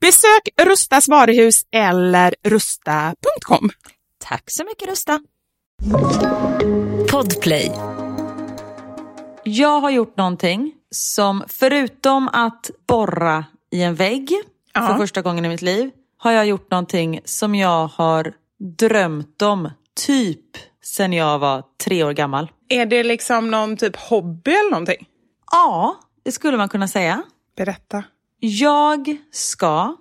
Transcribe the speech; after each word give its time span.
Besök 0.00 0.48
Rustas 0.68 1.08
varuhus 1.08 1.62
eller 1.70 2.34
rusta.com. 2.44 3.70
Tack 4.18 4.50
så 4.50 4.64
mycket 4.64 4.88
Rusta. 4.88 5.20
Podplay. 7.10 7.72
Jag 9.44 9.80
har 9.80 9.90
gjort 9.90 10.16
någonting 10.16 10.74
som 10.90 11.44
förutom 11.48 12.28
att 12.28 12.70
borra 12.88 13.44
i 13.70 13.82
en 13.82 13.94
vägg 13.94 14.32
Ja. 14.72 14.86
för 14.86 14.94
första 14.96 15.22
gången 15.22 15.44
i 15.44 15.48
mitt 15.48 15.62
liv 15.62 15.90
har 16.18 16.32
jag 16.32 16.46
gjort 16.46 16.70
någonting 16.70 17.20
som 17.24 17.54
jag 17.54 17.86
har 17.86 18.32
drömt 18.78 19.42
om 19.42 19.70
typ 20.06 20.40
sen 20.84 21.12
jag 21.12 21.38
var 21.38 21.62
tre 21.84 22.04
år 22.04 22.12
gammal. 22.12 22.50
Är 22.68 22.86
det 22.86 23.02
liksom 23.04 23.50
någon 23.50 23.76
typ 23.76 23.96
hobby 23.96 24.50
eller 24.50 24.70
någonting? 24.70 25.08
Ja, 25.52 25.96
det 26.24 26.32
skulle 26.32 26.56
man 26.56 26.68
kunna 26.68 26.88
säga. 26.88 27.22
Berätta. 27.56 28.04
Jag 28.40 29.16
ska 29.30 29.96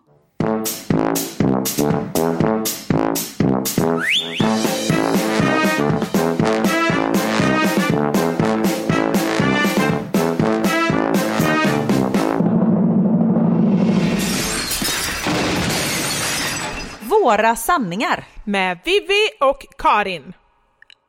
Våra 17.01 17.56
sanningar. 17.56 18.24
Med 18.45 18.80
Vivi 18.86 19.30
och 19.40 19.66
Karin. 19.78 20.33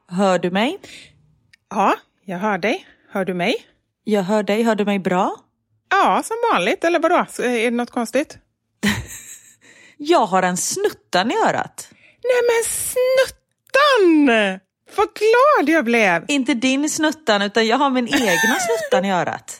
Hör 0.08 0.38
du 0.38 0.50
mig? 0.50 0.78
Ja, 1.70 1.94
jag 2.24 2.38
hör 2.38 2.58
dig. 2.58 2.86
Hör 3.10 3.24
du 3.24 3.34
mig? 3.34 3.54
Jag 4.04 4.22
hör 4.22 4.42
dig. 4.42 4.62
Hör 4.62 4.74
du 4.74 4.84
mig 4.84 4.98
bra? 4.98 5.36
Ja, 5.90 6.22
som 6.24 6.36
vanligt. 6.52 6.84
Eller 6.84 6.98
vadå? 6.98 7.26
Så 7.30 7.42
Är 7.42 7.64
det 7.64 7.70
något 7.70 7.90
konstigt? 7.90 8.38
Jag 9.96 10.26
har 10.26 10.42
en 10.42 10.56
snuttan 10.56 11.30
i 11.30 11.34
örat. 11.34 11.88
Nej 12.24 12.42
men 12.48 12.64
snuttan! 12.64 14.58
Vad 14.96 15.08
glad 15.14 15.74
jag 15.74 15.84
blev! 15.84 16.24
Inte 16.28 16.54
din 16.54 16.90
snuttan, 16.90 17.42
utan 17.42 17.66
jag 17.66 17.76
har 17.76 17.90
min 17.90 18.08
egna 18.08 18.56
snuttan 18.60 19.04
i 19.04 19.12
örat. 19.12 19.58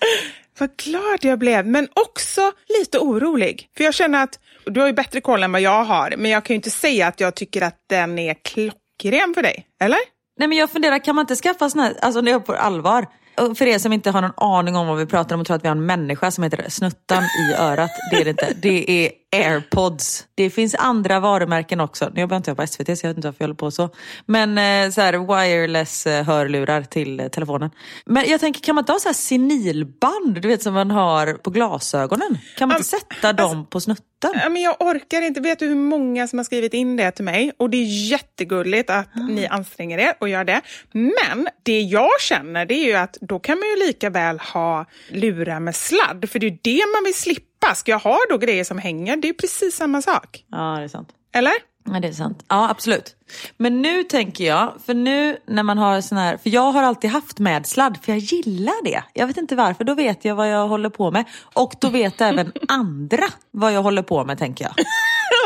Vad 0.59 0.77
glad 0.77 1.19
jag 1.21 1.39
blev, 1.39 1.67
men 1.67 1.89
också 1.95 2.53
lite 2.79 2.99
orolig. 2.99 3.69
För 3.77 3.85
jag 3.85 3.95
känner 3.95 4.23
att 4.23 4.39
du 4.65 4.81
har 4.81 4.87
ju 4.87 4.93
bättre 4.93 5.21
koll 5.21 5.43
än 5.43 5.53
vad 5.53 5.61
jag 5.61 5.85
har, 5.85 6.15
men 6.17 6.31
jag 6.31 6.45
kan 6.45 6.55
ju 6.55 6.57
inte 6.57 6.71
säga 6.71 7.07
att 7.07 7.21
jag 7.21 7.35
tycker 7.35 7.63
att 7.63 7.77
den 7.87 8.19
är 8.19 8.35
klockren 8.35 9.35
för 9.35 9.43
dig. 9.43 9.67
Eller? 9.81 9.99
Nej 10.39 10.49
men 10.49 10.59
jag 10.59 10.71
funderar, 10.71 11.05
kan 11.05 11.15
man 11.15 11.23
inte 11.23 11.37
skaffa 11.37 11.71
sån 11.71 11.81
här, 11.81 11.97
alltså 12.03 12.21
det 12.21 12.31
är 12.31 12.39
på 12.39 12.55
allvar. 12.55 13.07
För 13.55 13.67
er 13.67 13.79
som 13.79 13.93
inte 13.93 14.11
har 14.11 14.23
någon 14.23 14.33
aning 14.37 14.77
om 14.77 14.87
vad 14.87 14.99
vi 14.99 15.07
pratar 15.07 15.35
om 15.35 15.41
och 15.41 15.47
tror 15.47 15.57
att 15.57 15.65
vi 15.65 15.69
har 15.69 15.77
en 15.77 15.87
människa 15.87 16.31
som 16.31 16.45
heter 16.45 16.65
Snuttan 16.69 17.23
i 17.23 17.55
örat. 17.59 17.91
Det 18.11 18.17
är 18.17 18.25
det 18.25 18.31
inte. 18.31 18.53
Det 18.63 19.07
är 19.07 19.13
airpods. 19.37 20.27
Det 20.35 20.51
finns 20.51 20.75
andra 20.75 21.21
varumärken 21.21 21.81
också. 21.81 22.11
Nu 22.15 22.21
jobbar 22.21 22.37
inte 22.37 22.51
jag 22.51 22.57
på 22.57 22.67
SVT 22.67 22.99
så 22.99 23.07
jag 23.07 23.11
vet 23.11 23.17
inte 23.17 23.29
varför 23.29 23.45
jag 23.45 23.47
håller 23.47 23.55
på 23.55 23.71
så. 23.71 23.91
Men 24.27 24.59
eh, 24.59 24.91
så 24.91 25.01
här 25.01 25.13
wireless 25.13 26.07
eh, 26.07 26.25
hörlurar 26.25 26.83
till 26.83 27.21
eh, 27.21 27.29
telefonen. 27.29 27.71
Men 28.07 28.29
jag 28.29 28.41
tänker, 28.41 28.61
kan 28.61 28.75
man 28.75 28.83
inte 28.83 28.93
ha 28.93 28.99
så 28.99 29.09
här 29.09 29.15
senilband, 29.15 30.41
du 30.43 30.49
vet 30.49 30.63
som 30.63 30.75
man 30.75 30.91
har 30.91 31.35
på 31.35 31.51
glasögonen? 31.51 32.39
Kan 32.57 32.69
man 32.69 32.77
inte 32.77 32.89
sätta 32.89 33.33
dem 33.33 33.67
på 33.67 33.81
snuttan? 33.81 34.05
Ja, 34.35 34.49
men 34.49 34.63
jag 34.63 34.77
orkar 34.81 35.23
inte. 35.23 35.41
Vet 35.41 35.59
du 35.59 35.67
hur 35.67 35.75
många 35.75 36.29
som 36.29 36.39
har 36.39 36.45
skrivit 36.45 36.75
in 36.75 36.97
det 36.97 37.11
till 37.11 37.25
mig? 37.25 37.53
Och 37.57 37.71
det 37.71 37.77
är 37.77 38.11
jättegulligt 38.11 38.91
att 38.91 39.09
ni 39.29 39.47
anstränger 39.47 39.99
er 39.99 40.15
och 40.21 40.29
gör 40.29 40.45
det. 40.45 40.61
Men 40.93 41.49
det 41.63 41.81
jag 41.81 42.21
känner 42.21 42.67
det 42.67 42.75
är 42.75 42.85
ju 42.85 42.95
att 42.95 43.17
då 43.21 43.39
kan 43.39 43.59
man 43.59 43.69
ju 43.69 43.87
lika 43.87 44.11
väl 44.11 44.39
ha 44.39 44.87
lurar 45.11 45.61
med 45.61 45.77
sladd. 45.77 46.31
För 46.31 46.39
det 46.39 46.47
är 46.47 46.59
det 46.63 46.85
man 46.97 47.05
vill 47.05 47.15
slippa. 47.15 47.48
Ska 47.75 47.91
jag 47.93 47.99
ha 47.99 48.19
då 48.31 48.39
grejer 48.39 48.65
som 48.65 48.79
hänger? 48.79 49.17
Det 49.17 49.29
är 49.29 49.33
precis 49.33 49.77
samma 49.77 50.03
sak. 50.03 50.45
Ja, 50.51 50.77
det 50.79 50.85
är 50.85 50.89
sant. 50.89 51.09
Eller? 51.33 51.53
Ja, 51.93 52.01
det 52.01 52.09
är 52.09 52.13
sant. 52.13 52.45
Ja, 52.49 52.71
absolut. 52.71 53.17
Men 53.57 53.83
nu 53.83 54.03
tänker 54.03 54.45
jag, 54.45 54.75
för 54.87 54.95
nu 54.95 55.37
när 55.47 55.63
man 55.63 55.79
har 55.79 56.01
sån 56.01 56.19
här, 56.19 56.37
för 56.37 56.51
jag 56.51 56.73
har 56.73 56.83
alltid 56.83 57.11
haft 57.11 57.39
med 57.39 57.67
sladd, 57.67 57.99
för 58.03 58.13
jag 58.13 58.19
gillar 58.19 58.85
det. 58.85 59.03
Jag 59.15 59.27
vet 59.27 59.37
inte 59.37 59.57
varför, 59.57 59.85
då 59.85 59.95
vet 59.95 60.25
jag 60.25 60.35
vad 60.35 60.51
jag 60.51 60.69
håller 60.69 60.91
på 60.91 61.11
med. 61.11 61.25
Och 61.55 61.75
då 61.81 61.89
vet 61.89 62.21
även 62.21 62.53
andra 62.69 63.25
vad 63.51 63.73
jag 63.73 63.83
håller 63.83 64.03
på 64.03 64.25
med, 64.25 64.39
tänker 64.39 64.65
jag. 64.65 64.75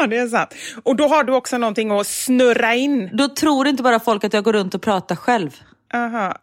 Ja, 0.01 0.07
det 0.07 0.19
är 0.19 0.29
sant. 0.29 0.55
Och 0.83 0.97
då 0.97 1.09
har 1.09 1.25
du 1.25 1.35
också 1.35 1.59
någonting 1.59 1.91
att 1.91 2.07
snurra 2.07 2.75
in. 2.75 3.11
Då 3.13 3.29
tror 3.29 3.67
inte 3.69 3.83
bara 3.83 4.01
folk 4.01 4.25
att 4.25 4.33
jag 4.33 4.45
går 4.45 4.53
runt 4.53 4.75
och 4.75 4.83
pratar 4.83 5.17
själv. 5.17 5.51
Aha. 5.95 6.37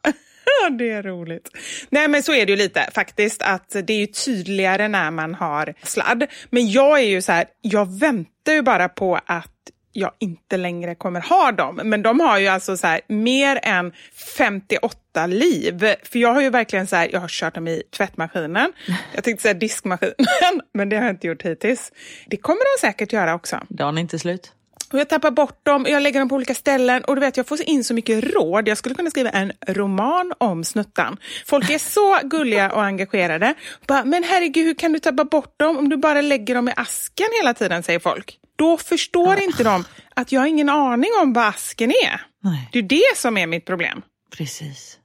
Det 0.78 0.90
är 0.90 1.04
roligt. 1.04 1.50
Nej 1.90 2.08
men 2.08 2.24
så 2.24 2.34
är 2.34 2.46
det 2.46 2.52
ju 2.52 2.58
lite 2.58 2.90
faktiskt 2.94 3.42
att 3.42 3.76
det 3.84 3.94
är 3.94 4.00
ju 4.00 4.08
tydligare 4.08 4.88
när 4.88 5.12
man 5.12 5.36
har 5.36 5.74
sladd. 5.84 6.28
Men 6.50 6.72
jag 6.72 7.00
är 7.00 7.08
ju 7.08 7.22
så 7.22 7.32
här, 7.32 7.46
jag 7.62 8.00
väntar 8.00 8.54
ju 8.54 8.62
bara 8.62 8.90
på 8.90 9.20
att 9.26 9.52
jag 9.94 10.12
inte 10.20 10.58
längre 10.58 10.96
kommer 10.96 11.22
ha 11.22 11.52
dem. 11.52 11.80
Men 11.84 12.02
de 12.02 12.20
har 12.20 12.40
ju 12.40 12.48
alltså 12.48 12.78
så 12.78 12.88
här 12.88 13.02
mer 13.08 13.60
än 13.64 13.94
58 14.38 15.28
liv. 15.28 15.80
För 16.04 16.20
jag 16.20 16.34
har 16.34 16.42
ju 16.42 16.50
verkligen 16.50 16.88
så 16.88 16.96
här, 16.96 17.10
jag 17.14 17.20
har 17.20 17.28
kört 17.28 17.56
dem 17.56 17.68
i 17.68 17.84
tvättmaskinen. 17.98 18.74
Jag 19.16 19.24
tänkte 19.24 19.42
säga 19.42 19.54
diskmaskinen, 19.54 20.16
men 20.74 20.90
det 20.90 20.96
har 20.96 21.04
jag 21.04 21.14
inte 21.14 21.28
gjort 21.28 21.42
hittills. 21.42 21.92
Det 22.28 22.38
kommer 22.38 22.78
de 22.78 22.88
säkert 22.88 23.14
göra 23.14 23.34
också. 23.34 23.60
Dagen 23.70 23.98
är 23.98 24.02
inte 24.02 24.20
slut. 24.20 24.52
Och 24.94 25.00
jag 25.00 25.10
tappar 25.10 25.32
bort 25.32 25.66
dem, 25.66 25.86
jag 25.90 26.04
lägger 26.04 26.20
dem 26.20 26.30
på 26.30 26.36
olika 26.36 26.54
ställen 26.56 27.04
och 27.04 27.16
du 27.16 27.20
vet, 27.22 27.38
jag 27.38 27.48
får 27.48 27.62
in 27.62 27.84
så 27.84 27.94
mycket 27.94 28.24
råd. 28.24 28.68
Jag 28.68 28.78
skulle 28.78 28.96
kunna 28.96 29.10
skriva 29.10 29.30
en 29.30 29.52
roman 29.68 30.34
om 30.38 30.64
snuttan. 30.64 31.18
Folk 31.46 31.70
är 31.70 31.78
så 31.80 32.20
gulliga 32.28 32.72
och 32.72 32.84
engagerade. 32.84 33.54
Bara, 33.88 34.04
men 34.06 34.24
herregud, 34.24 34.66
hur 34.66 34.74
kan 34.74 34.94
du 34.94 35.00
tappa 35.00 35.24
bort 35.26 35.60
dem 35.60 35.78
om 35.78 35.90
du 35.90 35.98
bara 35.98 36.22
lägger 36.22 36.56
dem 36.56 36.70
i 36.70 36.74
asken 36.76 37.28
hela 37.42 37.54
tiden, 37.54 37.84
säger 37.84 38.00
folk. 38.00 38.40
Då 38.56 38.78
förstår 38.78 39.40
inte 39.40 39.64
de 39.64 39.84
att 40.16 40.32
jag 40.32 40.42
har 40.42 40.48
ingen 40.48 40.70
aning 40.70 41.10
om 41.24 41.34
vad 41.34 41.46
asken 41.48 41.90
är. 41.92 42.22
Nej. 42.44 42.70
Det 42.72 42.80
är 42.80 42.84
det 42.84 43.18
som 43.18 43.38
är 43.38 43.48
mitt 43.48 43.66
problem. 43.66 44.02
Precis. 44.38 44.98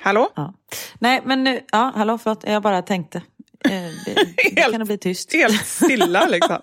Hallå? 0.00 0.32
Ja. 0.36 0.54
Nej, 0.98 1.22
men 1.24 1.44
nu, 1.44 1.60
ja, 1.72 1.92
hallå, 1.96 2.18
förlåt, 2.18 2.44
jag 2.46 2.62
bara 2.62 2.82
tänkte. 2.82 3.18
Eh, 3.64 3.70
Det, 4.04 4.14
det 4.54 4.60
kan 4.72 4.84
bli 4.86 4.98
tyst. 4.98 5.32
Helt 5.32 5.66
stilla 5.66 6.26
liksom. 6.26 6.58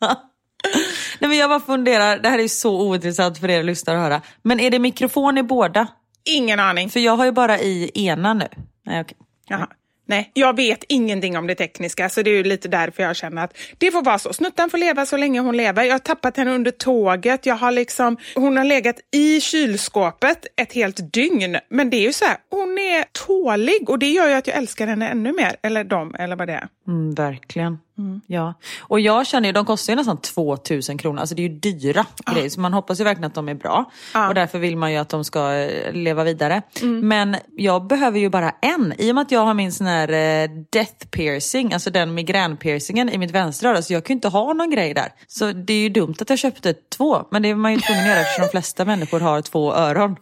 Nej, 1.18 1.28
men 1.28 1.38
jag 1.38 1.50
bara 1.50 1.60
funderar, 1.60 2.18
det 2.18 2.28
här 2.28 2.38
är 2.38 2.48
så 2.48 2.80
ointressant 2.88 3.38
för 3.38 3.50
er 3.50 3.62
lyssnare 3.62 3.96
att 3.96 4.02
höra. 4.02 4.22
Men 4.42 4.60
är 4.60 4.70
det 4.70 4.78
mikrofon 4.78 5.38
i 5.38 5.42
båda? 5.42 5.86
Ingen 6.24 6.60
aning. 6.60 6.90
För 6.90 7.00
jag 7.00 7.16
har 7.16 7.24
ju 7.24 7.32
bara 7.32 7.58
i 7.58 7.90
ena 7.94 8.34
nu. 8.34 8.48
Nej, 8.86 9.00
okej. 9.00 9.16
Jaha. 9.48 9.68
Nej, 10.08 10.30
jag 10.34 10.56
vet 10.56 10.84
ingenting 10.88 11.38
om 11.38 11.46
det 11.46 11.54
tekniska 11.54 12.08
så 12.08 12.22
det 12.22 12.30
är 12.30 12.34
ju 12.34 12.44
lite 12.44 12.68
därför 12.68 13.02
jag 13.02 13.16
känner 13.16 13.44
att 13.44 13.56
det 13.78 13.90
får 13.90 14.02
vara 14.02 14.18
så. 14.18 14.32
Snuttan 14.32 14.70
får 14.70 14.78
leva 14.78 15.06
så 15.06 15.16
länge 15.16 15.40
hon 15.40 15.56
lever. 15.56 15.84
Jag 15.84 15.94
har 15.94 15.98
tappat 15.98 16.36
henne 16.36 16.50
under 16.54 16.70
tåget. 16.70 17.46
Jag 17.46 17.54
har 17.54 17.72
liksom, 17.72 18.16
hon 18.34 18.56
har 18.56 18.64
legat 18.64 18.96
i 19.12 19.40
kylskåpet 19.40 20.46
ett 20.56 20.72
helt 20.72 21.12
dygn. 21.12 21.56
Men 21.70 21.90
det 21.90 21.96
är 21.96 22.02
ju 22.02 22.12
så 22.12 22.24
här, 22.24 22.36
hon 22.50 22.78
är 22.78 23.04
tålig 23.26 23.90
och 23.90 23.98
det 23.98 24.08
gör 24.08 24.28
ju 24.28 24.34
att 24.34 24.46
jag 24.46 24.56
älskar 24.56 24.86
henne 24.86 25.08
ännu 25.08 25.32
mer. 25.32 25.56
Eller 25.62 25.84
dem, 25.84 26.14
eller 26.18 26.36
vad 26.36 26.48
det 26.48 26.54
är. 26.54 26.68
Mm, 26.88 27.14
verkligen. 27.14 27.78
Ja. 28.26 28.54
Och 28.80 29.00
jag 29.00 29.26
känner 29.26 29.48
ju, 29.48 29.52
de 29.52 29.64
kostar 29.64 29.92
ju 29.92 29.96
nästan 29.96 30.20
2000 30.20 30.98
kronor. 30.98 31.20
Alltså 31.20 31.34
det 31.34 31.42
är 31.42 31.48
ju 31.48 31.58
dyra 31.58 32.06
grejer. 32.34 32.48
Så 32.48 32.60
man 32.60 32.72
hoppas 32.72 33.00
ju 33.00 33.04
verkligen 33.04 33.24
att 33.26 33.34
de 33.34 33.48
är 33.48 33.54
bra. 33.54 33.90
Och 34.28 34.34
därför 34.34 34.58
vill 34.58 34.76
man 34.76 34.92
ju 34.92 34.98
att 34.98 35.08
de 35.08 35.24
ska 35.24 35.52
eh, 35.54 35.92
leva 35.92 36.24
vidare. 36.24 36.62
Men 37.02 37.36
jag 37.56 37.86
behöver 37.86 38.18
ju 38.18 38.28
bara 38.30 38.50
en. 38.62 38.94
I 38.98 39.10
och 39.10 39.14
med 39.14 39.22
att 39.22 39.30
jag 39.30 39.40
har 39.40 39.54
min 39.54 39.72
sån 39.72 39.86
här 39.86 40.08
eh, 40.08 40.50
death 40.70 41.06
piercing, 41.10 41.72
alltså 41.72 41.90
den 41.90 42.14
migränpiercingen 42.14 43.08
i 43.10 43.18
mitt 43.18 43.30
vänstra 43.30 43.70
öra. 43.70 43.82
Så 43.82 43.92
jag 43.92 44.04
kan 44.04 44.14
ju 44.14 44.16
inte 44.16 44.28
ha 44.28 44.52
någon 44.52 44.70
grej 44.70 44.94
där. 44.94 45.12
Så 45.26 45.52
det 45.52 45.72
är 45.72 45.80
ju 45.80 45.88
dumt 45.88 46.14
att 46.20 46.30
jag 46.30 46.38
köpte 46.38 46.74
två. 46.96 47.22
Men 47.30 47.42
det 47.42 47.48
är 47.48 47.54
man 47.54 47.72
ju 47.72 47.80
tvungen 47.80 48.02
att 48.02 48.08
göra 48.08 48.20
eftersom 48.20 48.42
de 48.42 48.48
flesta 48.50 48.84
människor 48.84 49.20
har 49.20 49.42
två 49.42 49.74
öron. 49.74 50.16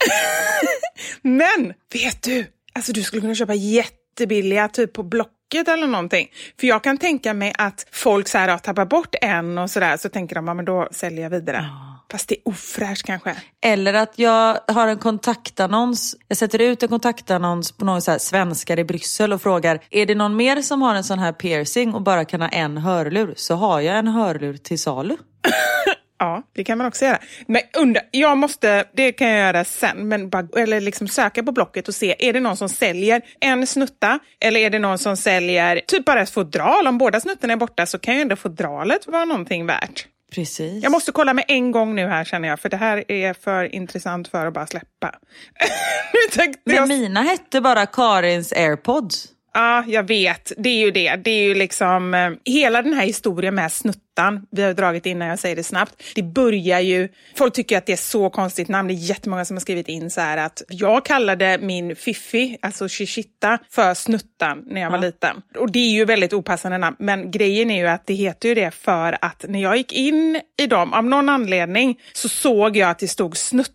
Men 1.23 1.73
vet 1.93 2.23
du, 2.23 2.47
alltså 2.73 2.93
du 2.93 3.03
skulle 3.03 3.21
kunna 3.21 3.35
köpa 3.35 3.55
jättebilliga 3.55 4.69
typ 4.69 4.93
på 4.93 5.03
Blocket 5.51 5.69
eller 5.69 5.87
någonting. 5.87 6.29
För 6.61 6.67
jag 6.67 6.85
kan 6.85 6.99
tänka 6.99 7.35
mig 7.35 7.53
att 7.59 7.87
folk 7.93 8.29
så 8.29 8.39
här, 8.39 8.49
ja, 8.49 8.59
tappar 8.59 8.85
bort 8.85 9.15
en 9.21 9.59
och 9.59 9.71
sådär 9.71 9.97
så 9.97 10.09
tänker 10.09 10.35
de, 10.35 10.49
ja 10.49 10.55
men 10.55 10.65
då 10.65 10.89
säljer 10.91 11.23
jag 11.23 11.31
vidare. 11.31 11.67
Fast 12.13 12.29
det 12.29 12.35
är 12.35 12.49
ofräscht 12.49 13.07
kanske. 13.07 13.37
Eller 13.65 13.95
att 13.95 14.19
jag 14.19 14.59
har 14.69 14.89
en 14.89 14.99
kontaktannons. 14.99 16.17
Jag 16.29 16.39
sätter 16.39 16.59
ut 16.59 16.83
en 16.83 16.89
kontaktannons 16.89 17.73
på 17.73 17.85
någon 17.85 18.03
så 18.03 18.11
här 18.11 18.19
svenskar 18.19 18.79
i 18.79 18.85
Bryssel 18.85 19.33
och 19.33 19.43
frågar 19.43 19.81
är 19.91 20.07
det 20.07 20.15
någon 20.15 20.37
mer 20.37 20.63
som 20.63 20.83
har 20.83 20.95
en 20.95 21.05
sån 21.05 21.19
här 21.19 21.33
piercing 21.33 21.95
och 21.95 22.03
bara 22.03 22.25
kan 22.25 22.41
ha 22.41 22.49
en 22.49 22.79
hörlur 22.79 23.35
så 23.37 23.55
har 23.55 23.81
jag 23.81 23.99
en 23.99 24.09
hörlur 24.09 24.57
till 24.57 24.79
salu. 24.79 25.17
Ja, 26.19 26.43
det 26.53 26.65
kan 26.65 26.79
man 26.79 26.87
också 26.87 27.05
göra. 27.05 27.19
Men 27.47 27.63
undra, 27.77 28.01
jag 28.11 28.39
måste, 28.39 28.85
det 28.93 29.13
kan 29.13 29.29
jag 29.29 29.39
göra 29.39 29.65
sen, 29.65 30.09
men 30.09 30.31
bara, 30.31 30.49
eller 30.57 30.81
liksom 30.81 31.09
söka 31.09 31.43
på 31.43 31.53
Blocket 31.53 31.89
och 31.89 31.95
se, 31.95 32.17
är 32.19 32.33
det 32.33 32.41
någon 32.41 32.57
som 32.57 32.69
säljer 32.69 33.23
en 33.41 33.67
snutta 33.67 34.19
eller 34.41 34.61
är 34.61 34.71
det 34.71 34.79
någon 34.79 34.99
som 34.99 35.17
säljer 35.17 35.81
typ 35.87 36.05
bara 36.05 36.23
ett 36.23 36.31
fodral? 36.31 36.87
Om 36.87 36.99
båda 36.99 37.21
snuttarna 37.21 37.53
är 37.53 37.57
borta 37.57 37.87
så 37.87 37.99
kan 37.99 38.15
ju 38.15 38.21
ändå 38.21 38.37
fodralet 38.37 39.07
vara 39.07 39.25
någonting 39.25 39.67
värt. 39.67 40.07
Precis. 40.35 40.83
Jag 40.83 40.93
måste 40.93 41.13
kolla 41.13 41.35
med 41.35 41.45
en 41.49 41.71
gång 41.71 41.95
nu 41.95 42.07
här 42.07 42.25
känner 42.25 42.49
jag, 42.49 42.61
för 42.61 42.69
det 42.69 42.77
här 42.77 43.13
är 43.13 43.35
för 43.35 43.75
intressant 43.75 44.29
för 44.29 44.47
att 44.47 44.55
bara 44.55 44.67
släppa. 44.67 45.15
nu 46.13 46.19
tänkte 46.33 46.61
Men 46.65 46.77
jag... 46.77 46.89
mina 46.89 47.23
hette 47.23 47.61
bara 47.61 47.87
Karins 47.87 48.53
airpods. 48.53 49.34
Ja, 49.55 49.85
jag 49.87 50.09
vet. 50.09 50.53
Det 50.57 50.69
är 50.69 50.79
ju 50.85 50.91
det. 50.91 51.17
Det 51.17 51.31
är 51.31 51.43
ju 51.49 51.55
liksom 51.55 52.15
eh, 52.15 52.31
hela 52.45 52.83
den 52.83 52.93
här 52.93 53.07
historien 53.07 53.55
med 53.55 53.73
snuttan. 53.73 54.47
Vi 54.51 54.63
har 54.63 54.75
dragit 54.75 55.07
in 55.07 55.19
när 55.19 55.29
jag 55.29 55.39
säger 55.39 55.57
det 55.57 55.65
snabbt. 55.65 56.03
Det 56.15 56.23
börjar 56.23 56.81
ju. 56.81 57.09
Folk 57.37 57.55
tycker 57.55 57.79
att 57.79 57.87
det 57.87 57.93
är 57.93 57.97
så 57.97 58.31
konstigt 58.31 58.69
namn. 58.69 58.89
Det 58.89 58.95
är 58.95 58.97
jättemånga 58.97 59.45
som 59.45 59.57
har 59.57 59.61
skrivit 59.61 59.89
in 59.89 60.11
så 60.11 60.21
här 60.21 60.37
att 60.37 60.63
jag 60.69 61.05
kallade 61.05 61.59
min 61.59 61.97
Fiffi, 61.97 62.59
alltså 62.63 62.89
Shishita, 62.89 63.59
för 63.71 63.95
snuttan 63.95 64.65
när 64.67 64.81
jag 64.81 64.91
var 64.91 64.99
liten. 64.99 65.43
Och 65.59 65.73
det 65.73 65.79
är 65.79 65.91
ju 65.91 66.05
väldigt 66.05 66.33
opassande 66.33 66.79
namn. 66.79 66.97
Men 66.99 67.31
grejen 67.31 67.71
är 67.71 67.79
ju 67.79 67.87
att 67.87 68.07
det 68.07 68.15
heter 68.15 68.49
ju 68.49 68.55
det 68.55 68.71
för 68.71 69.19
att 69.21 69.45
när 69.49 69.63
jag 69.63 69.77
gick 69.77 69.93
in 69.93 70.41
i 70.59 70.67
dem, 70.67 70.93
av 70.93 71.05
någon 71.05 71.29
anledning, 71.29 72.01
så 72.13 72.29
såg 72.29 72.77
jag 72.77 72.91
att 72.91 72.99
det 72.99 73.09
stod 73.09 73.37
snuttan 73.37 73.75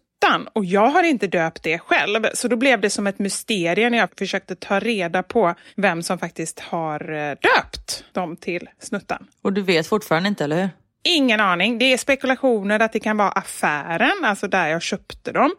och 0.53 0.65
jag 0.65 0.87
har 0.87 1.03
inte 1.03 1.27
döpt 1.27 1.63
det 1.63 1.79
själv. 1.79 2.25
Så 2.33 2.47
då 2.47 2.55
blev 2.55 2.81
det 2.81 2.89
som 2.89 3.07
ett 3.07 3.19
mysterium 3.19 3.91
när 3.91 3.97
jag 3.97 4.09
försökte 4.17 4.55
ta 4.55 4.79
reda 4.79 5.23
på 5.23 5.55
vem 5.75 6.03
som 6.03 6.19
faktiskt 6.19 6.59
har 6.59 7.11
eh, 7.11 7.29
döpt 7.29 8.03
dem 8.11 8.35
till 8.37 8.69
Snuttan. 8.79 9.27
Och 9.41 9.53
du 9.53 9.61
vet 9.61 9.87
fortfarande 9.87 10.29
inte, 10.29 10.43
eller 10.43 10.61
hur? 10.61 10.69
Ingen 11.03 11.39
aning. 11.39 11.77
Det 11.77 11.93
är 11.93 11.97
spekulationer 11.97 12.79
att 12.79 12.93
det 12.93 12.99
kan 12.99 13.17
vara 13.17 13.29
affären, 13.29 14.25
alltså 14.25 14.47
där 14.47 14.67
jag 14.67 14.81
köpte 14.81 15.31
dem. 15.31 15.51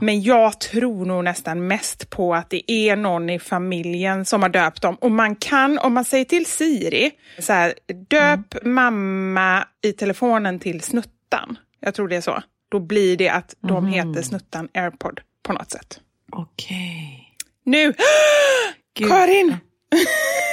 Men 0.00 0.22
jag 0.22 0.60
tror 0.60 1.04
nog 1.06 1.24
nästan 1.24 1.66
mest 1.66 2.10
på 2.10 2.34
att 2.34 2.50
det 2.50 2.72
är 2.72 2.96
någon 2.96 3.30
i 3.30 3.38
familjen 3.38 4.24
som 4.24 4.42
har 4.42 4.48
döpt 4.48 4.82
dem. 4.82 4.94
Och 4.94 5.10
man 5.10 5.36
kan, 5.36 5.78
om 5.78 5.94
man 5.94 6.04
säger 6.04 6.24
till 6.24 6.46
Siri, 6.46 7.10
så 7.38 7.52
här, 7.52 7.74
döp 8.08 8.64
mamma 8.64 9.66
i 9.82 9.92
telefonen 9.92 10.58
till 10.58 10.80
Snuttan. 10.80 11.58
Jag 11.80 11.94
tror 11.94 12.08
det 12.08 12.16
är 12.16 12.20
så. 12.20 12.42
Då 12.72 12.80
blir 12.80 13.16
det 13.16 13.28
att 13.28 13.54
de 13.60 13.86
heter 13.86 14.22
Snuttan 14.22 14.68
AirPod 14.74 15.20
på 15.42 15.52
något 15.52 15.70
sätt. 15.70 16.00
Okej. 16.32 17.36
Nu! 17.64 17.94
Gud. 18.94 19.08
Karin! 19.08 19.46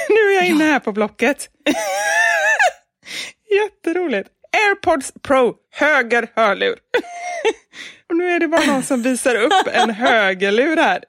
nu 0.08 0.16
är 0.16 0.34
jag 0.34 0.46
inne 0.46 0.64
här 0.64 0.80
på 0.80 0.92
Blocket. 0.92 1.48
Jätteroligt. 3.50 4.28
AirPods 4.52 5.12
Pro, 5.22 5.54
höger 5.70 6.28
hörlur. 6.36 6.74
Och 8.08 8.16
nu 8.16 8.30
är 8.30 8.40
det 8.40 8.48
bara 8.48 8.66
någon 8.66 8.82
som 8.82 9.02
visar 9.02 9.34
upp 9.34 9.66
en 9.72 9.90
högerlur 9.90 10.76
här. 10.76 11.04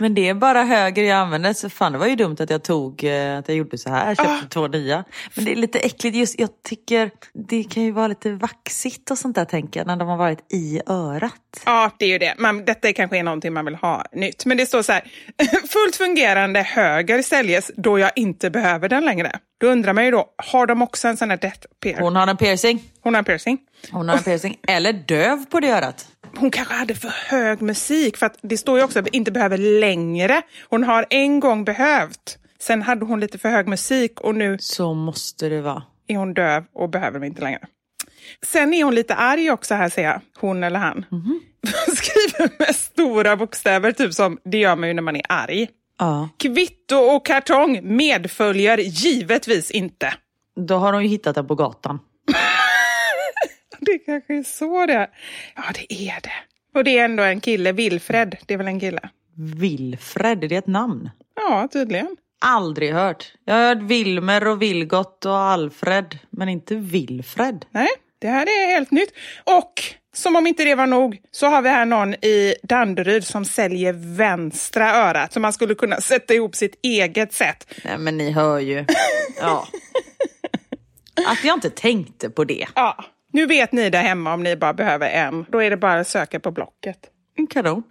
Men 0.00 0.14
det 0.14 0.28
är 0.28 0.34
bara 0.34 0.62
höger 0.64 1.02
jag 1.04 1.18
använder, 1.18 1.52
så 1.52 1.70
fan 1.70 1.92
det 1.92 1.98
var 1.98 2.06
ju 2.06 2.16
dumt 2.16 2.36
att 2.40 2.50
jag 2.50 2.62
tog, 2.64 3.04
eh, 3.04 3.38
att 3.38 3.48
jag 3.48 3.56
gjorde 3.56 3.78
så 3.78 3.90
här, 3.90 4.14
köpte 4.14 4.30
Ah. 4.32 4.40
två 4.50 4.66
nya. 4.66 5.04
Men 5.34 5.44
det 5.44 5.52
är 5.52 5.56
lite 5.56 5.78
äckligt 5.78 6.16
just, 6.16 6.38
jag 6.40 6.48
tycker 6.68 7.10
det 7.48 7.64
kan 7.64 7.82
ju 7.82 7.90
vara 7.90 8.08
lite 8.08 8.30
vaxigt 8.30 9.10
och 9.10 9.18
sånt 9.18 9.34
där 9.36 9.44
tänker 9.44 9.80
jag, 9.80 9.86
när 9.86 9.96
de 9.96 10.08
har 10.08 10.16
varit 10.16 10.52
i 10.52 10.80
örat. 10.86 11.34
Ja, 11.66 11.90
det 11.98 12.04
är 12.04 12.08
ju 12.08 12.18
det. 12.18 12.34
Man, 12.38 12.64
detta 12.64 12.92
kanske 12.92 13.18
är 13.18 13.22
någonting 13.22 13.52
man 13.52 13.64
vill 13.64 13.74
ha 13.74 14.04
nytt. 14.12 14.44
Men 14.46 14.56
det 14.56 14.66
står 14.66 14.82
så 14.82 14.92
här, 14.92 15.02
fullt 15.68 15.96
fungerande 15.96 16.62
höger 16.62 17.22
säljes 17.22 17.70
då 17.76 17.98
jag 17.98 18.10
inte 18.16 18.50
behöver 18.50 18.88
den 18.88 19.04
längre. 19.04 19.38
Då 19.60 19.66
undrar 19.66 19.92
man 19.92 20.04
ju 20.04 20.10
då, 20.10 20.26
har 20.50 20.66
de 20.66 20.82
också 20.82 21.08
en 21.08 21.16
sån 21.16 21.30
här 21.30 21.36
death 21.36 21.60
peer? 21.82 22.00
Hon 22.00 22.16
har 22.16 22.26
en 22.26 22.36
piercing. 22.36 22.82
Hon 23.00 23.14
har 23.14 23.18
en 23.18 23.24
piercing. 23.24 23.58
Hon 23.90 24.08
har 24.08 24.16
en 24.16 24.22
piercing, 24.22 24.56
eller 24.68 24.92
döv 24.92 25.44
på 25.50 25.60
det 25.60 25.68
örat. 25.70 26.06
Hon 26.36 26.50
kanske 26.50 26.74
hade 26.74 26.94
för 26.94 27.08
hög 27.08 27.62
musik, 27.62 28.16
för 28.16 28.26
att 28.26 28.38
det 28.42 28.56
står 28.56 28.78
ju 28.78 28.84
också 28.84 28.98
att 28.98 29.08
inte 29.08 29.30
behöver 29.32 29.58
längre. 29.58 30.42
Hon 30.68 30.84
har 30.84 31.06
en 31.10 31.40
gång 31.40 31.64
behövt. 31.64 32.38
Sen 32.58 32.82
hade 32.82 33.04
hon 33.06 33.20
lite 33.20 33.38
för 33.38 33.48
hög 33.48 33.68
musik 33.68 34.20
och 34.20 34.34
nu 34.34 34.56
Så 34.60 34.94
måste 34.94 35.48
det 35.48 35.60
vara. 35.60 35.82
är 36.06 36.16
hon 36.16 36.34
döv 36.34 36.64
och 36.74 36.88
behöver 36.90 37.12
dem 37.18 37.24
inte 37.24 37.42
längre. 37.42 37.60
Sen 38.46 38.74
är 38.74 38.84
hon 38.84 38.94
lite 38.94 39.14
arg 39.14 39.50
också 39.50 39.74
här 39.74 39.88
ser 39.88 40.02
jag, 40.02 40.20
hon 40.38 40.64
eller 40.64 40.78
han. 40.78 41.04
Skriver 41.96 42.50
med 42.58 42.76
stora 42.76 43.36
bokstäver, 43.36 43.92
typ 43.92 44.14
som 44.14 44.38
det 44.44 44.58
gör 44.58 44.76
man 44.76 44.88
ju 44.88 44.94
när 44.94 45.02
man 45.02 45.16
är 45.16 45.22
arg. 45.28 45.68
Ja, 45.98 46.28
Kvitto 46.38 46.96
och 46.96 47.26
kartong 47.26 47.80
medföljer 47.96 48.78
givetvis 48.78 49.70
inte. 49.70 50.14
då 50.68 50.74
har 50.76 50.92
hon 50.92 51.02
ju 51.02 51.08
hittat 51.08 51.34
den 51.34 51.46
på 51.46 51.54
gatan. 51.54 51.98
Det 53.86 53.98
kanske 53.98 54.34
är 54.34 54.42
så 54.42 54.86
det 54.86 54.92
är. 54.92 55.08
Ja, 55.56 55.62
det 55.74 55.94
är 55.94 56.20
det. 56.20 56.32
Och 56.74 56.84
det 56.84 56.98
är 56.98 57.04
ändå 57.04 57.22
en 57.22 57.40
kille, 57.40 57.72
Wilfred, 57.72 58.36
det 58.46 58.54
är 58.54 58.58
väl 58.58 58.66
en 58.66 58.80
kille? 58.80 59.08
Wilfred, 59.60 60.38
det 60.38 60.54
är 60.54 60.58
ett 60.58 60.66
namn. 60.66 61.10
Ja, 61.36 61.68
tydligen. 61.72 62.16
Aldrig 62.44 62.92
hört. 62.92 63.32
Jag 63.44 63.54
har 63.54 63.74
hört 63.74 63.82
Wilmer 63.82 64.46
och 64.46 64.62
Vilgot 64.62 65.26
och 65.26 65.38
Alfred, 65.38 66.18
men 66.30 66.48
inte 66.48 66.74
Wilfred. 66.74 67.64
Nej, 67.70 67.88
det 68.18 68.28
här 68.28 68.42
är 68.46 68.72
helt 68.72 68.90
nytt. 68.90 69.10
Och 69.44 69.82
som 70.14 70.36
om 70.36 70.46
inte 70.46 70.64
det 70.64 70.74
var 70.74 70.86
nog 70.86 71.18
så 71.30 71.46
har 71.46 71.62
vi 71.62 71.68
här 71.68 71.84
någon 71.84 72.14
i 72.14 72.54
Danderyd 72.62 73.26
som 73.26 73.44
säljer 73.44 73.92
vänstra 74.16 74.94
örat. 74.94 75.32
Så 75.32 75.40
man 75.40 75.52
skulle 75.52 75.74
kunna 75.74 76.00
sätta 76.00 76.34
ihop 76.34 76.54
sitt 76.54 76.78
eget 76.82 77.32
sätt. 77.32 77.74
Nej 77.84 77.98
men 77.98 78.18
ni 78.18 78.30
hör 78.30 78.58
ju. 78.58 78.84
Ja. 79.40 79.68
Att 81.26 81.44
jag 81.44 81.56
inte 81.56 81.70
tänkte 81.70 82.30
på 82.30 82.44
det. 82.44 82.66
Ja, 82.74 83.04
nu 83.32 83.46
vet 83.46 83.72
ni 83.72 83.90
där 83.90 84.02
hemma 84.02 84.34
om 84.34 84.42
ni 84.42 84.56
bara 84.56 84.72
behöver 84.74 85.10
en. 85.10 85.46
Då 85.48 85.62
är 85.62 85.70
det 85.70 85.76
bara 85.76 86.00
att 86.00 86.08
söka 86.08 86.40
på 86.40 86.50
Blocket. 86.50 86.98
En 87.38 87.46
kanon. 87.46 87.82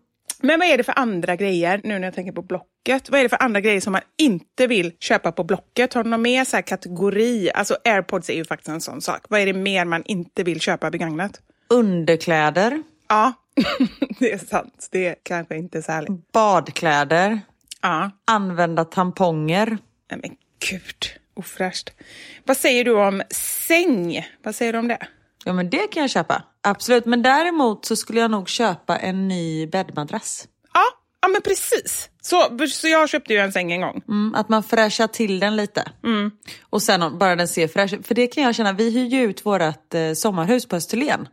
Men 0.42 0.60
vad 0.60 0.68
är 0.68 0.78
det 0.78 0.84
för 0.84 1.00
andra 1.00 1.36
grejer 1.36 1.82
nu 1.84 2.00
när 2.00 2.08
jag 2.08 2.14
tänker 2.14 2.32
på 2.32 2.42
Blocket? 2.42 3.10
Vad 3.10 3.20
är 3.20 3.24
det 3.24 3.30
för 3.30 3.44
andra 3.44 3.62
grejer 3.62 3.82
som 3.82 3.94
man 3.94 4.02
inte 4.18 4.68
vill 4.68 4.94
köpa 5.00 5.32
på 5.32 5.44
Blocket? 5.44 5.94
Har 5.94 6.04
du 6.04 6.10
någon 6.10 6.22
mer 6.22 6.46
så 6.46 6.58
här 6.58 6.62
kategori? 6.62 7.52
Alltså 7.54 7.78
airpods 7.86 8.30
är 8.30 8.34
ju 8.34 8.46
faktiskt 8.46 8.70
en 8.70 8.82
sån 8.82 9.02
sak. 9.02 9.22
Vad 9.30 9.40
är 9.40 9.46
det 9.46 9.54
mer 9.54 9.86
man 9.86 10.04
inte 10.06 10.44
vill 10.44 10.62
köpa 10.62 10.92
begagnat? 10.92 11.42
Underkläder. 11.70 12.84
Ja, 13.10 13.34
det 14.20 14.32
är 14.34 14.38
sant. 14.38 14.88
Det 14.92 15.08
är 15.08 15.16
kanske 15.24 15.58
inte 15.58 15.78
är 15.78 15.82
så 15.82 15.92
härligt. 15.92 16.32
Badkläder. 16.32 17.40
Ja, 17.82 18.12
Använda 18.28 18.86
tamponger. 18.86 19.78
Nej, 20.12 20.20
men 20.22 20.32
gud, 20.70 21.06
ofräscht. 21.34 21.92
Vad 22.46 22.58
säger 22.58 22.86
du 22.86 22.92
om 22.92 23.22
säng? 23.68 24.28
Vad 24.44 24.56
säger 24.56 24.74
du 24.74 24.80
om 24.80 24.88
det? 24.88 25.08
Ja 25.46 25.54
men 25.54 25.70
det 25.70 25.88
kan 25.88 26.02
jag 26.02 26.10
köpa. 26.10 26.44
absolut. 26.64 27.06
Men 27.06 27.22
däremot 27.22 27.86
så 27.86 27.96
skulle 27.96 28.20
jag 28.20 28.32
nog 28.32 28.50
köpa 28.50 28.98
en 28.98 29.28
ny 29.28 29.68
bäddmadrass. 29.68 30.48
Ja, 30.74 30.84
ja 31.22 31.28
men 31.28 31.42
precis. 31.42 32.10
Så, 32.22 32.68
så 32.68 32.88
jag 32.88 33.10
köpte 33.10 33.34
ju 33.34 33.40
en 33.40 33.52
säng 33.52 33.72
en 33.72 33.82
gång. 33.82 34.02
Mm, 34.08 34.36
att 34.36 34.50
man 34.50 34.64
fräschar 34.64 35.08
till 35.08 35.40
den 35.40 35.56
lite. 35.56 35.84
Och 36.64 36.82
sen 36.82 37.18
bara 37.18 37.36
den 37.36 37.48
ser 37.48 37.68
fräsch. 37.68 38.06
För 38.06 38.16
det 38.16 38.28
kan 38.28 38.44
jag 38.44 38.56
känna, 38.56 38.74
vi 38.74 38.90
hyr 38.90 39.06
ju 39.06 39.22
ut 39.22 39.46
vårt 39.46 39.94
eh, 39.94 40.14
sommarhus 40.14 40.66
på 40.66 40.76
Österlen 40.76 41.28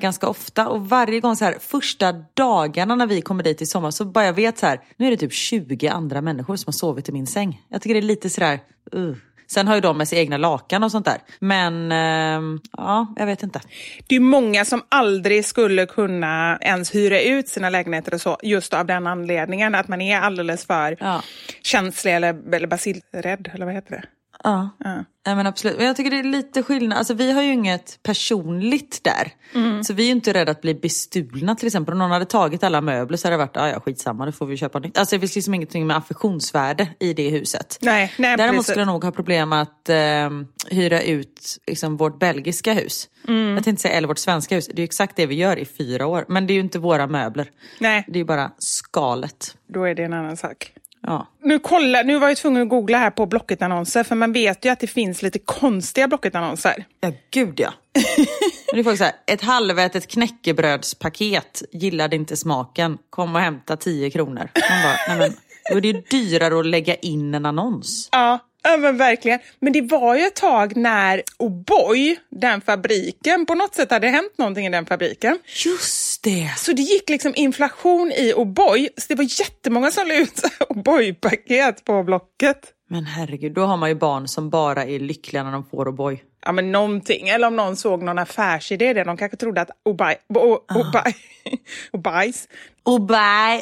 ganska 0.00 0.28
ofta. 0.28 0.68
Och 0.68 0.88
varje 0.88 1.20
gång 1.20 1.36
så 1.36 1.44
här, 1.44 1.58
första 1.60 2.12
dagarna 2.34 2.94
när 2.94 3.06
vi 3.06 3.22
kommer 3.22 3.42
dit 3.42 3.62
i 3.62 3.66
sommar 3.66 3.90
så 3.90 4.04
bara 4.04 4.24
jag 4.24 4.32
vet 4.32 4.58
så 4.58 4.66
här, 4.66 4.80
nu 4.96 5.06
är 5.06 5.10
det 5.10 5.16
typ 5.16 5.32
20 5.32 5.88
andra 5.88 6.20
människor 6.20 6.56
som 6.56 6.66
har 6.66 6.72
sovit 6.72 7.08
i 7.08 7.12
min 7.12 7.26
säng. 7.26 7.62
Jag 7.68 7.82
tycker 7.82 7.94
det 7.94 8.00
är 8.00 8.02
lite 8.02 8.30
sådär, 8.30 8.60
uh. 8.94 9.16
Sen 9.46 9.68
har 9.68 9.74
ju 9.74 9.80
de 9.80 9.98
med 9.98 10.08
sig 10.08 10.18
egna 10.18 10.36
lakan 10.36 10.82
och 10.82 10.90
sånt 10.90 11.04
där. 11.06 11.18
Men 11.38 11.92
ehm, 11.92 12.60
ja, 12.76 13.14
jag 13.16 13.26
vet 13.26 13.42
inte. 13.42 13.60
Det 14.06 14.16
är 14.16 14.20
många 14.20 14.64
som 14.64 14.82
aldrig 14.88 15.44
skulle 15.44 15.86
kunna 15.86 16.58
ens 16.60 16.94
hyra 16.94 17.20
ut 17.20 17.48
sina 17.48 17.70
lägenheter 17.70 18.14
och 18.14 18.20
så, 18.20 18.38
just 18.42 18.74
av 18.74 18.86
den 18.86 19.06
anledningen 19.06 19.74
att 19.74 19.88
man 19.88 20.00
är 20.00 20.20
alldeles 20.20 20.66
för 20.66 20.96
Ja. 21.00 21.22
känslig 21.62 22.14
eller, 22.16 22.54
eller 22.54 22.66
basilrädd, 22.66 23.50
eller 23.54 23.66
vad 23.66 23.74
heter 23.74 23.90
det? 23.90 24.04
Ja. 24.44 24.70
Ja. 24.78 25.04
Ja, 25.26 25.34
men 25.34 25.46
absolut. 25.46 25.76
Men 25.76 25.86
jag 25.86 25.96
tycker 25.96 26.10
det 26.10 26.18
är 26.18 26.22
lite 26.22 26.62
skillnad. 26.62 26.98
Alltså, 26.98 27.14
vi 27.14 27.32
har 27.32 27.42
ju 27.42 27.52
inget 27.52 27.98
personligt 28.02 29.00
där. 29.04 29.32
Mm. 29.54 29.84
Så 29.84 29.94
vi 29.94 30.02
är 30.02 30.06
ju 30.06 30.12
inte 30.12 30.32
rädda 30.32 30.52
att 30.52 30.60
bli 30.60 30.74
bestulna 30.74 31.54
till 31.54 31.66
exempel. 31.66 31.92
Om 31.92 31.98
någon 31.98 32.10
hade 32.10 32.24
tagit 32.24 32.64
alla 32.64 32.80
möbler 32.80 33.16
så 33.16 33.26
hade 33.26 33.34
det 33.34 33.38
varit, 33.38 33.56
ja 33.56 33.68
ja 33.68 33.80
skitsamma, 33.80 34.26
då 34.26 34.32
får 34.32 34.46
vi 34.46 34.56
köpa 34.56 34.78
nytt. 34.78 34.98
Alltså 34.98 35.16
det 35.16 35.20
finns 35.20 35.34
liksom 35.34 35.54
ingenting 35.54 35.86
med 35.86 35.96
affektionsvärde 35.96 36.88
i 37.00 37.14
det 37.14 37.28
huset. 37.30 37.78
Nej, 37.80 38.12
nej 38.18 38.36
Däremot 38.36 38.56
precis. 38.56 38.66
skulle 38.70 38.80
jag 38.80 38.86
nog 38.86 39.04
ha 39.04 39.12
problem 39.12 39.52
att 39.52 39.88
eh, 39.88 40.30
hyra 40.70 41.02
ut 41.02 41.58
liksom, 41.66 41.96
vårt 41.96 42.18
belgiska 42.18 42.72
hus. 42.72 43.08
Mm. 43.28 43.54
Jag 43.54 43.64
tänkte 43.64 43.82
säga, 43.82 43.94
eller 43.94 44.08
vårt 44.08 44.18
svenska 44.18 44.54
hus. 44.54 44.66
Det 44.66 44.72
är 44.72 44.78
ju 44.78 44.84
exakt 44.84 45.16
det 45.16 45.26
vi 45.26 45.34
gör 45.34 45.56
i 45.56 45.64
fyra 45.64 46.06
år. 46.06 46.24
Men 46.28 46.46
det 46.46 46.52
är 46.52 46.54
ju 46.54 46.60
inte 46.60 46.78
våra 46.78 47.06
möbler. 47.06 47.50
Nej, 47.80 48.04
Det 48.08 48.14
är 48.14 48.18
ju 48.18 48.24
bara 48.24 48.50
skalet. 48.58 49.56
då 49.66 49.84
är 49.84 49.94
det 49.94 50.02
en 50.04 50.12
annan 50.12 50.36
sak. 50.36 50.72
Ja. 51.06 51.26
Nu, 51.42 51.58
kolla, 51.58 52.02
nu 52.02 52.18
var 52.18 52.28
jag 52.28 52.36
tvungen 52.36 52.62
att 52.62 52.68
googla 52.68 52.98
här 52.98 53.10
på 53.10 53.26
Blocket-annonser, 53.26 54.04
för 54.04 54.14
man 54.14 54.32
vet 54.32 54.64
ju 54.64 54.68
att 54.68 54.80
det 54.80 54.86
finns 54.86 55.22
lite 55.22 55.38
konstiga 55.38 56.08
Blocket-annonser. 56.08 56.84
Ja, 57.00 57.12
gud 57.30 57.60
ja. 57.60 57.72
Men 58.72 58.84
det 58.84 58.90
är 58.90 58.96
så 58.96 59.04
här, 59.04 59.12
ett 59.26 59.42
halvätet 59.42 60.06
knäckebrödspaket, 60.06 61.62
gillade 61.72 62.16
inte 62.16 62.36
smaken, 62.36 62.98
kom 63.10 63.34
och 63.34 63.40
hämta 63.40 63.76
10 63.76 64.10
kronor. 64.10 64.50
Man 64.70 64.82
bara, 64.82 64.96
nej 65.08 65.18
men, 65.18 65.36
då 65.70 65.76
är 65.76 65.80
det 65.80 65.88
ju 65.88 66.02
dyrare 66.10 66.60
att 66.60 66.66
lägga 66.66 66.94
in 66.94 67.34
en 67.34 67.46
annons. 67.46 68.08
Ja, 68.12 68.38
ja 68.64 68.76
men 68.76 68.96
verkligen. 68.96 69.38
Men 69.60 69.72
det 69.72 69.80
var 69.80 70.14
ju 70.16 70.22
ett 70.22 70.34
tag 70.36 70.76
när 70.76 71.22
O'boy, 71.38 72.16
den 72.30 72.60
fabriken, 72.60 73.46
på 73.46 73.54
något 73.54 73.74
sätt 73.74 73.90
hade 73.90 74.08
hänt 74.08 74.38
någonting 74.38 74.66
i 74.66 74.70
den 74.70 74.86
fabriken. 74.86 75.38
Just 75.64 76.22
det! 76.24 76.50
Så 76.56 76.72
det 76.72 76.82
gick 76.82 77.08
liksom 77.10 77.32
inflation 77.36 78.12
i 78.12 78.32
O'boy, 78.36 78.88
så 78.96 79.04
det 79.08 79.14
var 79.14 79.40
jättemånga 79.40 79.90
som 79.90 80.06
la 80.08 80.14
ut 80.14 80.42
O'boy-paket 80.68 81.84
på 81.84 82.02
Blocket. 82.02 82.70
Men 82.90 83.04
herregud, 83.06 83.52
då 83.52 83.64
har 83.64 83.76
man 83.76 83.88
ju 83.88 83.94
barn 83.94 84.28
som 84.28 84.50
bara 84.50 84.84
är 84.84 84.98
lyckliga 84.98 85.42
när 85.42 85.52
de 85.52 85.64
får 85.64 85.86
O'boy. 85.86 86.18
Ja 86.46 86.52
men 86.52 86.72
någonting, 86.72 87.28
eller 87.28 87.46
om 87.46 87.56
någon 87.56 87.76
såg 87.76 88.02
någon 88.02 88.18
affärsidé 88.18 88.92
där 88.92 89.04
de 89.04 89.16
kanske 89.16 89.36
trodde 89.36 89.60
att 89.60 89.70
O'boy, 89.84 90.14
O- 90.34 90.58
O'boy, 90.68 91.14
O'boys 91.92 92.48
O'boy! 92.84 93.60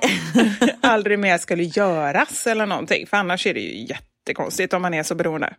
aldrig 0.80 1.18
mer 1.18 1.38
skulle 1.38 1.62
göras 1.62 2.46
eller 2.46 2.66
någonting. 2.66 3.06
För 3.06 3.16
annars 3.16 3.46
är 3.46 3.54
det 3.54 3.60
ju 3.60 3.74
jättekonstigt 4.22 4.74
om 4.74 4.82
man 4.82 4.94
är 4.94 5.02
så 5.02 5.14
beroende. 5.14 5.54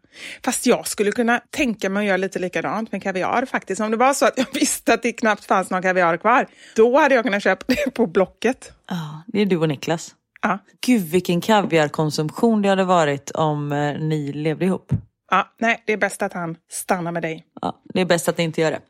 Fast 0.46 0.66
jag 0.66 0.88
skulle 0.88 1.12
kunna 1.12 1.42
tänka 1.50 1.90
mig 1.90 2.02
att 2.02 2.08
göra 2.08 2.18
lite 2.18 2.40
likadant 2.40 2.92
med 2.92 3.04
kaviar 3.04 3.46
faktiskt. 3.46 3.82
Om 3.82 3.92
det 3.92 3.98
var 3.98 4.14
så 4.14 4.26
att 4.26 4.38
jag 4.38 4.46
visste 4.54 4.94
att 4.94 5.04
det 5.04 5.12
knappt 5.14 5.46
fanns 5.46 5.70
någon 5.70 5.82
kaviar 5.82 6.18
kvar, 6.18 6.48
då 6.76 7.00
hade 7.00 7.16
jag 7.16 7.24
kunnat 7.24 7.44
köpa 7.44 7.66
det 7.68 7.94
på 7.94 8.08
Blocket. 8.08 8.72
Ja, 8.90 9.24
det 9.28 9.42
är 9.42 9.46
du 9.46 9.58
och 9.58 9.68
Niklas. 9.68 10.16
Ja, 10.42 10.60
Gud 10.86 11.02
vilken 11.02 11.42
kaviarkonsumtion 11.42 12.62
det 12.62 12.70
hade 12.70 12.84
varit 12.84 13.32
om 13.32 13.72
eh, 13.72 14.00
ni 14.00 14.34
levde 14.34 14.66
ihop. 14.66 14.92
ja 15.32 15.54
nej, 15.60 15.84
det 15.86 15.94
är 15.94 15.98
bäst 15.98 16.22
att 16.22 16.34
han 16.34 16.58
stannar 16.72 17.12
med 17.12 17.22
dig. 17.22 17.46
Ja, 17.62 17.82
det 17.94 18.02
är 18.02 18.06
bäst 18.06 18.30
att 18.30 18.38
ni 18.38 18.44
inte 18.44 18.62
gör 18.62 18.72
det. 18.72 18.82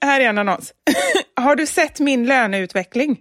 Här 0.06 0.20
är 0.20 0.28
en 0.28 0.38
annons. 0.38 0.72
Har 1.40 1.56
du 1.56 1.66
sett 1.66 2.00
min 2.00 2.26
löneutveckling? 2.26 3.18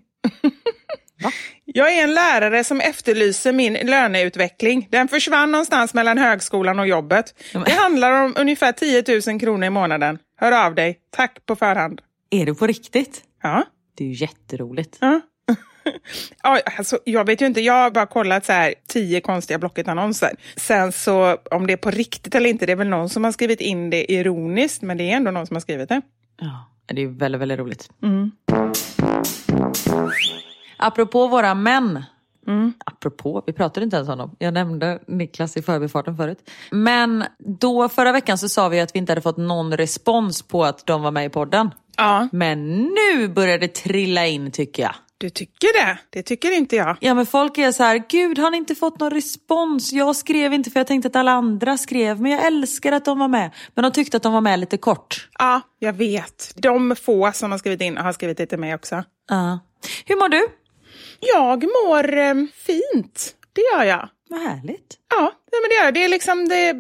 Va? 1.23 1.31
Jag 1.65 1.93
är 1.97 2.03
en 2.03 2.13
lärare 2.13 2.63
som 2.63 2.81
efterlyser 2.81 3.53
min 3.53 3.73
löneutveckling. 3.73 4.87
Den 4.91 5.07
försvann 5.07 5.51
någonstans 5.51 5.93
mellan 5.93 6.17
högskolan 6.17 6.79
och 6.79 6.87
jobbet. 6.87 7.33
Men- 7.53 7.63
Det 7.63 7.71
handlar 7.71 8.23
om 8.25 8.33
ungefär 8.37 8.71
10 8.71 9.03
000 9.31 9.39
kronor 9.39 9.63
i 9.67 9.69
månaden. 9.69 10.19
Hör 10.39 10.65
av 10.65 10.75
dig. 10.75 10.99
Tack 11.11 11.45
på 11.45 11.55
förhand. 11.55 12.01
Är 12.29 12.45
det 12.45 12.53
på 12.53 12.67
riktigt? 12.67 13.21
Ja. 13.43 13.63
Det 13.97 14.03
är 14.03 14.07
ju 14.07 14.13
jätteroligt. 14.13 14.97
ja. 15.01 15.21
Ja, 16.43 16.59
alltså, 16.77 16.99
jag 17.05 17.25
vet 17.25 17.41
ju 17.41 17.45
inte, 17.45 17.61
jag 17.61 17.73
har 17.73 17.91
bara 17.91 18.05
kollat 18.05 18.45
så 18.45 18.51
här 18.53 18.73
tio 18.87 19.21
konstiga 19.21 19.59
Blocket-annonser. 19.59 20.35
Sen 20.55 20.91
så 20.91 21.37
om 21.51 21.67
det 21.67 21.73
är 21.73 21.77
på 21.77 21.91
riktigt 21.91 22.35
eller 22.35 22.49
inte, 22.49 22.65
det 22.65 22.71
är 22.71 22.75
väl 22.75 22.87
någon 22.87 23.09
som 23.09 23.23
har 23.23 23.31
skrivit 23.31 23.61
in 23.61 23.89
det 23.89 24.11
ironiskt, 24.11 24.81
men 24.81 24.97
det 24.97 25.03
är 25.11 25.15
ändå 25.15 25.31
någon 25.31 25.47
som 25.47 25.55
har 25.55 25.61
skrivit 25.61 25.89
det. 25.89 26.01
Ja, 26.41 26.71
det 26.93 27.01
är 27.01 27.07
väldigt, 27.07 27.41
väldigt 27.41 27.59
roligt. 27.59 27.89
Mm. 28.03 28.31
Apropå 30.77 31.27
våra 31.27 31.53
män. 31.55 32.03
Apropå, 32.85 33.43
vi 33.47 33.53
pratade 33.53 33.83
inte 33.83 33.95
ens 33.95 34.09
om 34.09 34.17
dem. 34.17 34.35
Jag 34.39 34.53
nämnde 34.53 34.99
Niklas 35.07 35.57
i 35.57 35.61
förbifarten 35.61 36.17
förut. 36.17 36.49
Men 36.71 37.23
då 37.37 37.89
förra 37.89 38.11
veckan 38.11 38.37
så 38.37 38.49
sa 38.49 38.69
vi 38.69 38.79
att 38.79 38.95
vi 38.95 38.99
inte 38.99 39.11
hade 39.11 39.21
fått 39.21 39.37
någon 39.37 39.77
respons 39.77 40.41
på 40.41 40.65
att 40.65 40.85
de 40.85 41.01
var 41.01 41.11
med 41.11 41.25
i 41.25 41.29
podden. 41.29 41.69
Ja, 41.97 42.27
Men 42.31 42.83
nu 42.83 43.27
börjar 43.27 43.57
det 43.57 43.67
trilla 43.75 44.27
in 44.27 44.51
tycker 44.51 44.83
jag. 44.83 44.95
du 45.17 45.29
tycker 45.29 45.85
det? 45.85 45.97
Det 46.09 46.23
tycker 46.23 46.51
inte 46.57 46.75
jag. 46.75 46.97
Ja 47.01 47.13
men 47.13 47.25
folk 47.25 47.57
är 47.57 47.71
så 47.71 47.83
här, 47.83 48.03
gud 48.09 48.37
har 48.39 48.51
ni 48.51 48.57
inte 48.57 48.75
fått 48.75 48.99
någon 48.99 49.11
respons? 49.11 49.93
Jag 49.93 50.15
skrev 50.15 50.53
inte 50.53 50.69
för 50.69 50.79
jag 50.79 50.87
tänkte 50.87 51.07
att 51.07 51.15
alla 51.15 51.31
andra 51.31 51.77
skrev, 51.77 52.21
men 52.21 52.31
jag 52.31 52.45
älskar 52.45 52.91
att 52.91 53.05
de 53.05 53.19
var 53.19 53.27
med. 53.27 53.51
Men 53.75 53.83
de 53.83 53.91
tyckte 53.91 54.17
att 54.17 54.23
de 54.23 54.33
var 54.33 54.41
med 54.41 54.59
lite 54.59 54.77
kort. 54.77 55.29
Ja, 55.39 55.61
jag 55.79 55.93
vet. 55.93 56.53
De 56.55 56.95
få 56.95 57.31
som 57.33 57.51
har 57.51 57.57
skrivit 57.57 57.81
in 57.81 57.97
har 57.97 58.13
skrivit 58.13 58.49
till 58.49 58.59
mig 58.59 58.75
också. 58.75 59.03
Ja. 59.29 59.59
Hur 60.05 60.15
mår 60.15 60.29
du? 60.29 60.47
Jag 61.19 61.63
mår 61.63 62.17
eh, 62.17 62.33
fint. 62.53 63.35
Det 63.53 63.61
gör 63.61 63.83
jag. 63.83 64.09
Vad 64.29 64.39
härligt. 64.39 64.97
Ja, 65.09 65.33
men 65.51 65.69
det 65.69 65.75
gör 65.75 65.83
jag. 65.83 65.93
Det 65.93 66.03
är 66.03 66.09
liksom 66.09 66.47
det... 66.47 66.75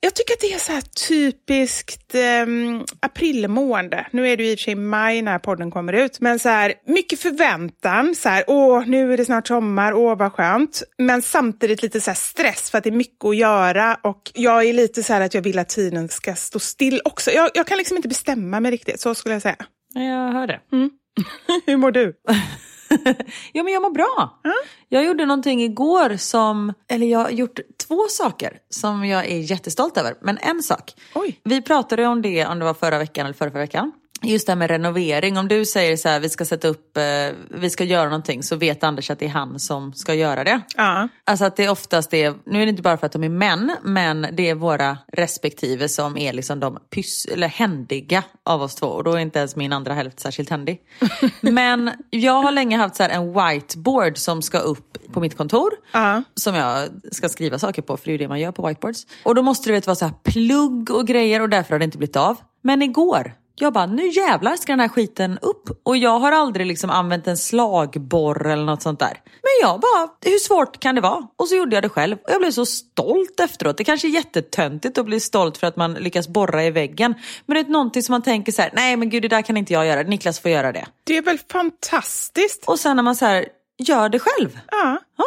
Jag 0.00 0.14
tycker 0.14 0.34
att 0.34 0.40
det 0.40 0.52
är 0.52 0.58
så 0.58 0.72
här 0.72 1.08
typiskt 1.08 2.14
um, 2.14 2.84
aprilmående. 3.00 4.06
Nu 4.10 4.28
är 4.28 4.36
det 4.36 4.42
ju 4.42 4.50
i 4.50 4.54
och 4.54 4.58
för 4.58 4.64
sig 4.64 4.74
maj 4.74 5.22
när 5.22 5.38
podden 5.38 5.70
kommer 5.70 5.92
ut, 5.92 6.20
men 6.20 6.38
så 6.38 6.48
här 6.48 6.74
mycket 6.86 7.20
förväntan. 7.20 8.14
Så 8.14 8.28
här, 8.28 8.44
åh, 8.46 8.86
nu 8.86 9.12
är 9.12 9.16
det 9.16 9.24
snart 9.24 9.46
sommar, 9.46 9.94
åh 9.94 10.16
vad 10.16 10.32
skönt. 10.32 10.82
Men 10.98 11.22
samtidigt 11.22 11.82
lite 11.82 12.00
så 12.00 12.10
här 12.10 12.16
stress 12.16 12.70
för 12.70 12.78
att 12.78 12.84
det 12.84 12.90
är 12.90 12.94
mycket 12.94 13.24
att 13.24 13.36
göra 13.36 13.98
och 14.02 14.30
jag 14.34 14.64
är 14.64 14.72
lite 14.72 15.02
så 15.02 15.12
här 15.12 15.20
att 15.20 15.34
jag 15.34 15.42
vill 15.42 15.58
att 15.58 15.68
tiden 15.68 16.08
ska 16.08 16.34
stå 16.34 16.58
still 16.58 17.00
också. 17.04 17.30
Jag, 17.30 17.50
jag 17.54 17.66
kan 17.66 17.78
liksom 17.78 17.96
inte 17.96 18.08
bestämma 18.08 18.60
mig 18.60 18.70
riktigt, 18.70 19.00
så 19.00 19.14
skulle 19.14 19.34
jag 19.34 19.42
säga. 19.42 19.56
Jag 19.94 20.32
hör 20.32 20.46
det. 20.46 20.60
Hur 21.66 21.76
mår 21.76 21.90
du? 21.90 22.14
Ja 23.52 23.62
men 23.62 23.72
jag 23.72 23.82
mår 23.82 23.90
bra. 23.90 24.40
Jag 24.88 25.04
gjorde 25.04 25.26
någonting 25.26 25.62
igår 25.62 26.16
som, 26.16 26.72
eller 26.88 27.06
jag 27.06 27.18
har 27.18 27.30
gjort 27.30 27.60
två 27.88 28.06
saker 28.08 28.58
som 28.70 29.04
jag 29.04 29.26
är 29.26 29.38
jättestolt 29.38 29.96
över. 29.96 30.14
Men 30.20 30.38
en 30.38 30.62
sak. 30.62 30.94
Oj. 31.14 31.40
Vi 31.44 31.62
pratade 31.62 32.06
om 32.06 32.22
det 32.22 32.46
om 32.46 32.58
det 32.58 32.64
var 32.64 32.74
förra 32.74 32.98
veckan 32.98 33.26
eller 33.26 33.34
förra, 33.34 33.50
förra 33.50 33.60
veckan. 33.60 33.92
Just 34.22 34.46
det 34.46 34.52
här 34.52 34.56
med 34.56 34.70
renovering. 34.70 35.38
Om 35.38 35.48
du 35.48 35.64
säger 35.64 35.96
så 35.96 36.08
här, 36.08 36.20
vi 36.20 36.28
ska 36.28 36.44
sätta 36.44 36.68
upp, 36.68 36.96
eh, 36.96 37.02
vi 37.50 37.70
ska 37.70 37.84
göra 37.84 38.04
någonting 38.04 38.42
så 38.42 38.56
vet 38.56 38.84
Anders 38.84 39.10
att 39.10 39.18
det 39.18 39.24
är 39.24 39.30
han 39.30 39.60
som 39.60 39.92
ska 39.92 40.14
göra 40.14 40.44
det. 40.44 40.60
Ja. 40.76 41.08
Alltså 41.24 41.44
att 41.44 41.56
det 41.56 41.68
oftast 41.68 42.14
är, 42.14 42.34
nu 42.46 42.62
är 42.62 42.66
det 42.66 42.70
inte 42.70 42.82
bara 42.82 42.96
för 42.96 43.06
att 43.06 43.12
de 43.12 43.24
är 43.24 43.28
män, 43.28 43.76
men 43.82 44.26
det 44.32 44.48
är 44.48 44.54
våra 44.54 44.98
respektive 45.12 45.88
som 45.88 46.16
är 46.16 46.32
liksom 46.32 46.60
de 46.60 46.78
pys, 46.94 47.26
eller 47.26 47.48
händiga 47.48 48.22
av 48.44 48.62
oss 48.62 48.74
två. 48.74 48.86
Och 48.86 49.04
då 49.04 49.12
är 49.12 49.18
inte 49.18 49.38
ens 49.38 49.56
min 49.56 49.72
andra 49.72 49.94
hälft 49.94 50.20
särskilt 50.20 50.50
händig. 50.50 50.80
men 51.40 51.90
jag 52.10 52.42
har 52.42 52.52
länge 52.52 52.76
haft 52.76 52.96
så 52.96 53.02
en 53.02 53.32
whiteboard 53.32 54.18
som 54.18 54.42
ska 54.42 54.58
upp 54.58 55.12
på 55.12 55.20
mitt 55.20 55.36
kontor. 55.36 55.70
Ja. 55.92 56.22
Som 56.34 56.54
jag 56.54 56.88
ska 57.12 57.28
skriva 57.28 57.58
saker 57.58 57.82
på, 57.82 57.96
för 57.96 58.04
det 58.04 58.10
är 58.10 58.12
ju 58.12 58.18
det 58.18 58.28
man 58.28 58.40
gör 58.40 58.52
på 58.52 58.68
whiteboards. 58.68 59.06
Och 59.22 59.34
då 59.34 59.42
måste 59.42 59.72
det 59.72 59.86
vara 59.86 59.94
så 59.94 60.04
här 60.04 60.14
plugg 60.22 60.90
och 60.90 61.06
grejer 61.06 61.42
och 61.42 61.48
därför 61.48 61.74
har 61.74 61.78
det 61.78 61.84
inte 61.84 61.98
blivit 61.98 62.16
av. 62.16 62.36
Men 62.62 62.82
igår, 62.82 63.34
jag 63.60 63.72
bara, 63.72 63.86
nu 63.86 64.08
jävlar 64.08 64.56
ska 64.56 64.72
den 64.72 64.80
här 64.80 64.88
skiten 64.88 65.38
upp. 65.42 65.80
Och 65.82 65.96
jag 65.96 66.18
har 66.18 66.32
aldrig 66.32 66.66
liksom 66.66 66.90
använt 66.90 67.26
en 67.26 67.36
slagborr 67.36 68.46
eller 68.46 68.64
något 68.64 68.82
sånt 68.82 68.98
där. 68.98 69.20
Men 69.24 69.68
jag 69.68 69.80
bara, 69.80 70.08
hur 70.24 70.38
svårt 70.38 70.80
kan 70.80 70.94
det 70.94 71.00
vara? 71.00 71.28
Och 71.36 71.48
så 71.48 71.56
gjorde 71.56 71.76
jag 71.76 71.82
det 71.82 71.88
själv. 71.88 72.16
Och 72.16 72.30
jag 72.30 72.40
blev 72.40 72.50
så 72.50 72.66
stolt 72.66 73.40
efteråt. 73.40 73.76
Det 73.76 73.84
kanske 73.84 74.08
är 74.08 74.10
jättetöntigt 74.10 74.98
att 74.98 75.06
bli 75.06 75.20
stolt 75.20 75.58
för 75.58 75.66
att 75.66 75.76
man 75.76 75.94
lyckas 75.94 76.28
borra 76.28 76.64
i 76.64 76.70
väggen. 76.70 77.14
Men 77.46 77.54
det 77.54 77.60
är 77.60 77.72
någonting 77.72 78.02
som 78.02 78.12
man 78.12 78.22
tänker 78.22 78.52
så 78.52 78.62
här, 78.62 78.70
nej 78.74 78.96
men 78.96 79.10
gud 79.10 79.22
det 79.22 79.28
där 79.28 79.42
kan 79.42 79.56
inte 79.56 79.72
jag 79.72 79.86
göra. 79.86 80.02
Niklas 80.02 80.40
får 80.40 80.50
göra 80.50 80.72
det. 80.72 80.86
Det 81.04 81.16
är 81.16 81.22
väl 81.22 81.38
fantastiskt? 81.52 82.64
Och 82.66 82.80
sen 82.80 82.96
när 82.96 83.02
man 83.02 83.16
så 83.16 83.24
här, 83.24 83.46
gör 83.78 84.08
det 84.08 84.18
själv. 84.18 84.58
Ja. 84.70 84.98
Ja. 85.18 85.24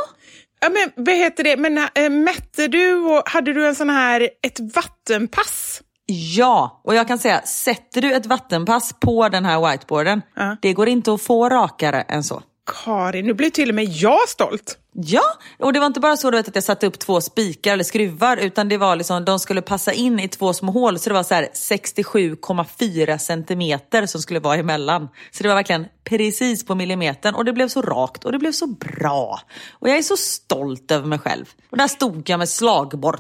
Ja, 0.59 0.69
men 0.69 1.05
vad 1.05 1.15
heter 1.15 1.43
det? 1.43 1.57
Men 1.57 1.77
äh, 1.77 2.09
mätte 2.09 2.67
du 2.67 2.95
och 2.95 3.23
hade 3.25 3.53
du 3.53 3.67
en 3.67 3.75
sån 3.75 3.89
här, 3.89 4.29
ett 4.41 4.59
vattenpass? 4.75 5.81
Ja, 6.05 6.81
och 6.83 6.95
jag 6.95 7.07
kan 7.07 7.19
säga, 7.19 7.41
sätter 7.41 8.01
du 8.01 8.13
ett 8.13 8.25
vattenpass 8.25 8.93
på 8.99 9.29
den 9.29 9.45
här 9.45 9.71
whiteboarden, 9.71 10.21
Ja. 10.35 10.57
det 10.61 10.73
går 10.73 10.87
inte 10.87 11.13
att 11.13 11.21
få 11.21 11.49
rakare 11.49 12.01
än 12.01 12.23
så. 12.23 12.41
Karin, 12.85 13.25
nu 13.25 13.33
blir 13.33 13.49
till 13.49 13.69
och 13.69 13.75
med 13.75 13.85
jag 13.85 14.29
stolt. 14.29 14.77
Ja, 14.95 15.21
och 15.59 15.73
det 15.73 15.79
var 15.79 15.87
inte 15.87 15.99
bara 15.99 16.17
så 16.17 16.31
du 16.31 16.37
vet, 16.37 16.47
att 16.47 16.55
jag 16.55 16.63
satte 16.63 16.87
upp 16.87 16.99
två 16.99 17.21
spikar 17.21 17.73
eller 17.73 17.83
skruvar 17.83 18.37
utan 18.37 18.69
det 18.69 18.77
var 18.77 18.95
liksom, 18.95 19.25
de 19.25 19.39
skulle 19.39 19.61
passa 19.61 19.93
in 19.93 20.19
i 20.19 20.27
två 20.27 20.53
små 20.53 20.71
hål 20.71 20.99
så 20.99 21.09
det 21.09 21.13
var 21.13 21.23
så 21.23 21.33
här 21.33 21.49
67,4 21.53 23.17
centimeter 23.17 24.05
som 24.05 24.21
skulle 24.21 24.39
vara 24.39 24.55
emellan. 24.55 25.09
Så 25.31 25.43
det 25.43 25.49
var 25.49 25.55
verkligen 25.55 25.85
precis 26.03 26.65
på 26.65 26.75
millimetern 26.75 27.35
och 27.35 27.45
det 27.45 27.53
blev 27.53 27.67
så 27.67 27.81
rakt 27.81 28.25
och 28.25 28.31
det 28.31 28.39
blev 28.39 28.51
så 28.51 28.67
bra. 28.67 29.39
Och 29.71 29.89
jag 29.89 29.97
är 29.97 30.01
så 30.01 30.17
stolt 30.17 30.91
över 30.91 31.07
mig 31.07 31.19
själv. 31.19 31.45
Och 31.69 31.77
där 31.77 31.87
stod 31.87 32.29
jag 32.29 32.37
med 32.39 32.49
slagborr. 32.49 33.19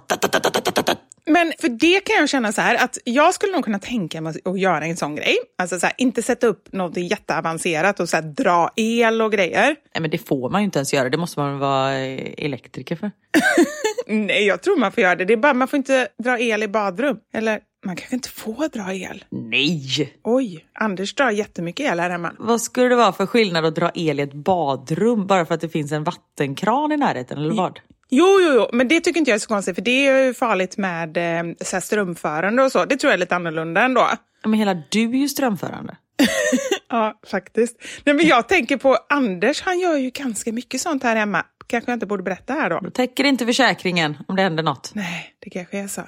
Men 1.25 1.53
för 1.59 1.69
det 1.69 1.99
kan 1.99 2.15
jag 2.15 2.29
känna 2.29 2.51
så 2.51 2.61
här 2.61 2.83
att 2.83 2.97
jag 3.03 3.33
skulle 3.33 3.51
nog 3.51 3.63
kunna 3.63 3.79
tänka 3.79 4.21
mig 4.21 4.33
att 4.45 4.59
göra 4.59 4.85
en 4.85 4.97
sån 4.97 5.15
grej. 5.15 5.35
Alltså 5.57 5.79
så 5.79 5.85
här, 5.85 5.95
inte 5.97 6.21
sätta 6.21 6.47
upp 6.47 6.73
något 6.73 6.97
jätteavancerat 6.97 7.99
och 7.99 8.09
så 8.09 8.17
här, 8.17 8.23
dra 8.23 8.69
el 8.75 9.21
och 9.21 9.31
grejer. 9.31 9.65
Nej 9.65 10.01
men 10.01 10.09
det 10.09 10.17
får 10.17 10.49
man 10.49 10.61
ju 10.61 10.65
inte 10.65 10.79
ens 10.79 10.93
göra, 10.93 11.09
det 11.09 11.17
måste 11.17 11.39
man 11.39 11.59
vara 11.59 11.91
elektriker 11.93 12.95
för. 12.95 13.11
Nej, 14.07 14.45
jag 14.45 14.61
tror 14.61 14.77
man 14.77 14.91
får 14.91 15.03
göra 15.03 15.15
det. 15.15 15.25
Det 15.25 15.33
är 15.33 15.37
bara 15.37 15.53
man 15.53 15.67
får 15.67 15.77
inte 15.77 16.07
dra 16.23 16.39
el 16.39 16.63
i 16.63 16.67
badrum. 16.67 17.17
Eller 17.33 17.59
man 17.85 17.95
kanske 17.95 18.15
inte 18.15 18.29
får 18.29 18.69
dra 18.69 18.93
el. 18.93 19.25
Nej! 19.29 20.13
Oj, 20.23 20.65
Anders 20.73 21.15
drar 21.15 21.31
jättemycket 21.31 21.91
el 21.91 21.99
här 21.99 22.09
hemma. 22.09 22.31
Vad 22.39 22.61
skulle 22.61 22.89
det 22.89 22.95
vara 22.95 23.13
för 23.13 23.25
skillnad 23.25 23.65
att 23.65 23.75
dra 23.75 23.91
el 23.95 24.19
i 24.19 24.23
ett 24.23 24.33
badrum 24.33 25.27
bara 25.27 25.45
för 25.45 25.55
att 25.55 25.61
det 25.61 25.69
finns 25.69 25.91
en 25.91 26.03
vattenkran 26.03 26.91
i 26.91 26.97
närheten 26.97 27.37
eller 27.37 27.53
vad? 27.53 27.79
Jo, 28.15 28.39
jo, 28.41 28.53
jo, 28.53 28.69
men 28.73 28.87
det 28.87 28.99
tycker 29.01 29.19
inte 29.19 29.31
jag 29.31 29.35
är 29.35 29.39
så 29.39 29.47
konstigt 29.47 29.75
för 29.75 29.81
det 29.81 30.07
är 30.07 30.25
ju 30.25 30.33
farligt 30.33 30.77
med 30.77 31.17
eh, 31.17 31.55
så 31.61 31.81
strömförande 31.81 32.63
och 32.63 32.71
så. 32.71 32.85
Det 32.85 32.97
tror 32.97 33.09
jag 33.11 33.13
är 33.13 33.19
lite 33.19 33.35
annorlunda 33.35 33.81
ändå. 33.81 34.09
Men 34.43 34.53
hela 34.53 34.73
du 34.89 35.03
är 35.09 35.15
ju 35.15 35.29
strömförande. 35.29 35.97
Ja, 36.89 37.19
faktiskt. 37.27 37.77
Nej, 38.03 38.15
men 38.15 38.27
jag 38.27 38.47
tänker 38.47 38.77
på 38.77 38.97
Anders, 39.09 39.61
han 39.61 39.79
gör 39.79 39.97
ju 39.97 40.09
ganska 40.09 40.51
mycket 40.51 40.81
sånt 40.81 41.03
här 41.03 41.15
hemma. 41.15 41.45
Kanske 41.67 41.91
jag 41.91 41.95
inte 41.95 42.05
borde 42.05 42.23
berätta 42.23 42.53
här 42.53 42.69
då. 42.69 42.79
Då 42.79 42.89
täcker 42.89 43.23
inte 43.23 43.45
försäkringen 43.45 44.17
om 44.27 44.35
det 44.35 44.41
händer 44.41 44.63
något. 44.63 44.91
Nej, 44.95 45.35
det 45.39 45.49
kanske 45.49 45.77
är 45.77 45.87
så. 45.87 46.01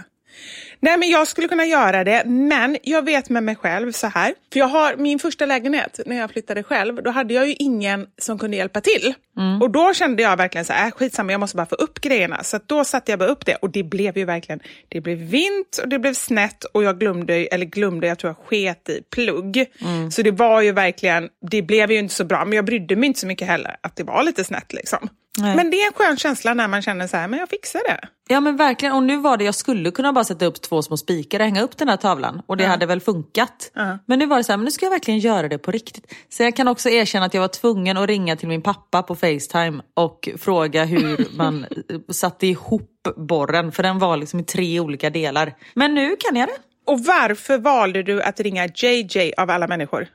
Nej, 0.80 0.98
men 0.98 1.10
jag 1.10 1.28
skulle 1.28 1.48
kunna 1.48 1.66
göra 1.66 2.04
det, 2.04 2.24
men 2.26 2.78
jag 2.84 3.06
vet 3.06 3.30
med 3.30 3.44
mig 3.44 3.56
själv 3.56 3.92
så 3.92 4.08
här. 4.08 4.34
För 4.54 4.60
jag 4.60 4.68
har 4.68 4.96
min 4.96 5.20
första 5.20 5.46
lägenhet, 5.46 6.00
när 6.06 6.16
jag 6.16 6.32
flyttade 6.32 6.64
själv, 6.64 7.04
då 7.04 7.10
hade 7.12 7.34
jag 7.34 7.48
ju 7.48 7.56
ingen 7.60 8.08
som 8.18 8.40
kunde 8.40 8.58
hjälpa 8.58 8.82
till. 8.82 9.14
Och 9.62 9.72
då 9.72 9.94
kände 9.94 10.24
jag 10.24 10.38
verkligen 10.38 10.66
så 10.66 10.74
här, 10.74 10.86
äh, 10.88 10.92
skitsamma, 10.92 11.32
jag 11.32 11.40
måste 11.40 11.58
bara 11.58 11.66
få 11.66 11.76
upp 11.76 12.02
grejerna. 12.02 12.44
Så 12.44 12.60
då 12.66 12.84
satte 12.84 13.12
jag 13.12 13.20
bara 13.20 13.30
upp 13.30 13.46
det 13.46 13.56
och 13.56 13.70
det 13.70 13.84
blev 13.84 14.18
ju 14.18 14.26
verkligen, 14.26 14.60
det 14.90 15.02
blev 15.02 15.18
vint 15.18 15.78
och 15.84 15.90
det 15.90 16.00
blev 16.00 16.14
snett 16.14 16.64
och 16.64 16.84
jag 16.84 17.00
glömde, 17.00 17.34
eller 17.36 17.66
glömde, 17.66 18.08
jag 18.08 18.20
tror 18.20 18.30
jag 18.38 18.48
sket 18.48 18.90
i 18.90 19.02
plugg. 19.16 19.66
Så 20.12 20.22
det 20.22 20.32
var 20.32 20.62
ju 20.62 20.72
verkligen, 20.72 21.30
det 21.52 21.62
blev 21.62 21.92
ju 21.92 21.98
inte 21.98 22.14
så 22.14 22.24
bra, 22.26 22.46
men 22.46 22.54
jag 22.54 22.66
brydde 22.66 22.96
mig 22.96 23.08
inte 23.08 23.20
så 23.20 23.28
mycket 23.28 23.48
heller 23.48 23.76
att 23.82 23.96
det 23.96 24.04
var 24.04 24.24
lite 24.24 24.44
snett 24.44 24.74
liksom. 24.74 25.10
Nej. 25.38 25.56
Men 25.56 25.70
det 25.70 25.82
är 25.82 25.88
en 25.88 25.94
skön 25.94 26.18
känsla 26.18 26.54
när 26.54 26.68
man 26.68 26.82
känner 26.82 27.08
så 27.08 27.18
här, 27.18 27.28
men 27.28 27.40
jag 27.40 27.50
fixar 27.50 27.82
det. 27.88 28.00
Ja 28.28 28.40
men 28.40 28.58
verkligen, 28.58 28.96
och 28.96 29.04
nu 29.04 29.18
var 29.18 29.38
det, 29.38 29.44
jag 29.44 29.56
skulle 29.56 29.92
kunna 29.92 30.14
bara 30.14 30.24
sätta 30.24 30.46
upp 30.46 30.62
två 30.62 30.82
små 30.82 30.98
spikar 30.98 31.40
och 31.40 31.46
hänga 31.46 31.62
upp 31.62 31.78
den 31.78 31.90
här 31.90 31.98
tavlan 31.98 32.42
och 32.48 32.58
det 32.58 32.66
hade 32.66 32.86
väl 32.86 33.02
funkat. 33.02 33.72
Men 34.06 34.20
nu 34.20 34.26
var 34.26 34.38
det 34.38 34.44
så 34.44 34.52
här, 34.52 34.58
men 34.58 34.66
nu 34.66 34.72
ska 34.72 34.86
jag 34.86 34.92
verkligen 34.92 35.20
göra 35.20 35.48
det 35.48 35.58
på 35.58 35.72
riktigt. 35.72 36.14
Så 36.30 36.44
jag 36.44 36.56
kan 36.56 36.68
också 36.68 36.90
erkänna 36.90 37.26
att 37.26 37.34
jag 37.34 37.42
var 37.42 37.48
tvungen 37.48 37.98
att 37.98 38.08
ringa 38.08 38.36
till 38.36 38.48
min 38.48 38.62
pappa 38.62 39.04
på 39.04 39.16
Facetime 39.16 39.84
och 39.94 40.30
fråga 40.38 40.86
hur 40.86 41.28
man 41.38 41.64
eh, 41.64 42.00
satte 42.10 42.48
ihop 42.48 42.92
borren, 43.18 43.72
för 43.72 43.84
den 43.84 44.00
var 44.00 44.18
liksom 44.18 44.40
i 44.40 44.44
tre 44.44 44.80
olika 44.80 45.10
delar. 45.10 45.54
Men 45.74 45.94
nu 45.94 46.16
kan 46.20 46.40
jag 46.40 46.50
det. 46.50 46.58
Och 46.92 47.00
varför 47.00 47.58
valde 47.58 48.04
du 48.04 48.22
att 48.22 48.40
ringa 48.40 48.66
JJ 48.66 49.34
av 49.38 49.50
alla 49.50 49.68
människor? 49.68 50.08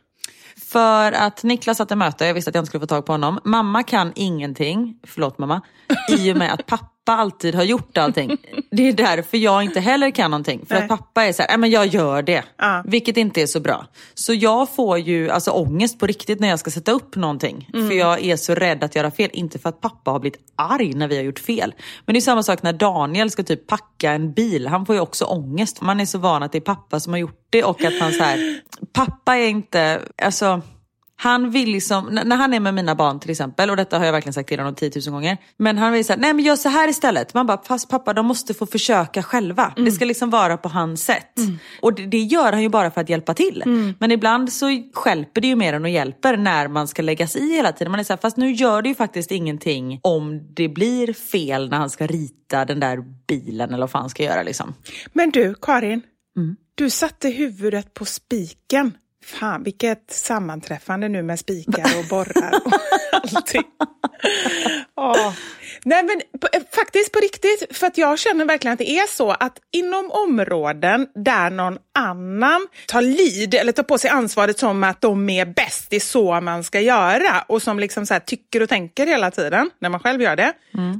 För 0.62 1.12
att 1.12 1.42
Niklas 1.42 1.76
satt 1.76 1.90
i 1.90 1.96
möte, 1.96 2.26
jag 2.26 2.34
visste 2.34 2.48
att 2.48 2.54
jag 2.54 2.62
inte 2.62 2.68
skulle 2.68 2.80
få 2.80 2.86
tag 2.86 3.06
på 3.06 3.12
honom. 3.12 3.40
Mamma 3.44 3.82
kan 3.82 4.12
ingenting, 4.14 4.98
förlåt 5.06 5.38
mamma, 5.38 5.60
i 6.08 6.32
och 6.32 6.36
med 6.36 6.52
att 6.52 6.66
pappa 6.66 6.99
alltid 7.16 7.54
har 7.54 7.62
gjort 7.64 7.98
allting. 7.98 8.36
Det 8.70 8.88
är 8.88 8.92
därför 8.92 9.38
jag 9.38 9.62
inte 9.62 9.80
heller 9.80 10.10
kan 10.10 10.30
någonting. 10.30 10.66
För 10.66 10.74
Nej. 10.74 10.82
att 10.82 10.88
pappa 10.88 11.24
är 11.24 11.32
så 11.32 11.42
här, 11.42 11.48
"Nej, 11.48 11.58
men 11.58 11.70
jag 11.70 11.86
gör 11.86 12.22
det. 12.22 12.44
Ja. 12.58 12.82
Vilket 12.86 13.16
inte 13.16 13.42
är 13.42 13.46
så 13.46 13.60
bra. 13.60 13.86
Så 14.14 14.34
jag 14.34 14.70
får 14.74 14.98
ju 14.98 15.30
alltså, 15.30 15.50
ångest 15.50 15.98
på 15.98 16.06
riktigt 16.06 16.40
när 16.40 16.48
jag 16.48 16.58
ska 16.58 16.70
sätta 16.70 16.92
upp 16.92 17.16
någonting. 17.16 17.68
För 17.72 17.92
jag 17.92 18.24
är 18.24 18.36
så 18.36 18.54
rädd 18.54 18.84
att 18.84 18.94
göra 18.94 19.10
fel. 19.10 19.30
Inte 19.32 19.58
för 19.58 19.68
att 19.68 19.80
pappa 19.80 20.10
har 20.10 20.20
blivit 20.20 20.40
arg 20.56 20.92
när 20.94 21.08
vi 21.08 21.16
har 21.16 21.22
gjort 21.22 21.38
fel. 21.38 21.74
Men 22.06 22.12
det 22.12 22.18
är 22.18 22.20
samma 22.20 22.42
sak 22.42 22.62
när 22.62 22.72
Daniel 22.72 23.30
ska 23.30 23.42
typ 23.42 23.66
packa 23.66 24.12
en 24.12 24.32
bil. 24.32 24.66
Han 24.66 24.86
får 24.86 24.94
ju 24.94 25.00
också 25.00 25.24
ångest. 25.24 25.80
Man 25.80 26.00
är 26.00 26.06
så 26.06 26.18
van 26.18 26.42
att 26.42 26.52
det 26.52 26.58
är 26.58 26.62
pappa 26.62 27.00
som 27.00 27.12
har 27.12 27.20
gjort 27.20 27.46
det 27.50 27.64
och 27.64 27.84
att 27.84 27.98
han 28.00 28.12
så 28.12 28.22
här, 28.22 28.60
pappa 28.92 29.36
är 29.36 29.48
inte, 29.48 30.00
alltså 30.22 30.60
han 31.22 31.50
vill 31.50 31.70
liksom, 31.70 32.04
när 32.24 32.36
han 32.36 32.54
är 32.54 32.60
med 32.60 32.74
mina 32.74 32.94
barn 32.94 33.20
till 33.20 33.30
exempel, 33.30 33.70
och 33.70 33.76
detta 33.76 33.98
har 33.98 34.04
jag 34.04 34.12
verkligen 34.12 34.32
sagt 34.32 34.48
till 34.48 34.58
honom 34.58 34.74
10 34.74 34.90
000 35.06 35.12
gånger. 35.12 35.38
Men 35.56 35.78
han 35.78 35.92
vill 35.92 36.04
säga, 36.04 36.16
nej 36.16 36.34
men 36.34 36.44
gör 36.44 36.56
så 36.56 36.68
här 36.68 36.88
istället. 36.88 37.34
Man 37.34 37.46
bara, 37.46 37.62
fast 37.64 37.88
pappa 37.88 38.12
de 38.12 38.26
måste 38.26 38.54
få 38.54 38.66
försöka 38.66 39.22
själva. 39.22 39.72
Det 39.76 39.92
ska 39.92 40.04
liksom 40.04 40.30
vara 40.30 40.56
på 40.56 40.68
hans 40.68 41.04
sätt. 41.04 41.34
Och 41.80 41.94
det, 41.94 42.06
det 42.06 42.18
gör 42.18 42.52
han 42.52 42.62
ju 42.62 42.68
bara 42.68 42.90
för 42.90 43.00
att 43.00 43.08
hjälpa 43.08 43.34
till. 43.34 43.62
Men 43.98 44.10
ibland 44.10 44.52
så 44.52 44.66
skälper 44.94 45.40
det 45.40 45.48
ju 45.48 45.56
mer 45.56 45.72
än 45.72 45.84
att 45.84 45.90
hjälper 45.90 46.36
när 46.36 46.68
man 46.68 46.88
ska 46.88 47.02
lägga 47.02 47.26
sig 47.26 47.42
i 47.42 47.56
hela 47.56 47.72
tiden. 47.72 47.90
Man 47.90 48.00
är 48.00 48.04
så 48.04 48.12
här, 48.12 48.18
fast 48.18 48.36
nu 48.36 48.52
gör 48.52 48.82
det 48.82 48.88
ju 48.88 48.94
faktiskt 48.94 49.30
ingenting 49.30 50.00
om 50.02 50.54
det 50.54 50.68
blir 50.68 51.12
fel 51.12 51.70
när 51.70 51.76
han 51.76 51.90
ska 51.90 52.06
rita 52.06 52.64
den 52.64 52.80
där 52.80 52.98
bilen 53.26 53.68
eller 53.68 53.80
vad 53.80 53.90
fan 53.90 54.00
han 54.00 54.10
ska 54.10 54.22
göra 54.22 54.42
liksom. 54.42 54.74
Men 55.12 55.30
du, 55.30 55.54
Karin. 55.62 56.02
Du 56.74 56.90
satte 56.90 57.28
huvudet 57.28 57.94
på 57.94 58.04
spiken. 58.04 58.92
Fan, 59.24 59.62
vilket 59.62 60.10
sammanträffande 60.10 61.08
nu 61.08 61.22
med 61.22 61.38
spikar 61.38 61.98
och 61.98 62.04
borrar 62.10 62.60
och 62.64 62.72
allting. 63.36 63.64
Åh. 64.96 65.32
Nej, 65.84 66.02
men 66.02 66.40
på, 66.40 66.48
eh, 66.52 66.62
faktiskt 66.74 67.12
på 67.12 67.18
riktigt, 67.18 67.76
för 67.76 67.86
att 67.86 67.98
jag 67.98 68.18
känner 68.18 68.44
verkligen 68.44 68.72
att 68.72 68.78
det 68.78 68.90
är 68.90 69.06
så 69.06 69.30
att 69.30 69.58
inom 69.72 70.10
områden 70.10 71.06
där 71.14 71.50
någon 71.50 71.78
annan 71.94 72.66
tar 72.86 73.02
lid 73.02 73.54
eller 73.54 73.72
tar 73.72 73.82
på 73.82 73.98
sig 73.98 74.10
ansvaret 74.10 74.58
som 74.58 74.84
att 74.84 75.00
de 75.00 75.30
är 75.30 75.46
bäst, 75.46 75.90
det 75.90 75.96
är 75.96 76.00
så 76.00 76.40
man 76.40 76.64
ska 76.64 76.80
göra 76.80 77.44
och 77.48 77.62
som 77.62 77.78
liksom 77.78 78.06
så 78.06 78.14
här 78.14 78.20
tycker 78.20 78.62
och 78.62 78.68
tänker 78.68 79.06
hela 79.06 79.30
tiden 79.30 79.70
när 79.78 79.88
man 79.88 80.00
själv 80.00 80.22
gör 80.22 80.36
det, 80.36 80.52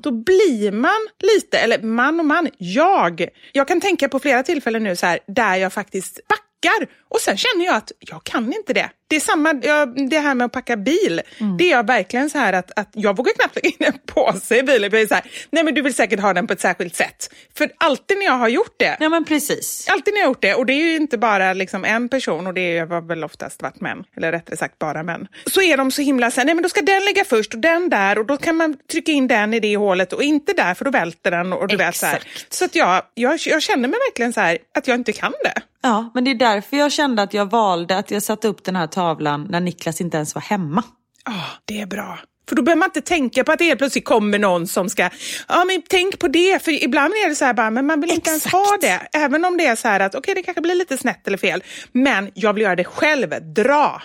då 0.02 0.11
blir 0.11 0.72
man 0.72 1.09
lite, 1.35 1.59
eller 1.59 1.83
man 1.83 2.20
och 2.20 2.26
man, 2.26 2.48
jag. 2.59 3.28
Jag 3.52 3.68
kan 3.68 3.80
tänka 3.80 4.09
på 4.09 4.18
flera 4.18 4.42
tillfällen 4.42 4.83
nu 4.85 4.96
så 4.96 5.06
här, 5.06 5.18
där 5.26 5.56
jag 5.56 5.72
faktiskt 5.72 6.20
backar 6.28 6.87
och 7.11 7.20
sen 7.20 7.37
känner 7.37 7.64
jag 7.64 7.75
att 7.75 7.92
jag 7.99 8.25
kan 8.25 8.53
inte 8.53 8.73
det. 8.73 8.90
Det 9.09 9.16
är 9.16 9.20
samma, 9.20 9.61
jag, 9.62 10.11
det 10.11 10.18
här 10.18 10.35
med 10.35 10.44
att 10.44 10.53
packa 10.53 10.77
bil. 10.77 11.23
Det 11.59 11.64
är 11.64 11.70
jag 11.70 11.87
verkligen 11.87 12.31
så 12.31 12.38
här 12.38 12.53
att, 12.53 12.79
att 12.79 12.88
jag 12.92 13.16
vågar 13.16 13.33
knappt 13.33 13.55
lägga 13.57 13.68
in 13.68 13.77
en 13.94 13.99
påse 14.07 14.59
i 14.59 14.62
bilen. 14.62 14.90
Jag 14.92 15.01
är 15.01 15.07
så 15.07 15.14
här, 15.14 15.25
nej 15.51 15.64
men 15.64 15.75
du 15.75 15.83
vill 15.83 15.94
säkert 15.94 16.20
ha 16.20 16.33
den 16.33 16.46
på 16.46 16.53
ett 16.53 16.61
särskilt 16.61 16.96
sätt. 16.96 17.35
För 17.57 17.70
alltid 17.79 18.18
när 18.18 18.25
jag 18.25 18.33
har 18.33 18.49
gjort 18.49 18.75
det, 18.77 18.96
Ja 19.01 19.09
men 19.09 19.25
precis. 19.25 19.87
alltid 19.88 20.14
när 20.14 20.20
jag 20.20 20.27
har 20.27 20.31
gjort 20.31 20.42
det, 20.42 20.55
och 20.55 20.66
det 20.66 20.73
är 20.73 20.77
ju 20.90 20.96
inte 20.96 21.18
bara 21.18 21.53
liksom 21.53 21.85
en 21.85 22.09
person 22.09 22.46
och 22.46 22.55
det 22.55 22.79
har 22.79 23.09
väl 23.09 23.25
oftast 23.25 23.62
varit 23.62 23.81
män, 23.81 24.05
eller 24.16 24.33
rättare 24.33 24.57
sagt 24.57 24.79
bara 24.79 25.03
män, 25.03 25.29
så 25.46 25.62
är 25.62 25.77
de 25.77 25.90
så 25.90 26.03
himla 26.03 26.31
så 26.31 26.40
här, 26.40 26.44
nej 26.46 26.55
men 26.55 26.62
då 26.62 26.68
ska 26.68 26.81
den 26.83 27.05
ligga 27.05 27.25
först 27.25 27.55
och 27.55 27.61
den 27.61 27.90
där 27.90 28.18
och 28.18 28.27
då 28.27 28.37
kan 28.37 28.57
man 28.57 28.77
trycka 28.92 29.12
in 29.12 29.29
den 29.29 29.55
i 29.55 29.61
det 29.61 29.77
hålet 29.77 30.12
och 30.12 30.23
inte 30.23 30.53
där 30.53 30.75
för 30.75 30.85
då 30.85 30.90
välter 30.90 31.31
den 31.31 31.53
och 31.53 31.68
du 31.68 31.77
vet 31.77 31.96
så 31.96 32.07
här. 32.07 32.16
Exakt. 32.16 32.55
Så 32.55 32.64
att 32.64 32.75
jag, 32.75 33.03
jag, 33.14 33.38
jag 33.46 33.62
känner 33.62 33.88
mig 33.88 33.99
verkligen 34.09 34.33
så 34.33 34.40
här 34.40 34.59
att 34.79 34.88
jag 34.88 34.94
inte 34.94 35.12
kan 35.12 35.33
det. 35.44 35.62
Ja, 35.83 36.11
men 36.14 36.25
det 36.25 36.31
är 36.31 36.35
därför 36.35 36.77
jag 36.77 36.92
kände 37.00 37.22
att 37.22 37.34
jag 37.34 37.50
valde 37.50 37.96
att 37.98 38.10
jag 38.10 38.22
satte 38.22 38.48
upp 38.48 38.64
den 38.64 38.76
här 38.76 38.86
tavlan 38.86 39.46
när 39.50 39.60
Niklas 39.60 40.00
inte 40.00 40.16
ens 40.16 40.34
var 40.34 40.42
hemma. 40.42 40.82
Ja, 41.24 41.42
det 41.64 41.80
är 41.80 41.86
bra. 41.86 42.18
För 42.48 42.56
då 42.56 42.62
behöver 42.62 42.78
man 42.78 42.86
inte 42.86 43.00
tänka 43.00 43.44
på 43.44 43.52
att 43.52 43.58
det 43.58 43.64
helt 43.64 43.78
plötsligt 43.78 44.04
kommer 44.04 44.38
någon 44.38 44.66
som 44.66 44.88
ska, 44.88 45.10
ja 45.48 45.64
men 45.64 45.82
tänk 45.88 46.18
på 46.18 46.28
det, 46.28 46.64
för 46.64 46.84
ibland 46.84 47.14
är 47.14 47.28
det 47.28 47.34
så 47.34 47.44
här 47.44 47.54
bara, 47.54 47.70
men 47.70 47.86
man 47.86 48.00
vill 48.00 48.10
inte 48.10 48.30
ens 48.30 48.46
ha 48.46 48.74
Exakt. 48.74 48.82
det. 49.12 49.18
Även 49.18 49.44
om 49.44 49.56
det 49.56 49.66
är 49.66 49.76
så 49.76 49.88
här 49.88 50.00
att, 50.00 50.14
okej 50.14 50.34
det 50.34 50.42
kanske 50.42 50.60
blir 50.60 50.74
lite 50.74 50.98
snett 50.98 51.26
eller 51.26 51.38
fel, 51.38 51.62
men 51.92 52.30
jag 52.34 52.52
vill 52.52 52.62
göra 52.62 52.76
det 52.76 52.84
själv, 52.84 53.54
dra. 53.54 54.02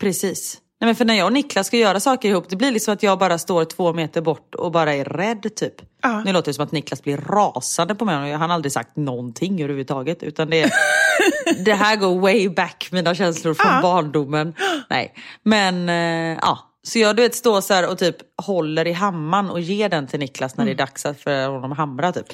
Precis. 0.00 0.58
Nej, 0.82 0.86
men 0.88 0.94
för 0.94 1.04
när 1.04 1.14
jag 1.14 1.26
och 1.26 1.32
Niklas 1.32 1.66
ska 1.66 1.76
göra 1.76 2.00
saker 2.00 2.28
ihop, 2.28 2.48
det 2.48 2.56
blir 2.56 2.70
liksom 2.70 2.94
att 2.94 3.02
jag 3.02 3.18
bara 3.18 3.38
står 3.38 3.64
två 3.64 3.92
meter 3.92 4.20
bort 4.20 4.54
och 4.54 4.72
bara 4.72 4.94
är 4.94 5.04
rädd 5.04 5.54
typ. 5.56 5.74
Ja. 6.02 6.22
Nu 6.24 6.32
låter 6.32 6.46
det 6.50 6.54
som 6.54 6.64
att 6.64 6.72
Niklas 6.72 7.02
blir 7.02 7.16
rasande 7.16 7.94
på 7.94 8.04
mig 8.04 8.32
och 8.32 8.38
han 8.38 8.50
har 8.50 8.54
aldrig 8.54 8.72
sagt 8.72 8.96
någonting 8.96 9.60
överhuvudtaget. 9.62 10.22
Utan 10.22 10.50
det, 10.50 10.70
det 11.64 11.74
här 11.74 11.96
går 11.96 12.20
way 12.20 12.48
back, 12.48 12.88
mina 12.92 13.14
känslor 13.14 13.54
från 13.54 13.72
Ja. 13.72 13.82
barndomen. 13.82 14.54
Nej, 14.90 15.14
men 15.42 15.88
eh, 15.88 16.38
ja. 16.42 16.58
Så 16.82 16.98
jag 16.98 17.16
du 17.16 17.22
vet, 17.22 17.34
står 17.34 17.60
så 17.60 17.74
här 17.74 17.90
och 17.90 17.98
typ 17.98 18.16
håller 18.42 18.86
i 18.86 18.92
hammaren 18.92 19.50
och 19.50 19.60
ger 19.60 19.88
den 19.88 20.06
till 20.06 20.20
Niklas 20.20 20.56
när 20.56 20.64
det 20.64 20.70
är 20.70 20.74
dags 20.74 21.06
att 21.06 21.20
för 21.20 21.48
honom 21.48 21.72
att 21.72 21.78
hamra 21.78 22.12
typ. 22.12 22.26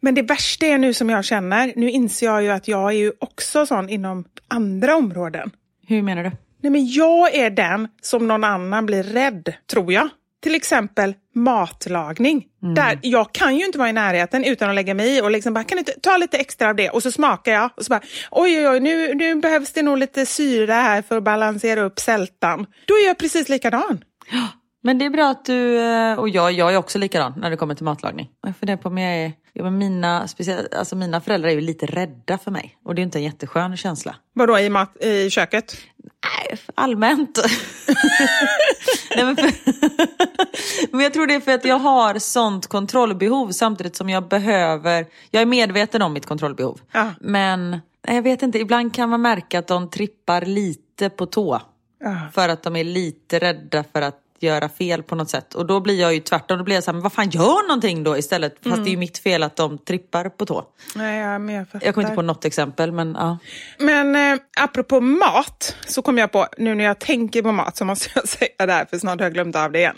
Men 0.00 0.14
det 0.14 0.22
värsta 0.22 0.66
är 0.66 0.78
nu 0.78 0.94
som 0.94 1.10
jag 1.10 1.24
känner, 1.24 1.72
nu 1.76 1.90
inser 1.90 2.26
jag 2.26 2.42
ju 2.42 2.50
att 2.50 2.68
jag 2.68 2.88
är 2.90 2.96
ju 2.96 3.12
också 3.20 3.66
sån 3.66 3.88
inom 3.88 4.24
andra 4.48 4.96
områden. 4.96 5.50
Hur 5.86 6.02
menar 6.02 6.24
du? 6.24 6.30
Nej 6.60 6.70
men 6.70 6.86
jag 6.86 7.34
är 7.34 7.50
den 7.50 7.88
som 8.02 8.28
någon 8.28 8.44
annan 8.44 8.86
blir 8.86 9.02
rädd, 9.02 9.54
tror 9.70 9.92
jag. 9.92 10.08
till 10.42 10.54
exempel 10.54 11.14
matlagning. 11.34 12.46
Där 12.74 12.98
jag 13.02 13.32
kan 13.32 13.56
ju 13.56 13.66
inte 13.66 13.78
vara 13.78 13.88
i 13.88 13.92
närheten 13.92 14.44
utan 14.44 14.68
att 14.68 14.74
lägga 14.74 14.94
mig 14.94 15.16
i 15.16 15.20
och 15.20 15.30
liksom 15.30 15.54
bara, 15.54 15.64
kan 15.64 15.78
du 15.78 15.92
ta 16.02 16.16
lite 16.16 16.38
extra 16.38 16.68
av 16.68 16.76
det? 16.76 16.90
Och 16.90 17.02
så 17.02 17.12
smakar 17.12 17.52
jag 17.52 17.70
och 17.76 17.84
så 17.84 17.90
bara, 17.90 18.00
oj 18.30 18.58
oj 18.58 18.68
oj, 18.68 18.80
nu, 18.80 19.14
nu 19.14 19.34
behövs 19.34 19.72
det 19.72 19.82
nog 19.82 19.98
lite 19.98 20.26
syra 20.26 20.74
här 20.74 21.02
för 21.02 21.16
att 21.16 21.22
balansera 21.22 21.80
upp 21.80 21.98
sältan. 21.98 22.66
Då 22.86 22.94
är 22.94 23.06
jag 23.06 23.18
precis 23.18 23.48
likadan. 23.48 24.04
Men 24.82 24.98
det 24.98 25.04
är 25.04 25.10
bra 25.10 25.30
att 25.30 25.44
du, 25.44 25.78
eh, 25.78 26.18
och 26.18 26.28
jag, 26.28 26.52
jag 26.52 26.72
är 26.72 26.76
också 26.76 26.98
likadan 26.98 27.34
när 27.36 27.50
det 27.50 27.56
kommer 27.56 27.74
till 27.74 27.84
matlagning. 27.84 28.28
Jag 28.42 28.56
funderar 28.56 28.76
på 28.76 28.88
om 28.88 28.98
jag 28.98 29.16
är, 29.16 29.32
ja, 29.52 29.62
men 29.62 29.78
mina, 29.78 30.28
speciellt, 30.28 30.74
alltså 30.74 30.96
mina 30.96 31.20
föräldrar 31.20 31.50
är 31.50 31.54
ju 31.54 31.60
lite 31.60 31.86
rädda 31.86 32.38
för 32.38 32.50
mig. 32.50 32.76
Och 32.84 32.94
det 32.94 33.00
är 33.00 33.02
inte 33.02 33.18
en 33.18 33.22
jätteskön 33.22 33.76
känsla. 33.76 34.16
Vadå 34.32 34.58
i, 34.58 34.70
mat, 34.70 34.96
i 35.04 35.30
köket? 35.30 35.76
Nej, 36.02 36.58
allmänt. 36.74 37.38
Nej, 39.16 39.24
men, 39.24 39.36
för, 39.36 39.52
men 40.92 41.00
jag 41.00 41.14
tror 41.14 41.26
det 41.26 41.34
är 41.34 41.40
för 41.40 41.52
att 41.52 41.64
jag 41.64 41.78
har 41.78 42.18
sånt 42.18 42.66
kontrollbehov 42.66 43.50
samtidigt 43.50 43.96
som 43.96 44.08
jag 44.08 44.28
behöver, 44.28 45.06
jag 45.30 45.42
är 45.42 45.46
medveten 45.46 46.02
om 46.02 46.12
mitt 46.12 46.26
kontrollbehov. 46.26 46.80
Ja. 46.92 47.10
Men 47.20 47.80
jag 48.02 48.22
vet 48.22 48.42
inte, 48.42 48.58
ibland 48.58 48.94
kan 48.94 49.08
man 49.08 49.22
märka 49.22 49.58
att 49.58 49.66
de 49.66 49.90
trippar 49.90 50.40
lite 50.42 51.10
på 51.10 51.26
tå. 51.26 51.60
Ja. 52.00 52.16
För 52.32 52.48
att 52.48 52.62
de 52.62 52.76
är 52.76 52.84
lite 52.84 53.38
rädda 53.38 53.84
för 53.92 54.02
att 54.02 54.20
göra 54.42 54.68
fel 54.68 55.02
på 55.02 55.14
något 55.14 55.30
sätt. 55.30 55.54
Och 55.54 55.66
då 55.66 55.80
blir 55.80 56.00
jag 56.00 56.14
ju 56.14 56.20
tvärtom, 56.20 56.58
då 56.58 56.64
blir 56.64 56.74
jag 56.74 56.84
så 56.84 56.90
här, 56.90 56.92
men 56.92 57.02
vad 57.02 57.12
fan 57.12 57.30
gör 57.30 57.68
någonting 57.68 58.04
då 58.04 58.18
istället? 58.18 58.56
Fast 58.62 58.76
det 58.76 58.88
är 58.88 58.90
ju 58.90 58.96
mitt 58.96 59.18
fel 59.18 59.42
att 59.42 59.56
de 59.56 59.78
trippar 59.78 60.28
på 60.28 60.46
tå. 60.46 60.64
Nej, 60.94 61.20
jag, 61.20 61.40
men 61.40 61.54
jag, 61.54 61.66
Jag 61.82 61.94
kommer 61.94 62.06
inte 62.06 62.16
på 62.16 62.22
något 62.22 62.44
exempel 62.44 62.92
men 62.92 63.16
ja. 63.18 63.38
Men 63.78 64.16
eh, 64.16 64.40
apropå 64.60 65.00
mat, 65.00 65.76
så 65.86 66.02
kom 66.02 66.18
jag 66.18 66.32
på, 66.32 66.46
nu 66.58 66.74
när 66.74 66.84
jag 66.84 66.98
tänker 66.98 67.42
på 67.42 67.52
mat 67.52 67.76
så 67.76 67.84
måste 67.84 68.10
jag 68.14 68.28
säga 68.28 68.66
det 68.66 68.72
här 68.72 68.84
för 68.84 68.98
snart 68.98 69.18
har 69.20 69.26
jag 69.26 69.34
glömt 69.34 69.56
av 69.56 69.72
det 69.72 69.78
igen. 69.78 69.96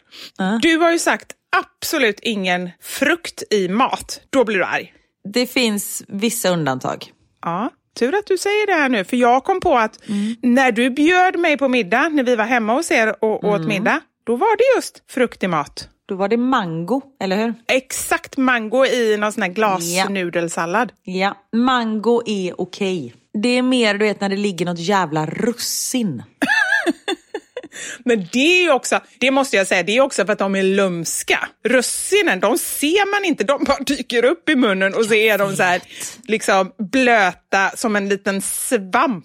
Du 0.62 0.76
har 0.76 0.92
ju 0.92 0.98
sagt 0.98 1.32
absolut 1.56 2.20
ingen 2.22 2.70
frukt 2.80 3.42
i 3.50 3.68
mat, 3.68 4.20
då 4.30 4.44
blir 4.44 4.58
du 4.58 4.64
arg. 4.64 4.92
Det 5.24 5.46
finns 5.46 6.02
vissa 6.08 6.48
undantag. 6.48 7.12
Ja, 7.42 7.70
tur 7.98 8.14
att 8.14 8.26
du 8.26 8.38
säger 8.38 8.66
det 8.66 8.72
här 8.72 8.88
nu, 8.88 9.04
för 9.04 9.16
jag 9.16 9.44
kom 9.44 9.60
på 9.60 9.78
att 9.78 9.98
när 10.42 10.72
du 10.72 10.90
bjöd 10.90 11.38
mig 11.38 11.58
på 11.58 11.68
middag, 11.68 12.08
när 12.08 12.22
vi 12.24 12.36
var 12.36 12.44
hemma 12.44 12.72
hos 12.74 12.90
er 12.90 13.24
och 13.24 13.44
åt 13.44 13.60
middag, 13.66 14.00
då 14.24 14.36
var 14.36 14.56
det 14.56 14.76
just 14.76 15.02
frukt 15.10 15.42
i 15.42 15.48
mat. 15.48 15.88
Då 16.06 16.14
var 16.14 16.28
det 16.28 16.36
mango, 16.36 17.02
eller 17.20 17.36
hur? 17.36 17.54
Exakt 17.68 18.36
mango 18.36 18.86
i 18.86 19.16
någon 19.16 19.32
sån 19.32 19.42
här 19.42 19.50
glasnudelsallad. 19.50 20.92
Ja, 21.02 21.36
mango 21.56 22.22
är 22.26 22.60
okej. 22.60 23.14
Det 23.42 23.48
är 23.48 23.62
mer 23.62 23.94
du 23.94 23.98
vet 23.98 24.20
när 24.20 24.28
det 24.28 24.36
ligger 24.36 24.66
något 24.66 24.78
jävla 24.78 25.26
russin. 25.26 26.22
Men 28.04 28.28
det 28.32 28.58
är 28.58 28.62
ju 28.62 28.72
också, 28.72 29.00
det 29.18 29.30
måste 29.30 29.56
jag 29.56 29.66
säga, 29.66 29.82
det 29.82 29.96
är 29.96 30.00
också 30.00 30.26
för 30.26 30.32
att 30.32 30.38
de 30.38 30.54
är 30.56 30.62
lumska. 30.62 31.48
Russinen, 31.64 32.40
de 32.40 32.58
ser 32.58 33.10
man 33.10 33.24
inte, 33.24 33.44
de 33.44 33.64
bara 33.64 33.78
dyker 33.78 34.24
upp 34.24 34.48
i 34.48 34.56
munnen 34.56 34.94
och 34.94 35.04
så 35.04 35.14
är 35.14 35.38
de 35.38 35.56
så 35.56 35.62
här 35.62 35.82
liksom 36.28 36.72
blöta 36.78 37.70
som 37.74 37.96
en 37.96 38.08
liten 38.08 38.42
svamp. 38.42 39.24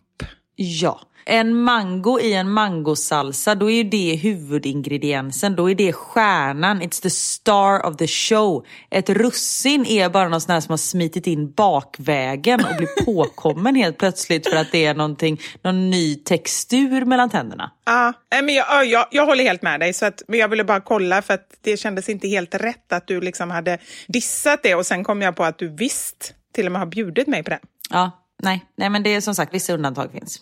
Ja. 0.55 1.01
En 1.29 1.53
mango 1.53 2.19
i 2.19 2.33
en 2.33 2.49
mangosalsa, 2.51 3.55
då 3.55 3.69
är 3.69 3.75
ju 3.75 3.83
det 3.83 4.15
huvudingrediensen. 4.15 5.55
Då 5.55 5.69
är 5.69 5.75
det 5.75 5.93
stjärnan. 5.93 6.81
It's 6.81 7.01
the 7.01 7.09
star 7.09 7.85
of 7.85 7.97
the 7.97 8.07
show. 8.07 8.65
Ett 8.89 9.09
russin 9.09 9.85
är 9.85 10.09
bara 10.09 10.29
någon 10.29 10.41
sån 10.41 10.53
här 10.53 10.61
som 10.61 10.71
har 10.71 10.77
smitit 10.77 11.27
in 11.27 11.51
bakvägen 11.51 12.65
och 12.65 12.75
blir 12.77 13.05
påkommen 13.05 13.75
helt 13.75 13.97
plötsligt 13.97 14.49
för 14.49 14.57
att 14.57 14.71
det 14.71 14.85
är 14.85 14.95
någonting, 14.95 15.41
någon 15.61 15.89
ny 15.89 16.15
textur 16.15 17.05
mellan 17.05 17.29
tänderna. 17.29 17.71
Ja, 17.85 18.13
men 18.29 18.49
jag, 18.55 18.65
ja, 18.69 18.83
jag, 18.83 19.07
jag 19.11 19.25
håller 19.25 19.43
helt 19.43 19.61
med 19.61 19.79
dig, 19.79 19.93
så 19.93 20.05
att, 20.05 20.21
men 20.27 20.39
jag 20.39 20.47
ville 20.47 20.63
bara 20.63 20.81
kolla 20.81 21.21
för 21.21 21.33
att 21.33 21.57
det 21.61 21.77
kändes 21.77 22.09
inte 22.09 22.27
helt 22.27 22.55
rätt 22.55 22.93
att 22.93 23.07
du 23.07 23.21
liksom 23.21 23.51
hade 23.51 23.77
dissat 24.07 24.63
det 24.63 24.75
och 24.75 24.85
sen 24.85 25.03
kom 25.03 25.21
jag 25.21 25.35
på 25.35 25.43
att 25.43 25.57
du 25.59 25.67
visst 25.67 26.33
till 26.53 26.65
och 26.65 26.71
med 26.71 26.81
har 26.81 26.87
bjudit 26.87 27.27
mig 27.27 27.43
på 27.43 27.49
det. 27.49 27.59
Ja, 27.89 28.11
nej, 28.43 28.65
nej 28.77 28.89
men 28.89 29.03
det 29.03 29.15
är 29.15 29.21
som 29.21 29.35
sagt 29.35 29.53
vissa 29.53 29.73
undantag 29.73 30.11
finns. 30.11 30.41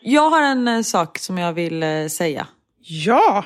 Jag 0.00 0.30
har 0.30 0.42
en 0.42 0.68
eh, 0.68 0.82
sak 0.82 1.18
som 1.18 1.38
jag 1.38 1.52
vill 1.52 1.82
eh, 1.82 2.06
säga. 2.06 2.46
Ja, 2.80 3.44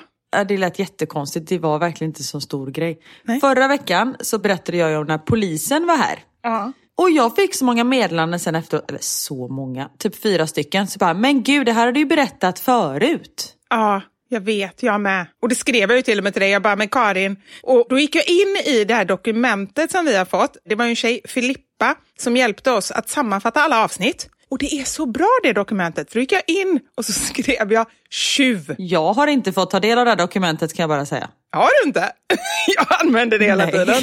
Det 0.48 0.58
lät 0.58 0.78
jättekonstigt, 0.78 1.48
det 1.48 1.58
var 1.58 1.78
verkligen 1.78 2.10
inte 2.10 2.22
så 2.22 2.40
stor 2.40 2.66
grej. 2.70 2.98
Nej. 3.22 3.40
Förra 3.40 3.68
veckan 3.68 4.16
så 4.20 4.38
berättade 4.38 4.78
jag 4.78 5.00
om 5.00 5.06
när 5.06 5.18
polisen 5.18 5.86
var 5.86 5.96
här. 5.96 6.18
Ja. 6.42 6.72
Och 6.98 7.10
jag 7.10 7.36
fick 7.36 7.54
så 7.54 7.64
många 7.64 7.84
meddelanden 7.84 8.40
sen 8.40 8.54
efter, 8.54 8.82
eller 8.88 8.98
så 9.02 9.48
många, 9.48 9.90
typ 9.98 10.22
fyra 10.22 10.46
stycken. 10.46 10.86
Så 10.86 10.98
bara, 10.98 11.14
men 11.14 11.42
gud 11.42 11.66
det 11.66 11.72
här 11.72 11.86
har 11.86 11.92
du 11.92 12.00
ju 12.00 12.06
berättat 12.06 12.58
förut. 12.58 13.54
ja, 13.70 14.02
jag 14.32 14.40
vet, 14.40 14.82
jag 14.82 15.00
med. 15.00 15.26
Och 15.42 15.48
det 15.48 15.54
skrev 15.54 15.90
jag 15.90 15.96
ju 15.96 16.02
till 16.02 16.18
och 16.18 16.24
med 16.24 16.32
till 16.32 16.42
dig, 16.42 16.50
jag 16.50 16.62
bara, 16.62 16.76
men 16.76 16.88
Karin. 16.88 17.36
Och 17.62 17.86
då 17.88 17.98
gick 17.98 18.14
jag 18.14 18.28
in 18.28 18.56
i 18.66 18.84
det 18.84 18.94
här 18.94 19.04
dokumentet 19.04 19.90
som 19.90 20.04
vi 20.04 20.16
har 20.16 20.24
fått. 20.24 20.56
Det 20.64 20.74
var 20.74 20.84
ju 20.84 20.88
en 20.88 20.96
tjej, 20.96 21.20
Filippa, 21.24 21.94
som 22.18 22.36
hjälpte 22.36 22.70
oss 22.70 22.90
att 22.90 23.08
sammanfatta 23.08 23.60
alla 23.60 23.84
avsnitt. 23.84 24.28
Och 24.50 24.58
det 24.58 24.74
är 24.74 24.84
så 24.84 25.06
bra 25.06 25.28
det 25.42 25.52
dokumentet, 25.52 26.12
för 26.12 26.18
då 26.18 26.20
gick 26.20 26.32
jag 26.32 26.42
in 26.46 26.80
och 26.96 27.04
så 27.04 27.12
skrev 27.26 27.72
jag 27.72 27.86
tjuv. 28.10 28.74
Jag 28.78 29.12
har 29.12 29.26
inte 29.26 29.52
fått 29.52 29.70
ta 29.70 29.80
del 29.80 29.98
av 29.98 30.04
det 30.04 30.10
här 30.10 30.18
dokumentet 30.18 30.74
kan 30.74 30.82
jag 30.82 30.90
bara 30.90 31.06
säga. 31.06 31.30
Har 31.52 31.70
du 31.82 31.88
inte? 31.88 32.12
Jag 32.76 32.86
använder 33.00 33.38
det 33.38 33.44
hela 33.44 33.64
Nej. 33.64 33.72
tiden. 33.72 34.02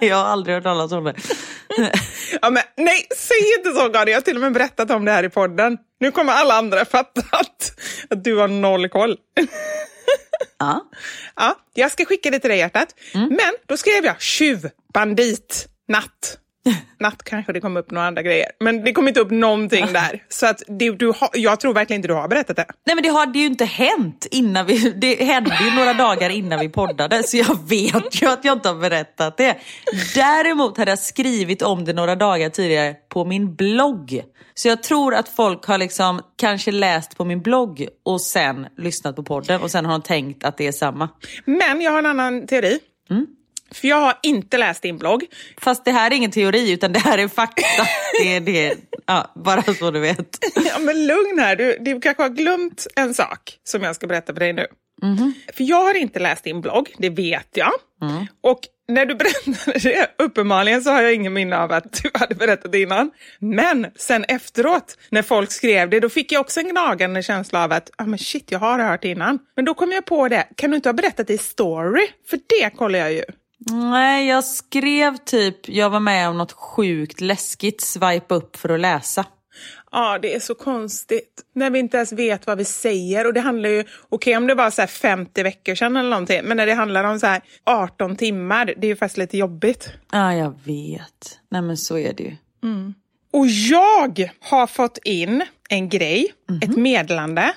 jag 0.08 0.16
har 0.16 0.24
aldrig 0.24 0.54
hört 0.54 0.64
talas 0.64 0.92
om 0.92 1.04
det. 1.04 1.14
Ja, 2.42 2.50
men, 2.50 2.62
nej, 2.76 3.06
säg 3.16 3.54
inte 3.58 3.70
så 3.80 3.92
Karin. 3.92 4.12
Jag 4.12 4.16
har 4.16 4.22
till 4.22 4.36
och 4.36 4.40
med 4.40 4.52
berättat 4.52 4.90
om 4.90 5.04
det 5.04 5.12
här 5.12 5.24
i 5.24 5.28
podden. 5.28 5.78
Nu 6.00 6.10
kommer 6.10 6.32
alla 6.32 6.54
andra 6.54 6.84
fatta 6.84 7.22
att, 7.32 7.80
att 8.10 8.24
du 8.24 8.36
har 8.36 8.48
noll 8.48 8.88
koll. 8.88 9.16
Ja. 10.58 10.90
Ja, 11.36 11.56
jag 11.74 11.92
ska 11.92 12.04
skicka 12.04 12.30
det 12.30 12.38
till 12.38 12.50
dig 12.50 12.58
hjärtat. 12.58 12.94
Mm. 13.14 13.28
Men 13.28 13.54
då 13.66 13.76
skrev 13.76 14.04
jag 14.04 14.20
tjuv, 14.20 14.70
bandit, 14.94 15.68
natt. 15.88 16.38
Natt 17.00 17.22
kanske 17.22 17.52
det 17.52 17.60
kom 17.60 17.76
upp 17.76 17.90
några 17.90 18.06
andra 18.06 18.22
grejer. 18.22 18.46
Men 18.60 18.84
det 18.84 18.92
kom 18.92 19.08
inte 19.08 19.20
upp 19.20 19.30
någonting 19.30 19.86
där. 19.92 20.24
Så 20.28 20.46
att 20.46 20.62
det, 20.66 20.90
du 20.90 21.06
har, 21.06 21.30
jag 21.32 21.60
tror 21.60 21.74
verkligen 21.74 21.98
inte 21.98 22.08
du 22.08 22.14
har 22.14 22.28
berättat 22.28 22.56
det. 22.56 22.66
Nej 22.86 22.94
men 22.96 23.02
det 23.02 23.10
hade 23.10 23.38
ju 23.38 23.46
inte 23.46 23.64
hänt 23.64 24.26
innan 24.30 24.66
vi, 24.66 24.90
det 24.96 25.24
hände 25.24 25.58
ju 25.64 25.70
några 25.76 25.94
dagar 25.94 26.30
innan 26.30 26.60
vi 26.60 26.68
poddade 26.68 27.22
så 27.22 27.36
jag 27.36 27.68
vet 27.68 28.22
ju 28.22 28.26
att 28.26 28.44
jag 28.44 28.56
inte 28.56 28.68
har 28.68 28.76
berättat 28.76 29.36
det. 29.36 29.56
Däremot 30.14 30.78
hade 30.78 30.90
jag 30.90 30.98
skrivit 30.98 31.62
om 31.62 31.84
det 31.84 31.92
några 31.92 32.16
dagar 32.16 32.50
tidigare 32.50 32.94
på 33.08 33.24
min 33.24 33.54
blogg. 33.54 34.22
Så 34.54 34.68
jag 34.68 34.82
tror 34.82 35.14
att 35.14 35.28
folk 35.28 35.66
har 35.66 35.78
liksom 35.78 36.20
kanske 36.36 36.72
läst 36.72 37.16
på 37.16 37.24
min 37.24 37.42
blogg 37.42 37.88
och 38.04 38.20
sen 38.20 38.66
lyssnat 38.76 39.16
på 39.16 39.22
podden 39.22 39.62
och 39.62 39.70
sen 39.70 39.84
har 39.84 39.92
de 39.92 40.02
tänkt 40.02 40.44
att 40.44 40.56
det 40.56 40.66
är 40.66 40.72
samma. 40.72 41.08
Men 41.44 41.80
jag 41.80 41.90
har 41.90 41.98
en 41.98 42.06
annan 42.06 42.46
teori. 42.46 42.78
Mm. 43.10 43.26
För 43.74 43.88
jag 43.88 43.96
har 44.00 44.18
inte 44.22 44.58
läst 44.58 44.82
din 44.82 44.98
blogg. 44.98 45.24
Fast 45.58 45.84
det 45.84 45.90
här 45.92 46.10
är 46.10 46.14
ingen 46.14 46.30
teori 46.30 46.72
utan 46.72 46.92
det 46.92 46.98
här 46.98 47.18
är 47.18 47.28
fakta. 47.28 47.62
Det 48.22 48.36
är 48.36 48.40
det, 48.40 48.76
ja, 49.06 49.32
bara 49.44 49.62
så 49.62 49.90
du 49.90 50.00
vet. 50.00 50.38
Ja, 50.54 50.78
men 50.78 51.06
lugn 51.06 51.38
här, 51.38 51.56
du, 51.56 51.76
du 51.80 52.00
kanske 52.00 52.22
har 52.22 52.30
glömt 52.30 52.86
en 52.96 53.14
sak 53.14 53.58
som 53.64 53.82
jag 53.82 53.94
ska 53.96 54.06
berätta 54.06 54.32
för 54.32 54.40
dig 54.40 54.52
nu. 54.52 54.66
För 55.56 55.64
jag 55.64 55.76
har 55.84 55.94
inte 55.94 56.18
läst 56.18 56.44
din 56.44 56.60
blogg, 56.60 56.94
det 56.98 57.10
vet 57.10 57.48
jag. 57.54 57.72
Och 58.42 58.60
när 58.88 59.06
du 59.06 59.14
berättade 59.14 59.78
det, 59.78 60.10
uppenbarligen 60.18 60.82
så 60.82 60.90
har 60.90 61.02
jag 61.02 61.14
ingen 61.14 61.32
minne 61.32 61.56
av 61.58 61.72
att 61.72 61.92
du 62.02 62.10
hade 62.14 62.34
berättat 62.34 62.72
det 62.72 62.80
innan. 62.82 63.10
Men 63.38 63.86
sen 63.96 64.24
efteråt, 64.24 64.98
när 65.10 65.22
folk 65.22 65.52
skrev 65.52 65.90
det, 65.90 66.00
då 66.00 66.08
fick 66.08 66.32
jag 66.32 66.40
också 66.40 66.60
en 66.60 66.68
gnagande 66.68 67.22
känsla 67.22 67.64
av 67.64 67.72
att 67.72 67.90
ah, 67.98 68.04
men 68.04 68.18
shit, 68.18 68.50
jag 68.50 68.58
har 68.58 68.78
hört 68.78 69.02
det 69.02 69.08
innan. 69.08 69.38
Men 69.56 69.64
då 69.64 69.74
kom 69.74 69.92
jag 69.92 70.04
på 70.06 70.28
det, 70.28 70.48
kan 70.56 70.70
du 70.70 70.76
inte 70.76 70.88
ha 70.88 70.94
berättat 70.94 71.26
det 71.26 71.32
i 71.34 71.38
story? 71.38 72.06
För 72.30 72.38
det 72.60 72.70
kollar 72.76 72.98
jag 72.98 73.12
ju. 73.12 73.22
Nej, 73.70 74.28
jag 74.28 74.44
skrev 74.44 75.16
typ, 75.16 75.68
jag 75.68 75.90
var 75.90 76.00
med 76.00 76.28
om 76.28 76.38
något 76.38 76.52
sjukt 76.52 77.20
läskigt, 77.20 77.80
swipe 77.80 78.34
upp 78.34 78.56
för 78.56 78.68
att 78.68 78.80
läsa. 78.80 79.24
Ja, 79.92 80.18
det 80.22 80.34
är 80.34 80.40
så 80.40 80.54
konstigt. 80.54 81.42
När 81.54 81.70
vi 81.70 81.78
inte 81.78 81.96
ens 81.96 82.12
vet 82.12 82.46
vad 82.46 82.58
vi 82.58 82.64
säger. 82.64 83.26
Och 83.26 83.34
det 83.34 83.40
handlar 83.40 83.70
ju, 83.70 83.84
okej 84.08 84.36
om 84.36 84.46
det 84.46 84.54
var 84.54 84.70
så 84.70 84.82
här 84.82 84.86
50 84.86 85.42
veckor 85.42 85.74
sedan 85.74 85.96
eller 85.96 86.10
någonting, 86.10 86.40
men 86.44 86.56
när 86.56 86.66
det 86.66 86.74
handlar 86.74 87.04
om 87.04 87.20
så 87.20 87.26
här 87.26 87.42
18 87.64 88.16
timmar, 88.16 88.66
det 88.66 88.86
är 88.86 88.88
ju 88.88 88.96
faktiskt 88.96 89.18
lite 89.18 89.38
jobbigt. 89.38 89.90
Ja, 90.12 90.34
jag 90.34 90.58
vet. 90.64 91.38
Nej 91.48 91.62
men 91.62 91.76
så 91.76 91.98
är 91.98 92.12
det 92.12 92.22
ju. 92.22 92.36
Och 93.32 93.46
jag 93.46 94.30
har 94.40 94.66
fått 94.66 94.98
in 95.04 95.44
en 95.68 95.88
grej, 95.88 96.32
ett 96.62 96.76
meddelande 96.76 97.52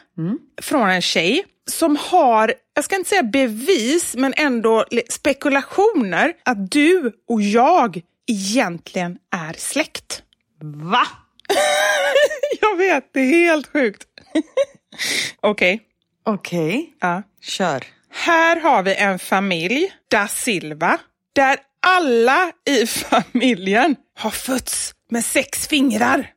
från 0.61 0.89
en 0.89 1.01
tjej 1.01 1.45
som 1.69 1.97
har, 1.99 2.53
jag 2.73 2.83
ska 2.85 2.95
inte 2.95 3.09
säga 3.09 3.23
bevis, 3.23 4.15
men 4.15 4.33
ändå 4.37 4.85
spekulationer 5.09 6.33
att 6.45 6.71
du 6.71 7.11
och 7.27 7.41
jag 7.41 8.01
egentligen 8.27 9.17
är 9.31 9.53
släkt. 9.57 10.23
Va? 10.61 11.07
Jag 12.61 12.75
vet, 12.77 13.13
det 13.13 13.19
är 13.19 13.25
helt 13.25 13.67
sjukt. 13.73 14.07
Okej, 15.41 15.81
Okej, 16.25 16.93
ja. 16.99 17.23
kör. 17.41 17.83
Här 18.09 18.59
har 18.61 18.83
vi 18.83 18.95
en 18.95 19.19
familj, 19.19 19.93
da 20.07 20.27
Silva, 20.27 20.97
där 21.33 21.57
alla 21.87 22.51
i 22.69 22.85
familjen 22.87 23.95
har 24.17 24.29
fötts 24.29 24.93
med 25.09 25.25
sex 25.25 25.67
fingrar. 25.67 26.31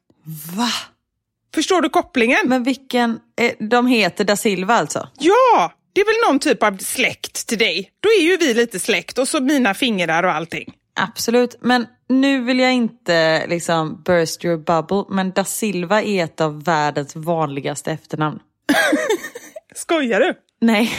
Va? 0.57 0.71
Förstår 1.55 1.83
du 1.83 1.89
kopplingen? 1.89 2.39
Men 2.45 2.63
vilken, 2.63 3.21
eh, 3.41 3.53
de 3.59 3.87
heter 3.87 4.25
da 4.25 4.37
Silva 4.37 4.75
alltså? 4.75 5.09
Ja, 5.19 5.73
det 5.97 6.01
är 6.01 6.05
väl 6.05 6.31
någon 6.33 6.39
typ 6.39 6.63
av 6.63 6.77
släkt 6.77 7.47
till 7.47 7.59
dig. 7.59 7.91
Då 8.01 8.09
är 8.09 8.23
ju 8.23 8.37
vi 8.37 8.55
lite 8.55 8.79
släkt 8.79 9.19
och 9.19 9.29
så 9.29 9.41
mina 9.41 9.75
fingrar 9.75 10.23
och 10.23 10.33
allting. 10.33 10.75
Absolut, 11.01 11.57
men 11.61 11.87
nu 12.09 12.41
vill 12.41 12.59
jag 12.59 12.73
inte 12.73 13.47
liksom 13.47 14.03
burst 14.03 14.45
your 14.45 14.57
bubble, 14.57 15.15
men 15.17 15.31
da 15.31 15.45
Silva 15.45 16.03
är 16.03 16.25
ett 16.25 16.41
av 16.41 16.65
världens 16.65 17.17
vanligaste 17.17 17.93
efternamn. 17.93 18.39
Skojar 19.75 20.21
du? 20.21 20.35
Nej, 20.61 20.93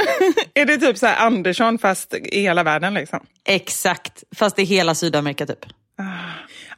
Är 0.54 0.66
det 0.66 0.78
typ 0.78 0.98
så 0.98 1.06
här 1.06 1.26
Andersson 1.26 1.78
fast 1.78 2.14
i 2.14 2.40
hela 2.40 2.62
världen 2.62 2.94
liksom? 2.94 3.26
exakt. 3.44 4.24
Fast 4.36 4.58
i 4.58 4.64
hela 4.64 4.94
Sydamerika 4.94 5.46
typ. 5.46 5.66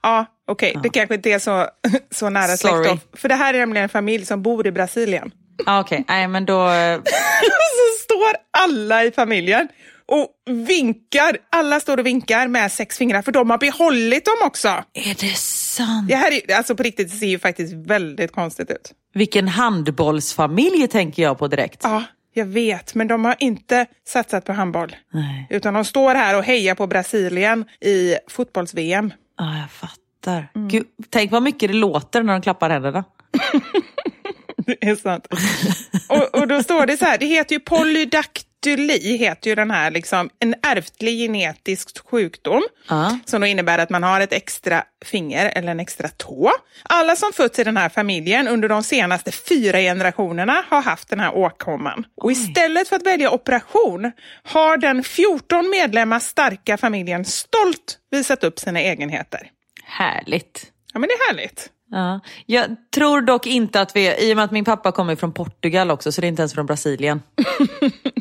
Ja, 0.03 0.27
okej. 0.49 0.77
Det 0.83 0.89
kanske 0.89 1.15
inte 1.15 1.31
är 1.31 1.39
så, 1.39 1.69
så 2.11 2.31
nära 2.31 2.57
släkt 2.57 2.85
då. 2.85 2.99
För 3.17 3.29
det 3.29 3.35
här 3.35 3.55
är 3.55 3.59
nämligen 3.59 3.83
en 3.83 3.89
familj 3.89 4.27
som 4.27 4.43
bor 4.43 4.67
i 4.67 4.73
Brasilien. 4.73 5.31
Ah, 5.67 5.81
Okej, 5.81 6.05
nej 6.09 6.29
men 6.29 6.47
då... 6.47 6.55
så 7.05 8.03
står 8.05 8.33
alla 8.51 9.05
i 9.05 9.11
familjen 9.11 9.69
och 10.07 10.29
vinkar. 10.47 11.37
Alla 11.51 11.81
står 11.81 11.97
och 11.99 12.07
vinkar 12.07 12.49
med 12.49 12.73
sex 12.73 12.99
fingrar 12.99 13.23
för 13.23 13.33
de 13.33 13.51
har 13.51 13.59
behållit 13.59 14.25
dem 14.25 14.35
också. 14.45 14.69
Är 14.93 15.15
det 15.21 15.37
sant? 15.37 16.09
Det 16.09 16.17
här 16.17 16.33
är, 16.33 16.57
alltså 16.57 16.75
på 16.77 16.83
riktigt 16.83 17.11
det 17.11 17.17
ser 17.17 17.27
ju 17.27 17.39
faktiskt 17.39 17.73
väldigt 17.75 18.33
konstigt 18.33 18.71
ut. 18.71 18.93
Vilken 19.15 19.49
handbollsfamilj 19.49 20.89
tänker 20.89 21.23
jag 21.23 21.39
på 21.39 21.49
direkt. 21.49 21.81
Ja, 21.83 22.03
jag 22.33 22.47
vet, 22.47 22.95
men 22.95 23.09
de 23.09 23.25
har 23.25 23.37
inte 23.39 23.87
satsat 24.09 24.45
på 24.45 24.53
handboll. 24.53 24.97
Nej, 25.13 25.47
Utan 25.51 25.75
de 25.75 25.85
står 25.85 26.15
här 26.15 26.37
och 26.39 26.45
hejar 26.45 26.75
på 26.75 26.87
Brasilien 26.87 27.65
i 27.81 28.15
fotbolls-VM. 28.29 29.13
ah, 29.39 29.59
jag 29.61 29.71
fattar. 29.71 30.49
Gud, 30.69 30.87
tänk 31.11 31.33
vad 31.33 31.43
mycket 31.43 31.69
det 31.71 31.75
låter 31.77 32.23
när 32.23 32.33
de 32.33 32.43
klappar 32.43 32.71
händerna. 32.71 33.05
Det 34.81 34.89
är 34.89 34.97
sant. 34.97 35.27
och, 36.09 36.41
och 36.41 36.49
då 36.49 36.63
står 36.63 36.87
det 36.87 36.97
så 36.97 37.05
här, 37.05 37.19
det 37.19 37.27
heter 37.27 37.55
ju 37.55 37.61
polydaktyli, 37.61 39.17
heter 39.17 39.51
ju 39.51 39.55
den 39.55 39.71
här, 39.71 39.91
liksom, 39.91 40.31
en 40.39 40.55
ärftlig 40.63 41.19
genetisk 41.19 42.09
sjukdom. 42.09 42.63
Ja. 42.89 43.19
Som 43.25 43.41
då 43.41 43.47
innebär 43.47 43.79
att 43.79 43.91
man 43.91 44.03
har 44.03 44.21
ett 44.21 44.33
extra 44.33 44.85
finger 45.05 45.47
eller 45.47 45.69
en 45.69 45.81
extra 45.81 46.09
tå. 46.09 46.53
Alla 46.83 47.17
som 47.17 47.33
fötts 47.33 47.59
i 47.59 47.65
den 47.65 47.77
här 47.77 47.89
familjen 47.89 48.49
under 48.49 48.69
de 48.69 48.83
senaste 48.83 49.33
fyra 49.33 49.79
generationerna 49.79 50.65
har 50.69 50.83
haft 50.83 51.09
den 51.09 51.21
här 51.21 51.35
åkomman. 51.37 52.05
Och 52.17 52.33
istället 52.33 52.89
för 52.89 52.97
att 52.97 53.07
välja 53.07 53.31
operation 53.31 54.13
har 54.43 54.77
den 54.77 55.05
14 55.05 55.71
medlemmar 55.71 56.21
starka 56.21 56.77
familjen 56.77 57.25
stolt 57.25 57.99
visat 58.11 58.45
upp 58.45 58.59
sina 58.59 58.81
egenheter. 58.81 59.51
Härligt. 59.85 60.71
Ja, 60.93 61.01
men 61.01 61.09
det 61.09 61.15
är 61.15 61.29
härligt. 61.29 61.71
Ja. 61.95 62.21
Jag 62.47 62.77
tror 62.95 63.21
dock 63.21 63.47
inte 63.47 63.81
att 63.81 63.97
vi, 63.97 64.29
i 64.29 64.33
och 64.33 64.37
med 64.37 64.45
att 64.45 64.51
min 64.51 64.65
pappa 64.65 64.93
kommer 64.93 65.17
från 65.17 65.33
Portugal 65.33 65.91
också, 65.91 66.13
så 66.13 66.21
det 66.21 66.27
är 66.27 66.29
inte 66.29 66.43
ens 66.43 66.55
från 66.55 66.67
Brasilien. 66.67 67.23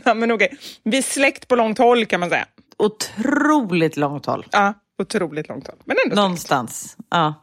Ja, 0.05 0.13
men 0.13 0.31
okej. 0.31 0.57
Vi 0.83 0.97
är 0.97 1.01
släkt 1.01 1.47
på 1.47 1.55
långt 1.55 1.77
håll 1.77 2.05
kan 2.05 2.19
man 2.19 2.29
säga. 2.29 2.45
Otroligt 2.77 3.97
långt 3.97 4.25
håll. 4.25 4.45
Ja, 4.51 4.73
otroligt 5.01 5.49
långt 5.49 5.67
håll. 5.67 5.75
Men 5.85 5.97
ändå 5.97 6.01
släkt. 6.03 6.15
Någonstans. 6.15 6.97
Ja. 7.09 7.33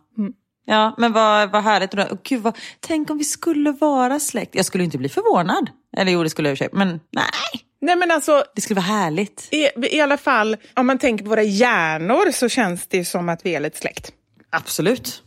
Ja, 0.65 0.95
men 0.99 1.13
vad, 1.13 1.51
vad 1.51 1.63
härligt. 1.63 1.95
Och 1.95 2.23
Gud, 2.23 2.43
vad, 2.43 2.57
tänk 2.81 3.11
om 3.11 3.19
vi 3.19 3.25
skulle 3.25 3.73
vara 3.73 4.21
släkt. 4.21 4.55
Jag 4.55 4.65
skulle 4.65 4.85
inte 4.85 4.99
bli 4.99 5.09
förvånad. 5.09 5.71
Eller 5.97 6.13
jo, 6.13 6.23
det 6.23 6.31
skulle 6.31 6.49
jag 6.49 6.53
i 6.53 6.55
och 6.55 6.59
för 6.59 6.65
sig. 6.65 6.71
Men 6.73 6.89
nej, 6.89 7.63
Nej, 7.81 7.97
men 7.97 8.11
alltså, 8.11 8.45
det 8.55 8.61
skulle 8.61 8.81
vara 8.81 8.87
härligt. 8.97 9.49
i, 9.51 9.69
i 9.97 10.01
alla 10.01 10.17
fall, 10.17 10.57
om 10.77 10.87
man 10.87 10.99
tänker 10.99 11.25
på 11.25 11.31
våra 11.31 11.43
hjärnor 11.43 12.33
så 12.33 12.49
känns 12.49 12.87
det 12.87 13.05
som 13.05 13.29
att 13.29 13.47
vi 13.47 13.55
är 13.55 13.61
lite 13.61 13.79
släkt. 13.79 14.13
Absolut. 14.51 15.23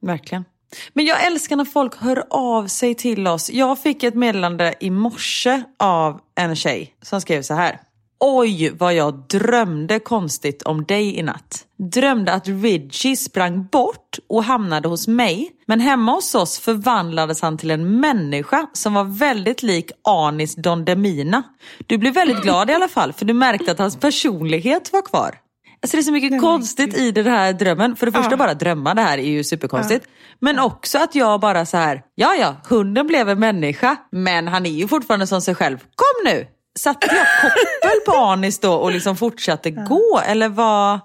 Verkligen. 0.00 0.44
Men 0.92 1.04
jag 1.04 1.26
älskar 1.26 1.56
när 1.56 1.64
folk 1.64 1.96
hör 1.96 2.24
av 2.30 2.66
sig 2.66 2.94
till 2.94 3.26
oss. 3.26 3.50
Jag 3.50 3.78
fick 3.78 4.02
ett 4.02 4.14
meddelande 4.14 4.74
i 4.80 4.90
morse 4.90 5.62
av 5.78 6.20
en 6.34 6.56
tjej 6.56 6.94
som 7.02 7.20
skrev 7.20 7.42
så 7.42 7.54
här. 7.54 7.80
Oj 8.20 8.70
vad 8.70 8.94
jag 8.94 9.14
drömde 9.14 9.98
konstigt 9.98 10.62
om 10.62 10.84
dig 10.84 11.18
i 11.18 11.22
natt. 11.22 11.64
Drömde 11.76 12.32
att 12.32 12.48
Ridgie 12.48 13.16
sprang 13.16 13.66
bort 13.66 14.18
och 14.28 14.44
hamnade 14.44 14.88
hos 14.88 15.08
mig. 15.08 15.50
Men 15.66 15.80
hemma 15.80 16.12
hos 16.12 16.34
oss 16.34 16.58
förvandlades 16.58 17.42
han 17.42 17.58
till 17.58 17.70
en 17.70 18.00
människa 18.00 18.66
som 18.72 18.94
var 18.94 19.04
väldigt 19.04 19.62
lik 19.62 19.90
Anis 20.04 20.54
Don 20.54 20.84
Demina. 20.84 21.42
Du 21.86 21.98
blev 21.98 22.14
väldigt 22.14 22.42
glad 22.42 22.70
i 22.70 22.74
alla 22.74 22.88
fall 22.88 23.12
för 23.12 23.24
du 23.24 23.34
märkte 23.34 23.72
att 23.72 23.78
hans 23.78 23.96
personlighet 23.96 24.92
var 24.92 25.02
kvar. 25.02 25.34
Alltså 25.82 25.96
det 25.96 26.00
är 26.00 26.02
så 26.02 26.12
mycket 26.12 26.40
konstigt 26.40 26.96
i 26.96 27.10
den 27.10 27.26
här 27.26 27.52
drömmen. 27.52 27.96
För 27.96 28.06
det 28.06 28.12
första 28.12 28.30
Ja. 28.30 28.36
bara 28.36 28.54
drömma 28.54 28.94
det 28.94 29.02
här 29.02 29.18
är 29.18 29.22
ju 29.22 29.44
superkonstigt. 29.44 30.06
Men 30.40 30.58
också 30.58 30.98
att 30.98 31.14
jag 31.14 31.40
bara 31.40 31.66
så 31.66 31.76
här, 31.76 32.02
ja 32.14 32.34
ja, 32.34 32.56
hunden 32.68 33.06
blev 33.06 33.28
en 33.28 33.38
människa, 33.38 33.96
men 34.12 34.48
han 34.48 34.66
är 34.66 34.70
ju 34.70 34.88
fortfarande 34.88 35.26
som 35.26 35.40
sig 35.40 35.54
själv. 35.54 35.78
Kom 35.78 36.32
nu! 36.32 36.46
Satte 36.78 37.06
jag 37.06 37.26
koppel 37.42 38.00
på 38.06 38.12
Anis 38.18 38.58
då 38.60 38.72
och 38.74 38.92
liksom 38.92 39.16
fortsatte 39.16 39.70
gå? 39.70 40.20
Eller 40.26 40.48
vad? 40.48 41.00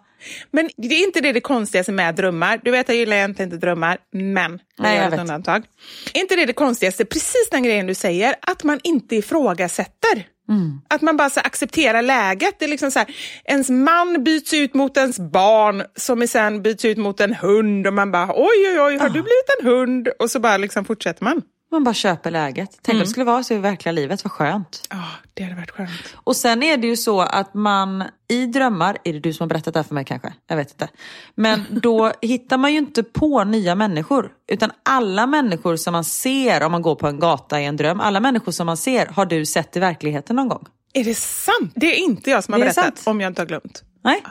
Men 0.52 0.70
det 0.78 0.96
är 0.96 1.04
inte 1.04 1.22
det, 1.22 1.32
det 1.32 1.42
konstigaste 1.42 1.92
med 1.92 2.16
drömmar. 2.16 2.60
Du 2.64 2.72
vet, 2.72 2.90
jag 2.90 2.98
gillar 2.98 3.16
egentligen 3.18 3.54
inte 3.54 3.66
drömmar, 3.66 3.98
men 4.14 4.60
Nej, 4.80 4.96
jag 4.96 5.06
gör 5.06 5.12
ett 5.14 5.20
undantag. 5.20 5.64
Är 6.14 6.20
inte 6.22 6.36
det 6.36 6.46
det 6.46 6.54
konstigaste, 6.54 7.06
precis 7.06 7.50
den 7.52 7.64
grejen 7.64 7.88
du 7.88 7.94
säger, 7.94 8.36
att 8.42 8.64
man 8.64 8.80
inte 8.84 9.16
ifrågasätter? 9.16 10.28
Mm. 10.50 10.82
Att 10.90 11.02
man 11.02 11.18
bara 11.18 11.30
så 11.30 11.40
accepterar 11.40 12.02
läget. 12.02 12.56
Det 12.60 12.66
är 12.66 12.70
liksom 12.70 12.92
så 12.92 13.00
här, 13.00 13.08
ens 13.46 13.70
man 13.70 14.24
byts 14.24 14.54
ut 14.54 14.74
mot 14.74 14.98
ens 14.98 15.20
barn 15.20 15.84
som 15.96 16.28
sen 16.28 16.62
byts 16.62 16.86
ut 16.86 16.98
mot 16.98 17.20
en 17.20 17.34
hund 17.34 17.88
och 17.88 17.94
man 17.94 18.12
bara 18.12 18.28
oj 18.36 18.70
oj 18.70 18.80
oj, 18.82 18.98
har 18.98 19.10
du 19.10 19.22
blivit 19.22 19.60
en 19.60 19.68
hund? 19.68 20.08
Och 20.20 20.32
så 20.32 20.40
bara 20.40 20.58
liksom 20.58 20.86
fortsätter 20.86 21.24
man. 21.24 21.42
Man 21.74 21.84
bara 21.84 21.94
köper 21.94 22.32
läget. 22.32 22.80
Tänk 22.82 22.94
om 22.94 23.00
det 23.00 23.08
skulle 23.08 23.26
vara 23.26 23.44
så 23.44 23.54
i 23.54 23.58
verkliga 23.58 23.92
livet, 23.92 24.24
vad 24.24 24.32
skönt. 24.32 24.88
Ja, 24.90 25.04
det 25.34 25.44
hade 25.44 25.56
varit 25.56 25.72
skönt. 25.72 26.16
Och 26.16 26.36
sen 26.36 26.64
är 26.64 26.78
det 26.78 26.88
ju 26.88 26.98
så 26.98 27.22
att 27.22 27.54
man 27.54 28.04
i 28.30 28.46
drömmar, 28.46 28.98
är 29.04 29.14
det 29.14 29.20
du 29.20 29.34
som 29.34 29.44
har 29.44 29.50
berättat 29.50 29.74
det 29.74 29.80
här 29.80 29.84
för 29.84 29.96
mig 29.96 30.06
kanske? 30.06 30.34
Jag 30.48 30.56
vet 30.56 30.72
inte. 30.72 30.90
Men 31.36 31.66
då 31.70 32.12
hittar 32.22 32.58
man 32.58 32.72
ju 32.72 32.78
inte 32.78 33.04
på 33.04 33.44
nya 33.44 33.76
människor. 33.76 34.32
Utan 34.48 34.72
alla 34.84 35.28
människor 35.28 35.76
som 35.76 35.92
man 35.92 36.04
ser 36.04 36.64
om 36.64 36.72
man 36.72 36.82
går 36.82 36.96
på 36.96 37.08
en 37.08 37.20
gata 37.20 37.62
i 37.62 37.66
en 37.66 37.78
dröm, 37.78 38.00
alla 38.00 38.20
människor 38.20 38.52
som 38.52 38.66
man 38.66 38.78
ser 38.78 39.06
har 39.06 39.26
du 39.26 39.46
sett 39.46 39.76
i 39.78 39.80
verkligheten 39.80 40.36
någon 40.36 40.50
gång. 40.50 40.66
Är 40.94 41.04
det 41.04 41.18
sant? 41.18 41.72
Det 41.76 41.86
är 41.86 42.04
inte 42.04 42.30
jag 42.30 42.44
som 42.44 42.54
har 42.54 42.60
berättat, 42.60 42.84
sant. 42.84 43.04
om 43.06 43.22
jag 43.22 43.32
inte 43.32 43.42
har 43.42 43.48
glömt. 43.48 43.84
Nej. 44.04 44.24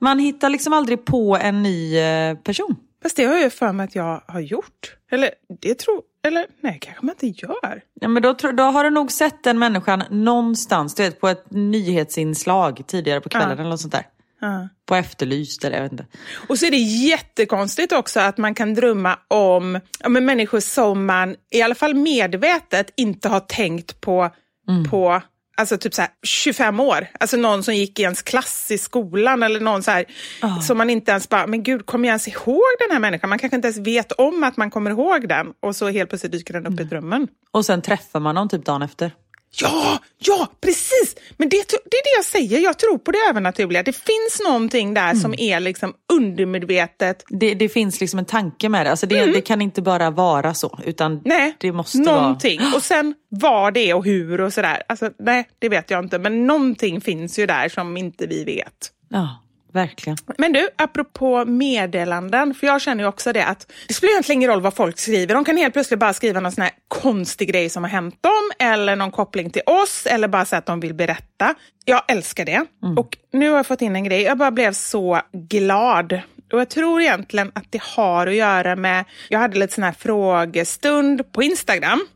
Man 0.00 0.18
hittar 0.18 0.50
liksom 0.50 0.72
aldrig 0.72 1.04
på 1.04 1.36
en 1.36 1.62
ny 1.62 1.98
eh, 1.98 2.34
person. 2.34 2.76
Fast 3.02 3.16
det 3.16 3.24
har 3.24 3.34
jag 3.34 3.42
ju 3.42 3.50
för 3.50 3.72
mig 3.72 3.84
att 3.84 3.94
jag 3.94 4.22
har 4.26 4.40
gjort. 4.40 4.96
Eller 5.10 5.30
det 5.60 5.74
tror... 5.74 6.02
Eller 6.28 6.46
nej, 6.60 6.78
kanske 6.80 7.06
man 7.06 7.14
inte 7.22 7.46
gör. 7.46 7.82
Ja, 8.00 8.08
men 8.08 8.22
då, 8.22 8.32
då 8.32 8.62
har 8.62 8.84
du 8.84 8.90
nog 8.90 9.12
sett 9.12 9.44
den 9.44 9.58
människan 9.58 10.02
någonstans, 10.10 10.94
du 10.94 11.02
vet 11.02 11.20
på 11.20 11.28
ett 11.28 11.50
nyhetsinslag 11.50 12.82
tidigare 12.86 13.20
på 13.20 13.28
kvällen 13.28 13.48
Ja. 13.48 13.54
eller 13.54 13.70
något 13.70 13.80
sånt 13.80 13.92
där. 13.92 14.06
Ja. 14.40 14.68
På 14.86 14.94
Efterlyst 14.94 15.64
eller 15.64 15.76
jag 15.76 15.82
vet 15.82 15.92
inte. 15.92 16.06
Och 16.48 16.58
så 16.58 16.66
är 16.66 16.70
det 16.70 16.76
jättekonstigt 16.76 17.92
också 17.92 18.20
att 18.20 18.38
man 18.38 18.54
kan 18.54 18.74
drömma 18.74 19.18
om 19.28 19.80
men 20.08 20.24
människor 20.24 20.60
som 20.60 21.06
man 21.06 21.36
i 21.50 21.62
alla 21.62 21.74
fall 21.74 21.94
medvetet 21.94 22.92
inte 22.96 23.28
har 23.28 23.40
tänkt 23.40 24.00
på 24.00 24.30
på 24.90 25.22
alltså 25.58 25.78
typ 25.78 25.94
så 25.94 26.02
här 26.02 26.10
25 26.22 26.80
år. 26.80 27.06
Alltså 27.20 27.36
någon 27.36 27.62
som 27.62 27.74
gick 27.74 27.98
i 27.98 28.02
ens 28.02 28.22
klass 28.22 28.70
i 28.70 28.78
skolan 28.78 29.42
eller 29.42 29.60
någon 29.60 29.82
så 29.82 29.90
här 29.90 30.04
som 30.62 30.78
man 30.78 30.90
inte 30.90 31.10
ens 31.10 31.28
bara, 31.28 31.46
men 31.46 31.62
gud, 31.62 31.86
kommer 31.86 32.08
jag 32.08 32.12
ens 32.12 32.28
ihåg 32.28 32.62
den 32.78 32.90
här 32.90 32.98
människan? 32.98 33.30
Man 33.30 33.38
kanske 33.38 33.56
inte 33.56 33.68
ens 33.68 33.78
vet 33.78 34.12
om 34.12 34.44
att 34.44 34.56
man 34.56 34.70
kommer 34.70 34.90
ihåg 34.90 35.28
den 35.28 35.46
och 35.62 35.76
så 35.76 35.88
helt 35.88 36.08
plötsligt 36.08 36.32
dyker 36.32 36.54
den 36.54 36.66
upp 36.66 36.80
i 36.80 36.84
drömmen. 36.84 37.28
Och 37.50 37.66
sen 37.66 37.82
träffar 37.82 38.20
man 38.20 38.34
någon 38.34 38.48
typ 38.48 38.64
dagen 38.64 38.82
efter. 38.82 39.12
Ja, 39.50 39.98
ja, 40.18 40.48
precis! 40.60 41.16
Men 41.36 41.48
det, 41.48 41.56
det 41.68 41.96
är 41.96 42.04
det 42.04 42.16
jag 42.16 42.24
säger, 42.24 42.60
jag 42.60 42.78
tror 42.78 42.98
på 42.98 43.10
det 43.10 43.18
övernaturliga. 43.30 43.82
Det 43.82 43.92
finns 43.92 44.40
någonting 44.44 44.94
där 44.94 45.14
som 45.14 45.34
är 45.38 45.60
liksom 45.60 45.94
undermedvetet. 46.12 47.24
Det, 47.28 47.54
det 47.54 47.68
finns 47.68 48.00
liksom 48.00 48.18
en 48.18 48.24
tanke 48.24 48.68
med 48.68 48.86
det. 48.86 48.90
Alltså 48.90 49.06
det, 49.06 49.26
det 49.26 49.40
kan 49.40 49.62
inte 49.62 49.82
bara 49.82 50.10
vara 50.10 50.54
så. 50.54 50.78
Utan 50.84 51.08
Mm. 51.08 51.22
Nej, 51.24 51.56
det 51.60 51.72
måste 51.72 51.98
någonting. 51.98 52.60
vara... 52.60 52.74
Och 52.74 52.82
sen 52.82 53.14
vad 53.28 53.74
det 53.74 53.90
är 53.90 53.94
och 53.94 54.04
hur 54.04 54.40
och 54.40 54.52
sådär. 54.52 54.82
Alltså, 54.88 55.10
nej, 55.18 55.48
det 55.58 55.68
vet 55.68 55.90
jag 55.90 56.04
inte. 56.04 56.18
Men 56.18 56.46
någonting 56.46 57.00
finns 57.00 57.38
ju 57.38 57.46
där 57.46 57.68
som 57.68 57.96
inte 57.96 58.26
vi 58.26 58.44
vet. 58.44 58.92
Ja, 59.08 59.42
verkligen. 59.78 60.16
Men 60.38 60.52
du, 60.52 60.68
apropå 60.76 61.44
meddelanden, 61.44 62.54
för 62.54 62.66
jag 62.66 62.80
känner 62.80 63.04
ju 63.04 63.08
också 63.08 63.32
det 63.32 63.44
att 63.44 63.72
det 63.88 63.94
spelar 63.94 64.12
egentligen 64.12 64.38
ingen 64.38 64.50
roll 64.50 64.60
vad 64.60 64.74
folk 64.74 64.98
skriver. 64.98 65.34
De 65.34 65.44
kan 65.44 65.56
helt 65.56 65.72
plötsligt 65.72 66.00
bara 66.00 66.12
skriva 66.12 66.40
någon 66.40 66.52
sån 66.52 66.62
här 66.62 66.72
konstig 66.88 67.48
grej 67.48 67.70
som 67.70 67.82
har 67.84 67.90
hänt 67.90 68.22
dem 68.22 68.68
eller 68.68 68.96
någon 68.96 69.10
koppling 69.10 69.50
till 69.50 69.62
oss 69.66 70.06
eller 70.06 70.28
bara 70.28 70.44
säga 70.44 70.58
att 70.58 70.66
de 70.66 70.80
vill 70.80 70.94
berätta. 70.94 71.54
Jag 71.84 72.02
älskar 72.08 72.44
det. 72.44 72.64
Och 72.96 73.16
nu 73.32 73.50
har 73.50 73.56
jag 73.56 73.66
fått 73.66 73.82
in 73.82 73.96
en 73.96 74.04
grej. 74.04 74.22
Jag 74.22 74.38
bara 74.38 74.50
blev 74.50 74.72
så 74.72 75.20
glad. 75.32 76.20
Och 76.52 76.60
jag 76.60 76.68
tror 76.68 77.00
egentligen 77.00 77.52
att 77.54 77.66
det 77.70 77.82
har 77.82 78.26
att 78.26 78.34
göra 78.34 78.76
med, 78.76 79.04
jag 79.28 79.38
hade 79.38 79.58
lite 79.58 79.74
sån 79.74 79.84
här 79.84 79.92
frågestund 79.92 81.32
på 81.32 81.42
Instagram. 81.42 82.06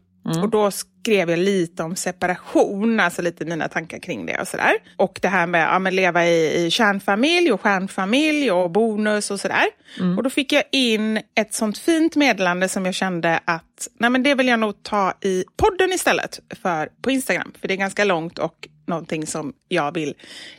Och 0.42 0.48
då 0.50 0.70
skrev 1.02 1.30
jag 1.30 1.38
lite 1.38 1.82
om 1.82 1.96
separation, 1.96 3.00
alltså 3.00 3.22
lite 3.22 3.44
mina 3.44 3.68
tankar 3.68 3.98
kring 3.98 4.26
det 4.26 4.40
och 4.40 4.48
sådär. 4.48 4.72
Och 4.96 5.18
det 5.22 5.28
här 5.28 5.46
med 5.46 5.76
att 5.76 5.84
ja, 5.84 5.90
leva 5.90 6.26
i, 6.26 6.66
i 6.66 6.70
kärnfamilj 6.70 7.52
och 7.52 7.60
stjärnfamilj 7.60 8.50
och 8.50 8.70
bonus 8.70 9.30
och 9.30 9.40
sådär. 9.40 9.64
Mm. 10.00 10.18
Och 10.18 10.24
då 10.24 10.30
fick 10.30 10.52
jag 10.52 10.62
in 10.72 11.20
ett 11.34 11.54
sånt 11.54 11.78
fint 11.78 12.16
meddelande 12.16 12.68
som 12.68 12.86
jag 12.86 12.94
kände 12.94 13.40
att 13.44 13.88
nej 13.98 14.10
men 14.10 14.22
det 14.22 14.34
vill 14.34 14.48
jag 14.48 14.60
nog 14.60 14.82
ta 14.82 15.12
i 15.20 15.44
podden 15.56 15.92
istället 15.92 16.40
för 16.62 16.88
på 17.02 17.10
Instagram. 17.10 17.52
För 17.60 17.68
det 17.68 17.74
är 17.74 17.78
ganska 17.78 18.04
långt 18.04 18.38
och 18.38 18.68
någonting 18.86 19.26
som 19.26 19.52
jag 19.68 19.94
vill 19.94 20.14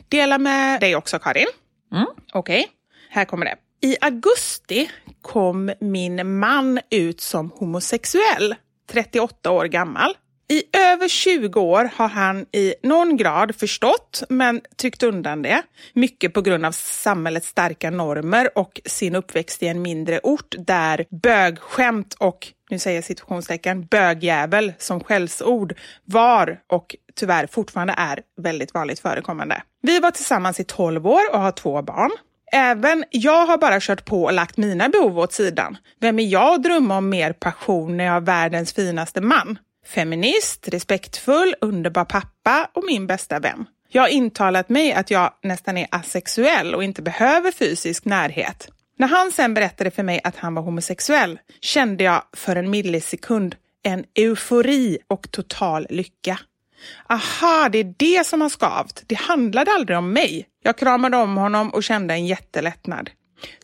dela 0.08 0.38
med 0.38 0.80
dig 0.80 0.96
också 0.96 1.18
Karin. 1.18 1.46
Mm. 1.92 2.06
Okej, 2.32 2.60
okay. 2.60 2.64
här 3.10 3.24
kommer 3.24 3.46
det. 3.46 3.56
I 3.80 3.96
augusti 4.00 4.90
kom 5.22 5.72
min 5.80 6.38
man 6.38 6.80
ut 6.90 7.20
som 7.20 7.50
homosexuell, 7.50 8.54
38 8.90 9.50
år 9.50 9.64
gammal. 9.64 10.14
I 10.48 10.62
över 10.76 11.08
20 11.08 11.60
år 11.60 11.90
har 11.94 12.08
han 12.08 12.46
i 12.52 12.74
någon 12.82 13.16
grad 13.16 13.54
förstått, 13.54 14.22
men 14.28 14.60
tryckt 14.76 15.02
undan 15.02 15.42
det. 15.42 15.62
Mycket 15.92 16.32
på 16.34 16.42
grund 16.42 16.66
av 16.66 16.72
samhällets 16.72 17.48
starka 17.48 17.90
normer 17.90 18.58
och 18.58 18.80
sin 18.84 19.14
uppväxt 19.14 19.62
i 19.62 19.66
en 19.66 19.82
mindre 19.82 20.20
ort 20.22 20.54
där 20.58 21.04
bögskämt 21.22 22.14
och, 22.18 22.48
nu 22.70 22.78
säger 22.78 22.96
jag 22.96 23.04
situationstecken, 23.04 23.86
bögjävel 23.86 24.72
som 24.78 25.00
skällsord 25.00 25.74
var 26.04 26.60
och 26.66 26.96
tyvärr 27.14 27.46
fortfarande 27.46 27.94
är 27.96 28.20
väldigt 28.40 28.74
vanligt 28.74 29.00
förekommande. 29.00 29.62
Vi 29.82 30.00
var 30.00 30.10
tillsammans 30.10 30.60
i 30.60 30.64
12 30.64 31.06
år 31.06 31.32
och 31.32 31.40
har 31.40 31.52
två 31.52 31.82
barn. 31.82 32.10
Även 32.52 33.04
jag 33.10 33.46
har 33.46 33.58
bara 33.58 33.80
kört 33.80 34.04
på 34.04 34.24
och 34.24 34.32
lagt 34.32 34.56
mina 34.56 34.88
behov 34.88 35.18
åt 35.18 35.32
sidan. 35.32 35.76
Vem 36.00 36.18
är 36.18 36.26
jag 36.26 36.54
att 36.54 36.62
drömma 36.62 36.96
om 36.96 37.08
mer 37.08 37.32
passion 37.32 37.96
när 37.96 38.04
jag 38.04 38.12
har 38.12 38.20
världens 38.20 38.72
finaste 38.72 39.20
man? 39.20 39.58
Feminist, 39.86 40.68
respektfull, 40.68 41.54
underbar 41.60 42.04
pappa 42.04 42.70
och 42.72 42.84
min 42.84 43.06
bästa 43.06 43.38
vän. 43.38 43.66
Jag 43.88 44.02
har 44.02 44.08
intalat 44.08 44.68
mig 44.68 44.92
att 44.92 45.10
jag 45.10 45.32
nästan 45.42 45.76
är 45.76 45.86
asexuell 45.90 46.74
och 46.74 46.84
inte 46.84 47.02
behöver 47.02 47.52
fysisk 47.52 48.04
närhet. 48.04 48.70
När 48.98 49.08
han 49.08 49.32
sen 49.32 49.54
berättade 49.54 49.90
för 49.90 50.02
mig 50.02 50.20
att 50.24 50.36
han 50.36 50.54
var 50.54 50.62
homosexuell 50.62 51.38
kände 51.60 52.04
jag 52.04 52.22
för 52.32 52.56
en 52.56 52.70
millisekund 52.70 53.56
en 53.82 54.04
eufori 54.14 54.98
och 55.08 55.30
total 55.30 55.86
lycka. 55.90 56.38
Aha, 57.08 57.68
det 57.68 57.78
är 57.78 57.94
det 57.96 58.26
som 58.26 58.40
har 58.40 58.48
skavt. 58.48 59.02
Det 59.06 59.14
handlade 59.14 59.70
aldrig 59.70 59.98
om 59.98 60.12
mig. 60.12 60.48
Jag 60.62 60.78
kramade 60.78 61.16
om 61.16 61.36
honom 61.36 61.70
och 61.70 61.84
kände 61.84 62.14
en 62.14 62.26
jättelättnad. 62.26 63.10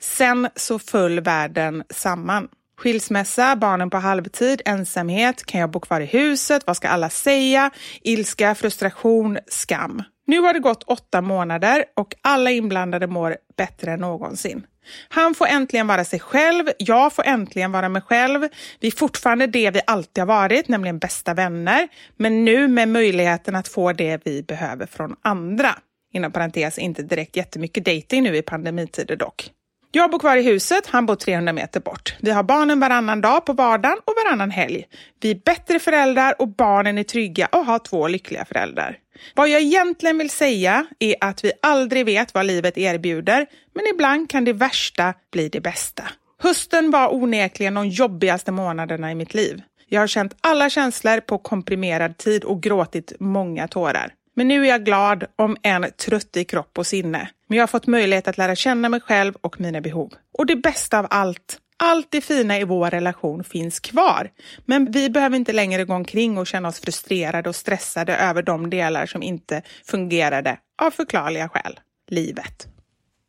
Sen 0.00 0.48
så 0.56 0.78
föll 0.78 1.20
världen 1.20 1.84
samman. 1.90 2.48
Skilsmässa, 2.80 3.56
barnen 3.56 3.90
på 3.90 3.96
halvtid, 3.96 4.62
ensamhet, 4.64 5.46
kan 5.46 5.60
jag 5.60 5.70
bo 5.70 5.80
kvar 5.80 6.00
i 6.00 6.04
huset, 6.04 6.66
vad 6.66 6.76
ska 6.76 6.88
alla 6.88 7.10
säga, 7.10 7.70
ilska, 8.02 8.54
frustration, 8.54 9.38
skam. 9.46 10.02
Nu 10.26 10.40
har 10.40 10.52
det 10.52 10.60
gått 10.60 10.82
åtta 10.82 11.20
månader 11.20 11.84
och 11.96 12.14
alla 12.22 12.50
inblandade 12.50 13.06
mår 13.06 13.36
bättre 13.56 13.92
än 13.92 14.00
någonsin. 14.00 14.66
Han 15.08 15.34
får 15.34 15.46
äntligen 15.46 15.86
vara 15.86 16.04
sig 16.04 16.20
själv, 16.20 16.64
jag 16.78 17.12
får 17.12 17.26
äntligen 17.26 17.72
vara 17.72 17.88
mig 17.88 18.02
själv. 18.02 18.48
Vi 18.80 18.88
är 18.88 18.92
fortfarande 18.92 19.46
det 19.46 19.70
vi 19.70 19.80
alltid 19.86 20.22
har 20.22 20.26
varit, 20.26 20.68
nämligen 20.68 20.98
bästa 20.98 21.34
vänner, 21.34 21.88
men 22.16 22.44
nu 22.44 22.68
med 22.68 22.88
möjligheten 22.88 23.56
att 23.56 23.68
få 23.68 23.92
det 23.92 24.20
vi 24.24 24.42
behöver 24.42 24.86
från 24.86 25.16
andra. 25.22 25.78
Inom 26.12 26.32
parentes 26.32 26.78
inte 26.78 27.02
direkt 27.02 27.36
jättemycket 27.36 27.84
dating 27.84 28.22
nu 28.22 28.36
i 28.36 28.42
pandemitider 28.42 29.16
dock. 29.16 29.50
Jag 29.92 30.10
bor 30.10 30.18
kvar 30.18 30.36
i 30.36 30.42
huset, 30.42 30.86
han 30.86 31.06
bor 31.06 31.14
300 31.14 31.52
meter 31.52 31.80
bort. 31.80 32.16
Vi 32.20 32.30
har 32.30 32.42
barnen 32.42 32.80
varannan 32.80 33.20
dag 33.20 33.46
på 33.46 33.52
vardagen 33.52 33.98
och 34.04 34.14
varannan 34.24 34.50
helg. 34.50 34.86
Vi 35.20 35.30
är 35.30 35.40
bättre 35.44 35.78
föräldrar 35.78 36.34
och 36.38 36.48
barnen 36.48 36.98
är 36.98 37.02
trygga 37.02 37.46
och 37.46 37.66
har 37.66 37.78
två 37.78 38.08
lyckliga 38.08 38.44
föräldrar. 38.44 38.98
Vad 39.34 39.48
jag 39.48 39.60
egentligen 39.60 40.18
vill 40.18 40.30
säga 40.30 40.86
är 40.98 41.14
att 41.20 41.44
vi 41.44 41.52
aldrig 41.62 42.06
vet 42.06 42.34
vad 42.34 42.46
livet 42.46 42.78
erbjuder, 42.78 43.46
men 43.74 43.86
ibland 43.94 44.30
kan 44.30 44.44
det 44.44 44.52
värsta 44.52 45.14
bli 45.32 45.48
det 45.48 45.60
bästa. 45.60 46.02
Hösten 46.42 46.90
var 46.90 47.14
onekligen 47.14 47.74
de 47.74 47.88
jobbigaste 47.88 48.52
månaderna 48.52 49.12
i 49.12 49.14
mitt 49.14 49.34
liv. 49.34 49.62
Jag 49.88 50.00
har 50.00 50.06
känt 50.06 50.36
alla 50.40 50.70
känslor 50.70 51.20
på 51.20 51.38
komprimerad 51.38 52.16
tid 52.16 52.44
och 52.44 52.62
gråtit 52.62 53.12
många 53.20 53.68
tårar. 53.68 54.12
Men 54.36 54.48
nu 54.48 54.64
är 54.64 54.68
jag 54.68 54.84
glad, 54.84 55.24
om 55.36 55.56
än 55.62 55.86
trött 55.92 56.36
i 56.36 56.44
kropp 56.44 56.78
och 56.78 56.86
sinne. 56.86 57.30
Men 57.46 57.56
jag 57.56 57.62
har 57.62 57.66
fått 57.68 57.86
möjlighet 57.86 58.28
att 58.28 58.38
lära 58.38 58.56
känna 58.56 58.88
mig 58.88 59.00
själv 59.00 59.34
och 59.40 59.60
mina 59.60 59.80
behov. 59.80 60.14
Och 60.38 60.46
det 60.46 60.56
bästa 60.56 60.98
av 60.98 61.06
allt, 61.10 61.58
allt 61.76 62.06
det 62.10 62.20
fina 62.20 62.58
i 62.58 62.64
vår 62.64 62.90
relation 62.90 63.44
finns 63.44 63.80
kvar. 63.80 64.30
Men 64.64 64.92
vi 64.92 65.10
behöver 65.10 65.36
inte 65.36 65.52
längre 65.52 65.84
gå 65.84 65.94
omkring 65.94 66.38
och 66.38 66.46
känna 66.46 66.68
oss 66.68 66.80
frustrerade 66.80 67.48
och 67.48 67.56
stressade 67.56 68.16
över 68.16 68.42
de 68.42 68.70
delar 68.70 69.06
som 69.06 69.22
inte 69.22 69.62
fungerade 69.84 70.58
av 70.82 70.90
förklarliga 70.90 71.48
skäl. 71.48 71.80
Livet. 72.08 72.66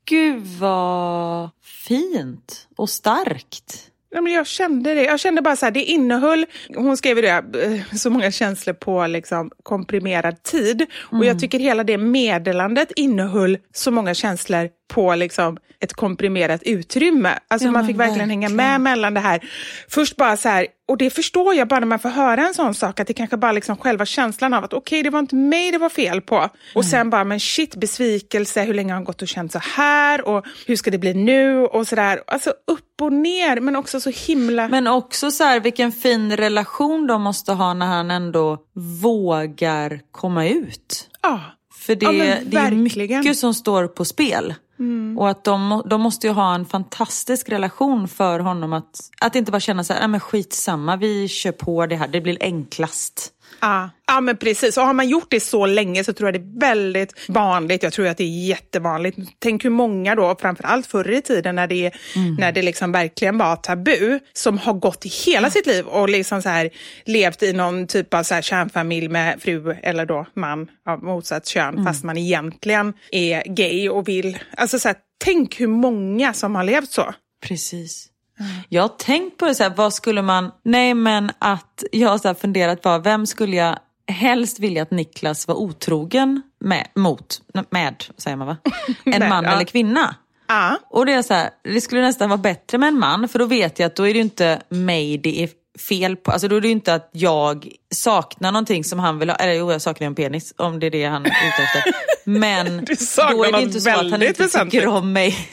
Gud 0.05 0.41
vad 0.41 1.49
fint 1.61 2.67
och 2.75 2.89
starkt. 2.89 3.90
Ja, 4.13 4.21
men 4.21 4.33
jag 4.33 4.47
kände 4.47 4.93
det. 4.93 5.03
Jag 5.03 5.19
kände 5.19 5.41
bara 5.41 5.55
så 5.55 5.65
här, 5.65 5.71
det 5.71 5.83
innehöll, 5.83 6.45
hon 6.75 6.97
skrev 6.97 7.17
ju 7.17 7.21
det, 7.21 7.29
eh, 7.29 7.95
så 7.97 8.09
många 8.09 8.31
känslor 8.31 8.73
på 8.73 9.07
liksom 9.07 9.51
komprimerad 9.63 10.43
tid. 10.43 10.81
Mm. 10.81 11.19
Och 11.19 11.25
jag 11.25 11.39
tycker 11.39 11.59
hela 11.59 11.83
det 11.83 11.97
meddelandet 11.97 12.91
innehöll 12.95 13.57
så 13.73 13.91
många 13.91 14.13
känslor 14.13 14.69
på 14.91 15.15
liksom 15.15 15.57
ett 15.79 15.93
komprimerat 15.93 16.63
utrymme. 16.63 17.39
Alltså 17.47 17.67
ja, 17.67 17.71
man 17.71 17.87
fick 17.87 17.95
verkligen, 17.95 18.09
verkligen 18.09 18.29
hänga 18.29 18.49
med 18.49 18.81
mellan 18.81 19.13
det 19.13 19.19
här. 19.19 19.41
Först 19.89 20.15
bara 20.15 20.37
så 20.37 20.49
här, 20.49 20.67
och 20.87 20.97
det 20.97 21.09
förstår 21.09 21.53
jag 21.53 21.67
bara 21.67 21.79
när 21.79 21.87
man 21.87 21.99
får 21.99 22.09
höra 22.09 22.47
en 22.47 22.53
sån 22.53 22.73
sak, 22.73 22.99
att 22.99 23.07
det 23.07 23.13
kanske 23.13 23.37
bara 23.37 23.51
liksom 23.51 23.77
själva 23.77 24.05
känslan 24.05 24.53
av 24.53 24.63
att 24.63 24.73
okej, 24.73 24.99
okay, 24.99 25.03
det 25.03 25.09
var 25.09 25.19
inte 25.19 25.35
mig 25.35 25.71
det 25.71 25.77
var 25.77 25.89
fel 25.89 26.21
på. 26.21 26.35
Och 26.75 26.81
mm. 26.81 26.89
sen 26.89 27.09
bara, 27.09 27.23
men 27.23 27.39
shit, 27.39 27.75
besvikelse, 27.75 28.63
hur 28.63 28.73
länge 28.73 28.89
har 28.89 28.95
han 28.95 29.03
gått 29.03 29.21
och 29.21 29.27
känt 29.27 29.51
så 29.51 29.59
här 29.59 30.27
och 30.27 30.45
hur 30.67 30.75
ska 30.75 30.91
det 30.91 30.97
bli 30.97 31.13
nu 31.13 31.65
och 31.65 31.87
sådär. 31.87 32.23
Alltså 32.27 32.49
upp 32.49 33.01
och 33.01 33.13
ner, 33.13 33.59
men 33.59 33.75
också 33.75 33.99
så 33.99 34.09
himla... 34.09 34.67
Men 34.67 34.87
också 34.87 35.31
så 35.31 35.43
här, 35.43 35.59
vilken 35.59 35.91
fin 35.91 36.37
relation 36.37 37.07
de 37.07 37.21
måste 37.21 37.51
ha 37.51 37.73
när 37.73 37.85
han 37.85 38.11
ändå 38.11 38.57
vågar 39.01 39.99
komma 40.11 40.47
ut. 40.47 41.09
Ja. 41.21 41.41
För 41.73 41.95
det, 41.95 42.05
ja, 42.05 42.35
det 42.45 42.57
är 42.57 42.71
mycket 42.71 43.37
som 43.37 43.53
står 43.53 43.87
på 43.87 44.05
spel. 44.05 44.53
Mm. 44.81 45.17
Och 45.17 45.29
att 45.29 45.43
de, 45.43 45.83
de 45.85 46.01
måste 46.01 46.27
ju 46.27 46.33
ha 46.33 46.55
en 46.55 46.65
fantastisk 46.65 47.49
relation 47.49 48.07
för 48.07 48.39
honom 48.39 48.73
att, 48.73 48.99
att 49.21 49.35
inte 49.35 49.51
bara 49.51 49.59
känna 49.59 49.83
så 49.83 49.93
här, 49.93 49.99
nej 49.99 50.07
men 50.07 50.19
skitsamma, 50.19 50.95
vi 50.95 51.27
kör 51.27 51.51
på 51.51 51.85
det 51.85 51.95
här, 51.95 52.07
det 52.07 52.21
blir 52.21 52.37
enklast. 52.41 53.33
Ja. 53.61 53.89
ja, 54.07 54.21
men 54.21 54.37
precis. 54.37 54.77
Och 54.77 54.83
har 54.83 54.93
man 54.93 55.09
gjort 55.09 55.27
det 55.29 55.39
så 55.39 55.65
länge 55.65 56.03
så 56.03 56.13
tror 56.13 56.27
jag 56.27 56.41
det 56.41 56.47
är 56.47 56.59
väldigt 56.59 57.29
vanligt. 57.29 57.83
Jag 57.83 57.93
tror 57.93 58.07
att 58.07 58.17
det 58.17 58.23
är 58.23 58.47
jättevanligt. 58.47 59.17
Tänk 59.39 59.65
hur 59.65 59.69
många 59.69 60.15
då, 60.15 60.35
framförallt 60.39 60.87
förr 60.87 61.11
i 61.11 61.21
tiden 61.21 61.55
när 61.55 61.67
det, 61.67 61.91
mm. 62.15 62.35
när 62.35 62.51
det 62.51 62.61
liksom 62.61 62.91
verkligen 62.91 63.37
var 63.37 63.55
tabu, 63.55 64.19
som 64.33 64.57
har 64.57 64.73
gått 64.73 65.05
hela 65.25 65.47
ja. 65.47 65.51
sitt 65.51 65.67
liv 65.67 65.85
och 65.85 66.09
liksom 66.09 66.41
så 66.41 66.49
här, 66.49 66.69
levt 67.05 67.43
i 67.43 67.53
någon 67.53 67.87
typ 67.87 68.13
av 68.13 68.23
så 68.23 68.33
här 68.33 68.41
kärnfamilj 68.41 69.07
med 69.07 69.41
fru 69.41 69.75
eller 69.83 70.05
då 70.05 70.25
man 70.33 70.67
av 70.85 71.03
motsatt 71.03 71.47
kön, 71.47 71.73
mm. 71.73 71.85
fast 71.85 72.03
man 72.03 72.17
egentligen 72.17 72.93
är 73.11 73.43
gay 73.55 73.89
och 73.89 74.07
vill... 74.07 74.39
Alltså 74.57 74.79
så 74.79 74.87
här, 74.87 74.97
tänk 75.23 75.59
hur 75.59 75.67
många 75.67 76.33
som 76.33 76.55
har 76.55 76.63
levt 76.63 76.91
så. 76.91 77.13
Precis. 77.47 78.10
Jag 78.69 78.81
har 78.81 78.89
tänkt 78.89 79.37
på 79.37 79.45
det 79.45 79.55
så 79.55 79.63
här, 79.63 79.73
vad 79.75 79.93
skulle 79.93 80.21
man, 80.21 80.51
nej 80.63 80.93
men 80.93 81.31
att 81.39 81.83
jag 81.91 82.09
har 82.09 82.17
så 82.17 82.33
funderat 82.33 82.81
på, 82.81 82.97
vem 82.97 83.25
skulle 83.25 83.55
jag 83.55 83.79
helst 84.07 84.59
vilja 84.59 84.83
att 84.83 84.91
Niklas 84.91 85.47
var 85.47 85.55
otrogen 85.55 86.41
med, 86.59 86.87
mot, 86.95 87.41
med, 87.69 88.03
säger 88.17 88.37
man 88.37 88.47
va? 88.47 88.57
En 89.05 89.29
man 89.29 89.43
ja. 89.43 89.51
eller 89.51 89.65
kvinna. 89.65 90.15
Ja. 90.47 90.77
Och 90.89 91.05
det 91.05 91.13
är 91.13 91.21
så 91.21 91.33
här, 91.33 91.49
det 91.63 91.81
skulle 91.81 92.01
nästan 92.01 92.29
vara 92.29 92.37
bättre 92.37 92.77
med 92.77 92.87
en 92.87 92.99
man, 92.99 93.27
för 93.27 93.39
då 93.39 93.45
vet 93.45 93.79
jag 93.79 93.87
att 93.87 93.95
då 93.95 94.07
är 94.07 94.13
det 94.13 94.19
inte 94.19 94.61
mig 94.69 95.17
det 95.17 95.43
är 95.43 95.49
fel 95.79 96.15
på. 96.15 96.31
Alltså 96.31 96.47
då 96.47 96.55
är 96.55 96.61
det 96.61 96.67
ju 96.67 96.71
inte 96.71 96.93
att 96.93 97.09
jag 97.11 97.67
saknar 97.95 98.51
någonting 98.51 98.83
som 98.83 98.99
han 98.99 99.19
vill 99.19 99.29
ha. 99.29 99.35
Eller 99.35 99.53
jo, 99.53 99.71
jag 99.71 99.81
saknar 99.81 100.07
en 100.07 100.15
penis 100.15 100.53
om 100.57 100.79
det 100.79 100.85
är 100.85 100.91
det 100.91 101.05
han 101.05 101.25
är 101.25 101.29
ute 101.29 101.63
efter. 101.63 101.83
Men 102.23 102.65
då 103.35 103.43
är 103.43 103.51
det 103.51 103.61
inte 103.61 103.81
så 103.81 103.89
att 103.89 104.11
han 104.11 104.23
inte 104.23 104.47
tycker 104.47 104.87
om 104.87 105.13
mig. 105.13 105.49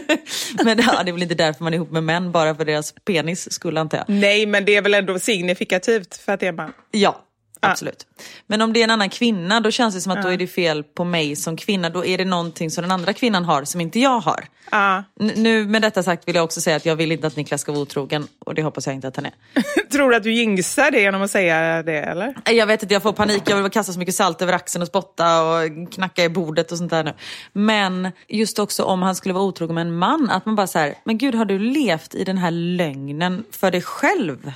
men 0.64 0.78
ja, 0.78 1.02
det 1.02 1.10
är 1.10 1.12
väl 1.12 1.22
inte 1.22 1.34
därför 1.34 1.64
man 1.64 1.72
är 1.72 1.76
ihop 1.76 1.90
med 1.90 2.02
män, 2.02 2.32
bara 2.32 2.54
för 2.54 2.64
deras 2.64 2.94
penis 3.04 3.52
skulle 3.52 3.80
antar 3.80 3.98
jag. 3.98 4.08
Nej, 4.08 4.46
men 4.46 4.64
det 4.64 4.76
är 4.76 4.82
väl 4.82 4.94
ändå 4.94 5.18
signifikativt 5.18 6.16
för 6.16 6.32
att 6.32 6.40
det 6.40 6.46
är 6.46 6.52
man. 6.52 6.72
Ja, 6.90 7.24
Absolut. 7.60 8.06
Men 8.46 8.62
om 8.62 8.72
det 8.72 8.80
är 8.80 8.84
en 8.84 8.90
annan 8.90 9.10
kvinna 9.10 9.60
då 9.60 9.70
känns 9.70 9.94
det 9.94 10.00
som 10.00 10.12
att 10.12 10.18
ja. 10.18 10.22
då 10.22 10.28
är 10.28 10.36
det 10.36 10.46
fel 10.46 10.84
på 10.84 11.04
mig 11.04 11.36
som 11.36 11.56
kvinna. 11.56 11.90
Då 11.90 12.04
är 12.04 12.18
det 12.18 12.24
någonting 12.24 12.70
som 12.70 12.82
den 12.82 12.90
andra 12.90 13.12
kvinnan 13.12 13.44
har 13.44 13.64
som 13.64 13.80
inte 13.80 13.98
jag 13.98 14.20
har. 14.20 14.44
Ja. 14.70 15.04
Nu 15.14 15.64
med 15.64 15.82
detta 15.82 16.02
sagt 16.02 16.28
vill 16.28 16.34
jag 16.34 16.44
också 16.44 16.60
säga 16.60 16.76
att 16.76 16.86
jag 16.86 16.96
vill 16.96 17.12
inte 17.12 17.26
att 17.26 17.36
Niklas 17.36 17.60
ska 17.60 17.72
vara 17.72 17.82
otrogen 17.82 18.26
och 18.38 18.54
det 18.54 18.62
hoppas 18.62 18.86
jag 18.86 18.94
inte 18.94 19.08
att 19.08 19.16
han 19.16 19.26
är. 19.26 19.32
Tror 19.92 20.10
du 20.10 20.16
att 20.16 20.22
du 20.22 20.32
jinxar 20.32 20.90
det 20.90 21.00
genom 21.00 21.22
att 21.22 21.30
säga 21.30 21.82
det 21.82 21.98
eller? 21.98 22.34
Jag 22.50 22.66
vet 22.66 22.82
inte, 22.82 22.94
jag 22.94 23.02
får 23.02 23.12
panik. 23.12 23.42
Jag 23.46 23.62
vill 23.62 23.70
kasta 23.70 23.92
så 23.92 23.98
mycket 23.98 24.14
salt 24.14 24.42
över 24.42 24.52
axeln 24.52 24.82
och 24.82 24.88
spotta 24.88 25.42
och 25.42 25.92
knacka 25.92 26.24
i 26.24 26.28
bordet 26.28 26.72
och 26.72 26.78
sånt 26.78 26.90
där 26.90 27.04
nu. 27.04 27.14
Men 27.52 28.08
just 28.28 28.58
också 28.58 28.84
om 28.84 29.02
han 29.02 29.14
skulle 29.14 29.34
vara 29.34 29.44
otrogen 29.44 29.74
med 29.74 29.82
en 29.82 29.96
man, 29.96 30.30
att 30.30 30.46
man 30.46 30.56
bara 30.56 30.66
så 30.66 30.78
här, 30.78 30.94
men 31.04 31.18
gud 31.18 31.34
har 31.34 31.44
du 31.44 31.58
levt 31.58 32.14
i 32.14 32.24
den 32.24 32.38
här 32.38 32.50
lögnen 32.50 33.44
för 33.50 33.70
dig 33.70 33.82
själv? 33.82 34.52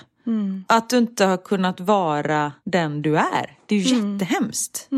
Att 0.67 0.91
du 0.91 0.99
inte 0.99 1.25
har 1.25 1.37
kunnat 1.37 1.81
vara 1.81 2.53
den 2.65 3.03
du 3.03 3.17
är. 3.17 3.57
Det 3.67 3.75
är 3.75 3.79
ju 3.79 3.97
jättehemskt. 3.97 4.89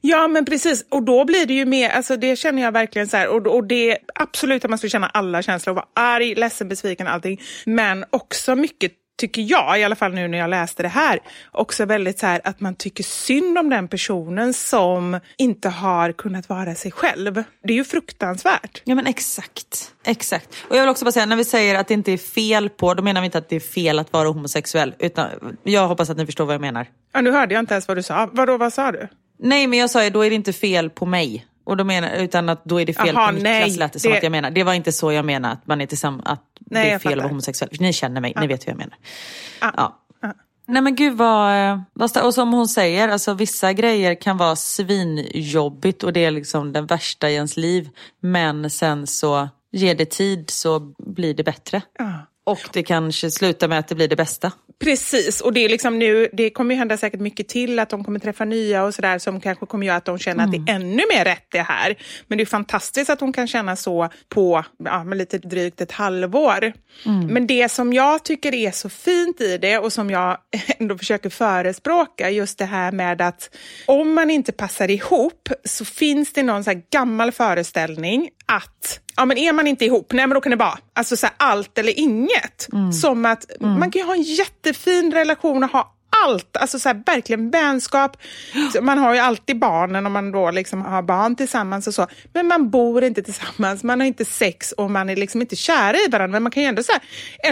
Ja 0.00 0.28
men 0.28 0.44
precis, 0.44 0.84
och 0.88 1.02
då 1.02 1.24
blir 1.24 1.46
det 1.46 1.54
ju 1.54 1.64
mer, 1.64 1.90
alltså 1.90 2.16
det 2.16 2.36
känner 2.36 2.62
jag 2.62 2.72
verkligen 2.72 3.08
så 3.08 3.16
här, 3.16 3.28
och, 3.28 3.46
och 3.46 3.64
det 3.64 3.98
absolut 4.14 4.64
att 4.64 4.70
man 4.70 4.78
ska 4.78 4.88
känna 4.88 5.06
alla 5.06 5.42
känslor, 5.42 5.74
vara 5.74 5.86
arg, 5.94 6.34
ledsen, 6.34 6.68
besviken, 6.68 7.06
allting. 7.06 7.40
Men 7.66 8.04
också 8.10 8.54
mycket 8.54 8.92
tycker 9.16 9.42
jag, 9.42 9.80
i 9.80 9.84
alla 9.84 9.96
fall 9.96 10.12
nu 10.14 10.28
när 10.28 10.38
jag 10.38 10.50
läste 10.50 10.82
det 10.82 10.88
här, 10.88 11.20
också 11.52 11.84
väldigt 11.84 12.18
så 12.18 12.26
här 12.26 12.40
att 12.44 12.60
man 12.60 12.74
tycker 12.74 13.04
synd 13.04 13.58
om 13.58 13.70
den 13.70 13.88
personen 13.88 14.54
som 14.54 15.20
inte 15.38 15.68
har 15.68 16.12
kunnat 16.12 16.48
vara 16.48 16.74
sig 16.74 16.92
själv. 16.92 17.44
Det 17.62 17.72
är 17.72 17.76
ju 17.76 17.84
fruktansvärt. 17.84 18.82
Ja 18.84 18.94
men 18.94 19.06
exakt. 19.06 19.92
Exakt. 20.04 20.48
Och 20.68 20.76
jag 20.76 20.80
vill 20.80 20.90
också 20.90 21.04
bara 21.04 21.12
säga, 21.12 21.26
när 21.26 21.36
vi 21.36 21.44
säger 21.44 21.74
att 21.74 21.88
det 21.88 21.94
inte 21.94 22.12
är 22.12 22.18
fel 22.18 22.70
på, 22.70 22.94
då 22.94 23.02
menar 23.02 23.20
vi 23.20 23.24
inte 23.24 23.38
att 23.38 23.48
det 23.48 23.56
är 23.56 23.60
fel 23.60 23.98
att 23.98 24.12
vara 24.12 24.28
homosexuell. 24.28 24.94
Utan 24.98 25.28
jag 25.62 25.88
hoppas 25.88 26.10
att 26.10 26.16
ni 26.16 26.26
förstår 26.26 26.44
vad 26.44 26.54
jag 26.54 26.60
menar. 26.60 26.86
Ja, 27.12 27.20
nu 27.20 27.30
hörde 27.30 27.54
jag 27.54 27.62
inte 27.62 27.74
ens 27.74 27.88
vad 27.88 27.96
du 27.96 28.02
sa. 28.02 28.30
Vadå, 28.32 28.56
vad 28.56 28.72
sa 28.72 28.92
du? 28.92 29.08
Nej 29.38 29.66
men 29.66 29.78
jag 29.78 29.90
sa 29.90 30.04
ju, 30.04 30.10
då 30.10 30.24
är 30.24 30.30
det 30.30 30.36
inte 30.36 30.52
fel 30.52 30.90
på 30.90 31.06
mig. 31.06 31.46
Och 31.64 31.76
då 31.76 31.84
menar, 31.84 32.10
utan 32.10 32.48
att 32.48 32.64
då 32.64 32.80
är 32.80 32.86
det 32.86 32.92
fel 32.92 33.16
Aha, 33.16 33.26
på 33.26 33.32
Niklas 33.32 33.44
nej, 33.52 33.76
lät 33.76 33.92
det 33.92 33.98
som 33.98 34.10
det- 34.10 34.16
att 34.16 34.22
jag 34.22 34.32
menar. 34.32 34.50
Det 34.50 34.64
var 34.64 34.74
inte 34.74 34.92
så 34.92 35.12
jag 35.12 35.24
menar, 35.24 35.52
att 35.52 35.66
man 35.66 35.80
är 35.80 35.86
tillsammans, 35.86 36.26
att 36.26 36.42
Nej, 36.60 36.84
det 36.84 36.92
är 36.94 36.98
fel 36.98 37.12
att 37.12 37.18
vara 37.18 37.28
homosexuell. 37.28 37.70
Ni 37.80 37.92
känner 37.92 38.20
mig, 38.20 38.32
ni 38.40 38.46
vet 38.46 38.66
hur 38.66 38.70
jag 38.70 38.78
menar. 38.78 38.96
Ah. 39.58 39.70
Ja. 39.76 40.00
Nej 40.66 40.82
men 40.82 40.94
gud 40.96 41.16
vad, 41.16 41.80
vad 41.92 42.16
och 42.16 42.34
som 42.34 42.52
hon 42.52 42.68
säger, 42.68 43.08
alltså 43.08 43.34
vissa 43.34 43.72
grejer 43.72 44.14
kan 44.14 44.36
vara 44.36 44.56
svinjobbigt 44.56 46.02
och 46.02 46.12
det 46.12 46.24
är 46.24 46.30
liksom 46.30 46.72
den 46.72 46.86
värsta 46.86 47.30
i 47.30 47.34
ens 47.34 47.56
liv. 47.56 47.88
Men 48.20 48.70
sen 48.70 49.06
så 49.06 49.48
ger 49.72 49.94
det 49.94 50.10
tid 50.10 50.50
så 50.50 50.94
blir 50.98 51.34
det 51.34 51.44
bättre. 51.44 51.82
Och 52.44 52.60
det 52.72 52.82
kanske 52.82 53.30
slutar 53.30 53.68
med 53.68 53.78
att 53.78 53.88
det 53.88 53.94
blir 53.94 54.08
det 54.08 54.16
bästa. 54.16 54.52
Precis, 54.78 55.40
och 55.40 55.52
det 55.52 55.64
är 55.64 55.68
liksom 55.68 55.98
nu, 55.98 56.28
det 56.32 56.50
kommer 56.50 56.74
ju 56.74 56.78
hända 56.78 56.96
säkert 56.96 57.20
mycket 57.20 57.48
till, 57.48 57.78
att 57.78 57.90
de 57.90 58.04
kommer 58.04 58.18
träffa 58.18 58.44
nya 58.44 58.84
och 58.84 58.94
sådär 58.94 59.18
som 59.18 59.40
kanske 59.40 59.66
kommer 59.66 59.86
göra 59.86 59.96
att 59.96 60.04
de 60.04 60.18
känner 60.18 60.44
att 60.44 60.52
det 60.52 60.72
är 60.72 60.74
ännu 60.74 61.02
mer 61.14 61.24
rätt 61.24 61.46
det 61.50 61.62
här. 61.62 61.96
Men 62.28 62.38
det 62.38 62.44
är 62.44 62.46
fantastiskt 62.46 63.10
att 63.10 63.20
hon 63.20 63.32
kan 63.32 63.46
känna 63.46 63.76
så 63.76 64.08
på 64.28 64.64
ja, 64.84 65.04
med 65.04 65.18
lite 65.18 65.38
drygt 65.38 65.80
ett 65.80 65.92
halvår. 65.92 66.72
Men 67.28 67.46
det 67.46 67.68
som 67.68 67.92
jag 67.92 68.24
tycker 68.24 68.54
är 68.54 68.70
så 68.70 68.88
fint 68.88 69.40
i 69.40 69.58
det 69.58 69.78
och 69.78 69.92
som 69.92 70.10
jag 70.10 70.38
ändå 70.78 70.98
försöker 70.98 71.30
förespråka, 71.30 72.30
just 72.30 72.58
det 72.58 72.64
här 72.64 72.92
med 72.92 73.20
att 73.22 73.56
om 73.86 74.14
man 74.14 74.30
inte 74.30 74.52
passar 74.52 74.90
ihop 74.90 75.48
så 75.64 75.84
finns 75.84 76.32
det 76.32 76.42
någon 76.42 76.64
så 76.64 76.82
gammal 76.90 77.32
föreställning 77.32 78.28
att 78.46 79.00
Ja, 79.16 79.24
men 79.24 79.38
är 79.38 79.52
man 79.52 79.66
inte 79.66 79.84
ihop, 79.84 80.12
nej 80.12 80.26
men 80.26 80.34
då 80.34 80.40
kan 80.40 80.50
det 80.50 80.56
vara 80.56 80.78
alltså, 80.92 81.16
så 81.16 81.26
här, 81.26 81.34
allt 81.38 81.78
eller 81.78 81.98
inget. 81.98 82.68
Som 83.00 83.24
att 83.24 83.44
man 83.60 83.90
kan 83.90 84.00
ju 84.00 84.06
ha 84.06 84.14
en 84.14 84.22
jättefin 84.22 85.12
relation 85.12 85.64
och 85.64 85.70
ha 85.70 85.94
allt, 86.24 86.56
alltså 86.56 86.78
så 86.78 86.88
här, 86.88 87.02
verkligen 87.06 87.50
vänskap. 87.50 88.16
Man 88.80 88.98
har 88.98 89.14
ju 89.14 89.20
alltid 89.20 89.58
barnen 89.58 90.06
om 90.06 90.12
man 90.12 90.32
då 90.32 90.50
liksom 90.50 90.82
har 90.82 91.02
barn 91.02 91.36
tillsammans 91.36 91.86
och 91.86 91.94
så. 91.94 92.06
Men 92.32 92.46
man 92.46 92.70
bor 92.70 93.04
inte 93.04 93.22
tillsammans, 93.22 93.82
man 93.82 94.00
har 94.00 94.06
inte 94.06 94.24
sex 94.24 94.72
och 94.72 94.90
man 94.90 95.10
är 95.10 95.16
liksom 95.16 95.40
inte 95.40 95.56
kära 95.56 95.96
i 95.96 96.08
varandra. 96.10 96.32
Men 96.32 96.42
man 96.42 96.52
kan 96.52 96.62
ju 96.62 96.68
ändå 96.68 96.82
så 96.82 96.92
här, 96.92 97.02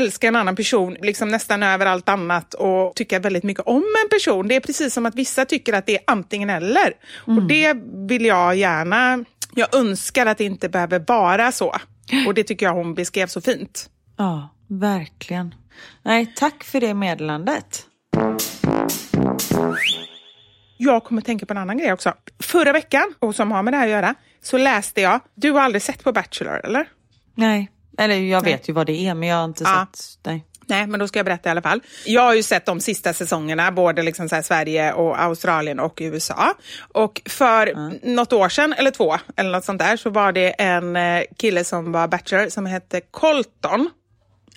älska 0.00 0.28
en 0.28 0.36
annan 0.36 0.56
person 0.56 0.96
liksom 1.00 1.28
nästan 1.28 1.62
över 1.62 1.86
allt 1.86 2.08
annat 2.08 2.54
och 2.54 2.94
tycka 2.94 3.18
väldigt 3.18 3.44
mycket 3.44 3.66
om 3.66 3.84
en 4.04 4.08
person. 4.18 4.48
Det 4.48 4.56
är 4.56 4.60
precis 4.60 4.94
som 4.94 5.06
att 5.06 5.14
vissa 5.14 5.44
tycker 5.44 5.72
att 5.72 5.86
det 5.86 5.94
är 5.94 6.02
antingen 6.06 6.50
eller. 6.50 6.92
Och 7.26 7.42
det 7.42 7.74
vill 8.08 8.24
jag 8.24 8.56
gärna 8.56 9.24
jag 9.54 9.74
önskar 9.74 10.26
att 10.26 10.38
det 10.38 10.44
inte 10.44 10.68
behöver 10.68 11.04
vara 11.08 11.52
så. 11.52 11.74
Och 12.26 12.34
det 12.34 12.44
tycker 12.44 12.66
jag 12.66 12.74
hon 12.74 12.94
beskrev 12.94 13.26
så 13.26 13.40
fint. 13.40 13.90
Ja, 14.16 14.48
verkligen. 14.68 15.54
Nej, 16.02 16.32
tack 16.36 16.64
för 16.64 16.80
det 16.80 16.94
meddelandet. 16.94 17.86
Jag 20.76 21.04
kommer 21.04 21.22
tänka 21.22 21.46
på 21.46 21.52
en 21.52 21.58
annan 21.58 21.78
grej 21.78 21.92
också. 21.92 22.14
Förra 22.42 22.72
veckan, 22.72 23.14
och 23.18 23.34
som 23.34 23.52
har 23.52 23.62
med 23.62 23.72
det 23.72 23.76
här 23.78 23.84
att 23.84 23.90
göra, 23.90 24.14
så 24.42 24.58
läste 24.58 25.00
jag, 25.00 25.20
du 25.34 25.50
har 25.50 25.60
aldrig 25.60 25.82
sett 25.82 26.04
på 26.04 26.12
Bachelor 26.12 26.60
eller? 26.64 26.88
Nej, 27.34 27.70
eller 27.98 28.14
jag 28.16 28.44
vet 28.44 28.68
ju 28.68 28.72
vad 28.72 28.86
det 28.86 29.06
är 29.06 29.14
men 29.14 29.28
jag 29.28 29.36
har 29.36 29.44
inte 29.44 29.64
Ja. 29.64 29.86
sett. 29.92 30.26
Nej. 30.26 30.44
Nej, 30.66 30.86
men 30.86 31.00
då 31.00 31.08
ska 31.08 31.18
jag 31.18 31.26
berätta 31.26 31.48
i 31.48 31.50
alla 31.50 31.62
fall. 31.62 31.80
Jag 32.04 32.22
har 32.22 32.34
ju 32.34 32.42
sett 32.42 32.66
de 32.66 32.80
sista 32.80 33.12
säsongerna, 33.12 33.72
både 33.72 34.02
liksom 34.02 34.28
så 34.28 34.42
Sverige 34.42 34.92
och 34.92 35.22
Australien 35.22 35.80
och 35.80 35.98
USA. 36.00 36.54
Och 36.92 37.22
för 37.26 37.74
något 38.14 38.32
år 38.32 38.48
sedan, 38.48 38.74
eller 38.78 38.90
två, 38.90 39.16
eller 39.36 39.50
något 39.50 39.64
sånt 39.64 39.78
där, 39.78 39.96
så 39.96 40.10
var 40.10 40.32
det 40.32 40.48
en 40.48 40.96
eh, 40.96 41.22
kille 41.38 41.64
som 41.64 41.92
var 41.92 42.08
Bachelor 42.08 42.48
som 42.48 42.66
hette 42.66 43.00
Colton. 43.00 43.90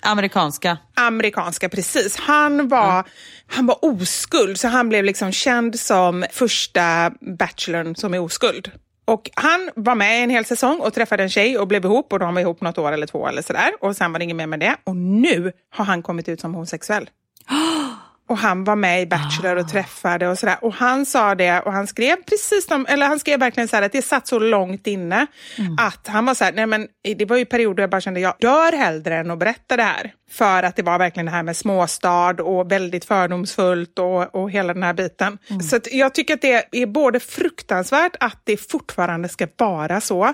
Amerikanska. 0.02 0.78
amerikanska, 0.94 1.68
precis. 1.68 2.16
Han 2.16 2.68
var, 2.68 3.04
han 3.46 3.66
var 3.66 3.84
oskuld, 3.84 4.60
så 4.60 4.68
han 4.68 4.88
blev 4.88 5.04
liksom 5.04 5.32
känd 5.32 5.80
som 5.80 6.24
första 6.30 7.12
bachelorn 7.38 7.96
som 7.96 8.14
är 8.14 8.18
oskuld. 8.18 8.70
Och 9.06 9.30
han 9.34 9.70
var 9.76 9.94
med 9.94 10.24
en 10.24 10.30
hel 10.30 10.44
säsong 10.44 10.80
och 10.80 10.94
träffade 10.94 11.22
en 11.22 11.30
tjej 11.30 11.58
och 11.58 11.68
blev 11.68 11.84
ihop 11.84 12.12
och 12.12 12.18
de 12.18 12.34
var 12.34 12.40
ihop 12.40 12.60
något 12.60 12.78
år 12.78 12.92
eller 12.92 13.06
två 13.06 13.28
eller 13.28 13.42
sådär. 13.42 13.70
Och 13.80 13.96
sen 13.96 14.12
var 14.12 14.18
det 14.18 14.24
inget 14.24 14.36
mer 14.36 14.46
med 14.46 14.60
det. 14.60 14.76
Och 14.84 14.96
nu 14.96 15.52
har 15.70 15.84
han 15.84 16.02
kommit 16.02 16.28
ut 16.28 16.40
som 16.40 16.54
homosexuell. 16.54 17.10
Och 18.28 18.38
han 18.38 18.64
var 18.64 18.76
med 18.76 19.02
i 19.02 19.06
Bachelor 19.06 19.56
och 19.56 19.68
träffade 19.68 20.28
och 20.28 20.38
sådär. 20.38 20.56
Och 20.60 20.74
han 20.74 21.06
sa 21.06 21.34
det 21.34 21.60
och 21.60 21.72
han 21.72 21.86
skrev 21.86 22.16
precis 22.16 22.66
som, 22.66 22.86
eller 22.86 23.06
han 23.06 23.18
skrev 23.18 23.40
verkligen 23.40 23.68
så 23.68 23.76
här 23.76 23.82
att 23.82 23.92
det 23.92 24.02
satt 24.02 24.26
så 24.26 24.38
långt 24.38 24.86
inne 24.86 25.26
att 25.78 26.06
han 26.06 26.26
var 26.26 26.34
så 26.34 26.44
här, 26.44 26.52
nej 26.52 26.66
men 26.66 26.88
det 27.16 27.24
var 27.24 27.36
ju 27.36 27.44
perioder 27.44 27.82
jag 27.82 27.90
bara 27.90 28.00
kände 28.00 28.20
jag 28.20 28.34
dör 28.40 28.72
hellre 28.72 29.16
än 29.16 29.30
att 29.30 29.38
berätta 29.38 29.76
det 29.76 29.82
här. 29.82 30.12
För 30.30 30.62
att 30.62 30.76
det 30.76 30.82
var 30.82 30.98
verkligen 30.98 31.26
det 31.26 31.32
här 31.32 31.42
med 31.42 31.56
småstad 31.56 32.42
och 32.42 32.72
väldigt 32.72 33.04
fördomsfullt 33.04 33.98
och, 33.98 34.34
och 34.34 34.50
hela 34.50 34.74
den 34.74 34.82
här 34.82 34.92
biten. 34.92 35.38
Så 35.70 35.76
att 35.76 35.92
jag 35.92 36.14
tycker 36.14 36.34
att 36.34 36.42
det 36.42 36.64
är 36.72 36.86
både 36.86 37.20
fruktansvärt 37.20 38.16
att 38.20 38.40
det 38.44 38.70
fortfarande 38.70 39.28
ska 39.28 39.46
vara 39.56 40.00
så, 40.00 40.32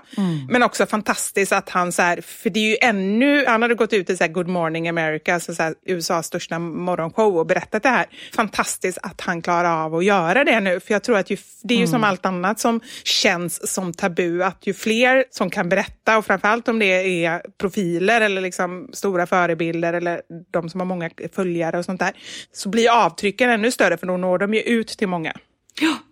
men 0.51 0.63
också 0.63 0.87
fantastiskt 0.87 1.53
att 1.53 1.71
han 1.71 1.93
så 1.93 2.03
här, 2.03 2.21
för 2.21 2.51
det 2.51 2.61
är 2.61 2.71
ju 2.71 2.77
ännu, 2.81 3.45
han 3.47 3.63
hade 3.63 3.75
gått 3.75 3.93
ut 3.93 4.11
i 4.11 4.17
så 4.17 4.29
Good 4.29 4.49
Morning 4.49 4.89
America, 4.89 5.35
alltså 5.35 5.55
så 5.55 5.75
USAs 5.87 6.27
största 6.27 6.59
morgonshow 6.59 7.39
och 7.39 7.47
berättat 7.47 7.82
det 7.83 7.89
här. 7.89 8.07
Fantastiskt 8.35 8.99
att 9.03 9.21
han 9.21 9.43
klarar 9.43 9.85
av 9.85 9.95
att 9.95 10.05
göra 10.05 10.45
det 10.45 10.61
nu, 10.61 10.81
för 10.81 10.95
jag 10.95 11.03
tror 11.03 11.19
att 11.19 11.31
ju, 11.31 11.37
det 11.63 11.75
är 11.75 11.79
ju 11.79 11.87
som 11.87 12.05
allt 12.05 12.27
annat 12.27 12.61
som 12.61 12.81
känns 13.05 13.73
som 13.73 13.93
tabu, 13.93 14.43
att 14.43 14.67
ju 14.67 14.75
fler 14.75 15.25
som 15.31 15.51
kan 15.51 15.69
berätta 15.69 16.19
och 16.19 16.27
framförallt 16.27 16.69
om 16.69 16.79
det 16.79 17.25
är 17.25 17.43
profiler 17.59 18.21
eller 18.21 18.41
liksom 18.41 18.91
stora 18.93 19.27
förebilder 19.27 19.93
eller 19.93 20.23
de 20.53 20.71
som 20.71 20.81
har 20.81 20.87
många 20.87 21.11
följare 21.35 21.79
och 21.79 21.85
sånt 21.85 22.01
där, 22.01 22.13
så 22.53 22.69
blir 22.69 23.05
avtrycken 23.05 23.51
ännu 23.51 23.71
större 23.71 23.97
för 23.97 24.07
då 24.07 24.17
når 24.17 24.39
de 24.39 24.55
ju 24.55 24.61
ut 24.61 24.89
till 24.89 25.09
många. 25.09 25.33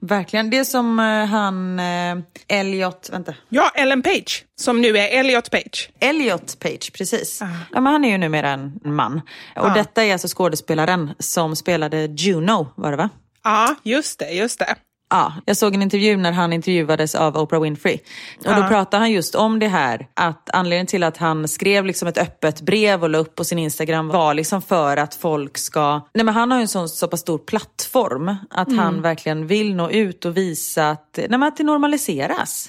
Verkligen. 0.00 0.50
Det 0.50 0.58
är 0.58 0.64
som 0.64 0.98
eh, 1.00 1.24
han 1.26 1.78
eh, 1.80 2.16
Elliot, 2.48 3.08
vänta. 3.12 3.34
Ja, 3.48 3.70
Ellen 3.74 4.02
Page, 4.02 4.44
som 4.60 4.80
nu 4.80 4.98
är 4.98 5.18
Elliot 5.20 5.50
Page. 5.50 5.90
Elliot 6.00 6.58
Page, 6.60 6.92
precis. 6.92 7.38
Ja, 7.72 7.80
men 7.80 7.86
han 7.86 8.04
är 8.04 8.10
ju 8.10 8.18
numera 8.18 8.50
en 8.50 8.80
man. 8.84 9.20
Och 9.56 9.66
Ah. 9.66 9.74
detta 9.74 10.04
är 10.04 10.12
alltså 10.12 10.28
skådespelaren 10.28 11.10
som 11.18 11.56
spelade 11.56 12.06
Juno, 12.06 12.72
var 12.76 12.90
det 12.90 12.96
va? 12.96 13.08
Ja, 13.44 13.74
just 13.82 14.18
det, 14.18 14.30
just 14.30 14.58
det. 14.58 14.74
Ja, 15.10 15.32
jag 15.44 15.56
såg 15.56 15.74
en 15.74 15.82
intervju 15.82 16.16
när 16.16 16.32
han 16.32 16.52
intervjuades 16.52 17.14
av 17.14 17.36
Oprah 17.36 17.60
Winfrey. 17.60 17.98
Och 18.38 18.54
då 18.54 18.68
pratade 18.68 18.96
han 18.96 19.12
just 19.12 19.34
om 19.34 19.58
det 19.58 19.68
här, 19.68 20.08
att 20.14 20.50
anledningen 20.50 20.86
till 20.86 21.02
att 21.02 21.16
han 21.16 21.48
skrev 21.48 21.86
liksom 21.86 22.08
ett 22.08 22.18
öppet 22.18 22.60
brev 22.60 23.02
och 23.02 23.10
la 23.10 23.18
upp 23.18 23.34
på 23.34 23.44
sin 23.44 23.58
Instagram 23.58 24.08
var 24.08 24.34
liksom 24.34 24.62
för 24.62 24.96
att 24.96 25.14
folk 25.14 25.58
ska... 25.58 26.00
Nej 26.14 26.24
men 26.24 26.34
han 26.34 26.50
har 26.50 26.58
ju 26.58 26.62
en 26.62 26.68
sån, 26.68 26.88
så 26.88 27.08
pass 27.08 27.20
stor 27.20 27.38
plattform 27.38 28.36
att 28.50 28.76
han 28.76 29.02
verkligen 29.02 29.46
vill 29.46 29.74
nå 29.74 29.90
ut 29.90 30.24
och 30.24 30.36
visa 30.36 30.90
att, 30.90 31.16
nej, 31.16 31.28
men 31.30 31.42
att 31.42 31.56
det 31.56 31.64
normaliseras. 31.64 32.68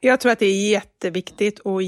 Jag 0.00 0.20
tror 0.20 0.32
att 0.32 0.38
det 0.38 0.46
är 0.46 0.70
jätteviktigt 0.70 1.58
och 1.58 1.82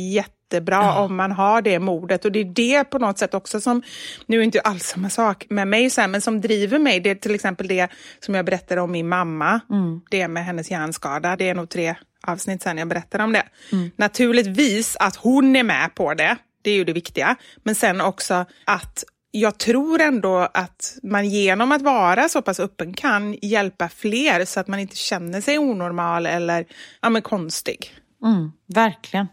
jättebra 0.51 0.95
om 0.95 1.17
man 1.17 1.33
har 1.33 1.63
det 1.63 1.79
modet. 1.79 2.25
Och 2.25 2.33
det 2.33 2.41
är 2.41 2.45
det 2.45 2.85
på 2.85 2.99
något 2.99 3.19
sätt 3.19 3.35
också 3.35 3.61
som, 3.61 3.83
nu 4.27 4.39
är 4.39 4.43
inte 4.43 4.61
alls 4.61 4.85
samma 4.85 5.11
sak 5.11 5.47
med 5.51 5.69
mig, 5.69 5.91
så 5.91 6.01
här, 6.01 6.09
men 6.09 6.21
som 6.21 6.41
driver 6.41 6.79
mig. 6.79 7.01
Det 7.01 7.11
är 7.11 7.15
till 7.15 7.35
exempel 7.35 7.69
det 7.69 7.89
som 8.21 8.35
jag 8.35 8.45
berättade 8.45 8.81
om 8.81 8.93
min 8.93 9.09
mamma. 9.09 9.61
Det 10.11 10.29
med 10.29 10.45
hennes 10.45 10.71
hjärnskada. 10.71 11.37
Det 11.37 11.49
är 11.49 11.55
nog 11.55 11.69
tre 11.69 11.95
avsnitt 12.27 12.63
sen 12.63 12.79
jag 12.79 12.89
berättade 12.89 13.25
om 13.25 13.33
det. 13.33 13.45
Naturligtvis 13.97 14.97
att 15.01 15.17
hon 15.17 15.57
är 15.57 15.65
med 15.65 15.95
på 15.95 16.15
det. 16.15 16.37
Det 16.63 16.71
är 16.71 16.75
ju 16.75 16.85
det 16.85 16.93
viktiga. 16.93 17.37
Men 17.63 17.75
sen 17.75 18.01
också 18.01 18.45
att 18.67 19.05
jag 19.33 19.59
tror 19.59 20.01
ändå 20.01 20.49
att 20.55 20.99
man 21.03 21.29
genom 21.29 21.73
att 21.73 21.83
vara 21.83 22.29
så 22.29 22.43
pass 22.43 22.61
öppen 22.61 22.95
kan 22.95 23.37
hjälpa 23.43 23.89
fler 23.89 24.45
så 24.45 24.61
att 24.61 24.69
man 24.69 24.81
inte 24.81 24.97
känner 24.97 25.41
sig 25.41 25.59
onormal 25.59 26.27
eller 26.27 26.67
ja, 27.03 27.11
men 27.11 27.23
konstig. 27.23 27.95
Mm, 28.25 28.53
verkligen. 28.75 29.27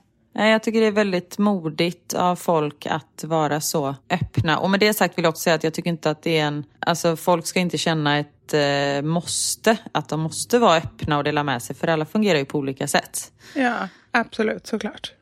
Jag 0.46 0.64
tycker 0.64 0.82
det 0.82 0.88
är 0.88 0.92
väldigt 0.92 1.38
modigt 1.38 2.14
av 2.14 2.36
folk 2.36 2.86
att 2.86 3.24
vara 3.24 3.62
så 3.62 3.96
öppna. 4.10 4.58
Och 4.58 4.70
med 4.70 4.80
det 4.80 4.94
sagt 4.94 5.18
vill 5.18 5.24
jag 5.24 5.30
också 5.30 5.42
säga 5.42 5.56
att 5.56 5.64
jag 5.64 5.74
tycker 5.74 5.90
inte 5.90 6.10
att 6.10 6.22
det 6.22 6.38
är 6.38 6.46
en... 6.46 6.64
Alltså 6.80 7.16
folk 7.16 7.48
ska 7.48 7.60
inte 7.60 7.78
känna 7.78 8.18
ett 8.18 8.54
eh, 8.54 9.02
måste, 9.02 9.78
att 9.92 10.10
de 10.10 10.20
måste 10.20 10.60
vara 10.60 10.78
öppna 10.78 11.18
och 11.18 11.24
dela 11.24 11.44
med 11.44 11.62
sig. 11.62 11.76
För 11.76 11.88
alla 11.88 12.06
fungerar 12.06 12.40
ju 12.40 12.46
på 12.46 12.58
olika 12.58 12.88
sätt. 12.88 13.32
Ja, 13.56 13.88
absolut, 14.12 14.68
såklart. 14.68 15.14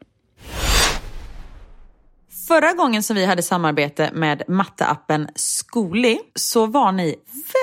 Förra 2.48 2.74
gången 2.74 3.04
som 3.04 3.16
vi 3.16 3.26
hade 3.26 3.42
samarbete 3.42 4.10
med 4.14 4.44
matteappen 4.48 5.28
Skooli 5.36 6.20
så 6.36 6.66
var 6.66 6.92
ni 6.92 7.16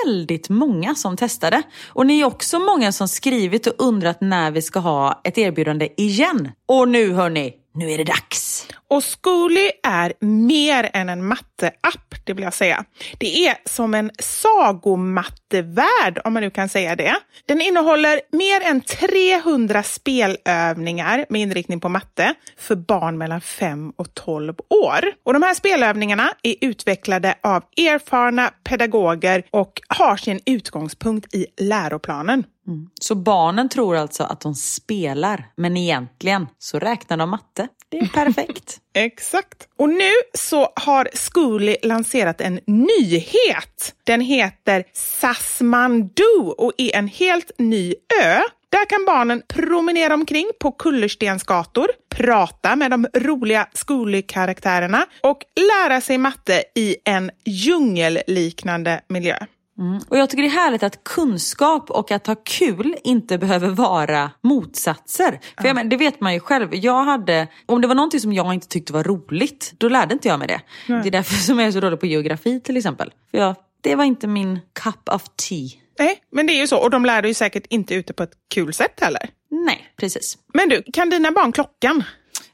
väldigt 0.05 0.49
många 0.49 0.95
som 0.95 1.17
testade. 1.17 1.63
Och 1.87 2.05
ni 2.05 2.19
är 2.19 2.25
också 2.25 2.59
många 2.59 2.91
som 2.91 3.07
skrivit 3.07 3.67
och 3.67 3.73
undrat 3.77 4.21
när 4.21 4.51
vi 4.51 4.61
ska 4.61 4.79
ha 4.79 5.21
ett 5.23 5.37
erbjudande 5.37 5.89
igen. 5.97 6.51
Och 6.65 6.87
nu 6.87 7.13
hörni, 7.13 7.53
nu 7.73 7.91
är 7.91 7.97
det 7.97 8.03
dags! 8.03 8.67
Och 8.87 9.03
Zcooly 9.03 9.71
är 9.83 10.13
mer 10.19 10.89
än 10.93 11.09
en 11.09 11.25
matteapp, 11.25 12.15
det 12.23 12.33
vill 12.33 12.43
jag 12.43 12.53
säga. 12.53 12.85
Det 13.17 13.47
är 13.47 13.55
som 13.65 13.93
en 13.93 14.11
sagomattevärld, 14.19 16.19
om 16.23 16.33
man 16.33 16.43
nu 16.43 16.49
kan 16.49 16.69
säga 16.69 16.95
det. 16.95 17.15
Den 17.45 17.61
innehåller 17.61 18.21
mer 18.31 18.61
än 18.61 18.81
300 18.81 19.83
spelövningar 19.83 21.25
med 21.29 21.41
inriktning 21.41 21.79
på 21.79 21.89
matte 21.89 22.33
för 22.57 22.75
barn 22.75 23.17
mellan 23.17 23.41
5 23.41 23.93
och 23.95 24.13
12 24.13 24.53
år. 24.69 25.05
Och 25.23 25.33
De 25.33 25.43
här 25.43 25.53
spelövningarna 25.53 26.33
är 26.43 26.55
utvecklade 26.61 27.35
av 27.43 27.63
erfarna 27.77 28.51
pedagoger 28.63 29.43
och 29.51 29.81
har 29.87 30.17
sin 30.17 30.39
utgångspunkt 30.45 31.35
i 31.35 31.45
läroplanen. 31.57 32.43
Mm. 32.67 32.89
Så 33.01 33.15
barnen 33.15 33.69
tror 33.69 33.95
alltså 33.95 34.23
att 34.23 34.41
de 34.41 34.55
spelar, 34.55 35.45
men 35.55 35.77
egentligen 35.77 36.47
så 36.59 36.79
räknar 36.79 37.17
de 37.17 37.29
matte. 37.29 37.67
Det 37.89 37.97
är 37.97 38.07
perfekt. 38.07 38.79
Exakt. 38.93 39.67
Och 39.77 39.89
nu 39.89 40.11
så 40.33 40.69
har 40.75 41.09
Zcooly 41.13 41.75
lanserat 41.83 42.41
en 42.41 42.59
nyhet. 42.67 43.95
Den 44.03 44.21
heter 44.21 44.83
Sassmandu 44.93 46.53
och 46.57 46.71
är 46.77 46.95
en 46.95 47.07
helt 47.07 47.51
ny 47.57 47.95
ö. 48.23 48.41
Där 48.73 48.85
kan 48.89 49.05
barnen 49.05 49.41
promenera 49.47 50.13
omkring 50.13 50.49
på 50.59 50.71
kullerstensgator, 50.71 51.87
prata 52.09 52.75
med 52.75 52.91
de 52.91 53.07
roliga 53.13 53.67
Zcooly-karaktärerna 53.73 55.05
och 55.23 55.37
lära 55.55 56.01
sig 56.01 56.17
matte 56.17 56.63
i 56.75 56.95
en 57.05 57.31
djungelliknande 57.45 59.01
miljö. 59.07 59.37
Mm. 59.79 60.01
Och 60.09 60.17
Jag 60.17 60.29
tycker 60.29 60.43
det 60.43 60.49
är 60.49 60.51
härligt 60.63 60.83
att 60.83 61.03
kunskap 61.03 61.91
och 61.91 62.11
att 62.11 62.27
ha 62.27 62.35
kul 62.35 62.95
inte 63.03 63.37
behöver 63.37 63.69
vara 63.69 64.31
motsatser. 64.41 65.39
För 65.57 65.67
jag 65.67 65.75
men, 65.75 65.89
Det 65.89 65.97
vet 65.97 66.21
man 66.21 66.33
ju 66.33 66.39
själv. 66.39 66.75
Jag 66.75 67.03
hade, 67.03 67.47
om 67.65 67.81
det 67.81 67.87
var 67.87 67.95
någonting 67.95 68.19
som 68.19 68.33
jag 68.33 68.53
inte 68.53 68.67
tyckte 68.67 68.93
var 68.93 69.03
roligt, 69.03 69.73
då 69.77 69.89
lärde 69.89 70.13
inte 70.13 70.27
jag 70.27 70.39
mig 70.39 70.47
det. 70.47 70.61
Nej. 70.87 71.01
Det 71.01 71.09
är 71.09 71.11
därför 71.11 71.35
som 71.35 71.59
jag 71.59 71.67
är 71.67 71.71
så 71.71 71.79
dålig 71.79 71.99
på 71.99 72.05
geografi 72.05 72.59
till 72.59 72.77
exempel. 72.77 73.13
För 73.31 73.37
jag, 73.37 73.55
det 73.81 73.95
var 73.95 74.03
inte 74.03 74.27
min 74.27 74.59
cup 74.83 75.09
of 75.09 75.23
tea. 75.49 75.69
Nej, 75.99 76.17
men 76.31 76.47
det 76.47 76.53
är 76.53 76.59
ju 76.59 76.67
så. 76.67 76.77
Och 76.77 76.89
de 76.89 77.05
lär 77.05 77.21
dig 77.21 77.33
säkert 77.33 77.65
inte 77.69 77.95
ute 77.95 78.13
på 78.13 78.23
ett 78.23 78.33
kul 78.53 78.73
sätt 78.73 78.99
heller. 79.01 79.29
Nej, 79.49 79.93
precis. 79.97 80.37
Men 80.53 80.69
du, 80.69 80.83
kan 80.93 81.09
dina 81.09 81.31
barn 81.31 81.51
klockan? 81.51 82.03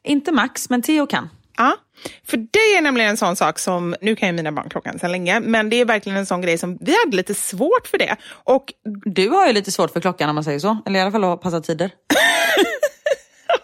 Inte 0.03 0.31
Max, 0.31 0.69
men 0.69 0.81
Theo 0.81 1.07
kan. 1.07 1.29
Ja, 1.59 1.75
för 2.27 2.37
det 2.37 2.77
är 2.77 2.81
nämligen 2.81 3.09
en 3.09 3.17
sån 3.17 3.35
sak 3.35 3.59
som, 3.59 3.95
nu 4.01 4.15
kan 4.15 4.29
ju 4.29 4.33
mina 4.33 4.51
barn 4.51 4.69
klockan 4.69 4.99
sedan 4.99 5.11
länge, 5.11 5.39
men 5.39 5.69
det 5.69 5.75
är 5.81 5.85
verkligen 5.85 6.17
en 6.17 6.25
sån 6.25 6.41
grej 6.41 6.57
som 6.57 6.77
vi 6.81 6.95
hade 7.05 7.17
lite 7.17 7.33
svårt 7.33 7.87
för 7.87 7.97
det. 7.97 8.15
Och 8.43 8.73
du 9.05 9.29
har 9.29 9.47
ju 9.47 9.53
lite 9.53 9.71
svårt 9.71 9.91
för 9.91 10.01
klockan 10.01 10.29
om 10.29 10.35
man 10.35 10.43
säger 10.43 10.59
så, 10.59 10.77
eller 10.85 10.99
i 10.99 11.01
alla 11.01 11.11
fall 11.11 11.23
att 11.23 11.41
passa 11.41 11.61
tider. 11.61 11.91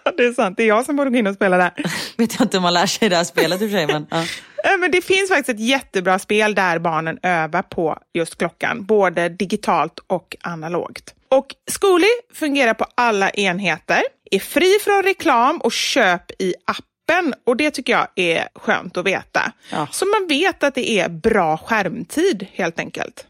det 0.18 0.24
är 0.24 0.34
sant, 0.34 0.58
det 0.58 0.64
är 0.64 0.68
jag 0.68 0.86
som 0.86 0.96
borde 0.96 1.10
gå 1.10 1.18
in 1.18 1.28
och 1.28 1.36
spela 1.36 1.58
där. 1.58 1.72
Vet 2.18 2.34
jag 2.40 2.46
inte 2.46 2.58
om 2.58 2.64
man 2.64 2.74
lär 2.74 2.86
sig 2.86 3.10
det 3.10 3.16
här 3.16 3.24
spelet 3.24 3.62
i 3.62 3.66
och 3.66 3.70
för 3.70 3.78
sig. 3.78 3.88
Men, 3.88 4.08
ja. 4.64 4.78
men 4.78 4.92
det 4.92 5.02
finns 5.02 5.30
faktiskt 5.30 5.50
ett 5.50 5.66
jättebra 5.66 6.20
spel 6.20 6.56
där 6.56 6.80
barnen 6.80 7.20
övar 7.24 7.62
på 7.62 7.98
just 8.14 8.38
klockan, 8.38 8.86
både 8.86 9.30
digitalt 9.30 10.00
och 10.08 10.36
analogt. 10.42 11.14
Och 11.30 11.48
Zcooly 11.72 12.08
fungerar 12.34 12.74
på 12.74 12.86
alla 12.96 13.30
enheter, 13.30 14.02
är 14.32 14.40
fri 14.40 14.78
från 14.84 15.04
reklam 15.04 15.58
och 15.58 15.72
köp 15.72 16.32
i 16.40 16.54
appen 16.66 16.95
öppen 17.06 17.34
och 17.44 17.58
det 17.58 17.72
tycker 17.72 17.94
jag 17.94 18.08
är 18.16 18.48
skönt 18.56 18.98
att 18.98 19.06
veta. 19.06 19.52
Ja. 19.72 19.88
Så 19.92 20.06
man 20.06 20.28
vet 20.28 20.64
att 20.64 20.76
det 20.76 20.90
är 20.90 21.10
bra 21.10 21.58
skärmtid 21.58 22.48
helt 22.54 22.80
enkelt. 22.80 23.28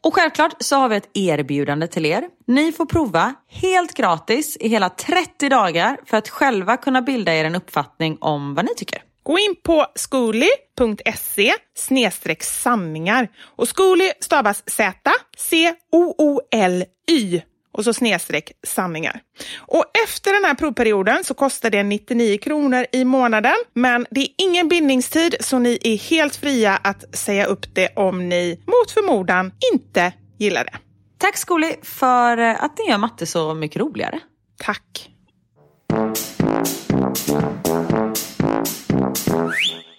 Och 0.00 0.14
självklart 0.14 0.54
så 0.58 0.76
har 0.76 0.88
vi 0.88 0.96
ett 0.96 1.10
erbjudande 1.14 1.86
till 1.86 2.06
er. 2.06 2.24
Ni 2.46 2.72
får 2.72 2.86
prova 2.86 3.34
helt 3.48 3.94
gratis 3.94 4.56
i 4.60 4.68
hela 4.68 4.88
30 4.88 5.48
dagar 5.48 5.98
för 6.06 6.16
att 6.16 6.28
själva 6.28 6.76
kunna 6.76 7.02
bilda 7.02 7.34
er 7.34 7.44
en 7.44 7.54
uppfattning 7.54 8.18
om 8.20 8.54
vad 8.54 8.64
ni 8.64 8.74
tycker. 8.74 9.02
Gå 9.22 9.38
in 9.38 9.54
på 9.62 9.86
skoli.se 9.94 11.52
sanningar 12.40 13.28
och 13.56 13.68
skoli 13.68 14.12
stavas 14.20 14.62
Z-C-O-O-L-Y 14.66 15.02
och 17.76 17.84
så 17.84 17.94
snedstreck 17.94 18.52
sanningar. 18.66 19.20
Och 19.58 19.84
efter 20.04 20.32
den 20.32 20.44
här 20.44 20.54
provperioden 20.54 21.24
så 21.24 21.34
kostar 21.34 21.70
det 21.70 21.82
99 21.82 22.38
kronor 22.38 22.86
i 22.92 23.04
månaden. 23.04 23.56
Men 23.74 24.06
det 24.10 24.20
är 24.20 24.28
ingen 24.38 24.68
bindningstid 24.68 25.36
så 25.40 25.58
ni 25.58 25.78
är 25.82 25.96
helt 25.96 26.36
fria 26.36 26.76
att 26.76 27.16
säga 27.16 27.44
upp 27.44 27.74
det 27.74 27.88
om 27.96 28.28
ni 28.28 28.62
mot 28.66 28.90
förmodan 28.90 29.52
inte 29.72 30.12
gillar 30.38 30.64
det. 30.64 30.78
Tack 31.18 31.36
Skoli 31.36 31.76
för 31.82 32.38
eh, 32.38 32.64
att 32.64 32.78
ni 32.78 32.90
gör 32.90 32.98
matte 32.98 33.26
så 33.26 33.54
mycket 33.54 33.80
roligare. 33.80 34.20
Tack. 34.58 35.10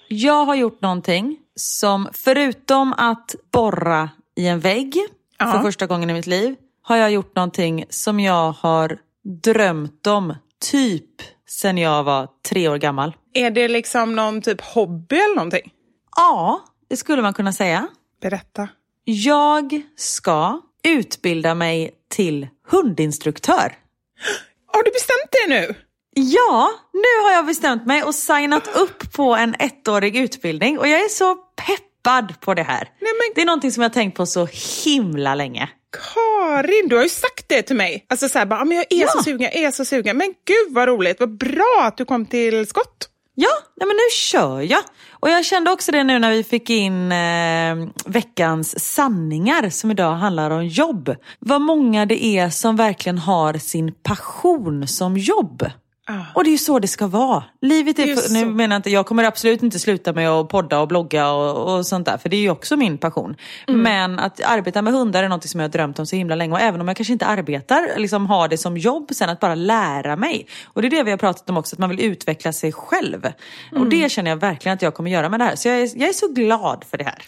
Jag 0.07 0.45
har 0.45 0.55
gjort 0.55 0.81
någonting 0.81 1.37
som 1.55 2.09
förutom 2.13 2.93
att 2.93 3.35
borra 3.51 4.09
i 4.35 4.47
en 4.47 4.59
vägg 4.59 4.93
Aha. 5.39 5.51
för 5.51 5.59
första 5.59 5.87
gången 5.87 6.09
i 6.09 6.13
mitt 6.13 6.27
liv 6.27 6.55
har 6.87 6.97
jag 6.97 7.11
gjort 7.11 7.35
någonting 7.35 7.85
som 7.89 8.19
jag 8.19 8.51
har 8.51 8.97
drömt 9.43 10.07
om 10.07 10.35
typ 10.71 11.21
sen 11.49 11.77
jag 11.77 12.03
var 12.03 12.27
tre 12.49 12.69
år 12.69 12.77
gammal. 12.77 13.15
Är 13.33 13.51
det 13.51 13.67
liksom 13.67 14.15
någon 14.15 14.41
typ 14.41 14.61
hobby 14.61 15.15
eller 15.15 15.35
någonting? 15.35 15.73
Ja, 16.15 16.61
det 16.89 16.97
skulle 16.97 17.21
man 17.21 17.33
kunna 17.33 17.53
säga. 17.53 17.87
Berätta. 18.21 18.69
Jag 19.03 19.81
ska 19.95 20.61
utbilda 20.83 21.55
mig 21.55 21.91
till 22.09 22.47
hundinstruktör. 22.67 23.75
Har 24.67 24.83
du 24.83 24.91
bestämt 24.91 25.31
det 25.31 25.49
nu? 25.49 25.75
Ja, 26.15 26.69
nu 26.93 27.23
har 27.23 27.31
jag 27.31 27.45
bestämt 27.45 27.85
mig 27.85 28.03
och 28.03 28.15
signat 28.15 28.67
upp 28.75 29.13
på 29.13 29.35
en 29.35 29.55
ettårig 29.59 30.15
utbildning 30.15 30.79
och 30.79 30.87
jag 30.87 30.99
är 30.99 31.09
så 31.09 31.35
peppad 32.07 32.39
på 32.39 32.53
det 32.53 32.63
här. 32.63 32.89
Nej, 33.01 33.11
men... 33.13 33.33
Det 33.35 33.41
är 33.41 33.45
någonting 33.45 33.71
som 33.71 33.83
jag 33.83 33.89
har 33.89 33.93
tänkt 33.93 34.17
på 34.17 34.25
så 34.25 34.47
himla 34.85 35.35
länge. 35.35 35.69
Karin, 35.91 36.87
du 36.87 36.95
har 36.95 37.03
ju 37.03 37.09
sagt 37.09 37.45
det 37.49 37.61
till 37.61 37.75
mig. 37.75 38.05
Alltså 38.09 38.29
så 38.29 38.39
här, 38.39 38.45
bara, 38.45 38.65
men 38.65 38.77
jag 38.77 38.85
är 38.89 39.01
ja. 39.01 39.07
så 39.07 39.23
sugen, 39.23 39.49
jag 39.53 39.55
är 39.55 39.71
så 39.71 39.85
sugen. 39.85 40.17
Men 40.17 40.27
gud 40.27 40.75
vad 40.75 40.87
roligt, 40.87 41.19
vad 41.19 41.37
bra 41.37 41.83
att 41.83 41.97
du 41.97 42.05
kom 42.05 42.25
till 42.25 42.67
skott. 42.67 43.09
Ja, 43.35 43.49
nej 43.75 43.87
men 43.87 43.95
nu 43.95 44.09
kör 44.13 44.61
jag. 44.61 44.81
Och 45.11 45.29
jag 45.29 45.45
kände 45.45 45.71
också 45.71 45.91
det 45.91 46.03
nu 46.03 46.19
när 46.19 46.31
vi 46.31 46.43
fick 46.43 46.69
in 46.69 47.11
eh, 47.11 47.89
veckans 48.05 48.93
sanningar 48.93 49.69
som 49.69 49.91
idag 49.91 50.13
handlar 50.13 50.51
om 50.51 50.67
jobb. 50.67 51.15
Vad 51.39 51.61
många 51.61 52.05
det 52.05 52.25
är 52.25 52.49
som 52.49 52.75
verkligen 52.75 53.17
har 53.17 53.53
sin 53.53 53.93
passion 54.03 54.87
som 54.87 55.17
jobb. 55.17 55.69
Och 56.33 56.43
det 56.43 56.49
är 56.49 56.51
ju 56.51 56.57
så 56.57 56.79
det 56.79 56.87
ska 56.87 57.07
vara. 57.07 57.43
Livet 57.61 57.99
är, 57.99 58.07
är 58.07 58.15
för, 58.15 58.33
nu 58.33 58.45
menar 58.45 58.75
jag 58.75 58.79
inte, 58.79 58.89
jag 58.89 59.05
kommer 59.05 59.23
absolut 59.23 59.63
inte 59.63 59.79
sluta 59.79 60.13
med 60.13 60.29
att 60.29 60.49
podda 60.49 60.79
och 60.79 60.87
blogga 60.87 61.31
och, 61.31 61.77
och 61.77 61.85
sånt 61.85 62.05
där, 62.05 62.17
för 62.17 62.29
det 62.29 62.37
är 62.37 62.41
ju 62.41 62.49
också 62.49 62.75
min 62.75 62.97
passion. 62.97 63.35
Mm. 63.67 63.81
Men 63.81 64.19
att 64.19 64.43
arbeta 64.43 64.81
med 64.81 64.93
hundar 64.93 65.23
är 65.23 65.29
något 65.29 65.49
som 65.49 65.59
jag 65.59 65.67
har 65.67 65.71
drömt 65.71 65.99
om 65.99 66.05
så 66.05 66.15
himla 66.15 66.35
länge 66.35 66.53
och 66.53 66.59
även 66.59 66.81
om 66.81 66.87
jag 66.87 66.97
kanske 66.97 67.13
inte 67.13 67.25
arbetar, 67.25 67.97
liksom 67.97 68.25
har 68.25 68.47
det 68.47 68.57
som 68.57 68.77
jobb 68.77 69.09
sen 69.13 69.29
att 69.29 69.39
bara 69.39 69.55
lära 69.55 70.15
mig. 70.15 70.47
Och 70.65 70.81
det 70.81 70.87
är 70.87 70.89
det 70.89 71.03
vi 71.03 71.11
har 71.11 71.17
pratat 71.17 71.49
om 71.49 71.57
också, 71.57 71.75
att 71.75 71.79
man 71.79 71.89
vill 71.89 72.01
utveckla 72.01 72.53
sig 72.53 72.71
själv. 72.71 73.25
Mm. 73.71 73.83
Och 73.83 73.89
det 73.89 74.11
känner 74.11 74.31
jag 74.31 74.37
verkligen 74.37 74.75
att 74.75 74.81
jag 74.81 74.93
kommer 74.93 75.11
göra 75.11 75.29
med 75.29 75.39
det 75.39 75.43
här. 75.43 75.55
Så 75.55 75.67
jag 75.67 75.79
är, 75.79 75.89
jag 75.95 76.09
är 76.09 76.13
så 76.13 76.27
glad 76.27 76.85
för 76.89 76.97
det 76.97 77.03
här. 77.03 77.23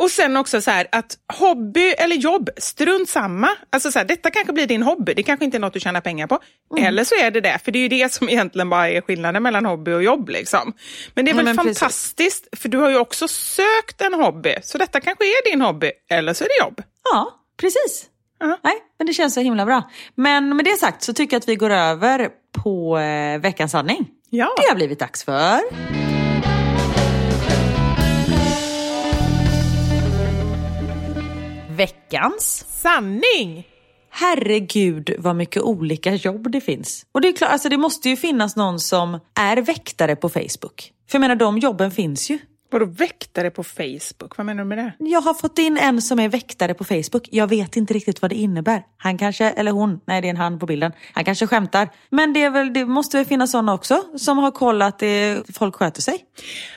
Och 0.00 0.10
sen 0.10 0.36
också 0.36 0.60
så 0.60 0.70
här 0.70 0.86
att 0.92 1.18
hobby 1.38 1.88
eller 1.98 2.16
jobb, 2.16 2.50
strunt 2.56 3.08
samma. 3.08 3.48
Alltså 3.70 3.92
så 3.92 3.98
här, 3.98 4.06
detta 4.06 4.30
kanske 4.30 4.52
blir 4.52 4.66
din 4.66 4.82
hobby, 4.82 5.14
det 5.14 5.22
kanske 5.22 5.44
inte 5.44 5.56
är 5.56 5.58
något 5.58 5.72
du 5.72 5.80
tjänar 5.80 6.00
pengar 6.00 6.26
på. 6.26 6.38
Mm. 6.76 6.88
Eller 6.88 7.04
så 7.04 7.14
är 7.14 7.30
det 7.30 7.40
det, 7.40 7.58
för 7.64 7.72
det 7.72 7.78
är 7.78 7.80
ju 7.80 7.88
det 7.88 8.12
som 8.12 8.28
egentligen 8.28 8.70
bara 8.70 8.90
är 8.90 9.00
skillnaden 9.00 9.42
mellan 9.42 9.66
hobby 9.66 9.92
och 9.92 10.02
jobb. 10.02 10.28
Liksom. 10.28 10.72
Men 11.14 11.24
det 11.24 11.30
är 11.30 11.34
väl 11.34 11.46
ja, 11.46 11.54
fantastiskt, 11.54 12.50
precis. 12.50 12.62
för 12.62 12.68
du 12.68 12.78
har 12.78 12.90
ju 12.90 12.98
också 12.98 13.28
sökt 13.28 14.00
en 14.00 14.14
hobby. 14.14 14.54
Så 14.62 14.78
detta 14.78 15.00
kanske 15.00 15.24
är 15.24 15.50
din 15.50 15.60
hobby, 15.60 15.90
eller 16.10 16.34
så 16.34 16.44
är 16.44 16.48
det 16.48 16.64
jobb. 16.64 16.82
Ja, 17.12 17.30
precis. 17.56 18.06
Uh-huh. 18.42 18.56
Nej, 18.62 18.74
men 18.98 19.06
det 19.06 19.12
känns 19.12 19.34
så 19.34 19.40
himla 19.40 19.66
bra. 19.66 19.90
Men 20.14 20.56
med 20.56 20.64
det 20.64 20.76
sagt 20.76 21.02
så 21.02 21.12
tycker 21.12 21.34
jag 21.34 21.40
att 21.40 21.48
vi 21.48 21.56
går 21.56 21.70
över 21.70 22.28
på 22.62 22.98
eh, 22.98 23.40
veckans 23.40 23.72
sanning. 23.72 24.08
Ja. 24.30 24.54
Det 24.56 24.68
har 24.68 24.74
blivit 24.74 24.98
dags 24.98 25.24
för... 25.24 25.60
veckans 31.80 32.66
sanning. 32.68 33.66
Herregud 34.10 35.14
vad 35.18 35.36
mycket 35.36 35.62
olika 35.62 36.14
jobb 36.14 36.50
det 36.50 36.60
finns. 36.60 37.06
Och 37.12 37.20
det 37.20 37.28
är 37.28 37.32
klart, 37.32 37.50
alltså 37.50 37.68
det 37.68 37.76
måste 37.76 38.08
ju 38.08 38.16
finnas 38.16 38.56
någon 38.56 38.80
som 38.80 39.18
är 39.34 39.56
väktare 39.56 40.16
på 40.16 40.28
Facebook. 40.28 40.92
För 41.10 41.16
jag 41.16 41.20
menar 41.20 41.34
de 41.36 41.58
jobben 41.58 41.90
finns 41.90 42.30
ju. 42.30 42.38
Vadå 42.70 42.84
väktare 42.86 43.50
på 43.50 43.64
Facebook? 43.64 44.36
Vad 44.36 44.46
menar 44.46 44.62
du 44.62 44.68
med 44.68 44.78
det? 44.78 44.92
Jag 44.98 45.20
har 45.20 45.34
fått 45.34 45.58
in 45.58 45.76
en 45.76 46.02
som 46.02 46.18
är 46.18 46.28
väktare 46.28 46.74
på 46.74 46.84
Facebook. 46.84 47.28
Jag 47.30 47.46
vet 47.46 47.76
inte 47.76 47.94
riktigt 47.94 48.22
vad 48.22 48.30
det 48.30 48.34
innebär. 48.34 48.82
Han 48.96 49.18
kanske, 49.18 49.44
eller 49.50 49.72
hon, 49.72 50.00
nej 50.06 50.20
det 50.20 50.28
är 50.28 50.30
en 50.30 50.36
han 50.36 50.58
på 50.58 50.66
bilden. 50.66 50.92
Han 51.12 51.24
kanske 51.24 51.46
skämtar. 51.46 51.88
Men 52.10 52.32
det, 52.32 52.42
är 52.42 52.50
väl, 52.50 52.72
det 52.72 52.84
måste 52.84 53.16
väl 53.16 53.26
finnas 53.26 53.50
sådana 53.50 53.74
också 53.74 54.02
som 54.16 54.38
har 54.38 54.50
kollat 54.50 55.02
att 55.02 55.56
folk 55.56 55.74
sköter 55.74 56.02
sig. 56.02 56.18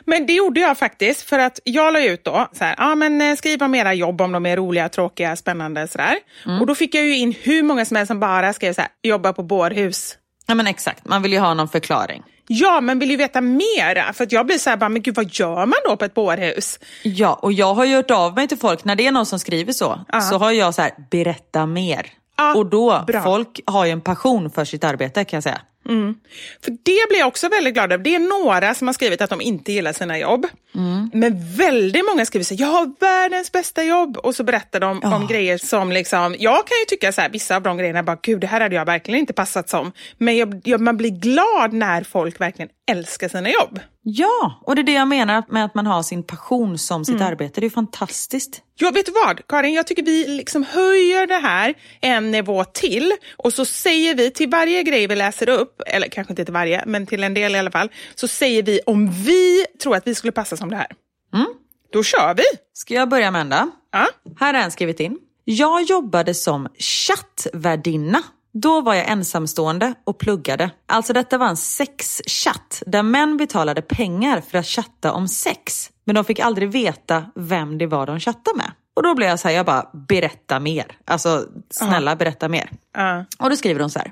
Men 0.05 0.25
det 0.25 0.33
gjorde 0.33 0.59
jag 0.59 0.77
faktiskt 0.77 1.21
för 1.21 1.39
att 1.39 1.59
jag 1.63 1.93
la 1.93 2.03
ut 2.03 2.23
då, 2.23 2.47
så 2.53 2.63
här, 2.63 2.75
ah, 2.77 2.95
men 2.95 3.21
eh, 3.21 3.35
skriv 3.35 3.63
om 3.63 3.75
era 3.75 3.93
jobb 3.93 4.21
om 4.21 4.31
de 4.31 4.45
är 4.45 4.57
roliga, 4.57 4.89
tråkiga, 4.89 5.35
spännande 5.35 5.87
sådär. 5.87 6.15
Mm. 6.45 6.61
Och 6.61 6.67
då 6.67 6.75
fick 6.75 6.95
jag 6.95 7.05
ju 7.05 7.17
in 7.17 7.35
hur 7.41 7.63
många 7.63 7.85
som 7.85 7.97
helst 7.97 8.07
som 8.07 8.19
bara 8.19 8.53
skrev 8.53 8.73
så 8.73 8.81
här, 8.81 8.89
jobba 9.03 9.33
på 9.33 9.43
bårhus. 9.43 10.17
Ja 10.47 10.55
men 10.55 10.67
exakt, 10.67 11.05
man 11.05 11.21
vill 11.21 11.33
ju 11.33 11.39
ha 11.39 11.53
någon 11.53 11.69
förklaring. 11.69 12.23
Ja, 12.47 12.81
men 12.81 12.99
vill 12.99 13.09
ju 13.09 13.17
veta 13.17 13.41
mera. 13.41 14.13
För 14.13 14.27
jag 14.29 14.45
blir 14.45 14.57
så 14.57 14.69
här, 14.69 14.77
bara, 14.77 14.89
men 14.89 15.01
gud 15.01 15.15
vad 15.15 15.33
gör 15.33 15.65
man 15.65 15.79
då 15.85 15.97
på 15.97 16.05
ett 16.05 16.13
bårhus? 16.13 16.79
Ja, 17.03 17.33
och 17.33 17.53
jag 17.53 17.73
har 17.73 17.85
gjort 17.85 18.11
av 18.11 18.35
mig 18.35 18.47
till 18.47 18.57
folk, 18.57 18.85
när 18.85 18.95
det 18.95 19.07
är 19.07 19.11
någon 19.11 19.25
som 19.25 19.39
skriver 19.39 19.73
så, 19.73 19.99
-huh. 20.09 20.21
så 20.21 20.37
har 20.37 20.51
jag 20.51 20.75
så 20.75 20.81
här, 20.81 20.91
berätta 21.11 21.65
mer. 21.65 22.07
Ah, 22.35 22.53
och 22.53 22.65
då, 22.65 23.03
bra. 23.07 23.23
folk 23.23 23.59
har 23.65 23.85
ju 23.85 23.91
en 23.91 24.01
passion 24.01 24.49
för 24.49 24.65
sitt 24.65 24.83
arbete 24.83 25.23
kan 25.23 25.37
jag 25.37 25.43
säga. 25.43 25.61
Mm. 25.89 26.15
För 26.63 26.71
det 26.71 27.09
blir 27.09 27.19
jag 27.19 27.27
också 27.27 27.49
väldigt 27.49 27.73
glad 27.73 27.91
över. 27.91 28.03
Det 28.03 28.15
är 28.15 28.43
några 28.43 28.73
som 28.73 28.87
har 28.87 28.93
skrivit 28.93 29.21
att 29.21 29.29
de 29.29 29.41
inte 29.41 29.71
gillar 29.71 29.93
sina 29.93 30.19
jobb. 30.19 30.47
Mm. 30.75 31.09
Men 31.13 31.55
väldigt 31.55 32.05
många 32.05 32.25
skriver 32.25 32.43
så 32.43 32.53
jag 32.57 32.67
har 32.67 32.93
världens 32.99 33.51
bästa 33.51 33.83
jobb. 33.83 34.17
Och 34.17 34.35
så 34.35 34.43
berättar 34.43 34.79
de 34.79 34.99
oh. 35.03 35.13
om 35.13 35.27
grejer 35.27 35.57
som 35.57 35.91
liksom, 35.91 36.35
jag 36.39 36.67
kan 36.67 36.77
ju 36.77 36.85
tycka 36.87 37.11
så 37.11 37.21
här, 37.21 37.29
vissa 37.29 37.55
av 37.55 37.61
de 37.61 37.77
grejerna, 37.77 38.03
bara 38.03 38.19
gud 38.21 38.41
det 38.41 38.47
här 38.47 38.61
hade 38.61 38.75
jag 38.75 38.85
verkligen 38.85 39.19
inte 39.19 39.33
passat 39.33 39.69
som. 39.69 39.91
Men 40.17 40.37
jag, 40.37 40.61
jag, 40.63 40.81
man 40.81 40.97
blir 40.97 41.09
glad 41.09 41.73
när 41.73 42.03
folk 42.03 42.41
verkligen 42.41 42.69
älskar 42.91 43.29
sina 43.29 43.49
jobb. 43.49 43.79
Ja, 44.05 44.61
och 44.61 44.75
det 44.75 44.81
är 44.81 44.83
det 44.83 44.93
jag 44.93 45.07
menar 45.07 45.43
med 45.47 45.65
att 45.65 45.75
man 45.75 45.87
har 45.87 46.03
sin 46.03 46.23
passion 46.23 46.77
som 46.77 47.05
sitt 47.05 47.15
mm. 47.15 47.27
arbete. 47.27 47.61
Det 47.61 47.67
är 47.67 47.69
fantastiskt. 47.69 48.61
Ja, 48.75 48.91
vet 48.91 49.05
du 49.05 49.11
vad 49.11 49.47
Karin? 49.47 49.73
Jag 49.73 49.87
tycker 49.87 50.03
vi 50.03 50.27
liksom 50.27 50.63
höjer 50.63 51.27
det 51.27 51.35
här 51.35 51.73
en 52.01 52.31
nivå 52.31 52.63
till 52.63 53.13
och 53.37 53.53
så 53.53 53.65
säger 53.65 54.15
vi 54.15 54.31
till 54.31 54.49
varje 54.49 54.83
grej 54.83 55.07
vi 55.07 55.15
läser 55.15 55.49
upp, 55.49 55.81
eller 55.87 56.07
kanske 56.07 56.31
inte 56.31 56.45
till 56.45 56.53
varje, 56.53 56.83
men 56.85 57.05
till 57.07 57.23
en 57.23 57.33
del 57.33 57.55
i 57.55 57.59
alla 57.59 57.71
fall, 57.71 57.91
så 58.15 58.27
säger 58.27 58.63
vi 58.63 58.79
om 58.85 59.11
vi 59.11 59.65
tror 59.83 59.95
att 59.95 60.07
vi 60.07 60.15
skulle 60.15 60.31
passa 60.31 60.57
som 60.57 60.69
det 60.69 60.75
här. 60.75 60.91
Mm. 61.33 61.47
Då 61.93 62.03
kör 62.03 62.33
vi! 62.33 62.43
Ska 62.73 62.93
jag 62.93 63.09
börja 63.09 63.31
med 63.31 63.41
en 63.41 63.49
då? 63.49 63.69
Ja. 63.91 64.07
Här 64.39 64.53
har 64.53 64.61
en 64.61 64.71
skrivit 64.71 64.99
in. 64.99 65.17
Jag 65.45 65.83
jobbade 65.83 66.33
som 66.33 66.67
chattvärdinna 66.79 68.23
då 68.53 68.81
var 68.81 68.93
jag 68.93 69.09
ensamstående 69.09 69.93
och 70.03 70.17
pluggade. 70.17 70.71
Alltså 70.85 71.13
detta 71.13 71.37
var 71.37 71.47
en 71.47 71.57
sexchatt 71.57 72.83
där 72.85 73.03
män 73.03 73.37
betalade 73.37 73.81
pengar 73.81 74.41
för 74.41 74.57
att 74.57 74.65
chatta 74.65 75.11
om 75.11 75.27
sex. 75.27 75.89
Men 76.05 76.15
de 76.15 76.25
fick 76.25 76.39
aldrig 76.39 76.71
veta 76.71 77.25
vem 77.35 77.77
det 77.77 77.87
var 77.87 78.05
de 78.05 78.19
chattade 78.19 78.57
med. 78.57 78.71
Och 78.95 79.03
då 79.03 79.15
blev 79.15 79.29
jag 79.29 79.39
så 79.39 79.47
här, 79.47 79.55
jag 79.55 79.65
bara 79.65 79.89
berätta 79.93 80.59
mer. 80.59 80.85
Alltså 81.05 81.45
snälla 81.69 82.11
uh. 82.11 82.17
berätta 82.17 82.49
mer. 82.49 82.71
Uh. 82.97 83.21
Och 83.39 83.49
då 83.49 83.55
skriver 83.55 83.79
hon 83.79 83.89
så 83.89 83.99
här. 83.99 84.11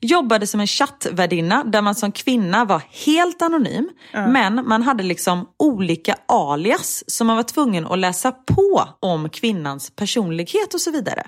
Jobbade 0.00 0.46
som 0.46 0.60
en 0.60 0.66
chattvärdinna 0.66 1.64
där 1.64 1.82
man 1.82 1.94
som 1.94 2.12
kvinna 2.12 2.64
var 2.64 2.82
helt 3.06 3.42
anonym. 3.42 3.88
Uh. 4.14 4.28
Men 4.28 4.68
man 4.68 4.82
hade 4.82 5.02
liksom 5.02 5.48
olika 5.58 6.16
alias 6.28 7.04
som 7.06 7.26
man 7.26 7.36
var 7.36 7.42
tvungen 7.42 7.86
att 7.86 7.98
läsa 7.98 8.32
på 8.32 8.88
om 9.00 9.28
kvinnans 9.28 9.90
personlighet 9.90 10.74
och 10.74 10.80
så 10.80 10.90
vidare. 10.90 11.26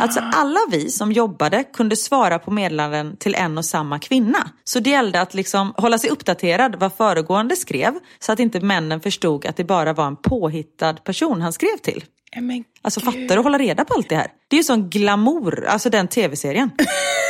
Alltså 0.00 0.20
alla 0.32 0.60
vi 0.70 0.90
som 0.90 1.12
jobbade 1.12 1.64
kunde 1.64 1.96
svara 1.96 2.38
på 2.38 2.50
meddelanden 2.50 3.16
till 3.16 3.34
en 3.34 3.58
och 3.58 3.64
samma 3.64 3.98
kvinna. 3.98 4.50
Så 4.64 4.80
det 4.80 4.90
gällde 4.90 5.20
att 5.20 5.34
liksom 5.34 5.74
hålla 5.76 5.98
sig 5.98 6.10
uppdaterad 6.10 6.76
vad 6.76 6.92
föregående 6.92 7.56
skrev 7.56 7.94
så 8.18 8.32
att 8.32 8.38
inte 8.38 8.60
männen 8.60 9.00
förstod 9.00 9.46
att 9.46 9.56
det 9.56 9.64
bara 9.64 9.92
var 9.92 10.06
en 10.06 10.16
påhittad 10.16 10.94
person 10.94 11.42
han 11.42 11.52
skrev 11.52 11.76
till. 11.76 12.04
Men 12.36 12.64
alltså 12.82 13.00
fattar 13.00 13.28
du 13.28 13.36
att 13.36 13.44
hålla 13.44 13.58
reda 13.58 13.84
på 13.84 13.94
allt 13.94 14.08
det 14.08 14.16
här? 14.16 14.28
Det 14.48 14.56
är 14.56 14.58
ju 14.58 14.64
sån 14.64 14.90
glamour, 14.90 15.66
alltså 15.66 15.90
den 15.90 16.08
tv-serien. 16.08 16.70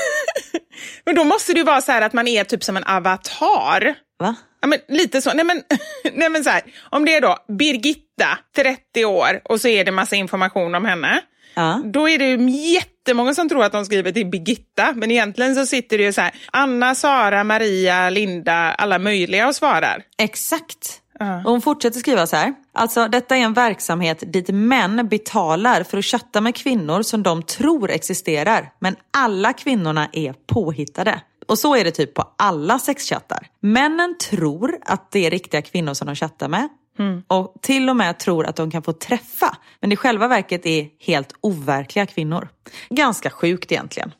men 1.04 1.14
då 1.14 1.24
måste 1.24 1.52
det 1.52 1.58
ju 1.58 1.64
vara 1.64 1.80
så 1.80 1.92
att 1.92 2.12
man 2.12 2.28
är 2.28 2.44
typ 2.44 2.64
som 2.64 2.76
en 2.76 2.84
avatar. 2.84 3.94
Va? 4.18 4.34
Ja, 4.60 4.68
men 4.68 4.78
lite 4.88 5.22
så. 5.22 5.32
Nej 5.34 5.44
men, 5.44 5.62
nej, 6.12 6.28
men 6.28 6.44
så 6.44 6.50
här. 6.50 6.62
Om 6.90 7.04
det 7.04 7.14
är 7.14 7.20
då 7.20 7.36
Birgitta, 7.48 8.38
30 8.56 9.04
år, 9.04 9.40
och 9.44 9.60
så 9.60 9.68
är 9.68 9.84
det 9.84 9.92
massa 9.92 10.16
information 10.16 10.74
om 10.74 10.84
henne. 10.84 11.20
Ja. 11.54 11.82
Då 11.84 12.08
är 12.08 12.18
det 12.18 12.50
jättemånga 12.52 13.34
som 13.34 13.48
tror 13.48 13.64
att 13.64 13.72
de 13.72 13.84
skriver 13.84 14.12
till 14.12 14.26
Birgitta, 14.26 14.92
men 14.96 15.10
egentligen 15.10 15.54
så 15.54 15.66
sitter 15.66 15.98
det 15.98 16.04
ju 16.04 16.12
så 16.12 16.20
här, 16.20 16.34
Anna, 16.52 16.94
Sara, 16.94 17.44
Maria, 17.44 18.10
Linda, 18.10 18.52
alla 18.54 18.98
möjliga 18.98 19.48
och 19.48 19.56
svarar. 19.56 20.02
Exakt. 20.18 21.00
Och 21.44 21.50
hon 21.50 21.60
fortsätter 21.60 21.98
skriva 21.98 22.26
så 22.26 22.36
här. 22.36 22.54
Alltså 22.72 23.08
detta 23.08 23.36
är 23.36 23.40
en 23.40 23.54
verksamhet 23.54 24.32
dit 24.32 24.48
män 24.48 25.08
betalar 25.08 25.82
för 25.82 25.98
att 25.98 26.04
chatta 26.04 26.40
med 26.40 26.54
kvinnor 26.54 27.02
som 27.02 27.22
de 27.22 27.42
tror 27.42 27.90
existerar. 27.90 28.72
Men 28.78 28.96
alla 29.10 29.52
kvinnorna 29.52 30.08
är 30.12 30.34
påhittade. 30.46 31.20
Och 31.46 31.58
så 31.58 31.76
är 31.76 31.84
det 31.84 31.90
typ 31.90 32.14
på 32.14 32.24
alla 32.38 32.78
sexchattar. 32.78 33.46
Männen 33.60 34.18
tror 34.30 34.78
att 34.82 35.10
det 35.10 35.26
är 35.26 35.30
riktiga 35.30 35.62
kvinnor 35.62 35.94
som 35.94 36.06
de 36.06 36.16
chattar 36.16 36.48
med. 36.48 36.68
Mm. 36.98 37.22
Och 37.26 37.54
till 37.62 37.88
och 37.90 37.96
med 37.96 38.18
tror 38.18 38.46
att 38.46 38.56
de 38.56 38.70
kan 38.70 38.82
få 38.82 38.92
träffa. 38.92 39.56
Men 39.80 39.92
i 39.92 39.96
själva 39.96 40.28
verket 40.28 40.66
är 40.66 40.88
helt 41.00 41.32
overkliga 41.40 42.06
kvinnor. 42.06 42.48
Ganska 42.90 43.30
sjukt 43.30 43.72
egentligen. 43.72 44.12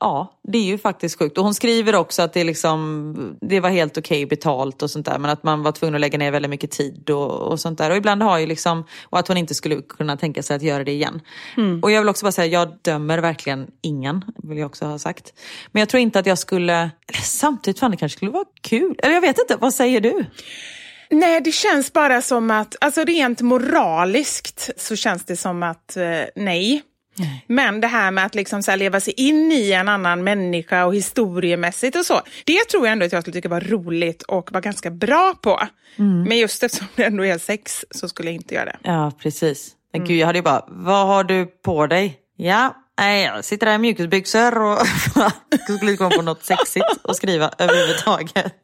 Ja, 0.00 0.40
det 0.42 0.58
är 0.58 0.62
ju 0.62 0.78
faktiskt 0.78 1.18
sjukt. 1.18 1.38
Och 1.38 1.44
hon 1.44 1.54
skriver 1.54 1.94
också 1.94 2.22
att 2.22 2.32
det, 2.32 2.44
liksom, 2.44 3.36
det 3.40 3.60
var 3.60 3.70
helt 3.70 3.98
okej 3.98 4.24
okay 4.24 4.26
betalt 4.26 4.82
och 4.82 4.90
sånt 4.90 5.06
där. 5.06 5.18
Men 5.18 5.30
att 5.30 5.42
man 5.42 5.62
var 5.62 5.72
tvungen 5.72 5.94
att 5.94 6.00
lägga 6.00 6.18
ner 6.18 6.30
väldigt 6.30 6.50
mycket 6.50 6.70
tid 6.70 7.10
och, 7.10 7.30
och 7.30 7.60
sånt 7.60 7.78
där. 7.78 7.90
Och 7.90 7.96
ibland 7.96 8.22
har 8.22 8.38
ju 8.38 8.46
liksom, 8.46 8.84
och 9.04 9.18
att 9.18 9.28
hon 9.28 9.36
inte 9.36 9.54
skulle 9.54 9.82
kunna 9.82 10.16
tänka 10.16 10.42
sig 10.42 10.56
att 10.56 10.62
göra 10.62 10.84
det 10.84 10.92
igen. 10.92 11.20
Mm. 11.56 11.80
Och 11.82 11.90
jag 11.90 12.00
vill 12.00 12.08
också 12.08 12.24
bara 12.24 12.32
säga, 12.32 12.46
jag 12.46 12.78
dömer 12.82 13.18
verkligen 13.18 13.66
ingen, 13.82 14.24
vill 14.42 14.58
jag 14.58 14.66
också 14.66 14.84
ha 14.84 14.98
sagt. 14.98 15.32
Men 15.72 15.80
jag 15.80 15.88
tror 15.88 16.00
inte 16.00 16.18
att 16.18 16.26
jag 16.26 16.38
skulle, 16.38 16.90
eller 17.08 17.22
samtidigt 17.22 17.80
fan 17.80 17.90
det 17.90 17.96
kanske 17.96 18.16
skulle 18.16 18.30
vara 18.30 18.44
kul. 18.60 18.94
Eller 19.02 19.14
jag 19.14 19.20
vet 19.20 19.38
inte, 19.38 19.56
vad 19.56 19.74
säger 19.74 20.00
du? 20.00 20.24
Nej, 21.10 21.40
det 21.40 21.52
känns 21.52 21.92
bara 21.92 22.22
som 22.22 22.50
att, 22.50 22.76
alltså 22.80 23.04
rent 23.04 23.40
moraliskt 23.40 24.70
så 24.76 24.96
känns 24.96 25.24
det 25.24 25.36
som 25.36 25.62
att 25.62 25.96
eh, 25.96 26.02
nej. 26.36 26.82
Nej. 27.18 27.44
Men 27.46 27.80
det 27.80 27.86
här 27.86 28.10
med 28.10 28.26
att 28.26 28.34
liksom 28.34 28.62
så 28.62 28.76
leva 28.76 29.00
sig 29.00 29.14
in 29.16 29.52
i 29.52 29.72
en 29.72 29.88
annan 29.88 30.24
människa 30.24 30.84
och 30.84 30.94
historiemässigt 30.94 31.96
och 31.96 32.06
så, 32.06 32.20
det 32.44 32.64
tror 32.64 32.86
jag 32.86 32.92
ändå 32.92 33.06
att 33.06 33.12
jag 33.12 33.22
skulle 33.22 33.34
tycka 33.34 33.48
var 33.48 33.60
roligt 33.60 34.22
och 34.22 34.52
vara 34.52 34.60
ganska 34.60 34.90
bra 34.90 35.34
på. 35.42 35.60
Mm. 35.98 36.22
Men 36.22 36.38
just 36.38 36.62
eftersom 36.62 36.86
det 36.96 37.04
ändå 37.04 37.24
är 37.24 37.38
sex 37.38 37.84
så 37.90 38.08
skulle 38.08 38.28
jag 38.28 38.34
inte 38.34 38.54
göra 38.54 38.64
det. 38.64 38.78
Ja, 38.82 39.12
precis. 39.22 39.72
Men 39.92 40.00
mm. 40.00 40.08
gud, 40.08 40.18
jag 40.18 40.26
hade 40.26 40.38
ju 40.38 40.42
bara, 40.42 40.64
vad 40.68 41.06
har 41.06 41.24
du 41.24 41.46
på 41.46 41.86
dig? 41.86 42.18
Ja, 42.36 42.76
nej, 42.98 43.24
jag 43.24 43.44
sitter 43.44 43.66
här 43.66 43.74
i 43.74 43.78
mjukisbyxor 43.78 44.62
och 44.62 44.78
skulle 45.76 45.90
inte 45.90 45.96
komma 45.96 46.10
på 46.16 46.22
något 46.22 46.44
sexigt 46.44 46.86
att 47.04 47.16
skriva 47.16 47.50
överhuvudtaget. 47.58 48.54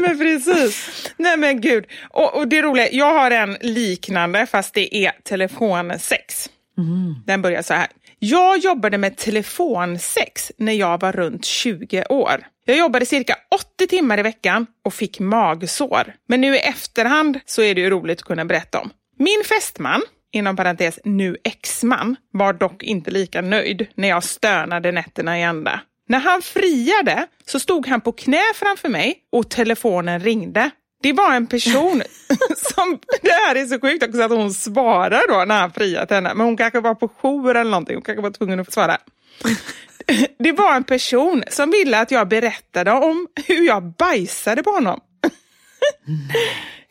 men 0.00 0.18
precis. 0.18 0.88
Nej 1.16 1.36
men 1.36 1.60
gud. 1.60 1.84
Och, 2.10 2.36
och 2.36 2.48
det 2.48 2.62
roliga, 2.62 2.88
jag 2.92 3.14
har 3.14 3.30
en 3.30 3.56
liknande 3.60 4.46
fast 4.46 4.74
det 4.74 4.96
är 4.96 5.12
telefonsex. 5.24 6.50
Mm. 6.78 7.14
Den 7.26 7.42
börjar 7.42 7.62
så 7.62 7.74
här. 7.74 7.88
Jag 8.18 8.58
jobbade 8.58 8.98
med 8.98 9.16
telefonsex 9.16 10.52
när 10.56 10.72
jag 10.72 11.00
var 11.00 11.12
runt 11.12 11.44
20 11.44 12.04
år. 12.08 12.46
Jag 12.64 12.78
jobbade 12.78 13.06
cirka 13.06 13.36
80 13.76 13.86
timmar 13.86 14.18
i 14.18 14.22
veckan 14.22 14.66
och 14.84 14.94
fick 14.94 15.20
magsår. 15.20 16.14
Men 16.28 16.40
nu 16.40 16.56
i 16.56 16.58
efterhand 16.58 17.40
så 17.46 17.62
är 17.62 17.74
det 17.74 17.80
ju 17.80 17.90
roligt 17.90 18.18
att 18.18 18.24
kunna 18.24 18.44
berätta 18.44 18.80
om. 18.80 18.90
Min 19.18 19.42
fästman, 19.48 20.02
inom 20.32 20.56
parentes 20.56 21.00
nu 21.04 21.36
exman, 21.44 22.16
var 22.32 22.52
dock 22.52 22.82
inte 22.82 23.10
lika 23.10 23.40
nöjd 23.40 23.86
när 23.94 24.08
jag 24.08 24.24
stönade 24.24 24.92
nätterna 24.92 25.38
i 25.38 25.42
ända. 25.42 25.80
När 26.08 26.18
han 26.18 26.42
friade 26.42 27.26
så 27.46 27.60
stod 27.60 27.86
han 27.86 28.00
på 28.00 28.12
knä 28.12 28.42
framför 28.54 28.88
mig 28.88 29.14
och 29.32 29.50
telefonen 29.50 30.20
ringde. 30.20 30.70
Det 31.02 31.12
var 31.12 31.34
en 31.34 31.46
person 31.46 32.02
som, 32.56 32.98
det 33.22 33.30
här 33.30 33.54
är 33.54 33.66
så 33.66 33.80
sjukt 33.80 34.02
också 34.02 34.22
att 34.22 34.30
hon 34.30 34.54
svarar 34.54 35.28
då 35.28 35.44
när 35.44 35.60
han 35.60 35.72
friat 35.72 36.10
henne, 36.10 36.34
men 36.34 36.46
hon 36.46 36.56
kanske 36.56 36.80
var 36.80 36.94
på 36.94 37.08
jour 37.08 37.56
eller 37.56 37.70
någonting, 37.70 37.96
hon 37.96 38.02
kanske 38.02 38.22
var 38.22 38.30
tvungen 38.30 38.60
att 38.60 38.72
svara. 38.72 38.98
Det 40.38 40.52
var 40.52 40.74
en 40.74 40.84
person 40.84 41.42
som 41.48 41.70
ville 41.70 42.00
att 42.00 42.10
jag 42.10 42.28
berättade 42.28 42.92
om 42.92 43.28
hur 43.46 43.66
jag 43.66 43.82
bajsade 43.82 44.62
på 44.62 44.70
honom. 44.70 45.00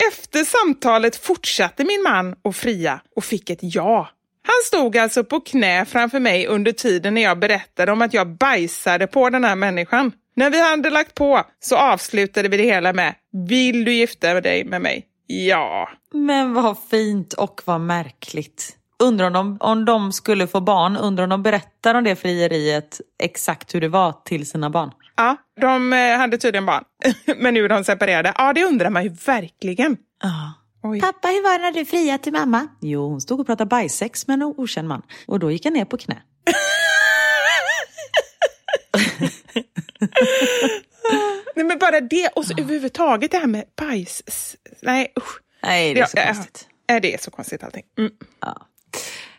Efter 0.08 0.44
samtalet 0.44 1.16
fortsatte 1.16 1.84
min 1.84 2.04
man 2.04 2.36
att 2.44 2.56
fria 2.56 3.02
och 3.16 3.24
fick 3.24 3.50
ett 3.50 3.60
ja. 3.62 4.10
Han 4.44 4.56
stod 4.66 4.98
alltså 4.98 5.24
på 5.24 5.40
knä 5.40 5.86
framför 5.86 6.20
mig 6.20 6.48
under 6.48 6.72
tiden 6.72 7.14
när 7.14 7.22
jag 7.22 7.40
berättade 7.40 7.92
om 7.92 8.02
att 8.02 8.14
jag 8.14 8.28
bajsade 8.28 9.08
på 9.08 9.30
den 9.30 9.44
här 9.44 9.56
människan. 9.56 10.12
När 10.40 10.50
vi 10.50 10.62
hade 10.62 10.90
lagt 10.90 11.16
på 11.16 11.44
så 11.60 11.76
avslutade 11.76 12.50
vi 12.50 12.58
det 12.58 12.64
hela 12.64 12.94
med 12.94 13.16
Vill 13.48 13.86
du 13.86 13.94
gifta 13.94 14.42
dig 14.42 14.66
med 14.66 14.82
mig? 14.82 15.06
Ja. 15.28 15.90
Men 16.14 16.54
vad 16.54 16.78
fint 16.92 17.34
och 17.34 17.62
vad 17.66 17.82
märkligt. 17.82 18.78
Undrar 19.04 19.28
om 19.28 19.34
de, 19.34 19.58
om 19.60 19.86
de 19.86 20.12
skulle 20.12 20.48
få 20.48 20.62
barn, 20.62 20.98
undrar 20.98 21.24
om 21.24 21.30
de 21.30 21.44
berättar 21.44 21.96
om 21.96 22.04
det 22.04 22.16
frieriet 22.16 23.02
exakt 23.24 23.76
hur 23.76 23.82
det 23.82 23.88
var 23.88 24.12
till 24.26 24.50
sina 24.50 24.70
barn? 24.70 24.92
Ja, 25.16 25.38
de 25.62 25.94
eh, 25.94 26.18
hade 26.18 26.38
tydligen 26.38 26.66
barn. 26.66 26.84
Men 27.38 27.54
nu 27.54 27.66
är 27.66 27.70
de 27.70 27.84
separerade. 27.84 28.34
Ja, 28.38 28.54
det 28.54 28.66
undrar 28.66 28.90
man 28.90 29.04
ju 29.04 29.10
verkligen. 29.10 29.98
Ja. 30.24 30.54
Oj. 30.84 31.00
Pappa, 31.00 31.28
hur 31.28 31.44
var 31.44 31.60
det 31.60 31.64
när 31.64 31.72
du 31.72 31.86
friade 31.86 32.24
till 32.24 32.34
mamma? 32.34 32.68
Jo, 32.82 33.10
hon 33.10 33.22
stod 33.22 33.40
och 33.40 33.46
pratade 33.46 33.70
bajsex 33.70 34.28
med 34.28 34.34
en 34.34 34.44
okänd 34.44 34.88
man. 34.88 35.02
Och 35.28 35.40
då 35.40 35.52
gick 35.52 35.66
jag 35.66 35.74
ner 35.74 35.86
på 35.86 35.98
knä. 35.98 36.22
Nej 41.56 41.66
men 41.66 41.80
bara 41.80 42.02
det 42.02 42.28
och 42.36 42.46
så 42.46 42.54
överhuvudtaget 42.58 43.32
det 43.32 43.38
här 43.38 43.48
med 43.48 43.64
bajs. 43.78 44.22
Nej 44.82 45.14
usch. 45.18 45.40
Nej, 45.64 45.94
det 45.94 46.00
är 46.00 46.06
så 46.06 46.18
Ja, 46.18 46.22
ja. 46.24 46.34
konstigt. 46.34 46.68
Ja, 46.88 47.00
det 47.00 47.14
är 47.14 47.18
så 47.18 47.32
konstigt 47.32 47.64
allting. 47.64 47.84
Mm. 47.98 48.12
Ja. 48.42 48.66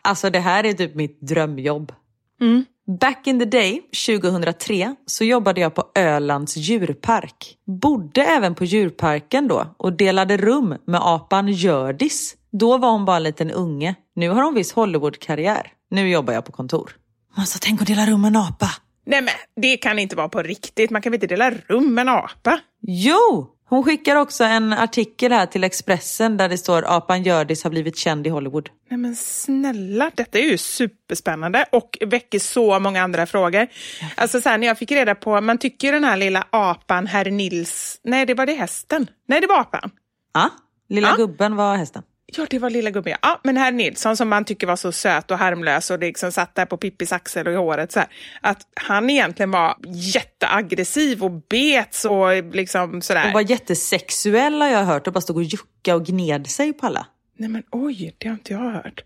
Alltså 0.01 0.29
det 0.29 0.39
här 0.39 0.63
är 0.63 0.73
typ 0.73 0.95
mitt 0.95 1.21
drömjobb. 1.21 1.93
Mm. 2.41 2.65
Back 2.99 3.27
in 3.27 3.39
the 3.39 3.45
day, 3.45 3.81
2003, 4.07 4.95
så 5.05 5.23
jobbade 5.23 5.61
jag 5.61 5.75
på 5.75 5.83
Ölands 5.95 6.57
djurpark. 6.57 7.57
Bodde 7.65 8.23
även 8.23 8.55
på 8.55 8.65
djurparken 8.65 9.47
då 9.47 9.75
och 9.77 9.93
delade 9.93 10.37
rum 10.37 10.75
med 10.85 10.99
apan 11.03 11.47
Hjördis. 11.47 12.35
Då 12.51 12.77
var 12.77 12.91
hon 12.91 13.05
bara 13.05 13.17
en 13.17 13.23
liten 13.23 13.51
unge. 13.51 13.95
Nu 14.15 14.29
har 14.29 14.43
hon 14.43 14.53
viss 14.55 14.73
Hollywood-karriär. 14.73 15.67
Nu 15.91 16.09
jobbar 16.09 16.33
jag 16.33 16.45
på 16.45 16.51
kontor. 16.51 16.91
Alltså 17.35 17.57
tänk 17.61 17.81
att 17.81 17.87
dela 17.87 18.05
rum 18.05 18.21
med 18.21 18.27
en 18.27 18.35
apa. 18.35 18.69
Nej 19.05 19.21
men 19.21 19.33
det 19.61 19.77
kan 19.77 19.99
inte 19.99 20.15
vara 20.15 20.29
på 20.29 20.41
riktigt. 20.43 20.89
Man 20.91 21.01
kan 21.01 21.11
väl 21.11 21.15
inte 21.15 21.27
dela 21.27 21.51
rum 21.51 21.93
med 21.93 22.01
en 22.01 22.09
apa? 22.09 22.59
Jo! 22.81 23.47
Hon 23.69 23.83
skickar 23.83 24.15
också 24.15 24.43
en 24.43 24.73
artikel 24.73 25.31
här 25.31 25.45
till 25.45 25.63
Expressen 25.63 26.37
där 26.37 26.49
det 26.49 26.57
står 26.57 26.83
apan 26.87 27.23
Hjördis 27.23 27.63
har 27.63 27.71
blivit 27.71 27.97
känd 27.97 28.27
i 28.27 28.29
Hollywood. 28.29 28.69
Nej 28.89 28.97
men 28.97 29.15
snälla, 29.15 30.11
detta 30.15 30.39
är 30.39 30.43
ju 30.43 30.57
superspännande 30.57 31.65
och 31.71 31.97
väcker 32.05 32.39
så 32.39 32.79
många 32.79 33.03
andra 33.03 33.25
frågor. 33.25 33.67
Alltså 34.15 34.41
så 34.41 34.49
här, 34.49 34.57
när 34.57 34.67
jag 34.67 34.77
fick 34.77 34.91
reda 34.91 35.15
på, 35.15 35.41
man 35.41 35.57
tycker 35.57 35.87
ju 35.87 35.93
den 35.93 36.03
här 36.03 36.17
lilla 36.17 36.47
apan, 36.49 37.07
herr 37.07 37.31
Nils, 37.31 37.99
nej 38.03 38.25
det 38.25 38.33
var 38.33 38.45
det 38.45 38.53
hästen, 38.53 39.07
nej 39.27 39.41
det 39.41 39.47
var 39.47 39.59
apan. 39.59 39.91
Ja, 40.33 40.49
lilla 40.89 41.07
Ja. 41.07 41.15
gubben 41.15 41.55
var 41.55 41.75
hästen. 41.77 42.03
Ja, 42.35 42.45
det 42.49 42.59
var 42.59 42.69
lilla 42.69 42.89
gubben. 42.89 43.17
Ja, 43.21 43.39
men 43.43 43.57
herr 43.57 43.71
Nilsson 43.71 44.17
som 44.17 44.29
man 44.29 44.45
tycker 44.45 44.67
var 44.67 44.75
så 44.75 44.91
söt 44.91 45.31
och 45.31 45.37
harmlös 45.37 45.91
och 45.91 45.99
liksom 45.99 46.31
satt 46.31 46.55
där 46.55 46.65
på 46.65 46.77
Pippis 46.77 47.11
axel 47.11 47.47
och 47.47 47.53
i 47.53 47.55
håret 47.55 47.91
så 47.91 47.99
här, 47.99 48.09
att 48.41 48.67
han 48.75 49.09
egentligen 49.09 49.51
var 49.51 49.75
jätteaggressiv 49.87 51.23
och 51.23 51.31
bet 51.31 52.03
och 52.09 52.55
liksom 52.55 53.01
sådär. 53.01 53.23
Hon 53.23 53.33
var 53.33 53.41
jättesexuell 53.41 54.61
har 54.61 54.69
jag 54.69 54.83
hört 54.83 55.07
och 55.07 55.13
bara 55.13 55.21
stod 55.21 55.37
och 55.37 55.43
juckade 55.43 55.95
och 55.95 56.05
gned 56.05 56.47
sig 56.47 56.73
på 56.73 56.85
alla. 56.85 57.07
Nej 57.37 57.49
men 57.49 57.63
oj, 57.71 58.15
det 58.17 58.27
har 58.27 58.33
inte 58.33 58.53
jag 58.53 58.59
hört. 58.59 59.03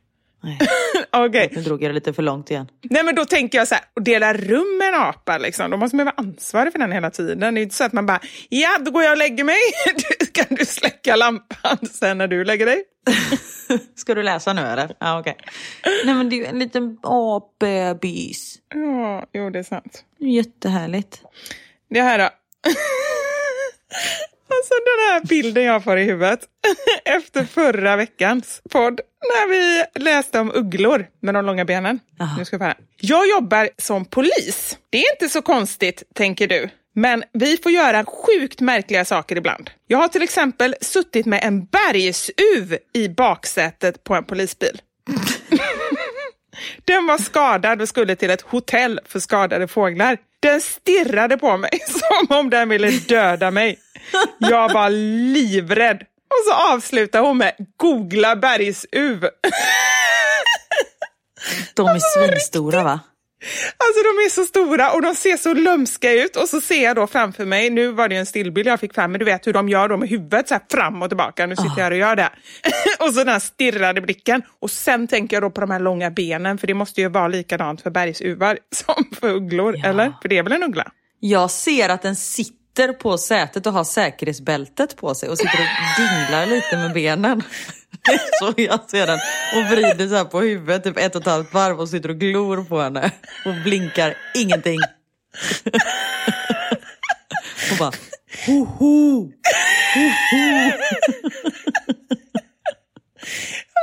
Okej, 1.12 1.50
nu 1.56 1.62
drog 1.62 1.84
jag 1.84 1.90
det 1.90 1.94
lite 1.94 2.14
för 2.14 2.24
långt 2.24 2.52
igen. 2.52 2.68
nej 2.82 3.04
men 3.04 3.16
då 3.16 3.26
tänker 3.26 3.58
jag 3.58 3.68
så 3.68 3.76
här, 3.76 3.84
att 3.96 4.06
dela 4.06 4.34
rum 4.34 4.78
med 4.80 4.88
en 4.88 4.96
apa 5.02 5.38
liksom, 5.38 5.72
då 5.72 5.78
måste 5.78 5.96
man 5.96 6.06
vara 6.06 6.16
ansvarig 6.18 6.72
för 6.72 6.80
den 6.80 6.92
hela 6.92 7.12
tiden. 7.12 7.40
Det 7.40 7.46
är 7.48 7.58
inte 7.64 7.76
så 7.76 7.84
att 7.84 7.94
man 7.94 8.06
bara, 8.06 8.20
ja 8.50 8.78
då 8.82 8.92
går 8.92 9.04
jag 9.04 9.12
och 9.12 9.18
lägger 9.18 9.44
mig, 9.44 9.58
Du- 10.20 10.26
kan 10.26 10.46
du 10.58 10.66
släcka 10.66 11.16
lampan 11.16 11.78
sen 11.92 12.18
när 12.18 12.28
du 12.28 12.44
lägger 12.44 12.66
dig? 12.66 12.84
Ska 13.96 14.16
du 14.16 14.24
läsa 14.24 14.54
nu 14.54 14.62
eller? 14.62 14.96
Ja, 15.00 15.20
okej. 15.20 15.38
Nej 16.06 16.16
men 16.16 16.30
det 16.30 16.36
är 16.36 16.38
ju 16.38 16.46
en 16.46 16.60
liten 16.60 16.98
apbebis. 17.04 18.56
Ja, 18.74 19.26
jo 19.34 19.50
det 19.50 19.60
är 19.60 19.64
sant. 19.64 20.04
Jättehärligt. 20.20 21.22
Det 21.90 22.02
här 22.02 22.18
då. 22.20 22.30
Alltså 24.50 24.74
den 24.74 25.14
här 25.14 25.22
bilden 25.28 25.64
jag 25.64 25.84
får 25.84 25.98
i 25.98 26.04
huvudet 26.04 26.40
efter 27.06 27.46
förra 27.46 27.96
veckans 27.96 28.62
podd 28.72 29.02
när 29.22 29.48
vi 29.50 29.84
läste 30.00 30.40
om 30.40 30.52
ugglor 30.52 31.08
med 31.22 31.34
de 31.34 31.46
långa 31.46 31.66
benen. 31.66 32.00
Aha. 32.20 32.38
Nu 32.38 32.46
ska 32.46 32.58
få 32.58 32.64
höra. 32.64 32.78
Jag 32.98 33.30
jobbar 33.30 33.70
som 33.78 34.06
polis. 34.06 34.78
Det 34.90 34.98
är 34.98 35.14
inte 35.14 35.30
så 35.30 35.42
konstigt, 35.42 36.04
tänker 36.16 36.48
du. 36.48 36.70
Men 36.96 37.24
vi 37.34 37.58
får 37.58 37.72
göra 37.72 38.06
sjukt 38.06 38.62
märkliga 38.62 39.06
saker 39.06 39.36
ibland. 39.36 39.70
Jag 39.88 39.98
har 39.98 40.08
till 40.08 40.24
exempel 40.24 40.76
suttit 40.82 41.26
med 41.26 41.44
en 41.44 41.66
bergsuv 41.66 42.78
i 42.94 43.10
baksätet 43.10 44.04
på 44.04 44.16
en 44.16 44.24
polisbil. 44.24 44.82
Den 46.86 47.06
var 47.06 47.18
skadad 47.18 47.82
och 47.82 47.90
skulle 47.90 48.16
till 48.16 48.30
ett 48.30 48.42
hotell 48.42 49.00
för 49.06 49.20
skadade 49.20 49.68
fåglar. 49.68 50.18
Den 50.46 50.62
stirrade 50.62 51.38
på 51.38 51.58
mig 51.58 51.70
som 51.88 52.38
om 52.38 52.50
den 52.50 52.70
ville 52.70 52.90
döda 52.90 53.52
mig. 53.52 53.80
Jag 54.38 54.74
var 54.74 54.90
livrädd. 55.34 56.02
Och 56.02 56.46
så 56.48 56.54
avslutar 56.74 57.20
hon 57.20 57.38
med 57.38 57.56
googla 57.78 58.36
bergsuv. 58.36 59.30
De 61.74 61.88
är 61.88 62.00
svinstora 62.00 62.84
va? 62.84 63.00
Alltså 63.78 64.04
de 64.04 64.26
är 64.26 64.30
så 64.30 64.44
stora 64.46 64.92
och 64.92 65.02
de 65.02 65.16
ser 65.16 65.38
så 65.38 65.54
lömska 65.54 66.12
ut 66.12 66.36
och 66.36 66.50
så 66.50 66.62
ser 66.62 66.84
jag 66.84 66.96
då 66.96 67.08
framför 67.08 67.46
mig, 67.46 67.70
nu 67.70 67.92
var 67.92 68.08
det 68.10 68.16
en 68.16 68.26
stillbild 68.26 68.68
jag 68.68 68.80
fick 68.80 68.94
fram, 68.94 69.12
men 69.12 69.20
du 69.20 69.26
vet 69.26 69.48
hur 69.48 69.54
de 69.54 69.70
gör 69.70 69.90
då 69.90 69.98
med 69.98 70.10
huvudet 70.10 70.48
så 70.48 70.54
här 70.54 70.62
fram 70.72 71.02
och 71.02 71.10
tillbaka. 71.10 71.46
Nu 71.46 71.56
sitter 71.56 71.70
jag 71.78 71.84
här 71.84 71.92
och 71.92 71.98
gör 71.98 72.16
det. 72.16 72.30
och 73.00 73.14
så 73.14 73.20
den 73.20 73.28
här 73.28 73.40
stirrade 73.40 74.02
blicken. 74.02 74.42
Och 74.62 74.72
sen 74.72 75.08
tänker 75.08 75.36
jag 75.36 75.44
då 75.44 75.50
på 75.50 75.62
de 75.62 75.72
här 75.72 75.80
långa 75.80 76.12
benen, 76.12 76.58
för 76.58 76.68
det 76.68 76.74
måste 76.74 77.02
ju 77.02 77.10
vara 77.10 77.28
likadant 77.28 77.82
för 77.82 77.90
bergsuvar 77.90 78.58
som 78.76 79.06
för 79.20 79.30
ugglor, 79.34 79.76
Ja. 79.78 79.90
eller? 79.90 80.14
För 80.22 80.30
det 80.30 80.38
är 80.38 80.44
väl 80.44 80.54
en 80.54 80.64
uggla? 80.64 80.92
Jag 81.20 81.52
ser 81.52 81.90
att 81.90 82.02
den 82.02 82.16
sitter 82.16 82.94
på 82.94 83.18
sätet 83.18 83.66
och 83.68 83.74
har 83.74 83.84
säkerhetsbältet 83.84 84.96
på 84.96 85.16
sig 85.16 85.30
och 85.30 85.38
sitter 85.38 85.60
och 85.60 86.02
dinglar 86.02 86.46
lite 86.46 86.78
med 86.78 86.94
benen. 86.94 87.44
Det 88.06 88.14
är 88.14 88.20
Så 88.40 88.54
jag 88.58 88.90
ser 88.90 89.08
den 89.08 89.20
och 89.56 89.66
vrider 89.72 90.08
så 90.08 90.16
här 90.16 90.26
på 90.26 90.42
huvudet 90.42 90.84
typ 90.84 90.98
ett 90.98 91.16
och 91.16 91.22
ett 91.22 91.28
halvt 91.28 91.54
varv 91.54 91.80
och 91.80 91.90
sitter 91.90 92.10
och 92.10 92.18
glor 92.18 92.64
på 92.64 92.82
henne 92.82 93.12
och 93.46 93.54
blinkar 93.64 94.18
ingenting. 94.36 94.80
Och 97.72 97.78
bara 97.80 97.92
ho 98.46 98.66
ho. 98.66 99.32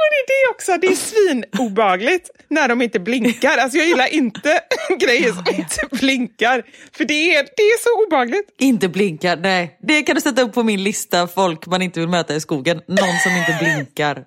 Men 0.03 0.27
det 0.27 0.33
är 0.33 0.47
det 0.49 0.55
också, 0.55 0.77
det 0.77 0.87
är 0.87 0.95
svinobagligt 0.95 2.31
när 2.49 2.69
de 2.69 2.83
inte 2.83 3.01
blinkar. 3.01 3.59
Alltså 3.59 3.79
jag 3.79 3.87
gillar 3.87 4.07
inte 4.15 4.61
grejer 4.99 5.33
som 5.33 5.45
inte 5.55 5.97
blinkar, 5.97 6.63
för 6.93 7.05
det 7.05 7.35
är, 7.37 7.43
det 7.57 7.63
är 7.63 7.79
så 7.83 8.07
obagligt. 8.07 8.55
Inte 8.59 8.89
blinkar, 8.89 9.37
nej. 9.37 9.79
Det 9.83 10.03
kan 10.03 10.15
du 10.15 10.21
sätta 10.21 10.43
upp 10.43 10.53
på 10.55 10.63
min 10.63 10.83
lista 10.83 11.27
folk 11.29 11.67
man 11.67 11.83
inte 11.83 12.01
vill 12.01 12.09
möta 12.09 12.35
i 12.35 12.41
skogen. 12.41 12.77
Någon 12.89 13.19
som 13.23 13.33
inte 13.33 13.57
blinkar. 13.61 14.25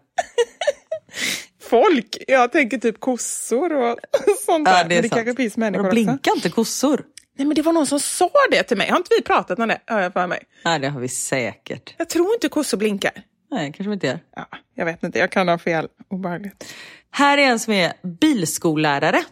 Folk, 1.69 2.17
jag 2.27 2.51
tänker 2.51 2.77
typ 2.77 2.99
kossor 2.99 3.73
och 3.73 3.99
sånt 4.45 4.65
där. 4.65 4.71
Ja, 4.77 4.83
det 4.83 4.95
är 4.95 4.95
men 4.95 5.01
det 5.03 5.09
sant. 5.09 5.13
kanske 5.25 5.35
finns 5.43 5.57
människor 5.57 5.83
De 5.83 5.87
också. 5.87 5.93
blinkar 5.95 6.35
inte 6.35 6.49
kossor. 6.49 7.03
Nej 7.37 7.47
men 7.47 7.55
det 7.55 7.61
var 7.61 7.73
någon 7.73 7.87
som 7.87 7.99
sa 7.99 8.29
det 8.51 8.63
till 8.63 8.77
mig. 8.77 8.89
Har 8.89 8.97
inte 8.97 9.09
vi 9.17 9.21
pratat 9.23 9.59
om 9.59 9.67
det? 9.67 9.79
Har 9.85 10.01
jag 10.01 10.13
för 10.13 10.27
mig. 10.27 10.39
Nej, 10.65 10.79
det 10.79 10.87
har 10.89 10.99
vi 10.99 11.09
säkert. 11.09 11.93
Jag 11.97 12.09
tror 12.09 12.33
inte 12.33 12.49
kossor 12.49 12.77
blinkar. 12.77 13.11
Nej, 13.51 13.73
kanske 13.73 13.93
inte 13.93 14.07
gör. 14.07 14.19
Ja, 14.35 14.47
jag 14.75 14.85
vet 14.85 15.03
inte, 15.03 15.19
jag 15.19 15.31
kan 15.31 15.47
ha 15.47 15.57
fel. 15.57 15.87
Obehagligt. 16.09 16.73
Här 17.11 17.37
är 17.37 17.47
en 17.47 17.59
som 17.59 17.73
är 17.73 17.93
bilskollärare. 18.21 19.23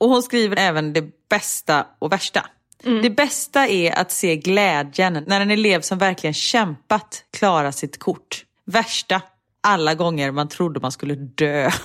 Och 0.00 0.08
hon 0.08 0.22
skriver 0.22 0.58
även 0.58 0.92
det 0.92 1.28
bästa 1.30 1.86
och 1.98 2.12
värsta. 2.12 2.46
Det 3.02 3.10
bästa 3.10 3.66
är 3.66 3.98
att 3.98 4.10
se 4.12 4.36
glädjen 4.36 5.24
när 5.26 5.40
en 5.40 5.50
elev 5.50 5.80
som 5.80 5.98
verkligen 5.98 6.34
kämpat 6.34 7.24
klarar 7.36 7.70
sitt 7.70 7.98
kort. 7.98 8.44
Värsta, 8.66 9.20
alla 9.62 9.94
gånger 9.94 10.30
man 10.30 10.48
trodde 10.48 10.80
man 10.80 10.92
skulle 10.92 11.14
dö. 11.14 11.70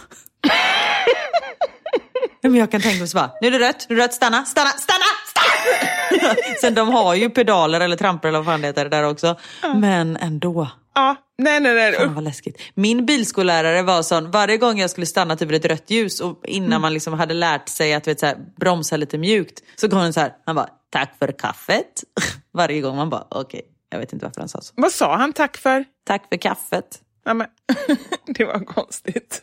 Men 2.41 2.55
jag 2.55 2.71
kan 2.71 2.81
tänka 2.81 2.99
mig 2.99 3.07
så 3.07 3.17
bara, 3.17 3.31
nu 3.41 3.47
är 3.47 3.51
det 3.51 3.59
rött, 3.59 3.85
nu 3.89 3.95
är 3.95 3.99
det 3.99 4.05
rött, 4.05 4.13
stanna, 4.13 4.45
stanna, 4.45 4.69
stanna, 4.69 5.05
stanna! 5.27 6.35
Sen 6.61 6.73
de 6.75 6.89
har 6.89 7.15
ju 7.15 7.29
pedaler 7.29 7.79
eller 7.79 7.95
trampor 7.97 8.27
eller 8.29 8.39
vad 8.39 8.45
fan 8.45 8.61
det 8.61 8.67
heter 8.67 8.89
där 8.89 9.03
också. 9.03 9.35
Men 9.75 10.17
ändå. 10.17 10.67
Ja, 10.95 11.15
nej 11.37 11.59
nej 11.59 11.73
nej. 11.75 11.93
Fan 11.93 12.13
vad 12.13 12.23
läskigt. 12.23 12.61
Min 12.73 13.05
bilskollärare 13.05 13.81
var 13.81 14.01
sån, 14.01 14.31
varje 14.31 14.57
gång 14.57 14.79
jag 14.79 14.89
skulle 14.89 15.05
stanna 15.05 15.35
typ 15.35 15.51
ett 15.51 15.65
rött 15.65 15.89
ljus 15.89 16.19
och 16.19 16.41
innan 16.47 16.67
Mm. 16.67 16.81
man 16.81 16.93
liksom 16.93 17.13
hade 17.13 17.33
lärt 17.33 17.69
sig 17.69 17.93
att 17.93 18.07
vet, 18.07 18.19
så 18.19 18.25
här, 18.25 18.37
bromsa 18.59 18.97
lite 18.97 19.17
mjukt 19.17 19.63
så 19.75 19.89
kom 19.89 19.99
han 19.99 20.13
så 20.13 20.19
här, 20.19 20.33
han 20.45 20.55
bara 20.55 20.69
tack 20.89 21.15
för 21.19 21.31
kaffet. 21.31 22.03
varje 22.53 22.81
gång 22.81 22.95
man 22.95 23.09
bara 23.09 23.27
okej, 23.29 23.61
jag 23.89 23.99
vet 23.99 24.13
inte 24.13 24.25
varför 24.25 24.41
han 24.41 24.49
sa 24.49 24.61
så. 24.61 24.73
Vad 24.77 24.91
sa 24.91 25.15
han 25.17 25.33
tack 25.33 25.57
för? 25.57 25.85
Tack 26.07 26.23
för 26.29 26.37
kaffet. 26.37 26.99
Ja, 27.25 27.33
men, 27.33 27.47
det 28.25 28.45
var 28.45 28.59
konstigt. 28.65 29.39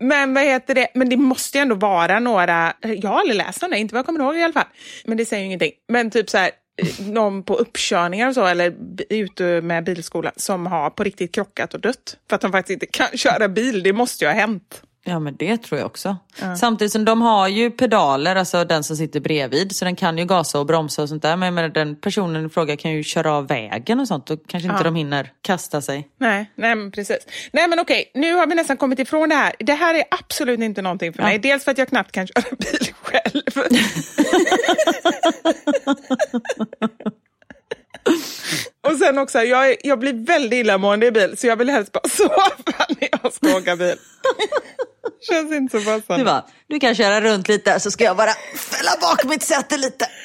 Men 0.00 0.34
vad 0.34 0.44
heter 0.44 0.74
det? 0.74 0.88
Men 0.94 1.08
det 1.08 1.16
måste 1.16 1.58
ju 1.58 1.62
ändå 1.62 1.74
vara 1.74 2.18
några, 2.20 2.72
jag 2.80 3.10
har 3.10 3.20
aldrig 3.20 3.36
läst 3.36 3.62
om 3.62 3.70
det, 3.70 3.78
inte 3.78 3.94
vad 3.94 3.98
jag 3.98 4.06
kommer 4.06 4.20
ihåg 4.20 4.36
i 4.36 4.42
alla 4.42 4.52
fall. 4.52 4.66
Men 5.04 5.16
det 5.16 5.26
säger 5.26 5.40
ju 5.40 5.46
ingenting. 5.46 5.72
Men 5.88 6.10
typ 6.10 6.30
så 6.30 6.38
här, 6.38 6.50
Eh, 6.76 7.06
någon 7.06 7.42
på 7.42 7.54
uppkörningar 7.54 8.28
och 8.28 8.34
så, 8.34 8.46
eller 8.46 8.74
ute 9.08 9.60
med 9.60 9.84
bilskola, 9.84 10.32
som 10.36 10.66
har 10.66 10.90
på 10.90 11.04
riktigt 11.04 11.34
krockat 11.34 11.74
och 11.74 11.80
dött. 11.80 12.16
För 12.28 12.36
att 12.36 12.42
de 12.42 12.52
faktiskt 12.52 12.74
inte 12.74 12.86
kan 12.86 13.08
köra 13.18 13.48
bil, 13.48 13.82
det 13.82 13.92
måste 13.92 14.24
ju 14.24 14.28
ha 14.28 14.34
hänt. 14.34 14.82
Ja 15.04 15.18
men 15.18 15.36
det 15.36 15.56
tror 15.56 15.78
jag 15.78 15.86
också. 15.86 16.16
Samtidigt 16.60 16.92
som 16.92 17.04
de 17.04 17.22
har 17.22 17.48
ju 17.48 17.70
pedaler, 17.70 18.36
alltså 18.36 18.64
den 18.64 18.84
som 18.84 18.96
sitter 18.96 19.20
bredvid, 19.20 19.76
så 19.76 19.84
den 19.84 19.96
kan 19.96 20.18
ju 20.18 20.24
gasa 20.24 20.60
och 20.60 20.66
bromsa 20.66 21.02
och 21.02 21.08
sånt 21.08 21.22
där. 21.22 21.36
Men 21.36 21.54
menar, 21.54 21.68
den 21.68 21.96
personen 21.96 22.46
i 22.46 22.48
fråga 22.48 22.76
kan 22.76 22.90
ju 22.90 23.02
köra 23.02 23.32
av 23.32 23.46
vägen 23.48 24.00
och 24.00 24.08
sånt. 24.08 24.26
Då 24.26 24.36
kanske 24.36 24.66
inte 24.68 24.80
Ja. 24.80 24.84
de 24.84 24.94
hinner 24.94 25.32
kasta 25.42 25.80
sig. 25.82 26.08
Nej, 26.18 26.50
nej 26.54 26.74
men 26.74 26.90
precis. 26.92 27.18
Nej 27.52 27.68
men 27.68 27.78
okej, 27.80 28.10
nu 28.14 28.34
har 28.34 28.46
vi 28.46 28.54
nästan 28.54 28.76
kommit 28.76 28.98
ifrån 28.98 29.28
det 29.28 29.34
här. 29.34 29.52
Det 29.58 29.74
här 29.74 29.94
är 29.94 30.04
absolut 30.10 30.60
inte 30.60 30.82
någonting 30.82 31.12
för 31.12 31.22
mig. 31.22 31.38
Dels 31.38 31.64
för 31.64 31.70
att 31.70 31.78
jag 31.78 31.88
knappt 31.88 32.12
kan 32.12 32.26
köra 32.26 32.44
bil 32.58 32.94
själv. 33.02 33.42
Och 38.88 38.96
sen 38.96 39.18
också, 39.18 39.42
jag, 39.42 39.76
jag 39.82 39.98
blir 39.98 40.12
väldigt 40.12 40.52
illamående 40.60 41.06
i 41.06 41.10
bil 41.10 41.36
så 41.36 41.46
jag 41.46 41.56
vill 41.56 41.70
helst 41.70 41.92
bara 41.92 42.08
sova 42.08 42.86
när 42.88 43.08
jag 43.22 43.32
ska 43.32 43.56
åka 43.56 43.76
bil. 43.76 43.96
Känns 45.30 45.52
inte 45.52 45.80
så 45.80 45.84
passande. 45.84 46.18
Du 46.20 46.24
bara, 46.24 46.46
du 46.68 46.80
kan 46.80 46.94
köra 46.94 47.20
runt 47.20 47.48
lite 47.48 47.80
så 47.80 47.90
ska 47.90 48.04
jag 48.04 48.16
bara 48.16 48.32
fälla 48.56 48.90
bak 49.00 49.24
mitt 49.24 49.42
säte 49.42 49.76
lite. 49.76 50.06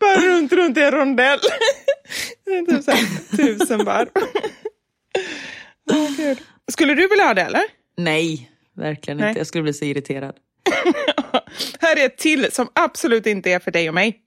Bara 0.00 0.16
runt, 0.16 0.52
runt 0.52 0.78
i 0.78 0.80
en 0.80 0.90
rondell. 0.90 1.40
typ 2.68 2.84
så 2.84 2.90
här, 2.90 3.36
tusen 3.36 3.84
varv. 3.84 4.08
Oh, 5.92 6.16
Gud. 6.16 6.38
Skulle 6.72 6.94
du 6.94 7.08
vilja 7.08 7.24
ha 7.24 7.34
det 7.34 7.42
eller? 7.42 7.62
Nej, 7.96 8.50
verkligen 8.76 9.18
Nej. 9.18 9.28
inte. 9.28 9.40
Jag 9.40 9.46
skulle 9.46 9.62
bli 9.62 9.72
så 9.72 9.84
irriterad. 9.84 10.36
Här 11.80 11.96
är 11.96 12.06
ett 12.06 12.18
till 12.18 12.52
som 12.52 12.68
absolut 12.72 13.26
inte 13.26 13.50
är 13.50 13.58
för 13.58 13.70
dig 13.70 13.88
och 13.88 13.94
mig. 13.94 14.20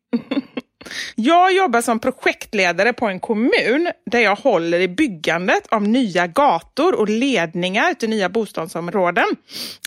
Jag 1.16 1.54
jobbar 1.54 1.82
som 1.82 2.00
projektledare 2.00 2.94
på 2.94 3.08
en 3.08 3.20
kommun 3.20 3.92
där 4.12 4.20
jag 4.20 4.36
håller 4.36 4.80
i 4.80 4.88
byggandet 4.88 5.68
av 5.68 5.84
nya 5.84 6.28
gator 6.28 7.00
och 7.00 7.10
ledningar 7.10 7.94
till 7.94 8.10
nya 8.10 8.30
bostadsområden. 8.30 9.26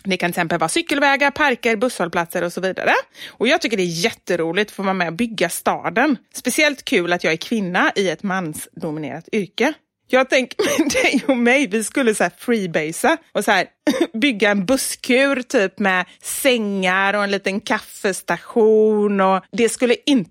Det 0.05 0.17
kan 0.17 0.29
till 0.29 0.33
exempel 0.33 0.59
vara 0.59 0.69
cykelvägar, 0.69 1.31
parker, 1.31 1.77
busshållplatser 1.77 2.45
och 2.45 2.53
så 2.53 2.61
vidare. 2.61 2.93
Och 3.29 3.49
jag 3.49 3.61
tycker 3.61 3.77
det 3.77 3.83
är 3.83 4.05
jätteroligt 4.05 4.71
att 4.71 4.77
få 4.77 4.83
vara 4.83 4.95
med 4.95 5.07
och 5.07 5.13
bygga 5.13 5.49
staden. 5.49 6.17
Speciellt 6.35 6.85
kul 6.85 7.13
att 7.13 7.25
jag 7.25 7.33
är 7.33 7.37
kvinna 7.37 7.93
i 7.97 8.09
ett 8.09 8.23
mansdominerat 8.23 9.29
yrke. 9.33 9.75
Jag 10.09 10.31
tänker 10.31 10.79
med 10.79 10.91
dig 10.91 11.25
och 11.29 11.37
mig, 11.37 11.67
vi 11.67 11.85
skulle 11.85 12.15
så 12.15 12.23
här 12.23 12.33
freebasea 12.39 13.17
och 13.33 13.45
så 13.45 13.51
här, 13.51 13.67
bygga 14.19 14.51
en 14.51 14.67
busskur 14.67 15.43
typ 15.43 15.79
med 15.79 16.07
sängar 16.23 17.15
och 17.15 17.25
en 17.25 17.31
liten 17.31 17.61
kaffestation. 17.61 19.21
Och 19.21 19.45
det 19.53 19.69
skulle 19.69 19.97
inte 20.07 20.31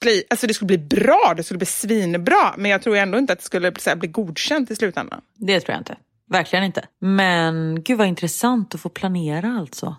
bli, 0.00 0.24
alltså 0.30 0.46
det 0.46 0.54
skulle 0.54 0.66
bli 0.66 0.78
bra, 0.78 1.34
det 1.36 1.42
skulle 1.42 1.58
bli 1.58 1.66
svinbra, 1.66 2.54
men 2.56 2.70
jag 2.70 2.82
tror 2.82 2.96
ändå 2.96 3.18
inte 3.18 3.32
att 3.32 3.38
det 3.38 3.44
skulle 3.44 3.72
så 3.78 3.90
här, 3.90 3.96
bli 3.96 4.08
godkänt 4.08 4.70
i 4.70 4.76
slutändan. 4.76 5.20
Det 5.36 5.60
tror 5.60 5.72
jag 5.72 5.80
inte. 5.80 5.96
Verkligen 6.30 6.64
inte. 6.64 6.84
Men 7.00 7.82
gud 7.82 7.98
vad 7.98 8.06
intressant 8.06 8.74
att 8.74 8.80
få 8.80 8.88
planera 8.88 9.56
alltså. 9.58 9.96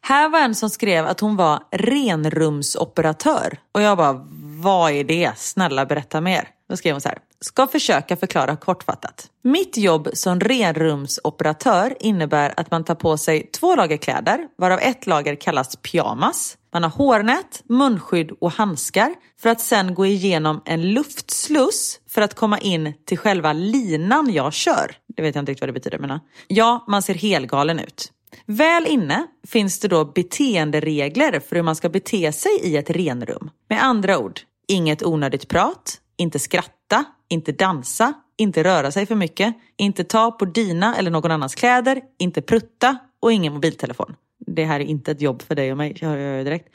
Här 0.00 0.28
var 0.28 0.38
en 0.38 0.54
som 0.54 0.70
skrev 0.70 1.06
att 1.06 1.20
hon 1.20 1.36
var 1.36 1.62
renrumsoperatör. 1.70 3.58
Och 3.72 3.82
jag 3.82 3.96
bara, 3.98 4.26
vad 4.62 4.92
är 4.92 5.04
det? 5.04 5.32
Snälla 5.36 5.86
berätta 5.86 6.20
mer. 6.20 6.48
Då 6.68 6.76
skrev 6.76 6.94
hon 6.94 7.00
så 7.00 7.08
här. 7.08 7.18
Ska 7.40 7.66
försöka 7.66 8.16
förklara 8.16 8.56
kortfattat. 8.56 9.26
Mitt 9.42 9.76
jobb 9.76 10.08
som 10.12 10.40
renrumsoperatör 10.40 11.96
innebär 12.00 12.54
att 12.56 12.70
man 12.70 12.84
tar 12.84 12.94
på 12.94 13.18
sig 13.18 13.50
två 13.50 13.76
lager 13.76 13.96
kläder, 13.96 14.48
varav 14.58 14.78
ett 14.82 15.06
lager 15.06 15.34
kallas 15.34 15.76
pyjamas. 15.76 16.56
Man 16.72 16.82
har 16.82 16.90
hårnät, 16.90 17.62
munskydd 17.64 18.30
och 18.40 18.52
handskar 18.52 19.14
för 19.40 19.50
att 19.50 19.60
sen 19.60 19.94
gå 19.94 20.06
igenom 20.06 20.62
en 20.64 20.92
luftsluss 20.92 22.00
för 22.08 22.22
att 22.22 22.34
komma 22.34 22.58
in 22.58 22.94
till 23.06 23.18
själva 23.18 23.52
linan 23.52 24.32
jag 24.32 24.52
kör. 24.52 24.96
Det 25.16 25.22
vet 25.22 25.34
jag 25.34 25.42
inte 25.42 25.52
riktigt 25.52 25.62
vad 25.62 25.68
det 25.68 25.72
betyder. 25.72 25.98
Men 25.98 26.10
ja. 26.10 26.20
ja, 26.48 26.84
man 26.88 27.02
ser 27.02 27.14
helgalen 27.14 27.78
ut. 27.78 28.12
Väl 28.46 28.86
inne 28.86 29.26
finns 29.46 29.78
det 29.80 29.88
då 29.88 30.04
beteenderegler 30.04 31.40
för 31.40 31.56
hur 31.56 31.62
man 31.62 31.76
ska 31.76 31.88
bete 31.88 32.32
sig 32.32 32.52
i 32.62 32.76
ett 32.76 32.90
renrum. 32.90 33.50
Med 33.68 33.84
andra 33.84 34.18
ord, 34.18 34.40
inget 34.68 35.02
onödigt 35.02 35.48
prat, 35.48 36.00
inte 36.16 36.38
skratta, 36.38 37.04
inte 37.28 37.52
dansa, 37.52 38.12
inte 38.36 38.64
röra 38.64 38.90
sig 38.90 39.06
för 39.06 39.14
mycket, 39.14 39.54
inte 39.76 40.04
ta 40.04 40.30
på 40.30 40.44
dina 40.44 40.96
eller 40.96 41.10
någon 41.10 41.30
annans 41.30 41.54
kläder, 41.54 42.00
inte 42.18 42.42
prutta 42.42 42.98
och 43.20 43.32
ingen 43.32 43.52
mobiltelefon. 43.52 44.14
Det 44.46 44.64
här 44.64 44.80
är 44.80 44.84
inte 44.84 45.10
ett 45.10 45.20
jobb 45.20 45.42
för 45.42 45.54
dig 45.54 45.70
och 45.70 45.76
mig, 45.76 45.98
hör 46.00 46.16
jag 46.16 46.46
direkt. 46.46 46.68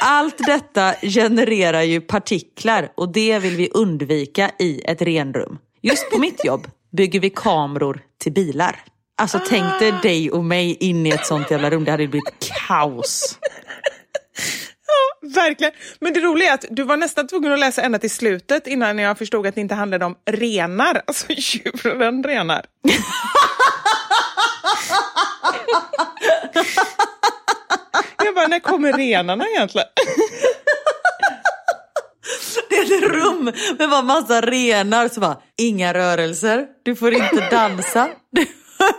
Allt 0.00 0.38
detta 0.46 0.94
genererar 1.02 1.82
ju 1.82 2.00
partiklar 2.00 2.92
och 2.94 3.12
det 3.12 3.38
vill 3.38 3.56
vi 3.56 3.70
undvika 3.74 4.50
i 4.58 4.82
ett 4.84 5.02
renrum. 5.02 5.58
Just 5.82 6.10
på 6.10 6.18
mitt 6.18 6.44
jobb 6.44 6.68
bygger 6.92 7.20
vi 7.20 7.30
kameror 7.30 8.00
till 8.18 8.32
bilar. 8.32 8.80
Alltså 9.18 9.40
tänk 9.48 9.78
dig 9.78 9.94
dig 10.02 10.30
och 10.30 10.44
mig 10.44 10.76
in 10.80 11.06
i 11.06 11.10
ett 11.10 11.26
sånt 11.26 11.50
jävla 11.50 11.70
rum, 11.70 11.84
det 11.84 11.90
hade 11.90 12.08
blivit 12.08 12.52
kaos. 12.68 13.38
Verkligen. 15.34 15.72
Men 16.00 16.12
det 16.12 16.20
roliga 16.20 16.50
är 16.50 16.54
att 16.54 16.64
du 16.70 16.82
var 16.82 16.96
nästan 16.96 17.26
tvungen 17.26 17.52
att 17.52 17.58
läsa 17.58 17.82
ända 17.82 17.98
till 17.98 18.10
slutet 18.10 18.66
innan 18.66 18.98
jag 18.98 19.18
förstod 19.18 19.46
att 19.46 19.54
det 19.54 19.60
inte 19.60 19.74
handlade 19.74 20.04
om 20.04 20.16
renar, 20.30 21.02
alltså 21.06 21.26
djuren 21.28 22.24
renar. 22.24 22.66
jag 28.24 28.34
bara, 28.34 28.46
när 28.46 28.60
kommer 28.60 28.92
renarna 28.92 29.46
egentligen? 29.48 29.88
Det 32.70 32.76
är 32.76 32.82
ett 32.82 33.12
rum 33.12 33.52
med 33.78 33.90
bara 33.90 34.02
massa 34.02 34.40
renar. 34.40 35.08
Så 35.08 35.20
bara, 35.20 35.40
inga 35.56 35.94
rörelser, 35.94 36.66
du 36.82 36.96
får 36.96 37.14
inte 37.14 37.48
dansa, 37.50 38.08
du 38.30 38.46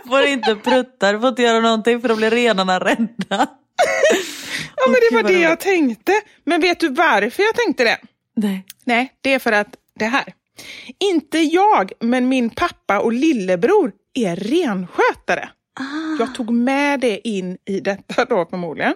får 0.08 0.22
inte 0.22 0.56
prutta, 0.56 1.12
du 1.12 1.20
får 1.20 1.28
inte 1.28 1.42
göra 1.42 1.60
någonting 1.60 2.00
för 2.00 2.08
då 2.08 2.16
blir 2.16 2.30
renarna 2.30 2.78
rädda. 2.78 3.46
Ja, 4.76 4.86
men 4.86 4.96
det 5.10 5.16
var 5.16 5.22
det 5.22 5.38
jag 5.40 5.60
tänkte. 5.60 6.12
Men 6.44 6.60
vet 6.60 6.80
du 6.80 6.88
varför 6.88 7.42
jag 7.42 7.54
tänkte 7.54 7.84
det? 7.84 7.98
Nej. 8.36 8.64
Nej, 8.84 9.12
det 9.20 9.34
är 9.34 9.38
för 9.38 9.52
att 9.52 9.76
det 9.98 10.04
här. 10.04 10.34
Inte 10.98 11.38
jag, 11.38 11.92
men 12.00 12.28
min 12.28 12.50
pappa 12.50 13.00
och 13.00 13.12
lillebror 13.12 13.92
är 14.14 14.36
renskötare. 14.36 15.48
Jag 16.18 16.34
tog 16.34 16.50
med 16.50 17.00
det 17.00 17.28
in 17.28 17.58
i 17.64 17.80
detta 17.80 18.24
då 18.24 18.46
förmodligen. 18.50 18.94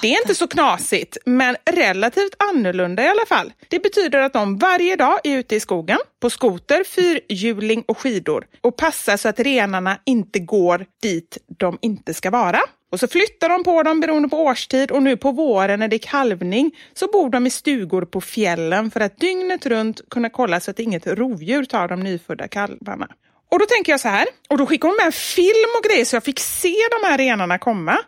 Det 0.00 0.14
är 0.14 0.20
inte 0.22 0.34
så 0.34 0.46
knasigt, 0.46 1.18
men 1.26 1.56
relativt 1.70 2.34
annorlunda 2.38 3.02
i 3.02 3.08
alla 3.08 3.26
fall. 3.28 3.52
Det 3.68 3.82
betyder 3.82 4.20
att 4.20 4.32
de 4.32 4.58
varje 4.58 4.96
dag 4.96 5.18
är 5.24 5.38
ute 5.38 5.56
i 5.56 5.60
skogen 5.60 5.98
på 6.20 6.30
skoter, 6.30 6.84
fyrhjuling 6.84 7.84
och 7.88 7.98
skidor 7.98 8.46
och 8.60 8.76
passar 8.76 9.16
så 9.16 9.28
att 9.28 9.40
renarna 9.40 9.98
inte 10.04 10.38
går 10.38 10.86
dit 11.02 11.38
de 11.58 11.78
inte 11.82 12.14
ska 12.14 12.30
vara. 12.30 12.60
Och 12.90 13.00
så 13.00 13.08
flyttar 13.08 13.48
de 13.48 13.64
på 13.64 13.82
dem 13.82 14.00
beroende 14.00 14.28
på 14.28 14.38
årstid 14.38 14.90
och 14.90 15.02
nu 15.02 15.16
på 15.16 15.32
våren 15.32 15.80
när 15.80 15.88
det 15.88 15.96
är 15.96 15.98
kalvning 15.98 16.76
så 16.92 17.06
bor 17.06 17.30
de 17.30 17.46
i 17.46 17.50
stugor 17.50 18.04
på 18.04 18.20
fjällen 18.20 18.90
för 18.90 19.00
att 19.00 19.18
dygnet 19.18 19.66
runt 19.66 20.08
kunna 20.10 20.30
kolla 20.30 20.60
så 20.60 20.70
att 20.70 20.78
inget 20.78 21.06
rovdjur 21.06 21.64
tar 21.64 21.88
de 21.88 22.00
nyfödda 22.00 22.48
kalvarna. 22.48 23.08
Och 23.50 23.58
då 23.58 23.66
tänker 23.66 23.92
jag 23.92 24.00
så 24.00 24.08
här, 24.08 24.26
och 24.48 24.58
då 24.58 24.66
skickade 24.66 24.90
hon 24.90 24.96
med 24.96 25.06
en 25.06 25.12
film 25.12 25.70
och 25.78 25.84
grejer 25.84 26.04
så 26.04 26.16
jag 26.16 26.24
fick 26.24 26.40
se 26.40 26.74
de 26.90 27.06
här 27.06 27.18
renarna 27.18 27.58
komma. 27.58 27.98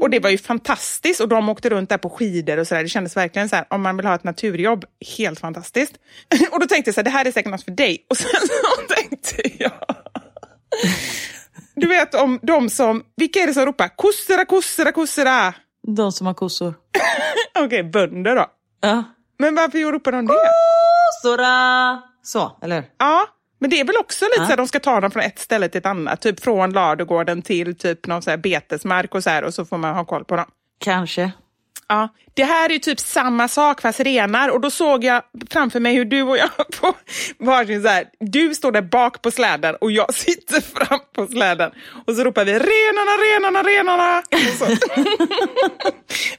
Och 0.00 0.10
det 0.10 0.18
var 0.20 0.30
ju 0.30 0.38
fantastiskt 0.38 1.20
och 1.20 1.28
de 1.28 1.48
åkte 1.48 1.70
runt 1.70 1.88
där 1.88 1.98
på 1.98 2.10
skidor 2.10 2.58
och 2.58 2.66
sådär. 2.66 2.82
Det 2.82 2.88
kändes 2.88 3.16
verkligen 3.16 3.48
så 3.48 3.56
här, 3.56 3.66
om 3.70 3.82
man 3.82 3.96
vill 3.96 4.06
ha 4.06 4.14
ett 4.14 4.24
naturjobb, 4.24 4.84
helt 5.18 5.40
fantastiskt. 5.40 5.92
Och 6.52 6.60
då 6.60 6.66
tänkte 6.66 6.88
jag 6.88 6.94
så 6.94 6.98
här, 6.98 7.04
det 7.04 7.10
här 7.10 7.24
är 7.24 7.32
säkert 7.32 7.50
något 7.50 7.64
för 7.64 7.70
dig. 7.70 8.06
Och 8.10 8.16
sen 8.16 8.30
så 8.40 8.94
tänkte 8.94 9.62
jag, 9.62 9.72
du 11.74 11.86
vet 11.86 12.14
om 12.14 12.38
de 12.42 12.70
som, 12.70 13.02
vilka 13.16 13.40
är 13.40 13.46
det 13.46 13.54
som 13.54 13.66
ropar 13.66 13.96
kossera, 13.96 14.44
kossera, 14.44 14.92
kossera? 14.92 15.54
De 15.86 16.12
som 16.12 16.26
har 16.26 16.34
kossor. 16.34 16.74
Okej, 17.58 17.84
bönder 17.84 18.36
då. 18.36 18.46
Ja. 18.80 19.04
Men 19.38 19.54
varför 19.54 19.78
ropar 19.78 20.12
de 20.12 20.26
det? 20.26 20.34
Kossora! 21.22 22.02
Så, 22.22 22.58
eller 22.62 22.76
hur? 22.76 22.84
Ja, 22.98 23.26
men 23.62 23.70
det 23.70 23.80
är 23.80 23.84
väl 23.84 23.96
också 23.96 24.24
lite 24.24 24.34
Ja. 24.36 24.44
så 24.44 24.50
här, 24.50 24.56
de 24.56 24.68
ska 24.68 24.80
ta 24.80 25.00
dem 25.00 25.10
från 25.10 25.22
ett 25.22 25.38
ställe 25.38 25.68
till 25.68 25.78
ett 25.78 25.86
annat. 25.86 26.20
Typ 26.22 26.40
från 26.40 26.70
ladugården 26.72 27.42
till 27.42 27.74
typ 27.78 28.06
någon 28.06 28.22
så 28.22 28.30
här 28.30 28.36
betesmark 28.36 29.14
och 29.14 29.22
så 29.22 29.30
här 29.30 29.44
och 29.44 29.54
så 29.54 29.64
får 29.64 29.78
man 29.78 29.94
ha 29.94 30.04
koll 30.04 30.24
på 30.24 30.36
dem. 30.36 30.46
Kanske. 30.80 31.30
Ja, 31.88 32.08
det 32.34 32.44
här 32.44 32.68
är 32.68 32.72
ju 32.72 32.78
typ 32.78 33.00
samma 33.00 33.48
sak 33.48 33.80
fast 33.80 34.00
renar 34.00 34.48
och 34.48 34.60
då 34.60 34.70
såg 34.70 35.04
jag 35.04 35.22
framför 35.50 35.80
mig 35.80 35.94
hur 35.94 36.04
du 36.04 36.22
och 36.22 36.36
jag 36.38 36.50
på 36.80 36.94
varsin 37.38 37.82
så 37.82 37.88
här, 37.88 38.04
du 38.20 38.54
står 38.54 38.72
där 38.72 38.82
bak 38.82 39.22
på 39.22 39.30
släden 39.30 39.74
och 39.80 39.92
jag 39.92 40.14
sitter 40.14 40.60
fram 40.60 41.00
på 41.14 41.26
släden 41.26 41.70
och 42.06 42.14
så 42.14 42.24
ropar 42.24 42.44
vi 42.44 42.52
renarna, 42.52 43.12
renarna, 43.24 43.68
renarna. 43.68 44.22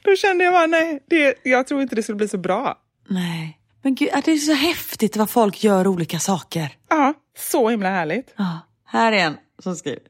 Då 0.02 0.16
kände 0.16 0.44
jag 0.44 0.52
bara, 0.54 0.66
nej, 0.66 1.02
det, 1.10 1.34
jag 1.42 1.66
tror 1.66 1.82
inte 1.82 1.94
det 1.96 2.02
skulle 2.02 2.16
bli 2.16 2.28
så 2.28 2.38
bra. 2.38 2.78
Nej. 3.08 3.58
Men 3.84 3.94
gud, 3.94 4.08
det 4.24 4.32
är 4.32 4.36
så 4.36 4.52
häftigt 4.52 5.16
vad 5.16 5.30
folk 5.30 5.64
gör 5.64 5.86
olika 5.86 6.18
saker. 6.18 6.76
Ja, 6.88 7.14
så 7.38 7.68
himla 7.68 7.90
härligt. 7.90 8.34
Ja. 8.36 8.60
Här 8.86 9.12
är 9.12 9.16
en 9.16 9.36
som 9.62 9.76
skriver. 9.76 10.02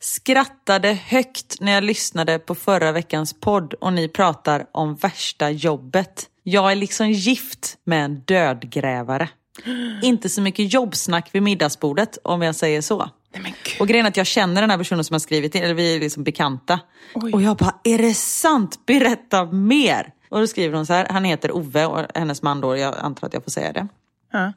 Skrattade 0.00 0.92
högt 0.92 1.60
när 1.60 1.72
jag 1.72 1.84
lyssnade 1.84 2.38
på 2.38 2.54
förra 2.54 2.92
veckans 2.92 3.40
podd 3.40 3.74
och 3.74 3.92
ni 3.92 4.08
pratar 4.08 4.66
om 4.72 4.94
värsta 4.94 5.50
jobbet. 5.50 6.26
Jag 6.42 6.72
är 6.72 6.76
liksom 6.76 7.10
gift 7.10 7.76
med 7.84 8.04
en 8.04 8.20
dödgrävare. 8.20 9.28
Inte 10.02 10.28
så 10.28 10.40
mycket 10.40 10.72
jobbsnack 10.72 11.28
vid 11.32 11.42
middagsbordet 11.42 12.18
om 12.24 12.42
jag 12.42 12.54
säger 12.54 12.80
så. 12.80 13.10
Nej. 13.36 13.54
Och 13.80 13.88
grejen 13.88 14.06
är 14.06 14.10
att 14.10 14.16
jag 14.16 14.26
känner 14.26 14.60
den 14.60 14.70
här 14.70 14.78
personen 14.78 15.04
som 15.04 15.14
har 15.14 15.18
skrivit 15.18 15.54
eller 15.54 15.74
vi 15.74 15.96
är 15.96 16.00
liksom 16.00 16.24
bekanta. 16.24 16.80
Oj. 17.14 17.32
Och 17.32 17.42
jag 17.42 17.56
bara, 17.56 17.74
är 17.84 17.98
det 17.98 18.14
sant? 18.14 18.86
Berätta 18.86 19.44
mer! 19.44 20.12
Och 20.32 20.40
då 20.40 20.46
skriver 20.46 20.76
hon 20.76 20.86
så 20.86 20.92
här, 20.92 21.06
han 21.10 21.24
heter 21.24 21.56
Ove 21.56 21.86
och 21.86 22.06
hennes 22.14 22.42
man 22.42 22.60
då, 22.60 22.76
jag 22.76 22.94
antar 22.98 23.26
att 23.26 23.34
jag 23.34 23.44
får 23.44 23.50
säga 23.50 23.72
det. 23.72 23.88
Ja. 24.32 24.52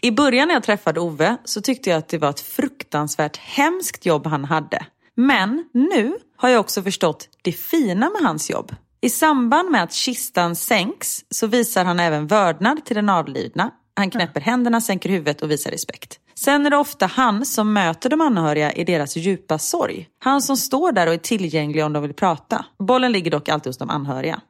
I 0.00 0.10
början 0.10 0.48
när 0.48 0.54
jag 0.54 0.62
träffade 0.62 1.00
Ove 1.00 1.36
så 1.44 1.60
tyckte 1.60 1.90
jag 1.90 1.98
att 1.98 2.08
det 2.08 2.18
var 2.18 2.30
ett 2.30 2.40
fruktansvärt 2.40 3.36
hemskt 3.36 4.06
jobb 4.06 4.26
han 4.26 4.44
hade. 4.44 4.86
Men 5.14 5.68
nu 5.72 6.14
har 6.36 6.48
jag 6.48 6.60
också 6.60 6.82
förstått 6.82 7.28
det 7.42 7.52
fina 7.52 8.10
med 8.10 8.22
hans 8.22 8.50
jobb. 8.50 8.74
I 9.00 9.10
samband 9.10 9.70
med 9.70 9.82
att 9.82 9.92
kistan 9.92 10.56
sänks 10.56 11.24
så 11.30 11.46
visar 11.46 11.84
han 11.84 12.00
även 12.00 12.26
vördnad 12.26 12.84
till 12.84 12.96
den 12.96 13.08
avlidna. 13.08 13.70
Han 13.96 14.10
knäpper 14.10 14.40
händerna, 14.40 14.80
sänker 14.80 15.08
huvudet 15.08 15.42
och 15.42 15.50
visar 15.50 15.70
respekt. 15.70 16.20
Sen 16.40 16.66
är 16.66 16.70
det 16.70 16.76
ofta 16.76 17.06
han 17.06 17.46
som 17.46 17.72
möter 17.72 18.10
de 18.10 18.20
anhöriga 18.20 18.72
i 18.72 18.84
deras 18.84 19.16
djupa 19.16 19.58
sorg. 19.58 20.08
Han 20.18 20.42
som 20.42 20.56
står 20.56 20.92
där 20.92 21.06
och 21.06 21.12
är 21.12 21.18
tillgänglig 21.18 21.84
om 21.84 21.92
de 21.92 22.02
vill 22.02 22.14
prata. 22.14 22.64
Bollen 22.78 23.12
ligger 23.12 23.30
dock 23.30 23.48
alltid 23.48 23.68
hos 23.70 23.78
de 23.78 23.90
anhöriga. 23.90 24.40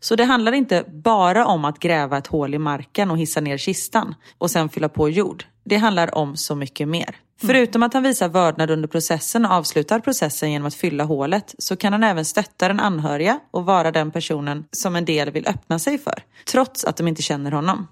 Så 0.00 0.16
det 0.16 0.24
handlar 0.24 0.52
inte 0.52 0.84
bara 0.88 1.46
om 1.46 1.64
att 1.64 1.78
gräva 1.78 2.18
ett 2.18 2.26
hål 2.26 2.54
i 2.54 2.58
marken 2.58 3.10
och 3.10 3.18
hissa 3.18 3.40
ner 3.40 3.58
kistan 3.58 4.14
och 4.38 4.50
sen 4.50 4.68
fylla 4.68 4.88
på 4.88 5.08
jord. 5.10 5.44
Det 5.64 5.76
handlar 5.76 6.14
om 6.14 6.36
så 6.36 6.54
mycket 6.54 6.88
mer. 6.88 7.16
Förutom 7.40 7.82
att 7.82 7.94
han 7.94 8.02
visar 8.02 8.28
vördnad 8.28 8.70
under 8.70 8.88
processen 8.88 9.44
och 9.44 9.52
avslutar 9.52 10.00
processen 10.00 10.52
genom 10.52 10.66
att 10.66 10.74
fylla 10.74 11.04
hålet 11.04 11.54
så 11.58 11.76
kan 11.76 11.92
han 11.92 12.04
även 12.04 12.24
stötta 12.24 12.68
den 12.68 12.80
anhöriga 12.80 13.40
och 13.50 13.64
vara 13.64 13.92
den 13.92 14.10
personen 14.10 14.64
som 14.72 14.96
en 14.96 15.04
del 15.04 15.30
vill 15.30 15.46
öppna 15.46 15.78
sig 15.78 15.98
för, 15.98 16.22
trots 16.50 16.84
att 16.84 16.96
de 16.96 17.08
inte 17.08 17.22
känner 17.22 17.52
honom. 17.52 17.86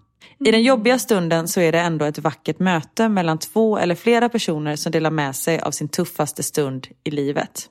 I 0.44 0.50
den 0.50 0.62
jobbiga 0.62 0.98
stunden 0.98 1.48
så 1.48 1.60
är 1.60 1.72
det 1.72 1.80
ändå 1.80 2.04
ett 2.04 2.18
vackert 2.18 2.58
möte 2.58 3.08
mellan 3.08 3.38
två 3.38 3.78
eller 3.78 3.94
flera 3.94 4.28
personer 4.28 4.76
som 4.76 4.92
delar 4.92 5.10
med 5.10 5.36
sig 5.36 5.60
av 5.60 5.70
sin 5.70 5.88
tuffaste 5.88 6.42
stund 6.42 6.86
i 7.04 7.10
livet. 7.10 7.68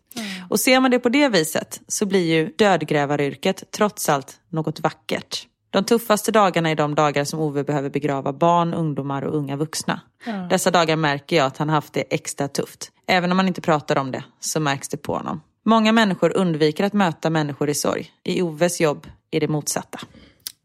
Och 0.49 0.59
ser 0.59 0.79
man 0.79 0.91
det 0.91 0.99
på 0.99 1.09
det 1.09 1.29
viset 1.29 1.81
så 1.87 2.05
blir 2.05 2.33
ju 2.33 2.53
dödgrävaryrket 2.57 3.63
trots 3.71 4.09
allt 4.09 4.39
något 4.49 4.79
vackert. 4.79 5.47
De 5.69 5.83
tuffaste 5.83 6.31
dagarna 6.31 6.69
är 6.69 6.75
de 6.75 6.95
dagar 6.95 7.23
som 7.23 7.39
Ove 7.39 7.63
behöver 7.63 7.89
begrava 7.89 8.33
barn, 8.33 8.73
ungdomar 8.73 9.21
och 9.21 9.35
unga 9.35 9.55
vuxna. 9.55 10.01
Dessa 10.49 10.71
dagar 10.71 10.95
märker 10.95 11.35
jag 11.35 11.45
att 11.45 11.57
han 11.57 11.69
haft 11.69 11.93
det 11.93 12.01
extra 12.01 12.47
tufft. 12.47 12.91
Även 13.07 13.31
om 13.31 13.37
man 13.37 13.47
inte 13.47 13.61
pratar 13.61 13.97
om 13.97 14.11
det 14.11 14.23
så 14.39 14.59
märks 14.59 14.89
det 14.89 14.97
på 14.97 15.13
honom. 15.15 15.41
Många 15.65 15.91
människor 15.91 16.37
undviker 16.37 16.83
att 16.83 16.93
möta 16.93 17.29
människor 17.29 17.69
i 17.69 17.75
sorg. 17.75 18.11
I 18.23 18.41
Oves 18.41 18.81
jobb 18.81 19.07
är 19.31 19.39
det 19.39 19.47
motsatta. 19.47 19.99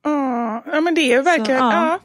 Ja, 0.02 0.62
ja 0.66 0.80
men 0.80 0.94
det 0.94 1.00
är 1.00 1.16
ju 1.16 1.22
verkligen... 1.22 1.60
Så, 1.60 1.64
ja. 1.64 1.88
ja. 1.88 1.98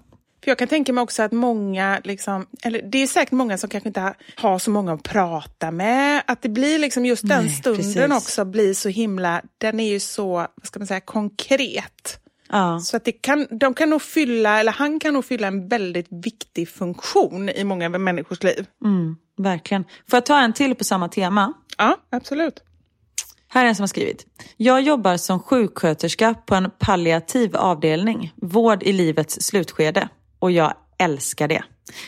För 0.43 0.51
jag 0.51 0.57
kan 0.57 0.67
tänka 0.67 0.93
mig 0.93 1.01
också 1.01 1.23
att 1.23 1.31
många, 1.31 2.01
liksom, 2.03 2.45
eller 2.63 2.81
det 2.81 2.97
är 2.97 3.07
säkert 3.07 3.31
många 3.31 3.57
som 3.57 3.69
kanske 3.69 3.89
inte 3.89 3.99
har, 4.01 4.15
har 4.35 4.59
så 4.59 4.71
många 4.71 4.93
att 4.93 5.03
prata 5.03 5.71
med. 5.71 6.23
Att 6.27 6.41
det 6.41 6.49
blir 6.49 6.79
liksom 6.79 7.05
just 7.05 7.27
den 7.27 7.45
Nej, 7.45 7.53
stunden 7.53 8.09
precis. 8.09 8.17
också 8.17 8.45
blir 8.45 8.73
så 8.73 8.89
himla, 8.89 9.41
den 9.57 9.79
är 9.79 9.89
ju 9.89 9.99
så, 9.99 10.33
vad 10.33 10.49
ska 10.63 10.79
man 10.79 10.87
säga, 10.87 10.99
konkret. 10.99 12.19
Ja. 12.49 12.79
Så 12.79 12.97
att 12.97 13.05
det 13.05 13.11
kan, 13.11 13.47
de 13.49 13.73
kan 13.73 13.89
nog 13.89 14.01
fylla, 14.01 14.59
eller 14.59 14.71
han 14.71 14.99
kan 14.99 15.13
nog 15.13 15.25
fylla 15.25 15.47
en 15.47 15.67
väldigt 15.67 16.07
viktig 16.09 16.69
funktion 16.69 17.49
i 17.49 17.63
många 17.63 17.89
människors 17.89 18.43
liv. 18.43 18.65
Mm, 18.85 19.15
verkligen. 19.37 19.83
Får 19.83 20.17
jag 20.17 20.25
ta 20.25 20.39
en 20.39 20.53
till 20.53 20.75
på 20.75 20.83
samma 20.83 21.09
tema? 21.09 21.53
Ja, 21.77 21.97
absolut. 22.09 22.63
Här 23.53 23.65
är 23.65 23.69
en 23.69 23.75
som 23.75 23.83
har 23.83 23.87
skrivit. 23.87 24.25
Jag 24.57 24.81
jobbar 24.81 25.17
som 25.17 25.39
sjuksköterska 25.39 26.35
på 26.45 26.55
en 26.55 26.71
palliativ 26.79 27.55
avdelning, 27.55 28.33
vård 28.35 28.83
i 28.83 28.93
livets 28.93 29.41
slutskede. 29.41 30.09
Och 30.39 30.51
jag 30.51 30.73
älskar 30.97 31.47
det. 31.47 31.63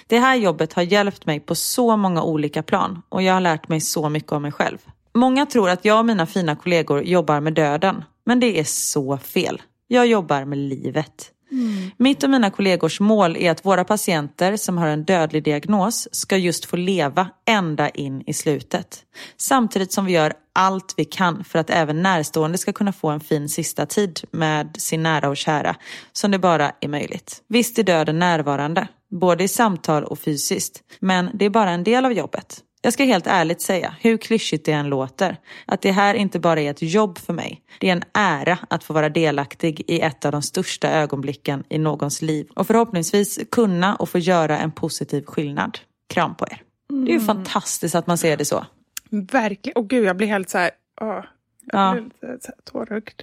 Det 0.08 0.20
här 0.20 0.36
jobbet 0.36 0.74
har 0.74 0.84
hjälpt 0.84 1.26
mig 1.26 1.40
på 1.40 1.56
så 1.56 1.98
många 1.98 2.24
olika 2.24 2.64
plan 2.64 3.02
och 3.10 3.22
jag 3.22 3.34
har 3.34 3.42
lärt 3.42 3.68
mig 3.68 3.82
så 3.82 4.10
mycket 4.10 4.32
om 4.32 4.42
mig 4.42 4.52
själv. 4.52 4.78
Många 5.14 5.46
tror 5.46 5.70
att 5.70 5.86
jag 5.86 6.00
och 6.00 6.06
mina 6.06 6.26
fina 6.26 6.56
kollegor 6.56 7.04
jobbar 7.04 7.40
med 7.40 7.54
döden, 7.54 8.04
men 8.26 8.40
det 8.40 8.60
är 8.60 8.64
så 8.64 9.18
fel. 9.18 9.62
Jag 9.88 10.08
jobbar 10.08 10.46
med 10.46 10.58
livet. 10.58 11.32
Mm. 11.52 11.92
Mitt 11.98 12.24
och 12.24 12.30
mina 12.30 12.50
kollegors 12.50 13.00
mål 13.00 13.38
är 13.38 13.52
att 13.52 13.66
våra 13.66 13.84
patienter 13.84 14.58
som 14.58 14.78
har 14.78 14.88
en 14.88 15.04
dödlig 15.04 15.44
diagnos 15.44 16.08
ska 16.12 16.38
just 16.38 16.66
få 16.66 16.76
leva 16.76 17.30
ända 17.46 17.90
in 17.90 18.24
i 18.28 18.34
slutet. 18.34 19.04
Samtidigt 19.38 19.94
som 19.94 20.06
vi 20.06 20.12
gör 20.14 20.34
allt 20.54 20.94
vi 20.98 21.06
kan 21.06 21.44
för 21.44 21.60
att 21.60 21.70
även 21.70 22.02
närstående 22.02 22.58
ska 22.58 22.74
kunna 22.74 22.94
få 22.94 23.10
en 23.10 23.20
fin 23.20 23.50
sista 23.50 23.86
tid 23.86 24.22
med 24.32 24.76
sin 24.80 25.04
nära 25.04 25.30
och 25.30 25.38
kära, 25.38 25.76
som 26.12 26.32
det 26.32 26.40
bara 26.40 26.72
är 26.82 26.88
möjligt. 26.88 27.44
Visst 27.48 27.80
är 27.80 27.84
döden 27.84 28.20
närvarande, 28.20 28.88
både 29.12 29.44
i 29.44 29.48
samtal 29.48 30.04
och 30.04 30.20
fysiskt, 30.20 30.84
men 31.00 31.30
det 31.34 31.46
är 31.46 31.50
bara 31.50 31.72
en 31.72 31.84
del 31.84 32.06
av 32.06 32.14
jobbet. 32.14 32.62
Jag 32.86 32.94
ska 32.94 33.04
helt 33.04 33.28
ärligt 33.28 33.62
säga, 33.62 33.96
hur 34.02 34.18
klyschigt 34.18 34.66
det 34.66 34.72
än 34.72 34.90
låter, 34.90 35.38
att 35.66 35.82
det 35.82 35.92
här 35.92 36.14
inte 36.14 36.40
bara 36.40 36.62
är 36.62 36.72
ett 36.72 36.82
jobb 36.82 37.18
för 37.18 37.34
mig. 37.34 37.62
Det 37.80 37.90
är 37.90 37.92
en 37.92 38.04
ära 38.14 38.58
att 38.70 38.84
få 38.84 38.94
vara 38.94 39.10
delaktig 39.10 39.84
i 39.88 40.02
ett 40.02 40.26
av 40.26 40.32
de 40.32 40.42
största 40.42 40.90
ögonblicken 40.90 41.64
i 41.70 41.78
någons 41.78 42.22
liv 42.22 42.48
och 42.56 42.68
förhoppningsvis 42.68 43.40
kunna 43.52 43.96
och 43.96 44.10
få 44.10 44.20
göra 44.20 44.58
en 44.60 44.72
positiv 44.72 45.26
skillnad. 45.26 45.80
Kram 46.10 46.36
på 46.36 46.46
er. 46.52 46.62
Det 47.06 47.12
är 47.12 47.20
ju 47.20 47.26
fantastiskt 47.26 47.96
att 47.96 48.08
man 48.08 48.18
ser 48.18 48.38
det 48.38 48.46
så. 48.46 48.66
Verkligen. 49.10 49.78
Och 49.78 49.90
gud, 49.90 50.06
jag 50.06 50.18
blir 50.18 50.28
helt 50.28 50.50
så 50.50 50.58
här... 50.58 50.72
Åh, 51.02 51.08
jag 51.08 51.26
Ja. 51.72 51.92
blir 51.94 52.34
lite 52.34 52.52
tårögd. 52.64 53.22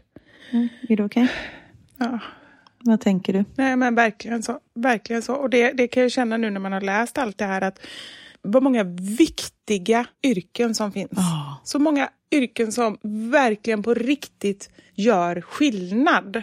Är 0.88 0.96
det 0.96 1.04
okej? 1.04 1.28
Ja. 1.98 2.18
Vad 2.78 3.00
tänker 3.00 3.32
du? 3.32 3.44
Nej, 3.54 3.76
men 3.76 3.94
verkligen 3.94 4.42
så. 4.42 4.58
Verkligen 4.74 5.22
så. 5.22 5.34
Och 5.34 5.50
det, 5.50 5.72
det 5.72 5.88
kan 5.88 6.02
jag 6.02 6.12
känna 6.12 6.36
nu 6.36 6.50
när 6.50 6.60
man 6.60 6.72
har 6.72 6.80
läst 6.80 7.18
allt 7.18 7.38
det 7.38 7.44
här 7.44 7.60
att 7.60 7.78
vad 8.42 8.62
många 8.62 8.84
viktiga 9.18 10.06
yrken 10.22 10.74
som 10.74 10.92
finns. 10.92 11.10
Ja. 11.12 11.60
Så 11.64 11.78
många 11.78 12.10
yrken 12.30 12.72
som 12.72 12.98
verkligen 13.32 13.82
på 13.82 13.94
riktigt 13.94 14.70
gör 14.94 15.40
skillnad. 15.40 16.42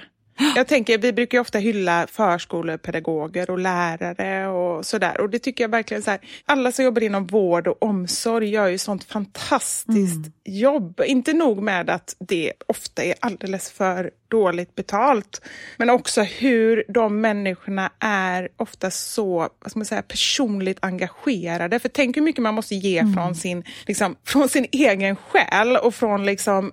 Jag 0.55 0.67
tänker, 0.67 0.97
vi 0.97 1.13
brukar 1.13 1.37
ju 1.37 1.41
ofta 1.41 1.59
hylla 1.59 2.07
förskolepedagoger 2.07 3.49
och 3.49 3.59
lärare 3.59 4.47
och 4.47 4.85
sådär. 4.85 5.21
Och 5.21 5.29
det 5.29 5.39
tycker 5.39 5.63
jag 5.63 5.69
verkligen 5.69 6.03
så 6.03 6.11
här, 6.11 6.19
alla 6.45 6.71
som 6.71 6.85
jobbar 6.85 7.03
inom 7.03 7.27
vård 7.27 7.67
och 7.67 7.83
omsorg 7.83 8.49
gör 8.49 8.67
ju 8.67 8.77
sånt 8.77 9.03
fantastiskt 9.03 10.31
jobb. 10.45 11.01
Inte 11.05 11.33
nog 11.33 11.61
med 11.61 11.89
att 11.89 12.15
det 12.19 12.53
ofta 12.67 13.03
är 13.03 13.15
alldeles 13.19 13.71
för 13.71 14.11
dåligt 14.27 14.75
betalt, 14.75 15.41
men 15.77 15.89
också 15.89 16.21
hur 16.21 16.83
de 16.87 17.21
människorna 17.21 17.91
är 17.99 18.49
ofta 18.57 18.91
så, 18.91 19.37
vad 19.37 19.71
ska 19.71 19.79
man 19.79 19.85
säga, 19.85 20.01
personligt 20.01 20.77
engagerade. 20.81 21.79
För 21.79 21.89
tänk 21.89 22.17
hur 22.17 22.21
mycket 22.21 22.43
man 22.43 22.53
måste 22.53 22.75
ge 22.75 23.03
från, 23.15 23.35
sin, 23.35 23.63
liksom, 23.87 24.15
från 24.25 24.49
sin 24.49 24.65
egen 24.71 25.15
själ 25.15 25.77
och 25.77 25.95
från 25.95 26.25
liksom 26.25 26.71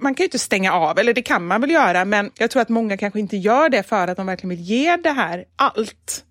man 0.00 0.14
kan 0.14 0.22
ju 0.22 0.24
inte 0.24 0.38
stänga 0.38 0.72
av, 0.72 0.98
eller 0.98 1.14
det 1.14 1.22
kan 1.22 1.46
man 1.46 1.60
väl 1.60 1.70
göra, 1.70 2.04
men 2.04 2.30
jag 2.38 2.50
tror 2.50 2.62
att 2.62 2.68
många 2.68 2.96
kanske 2.96 3.20
inte 3.20 3.36
gör 3.36 3.68
det 3.68 3.82
för 3.82 4.08
att 4.08 4.16
de 4.16 4.26
verkligen 4.26 4.48
vill 4.50 4.60
ge 4.60 4.96
det 4.96 5.10
här 5.10 5.44
allt. 5.56 6.24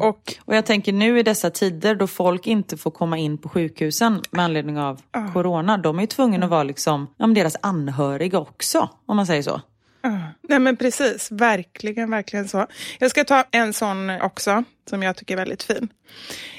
Och 0.00 0.32
Och 0.44 0.56
jag 0.56 0.66
tänker 0.66 0.92
nu 0.92 1.18
i 1.18 1.22
dessa 1.22 1.50
tider 1.50 1.94
då 1.94 2.06
folk 2.06 2.46
inte 2.46 2.76
får 2.76 2.90
komma 2.90 3.18
in 3.18 3.38
på 3.38 3.48
sjukhusen 3.48 4.22
med 4.30 4.44
anledning 4.44 4.78
av 4.78 5.00
corona. 5.32 5.78
De 5.78 5.96
är 5.96 6.00
ju 6.00 6.06
tvungna 6.06 6.44
att 6.44 6.50
vara 6.50 6.62
liksom, 6.62 7.06
ja, 7.16 7.26
deras 7.26 7.56
anhöriga 7.60 8.38
också, 8.38 8.90
om 9.06 9.16
man 9.16 9.26
säger 9.26 9.42
så. 9.42 9.60
Ja, 10.02 10.18
Nej 10.48 10.58
men 10.58 10.76
precis, 10.76 11.30
verkligen, 11.30 12.10
verkligen 12.10 12.48
så. 12.48 12.66
Jag 12.98 13.10
ska 13.10 13.24
ta 13.24 13.44
en 13.50 13.72
sån 13.72 14.10
också, 14.10 14.64
som 14.90 15.02
jag 15.02 15.16
tycker 15.16 15.34
är 15.34 15.38
väldigt 15.38 15.62
fin. 15.62 15.88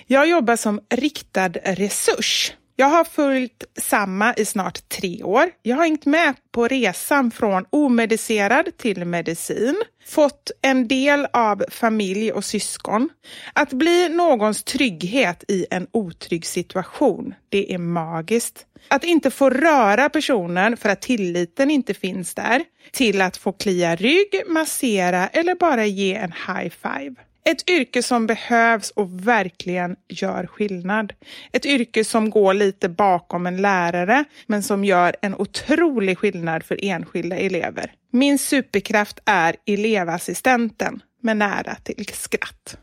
Jag 0.07 0.27
jobbar 0.27 0.55
som 0.55 0.79
riktad 0.89 1.49
resurs. 1.49 2.53
Jag 2.79 2.87
har 2.87 3.03
följt 3.03 3.63
samma 3.81 4.33
i 4.33 4.45
snart 4.45 4.89
tre 4.89 5.23
år. 5.23 5.49
Jag 5.61 5.75
har 5.75 5.83
hängt 5.83 6.05
med 6.05 6.35
på 6.51 6.67
resan 6.67 7.31
från 7.31 7.65
omedicerad 7.69 8.77
till 8.77 9.05
medicin, 9.05 9.75
fått 10.05 10.51
en 10.61 10.87
del 10.87 11.27
av 11.33 11.63
familj 11.69 12.31
och 12.31 12.45
syskon. 12.45 13.09
Att 13.53 13.73
bli 13.73 14.09
någons 14.09 14.63
trygghet 14.63 15.43
i 15.47 15.65
en 15.69 15.87
otrygg 15.91 16.45
situation, 16.45 17.33
det 17.49 17.73
är 17.73 17.77
magiskt. 17.77 18.65
Att 18.87 19.03
inte 19.03 19.31
få 19.31 19.49
röra 19.49 20.09
personen 20.09 20.77
för 20.77 20.89
att 20.89 21.01
tilliten 21.01 21.71
inte 21.71 21.93
finns 21.93 22.33
där, 22.33 22.63
till 22.91 23.21
att 23.21 23.37
få 23.37 23.51
klia 23.51 23.95
rygg, 23.95 24.41
massera 24.47 25.27
eller 25.27 25.55
bara 25.55 25.85
ge 25.85 26.13
en 26.13 26.31
high 26.31 26.69
five. 26.69 27.15
Ett 27.47 27.69
yrke 27.69 28.03
som 28.03 28.27
behövs 28.27 28.89
och 28.89 29.27
verkligen 29.27 29.95
gör 30.09 30.47
skillnad. 30.47 31.13
Ett 31.51 31.65
yrke 31.65 32.03
som 32.03 32.29
går 32.29 32.53
lite 32.53 32.89
bakom 32.89 33.47
en 33.47 33.61
lärare, 33.61 34.25
men 34.47 34.63
som 34.63 34.85
gör 34.85 35.15
en 35.21 35.35
otrolig 35.35 36.17
skillnad 36.17 36.63
för 36.63 36.79
enskilda 36.85 37.37
elever. 37.37 37.91
Min 38.11 38.39
superkraft 38.39 39.19
är 39.25 39.55
elevassistenten 39.65 41.01
med 41.21 41.37
nära 41.37 41.75
till 41.75 42.05
skratt. 42.13 42.77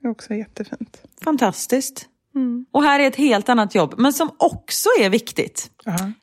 Det 0.00 0.08
är 0.08 0.10
också 0.10 0.34
jättefint. 0.34 1.02
Fantastiskt. 1.24 2.06
Och 2.72 2.82
här 2.82 3.00
är 3.00 3.08
ett 3.08 3.16
helt 3.16 3.48
annat 3.48 3.74
jobb, 3.74 3.94
men 3.98 4.12
som 4.12 4.30
också 4.38 4.88
är 5.00 5.10
viktigt. 5.10 5.70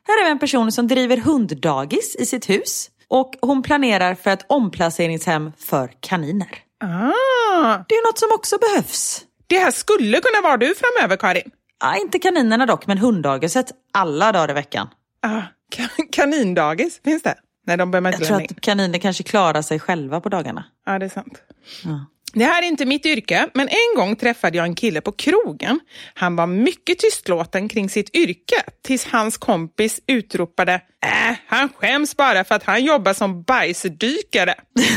Här 0.06 0.26
är 0.26 0.30
en 0.30 0.38
person 0.38 0.72
som 0.72 0.88
driver 0.88 1.16
hunddagis 1.16 2.16
i 2.18 2.26
sitt 2.26 2.50
hus 2.50 2.90
och 3.08 3.34
hon 3.40 3.62
planerar 3.62 4.14
för 4.14 4.30
ett 4.30 4.44
omplaceringshem 4.48 5.52
för 5.58 5.90
kaniner. 6.00 6.63
Ah, 6.80 7.84
Det 7.88 7.94
är 7.94 8.06
något 8.08 8.18
som 8.18 8.28
också 8.34 8.58
behövs. 8.58 9.22
det 9.46 9.58
här 9.58 9.70
skulle 9.70 10.20
kunna 10.20 10.40
vara 10.48 10.56
du 10.56 10.74
framöver, 10.74 11.16
Karin. 11.16 11.50
Ja, 11.80 11.96
inte 11.96 12.18
kaninerna 12.18 12.66
dock, 12.66 12.86
men 12.86 12.98
hunddagiset 12.98 13.66
alla 13.92 14.32
dagar 14.32 14.50
i 14.50 14.52
veckan. 14.54 14.88
Ah, 15.22 15.42
kan- 15.70 16.08
kanindagis, 16.12 17.00
finns 17.04 17.22
det? 17.22 17.34
Nej, 17.66 17.76
de 17.76 17.90
behöver 17.90 18.02
man 18.02 18.12
Jag 18.12 18.20
inte 18.20 18.26
tror 18.26 18.42
att 18.42 18.60
kaniner 18.60 18.98
kanske 18.98 19.22
klarar 19.22 19.62
sig 19.62 19.80
själva 19.80 20.20
på 20.20 20.28
dagarna. 20.28 20.64
Ja, 20.86 20.98
det 20.98 21.04
är 21.06 21.10
sant. 21.10 21.42
Ja. 21.84 22.06
Det 22.32 22.44
här 22.44 22.62
är 22.62 22.66
inte 22.66 22.84
mitt 22.86 23.06
yrke, 23.06 23.48
men 23.54 23.68
en 23.68 23.96
gång 23.96 24.16
träffade 24.16 24.56
jag 24.56 24.66
en 24.66 24.74
kille 24.74 25.00
på 25.00 25.12
krogen. 25.12 25.80
Han 26.14 26.36
var 26.36 26.46
mycket 26.46 26.98
tystlåten 26.98 27.68
kring 27.68 27.88
sitt 27.90 28.14
yrke 28.16 28.62
tills 28.82 29.04
hans 29.04 29.36
kompis 29.36 30.00
utropade 30.06 30.74
äh, 30.74 31.36
han 31.46 31.68
skäms 31.76 32.16
bara 32.16 32.44
för 32.44 32.54
att 32.54 32.62
han 32.62 32.84
jobbar 32.84 33.12
som 33.12 33.42
bajsdykare. 33.42 34.54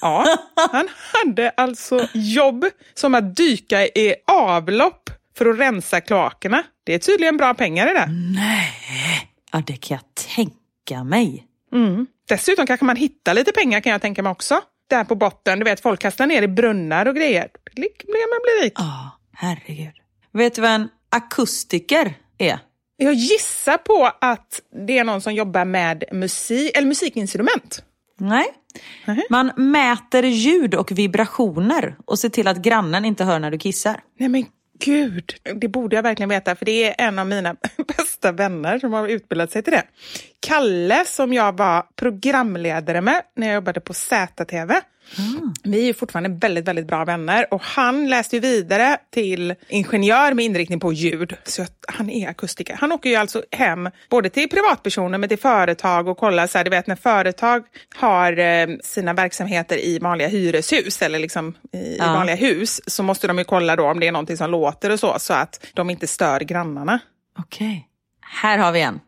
ja, 0.00 0.38
han 0.72 0.88
hade 1.12 1.50
alltså 1.50 2.08
jobb 2.14 2.64
som 2.94 3.14
att 3.14 3.36
dyka 3.36 3.86
i 3.86 4.14
avlopp 4.26 5.10
för 5.36 5.46
att 5.46 5.58
rensa 5.58 6.00
kloakerna. 6.00 6.62
Det 6.84 6.94
är 6.94 6.98
tydligen 6.98 7.36
bra 7.36 7.54
pengar 7.54 7.90
i 7.90 7.94
det. 7.94 8.06
Nej, 8.34 8.72
ja, 9.52 9.62
det 9.66 9.76
kan 9.76 9.94
jag 9.94 10.24
tänka 10.34 11.04
mig. 11.04 11.46
Mm. 11.72 12.06
Dessutom 12.28 12.66
kanske 12.66 12.86
man 12.86 12.96
hittar 12.96 13.34
lite 13.34 13.52
pengar 13.52 13.80
kan 13.80 13.92
jag 13.92 14.02
tänka 14.02 14.22
mig 14.22 14.30
också. 14.30 14.60
Där 14.88 15.04
på 15.04 15.14
botten, 15.14 15.58
du 15.58 15.64
vet 15.64 15.80
folk 15.80 16.00
kastar 16.00 16.26
ner 16.26 16.42
i 16.42 16.48
brunnar 16.48 17.06
och 17.06 17.16
grejer. 17.16 17.48
Man 17.76 18.40
blir 18.42 18.62
rik. 18.62 18.72
Ja, 18.76 18.82
oh, 18.82 19.08
herregud. 19.32 19.94
Vet 20.32 20.54
du 20.54 20.62
vad 20.62 20.70
en 20.70 20.88
akustiker 21.10 22.14
är? 22.38 22.58
Jag 22.96 23.14
gissar 23.14 23.76
på 23.76 24.10
att 24.20 24.60
det 24.86 24.98
är 24.98 25.04
någon 25.04 25.20
som 25.20 25.34
jobbar 25.34 25.64
med 25.64 26.04
musik, 26.12 26.76
eller 26.76 26.88
musikinstrument. 26.88 27.84
Nej. 28.18 28.44
Mm. 29.06 29.22
Man 29.30 29.52
mäter 29.56 30.24
ljud 30.24 30.74
och 30.74 30.92
vibrationer 30.92 31.96
och 32.04 32.18
ser 32.18 32.28
till 32.28 32.48
att 32.48 32.56
grannen 32.56 33.04
inte 33.04 33.24
hör 33.24 33.38
när 33.38 33.50
du 33.50 33.58
kissar. 33.58 34.00
Nej 34.18 34.28
men 34.28 34.46
gud, 34.78 35.32
det 35.54 35.68
borde 35.68 35.96
jag 35.96 36.02
verkligen 36.02 36.28
veta 36.28 36.56
för 36.56 36.64
det 36.64 36.84
är 36.84 37.06
en 37.08 37.18
av 37.18 37.26
mina 37.26 37.56
bästa 37.96 38.32
vänner 38.32 38.78
som 38.78 38.92
har 38.92 39.08
utbildat 39.08 39.50
sig 39.50 39.62
till 39.62 39.72
det. 39.72 39.84
Kalle 40.40 41.04
som 41.06 41.32
jag 41.32 41.56
var 41.56 41.86
programledare 41.96 43.00
med 43.00 43.22
när 43.36 43.46
jag 43.46 43.54
jobbade 43.54 43.80
på 43.80 43.94
ZTV. 43.94 44.72
Mm. 45.18 45.54
Vi 45.62 45.88
är 45.88 45.92
fortfarande 45.92 46.28
väldigt, 46.28 46.68
väldigt 46.68 46.86
bra 46.86 47.04
vänner 47.04 47.54
och 47.54 47.62
han 47.62 48.08
läste 48.08 48.40
vidare 48.40 48.98
till 49.10 49.54
ingenjör 49.68 50.34
med 50.34 50.44
inriktning 50.44 50.80
på 50.80 50.92
ljud. 50.92 51.36
Så 51.44 51.66
han 51.88 52.10
är 52.10 52.28
akustiker. 52.28 52.76
Han 52.80 52.92
åker 52.92 53.10
ju 53.10 53.16
alltså 53.16 53.42
hem 53.50 53.90
både 54.10 54.30
till 54.30 54.48
privatpersoner 54.48 55.18
men 55.18 55.28
till 55.28 55.38
företag 55.38 56.08
och 56.08 56.18
kollar 56.18 56.46
så 56.46 56.58
här, 56.58 56.64
du 56.64 56.70
vet 56.70 56.86
när 56.86 56.96
företag 56.96 57.62
har 57.96 58.38
eh, 58.38 58.66
sina 58.82 59.12
verksamheter 59.12 59.78
i 59.78 59.98
vanliga 59.98 60.28
hyreshus 60.28 61.02
eller 61.02 61.18
liksom 61.18 61.54
i, 61.72 61.96
ja. 61.98 62.12
vanliga 62.12 62.36
hus 62.36 62.80
så 62.86 63.02
måste 63.02 63.26
de 63.26 63.38
ju 63.38 63.44
kolla 63.44 63.76
då 63.76 63.84
om 63.84 64.00
det 64.00 64.06
är 64.06 64.12
någonting 64.12 64.36
som 64.36 64.50
låter 64.50 64.90
och 64.90 65.00
så 65.00 65.16
så 65.18 65.34
att 65.34 65.66
de 65.74 65.90
inte 65.90 66.06
stör 66.06 66.40
grannarna. 66.40 66.98
Okej. 67.38 67.66
Okay. 67.66 67.80
Här 68.20 68.58
har 68.58 68.72
vi 68.72 68.80
en. 68.80 69.00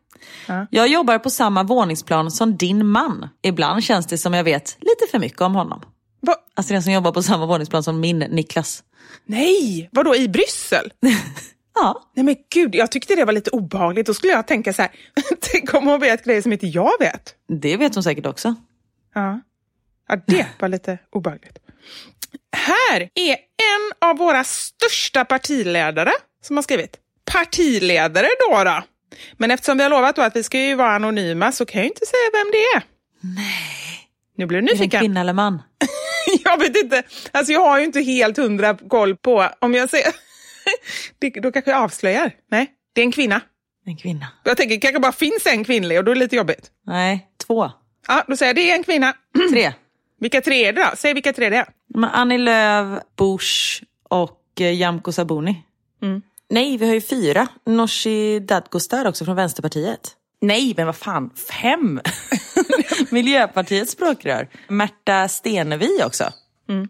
Ja. 0.47 0.67
Jag 0.71 0.89
jobbar 0.89 1.19
på 1.19 1.31
samma 1.31 1.63
våningsplan 1.63 2.31
som 2.31 2.57
din 2.57 2.87
man. 2.87 3.29
Ibland 3.43 3.85
känns 3.85 4.07
det 4.07 4.19
som 4.19 4.35
jag 4.35 4.45
vet 4.45 4.77
lite 4.81 5.11
för 5.11 5.19
mycket 5.19 5.41
om 5.41 5.55
honom. 5.55 5.83
Va? 6.21 6.35
Alltså 6.55 6.73
den 6.73 6.83
som 6.83 6.93
jobbar 6.93 7.13
på 7.13 7.23
samma 7.23 7.47
våningsplan 7.47 7.83
som 7.83 8.01
min 8.01 8.19
Niklas. 8.19 8.83
Nej, 9.27 9.89
vadå 9.93 10.17
i 10.17 10.29
Bryssel? 10.29 10.93
ja. 11.75 12.03
Nej 12.15 12.25
men 12.25 12.37
gud, 12.51 12.75
jag 12.75 12.91
tyckte 12.93 13.15
det 13.15 13.25
var 13.25 13.33
lite 13.33 13.51
obehagligt. 13.51 14.07
Då 14.07 14.15
skulle 14.15 14.33
jag 14.33 14.47
tänka 14.47 14.73
så 14.73 14.83
här, 14.83 14.91
tänk 15.41 15.75
om 15.75 15.87
hon 15.87 16.01
vet 16.01 16.25
grejer 16.25 16.43
som 16.43 16.53
inte 16.53 16.67
jag 16.67 16.99
vet. 17.01 17.35
Det 17.49 17.77
vet 17.77 17.95
hon 17.95 18.05
säkert 18.05 18.27
också. 18.27 18.55
Ja, 19.15 19.41
ja 20.09 20.17
det 20.27 20.47
var 20.59 20.69
lite 20.69 20.99
obehagligt. 21.11 21.59
Här 22.53 23.01
är 23.15 23.31
en 23.33 24.11
av 24.11 24.17
våra 24.17 24.45
största 24.45 25.25
partiledare 25.25 26.13
som 26.43 26.57
har 26.57 26.63
skrivit. 26.63 26.97
Partiledare 27.33 28.29
då, 28.49 28.65
då. 28.65 28.83
Men 29.37 29.51
eftersom 29.51 29.77
vi 29.77 29.83
har 29.83 29.91
lovat 29.91 30.19
att 30.19 30.37
vi 30.37 30.43
ska 30.43 30.59
ju 30.59 30.75
vara 30.75 30.95
anonyma 30.95 31.53
så 31.53 31.67
kan 31.67 31.81
jag 31.81 31.87
inte 31.87 32.07
säga 32.07 32.31
vem 32.33 32.51
det 32.53 32.59
är. 32.59 32.83
Nej. 33.37 34.09
Nu 34.37 34.47
blir 34.47 34.59
du 34.59 34.63
nyfiken. 34.63 34.87
Är 34.87 34.91
det 34.91 34.97
en 34.97 35.01
kvinna 35.01 35.21
eller 35.21 35.33
man? 35.33 35.63
jag 36.45 36.59
vet 36.59 36.77
inte. 36.77 37.03
Alltså 37.33 37.53
jag 37.53 37.61
har 37.61 37.79
ju 37.79 37.85
inte 37.85 38.01
helt 38.01 38.37
hundra 38.37 38.75
koll 38.75 39.17
på 39.17 39.49
om 39.59 39.75
jag 39.75 39.91
säger... 39.91 40.13
då 41.43 41.53
kanske 41.53 41.71
jag 41.71 41.83
avslöjar. 41.83 42.31
Nej, 42.51 42.67
det 42.95 43.01
är 43.01 43.05
en 43.05 43.13
kvinna. 43.13 43.41
En 43.87 43.97
kvinna. 43.97 44.27
Jag 44.45 44.57
tänker 44.57 44.75
det 44.75 44.81
kanske 44.81 45.01
bara 45.01 45.13
finns 45.13 45.47
en 45.47 45.65
kvinnlig 45.65 45.99
och 45.99 46.05
då 46.05 46.11
är 46.11 46.15
det 46.15 46.21
lite 46.21 46.37
jobbigt. 46.37 46.71
Nej, 46.87 47.27
två. 47.47 47.71
Ja, 48.09 48.25
då 48.29 48.37
säger 48.37 48.49
jag 48.51 48.57
det 48.57 48.71
är 48.71 48.75
en 48.75 48.85
kvinna. 48.85 49.15
Tre. 49.53 49.73
Vilka 50.21 50.41
tre 50.41 50.65
är 50.65 50.73
det 50.73 50.81
då? 50.83 50.97
Säg 50.97 51.15
vilka 51.15 51.33
tre 51.33 51.51
det 51.51 51.57
är. 51.57 51.67
Men 51.95 52.11
Annie 52.11 52.39
Lööf, 52.39 53.03
Bush 53.19 53.83
och 54.09 54.61
eh, 54.61 54.75
Jamko 54.75 55.13
Sabuni. 55.13 55.63
Mm. 56.03 56.23
Nej, 56.51 56.77
vi 56.77 56.87
har 56.87 56.95
ju 56.95 57.01
fyra. 57.01 57.49
Nooshi 57.67 58.41
Dadgostar 58.41 59.05
också 59.05 59.25
från 59.25 59.37
Vänsterpartiet. 59.37 60.15
Nej, 60.41 60.75
men 60.77 60.87
vad 60.87 60.97
fan, 60.97 61.31
fem? 61.63 62.01
Miljöpartiets 63.11 63.93
språkrör. 63.93 64.49
Märta 64.69 65.29
Stenevi 65.29 66.03
också. 66.05 66.25
Mm. 66.69 66.89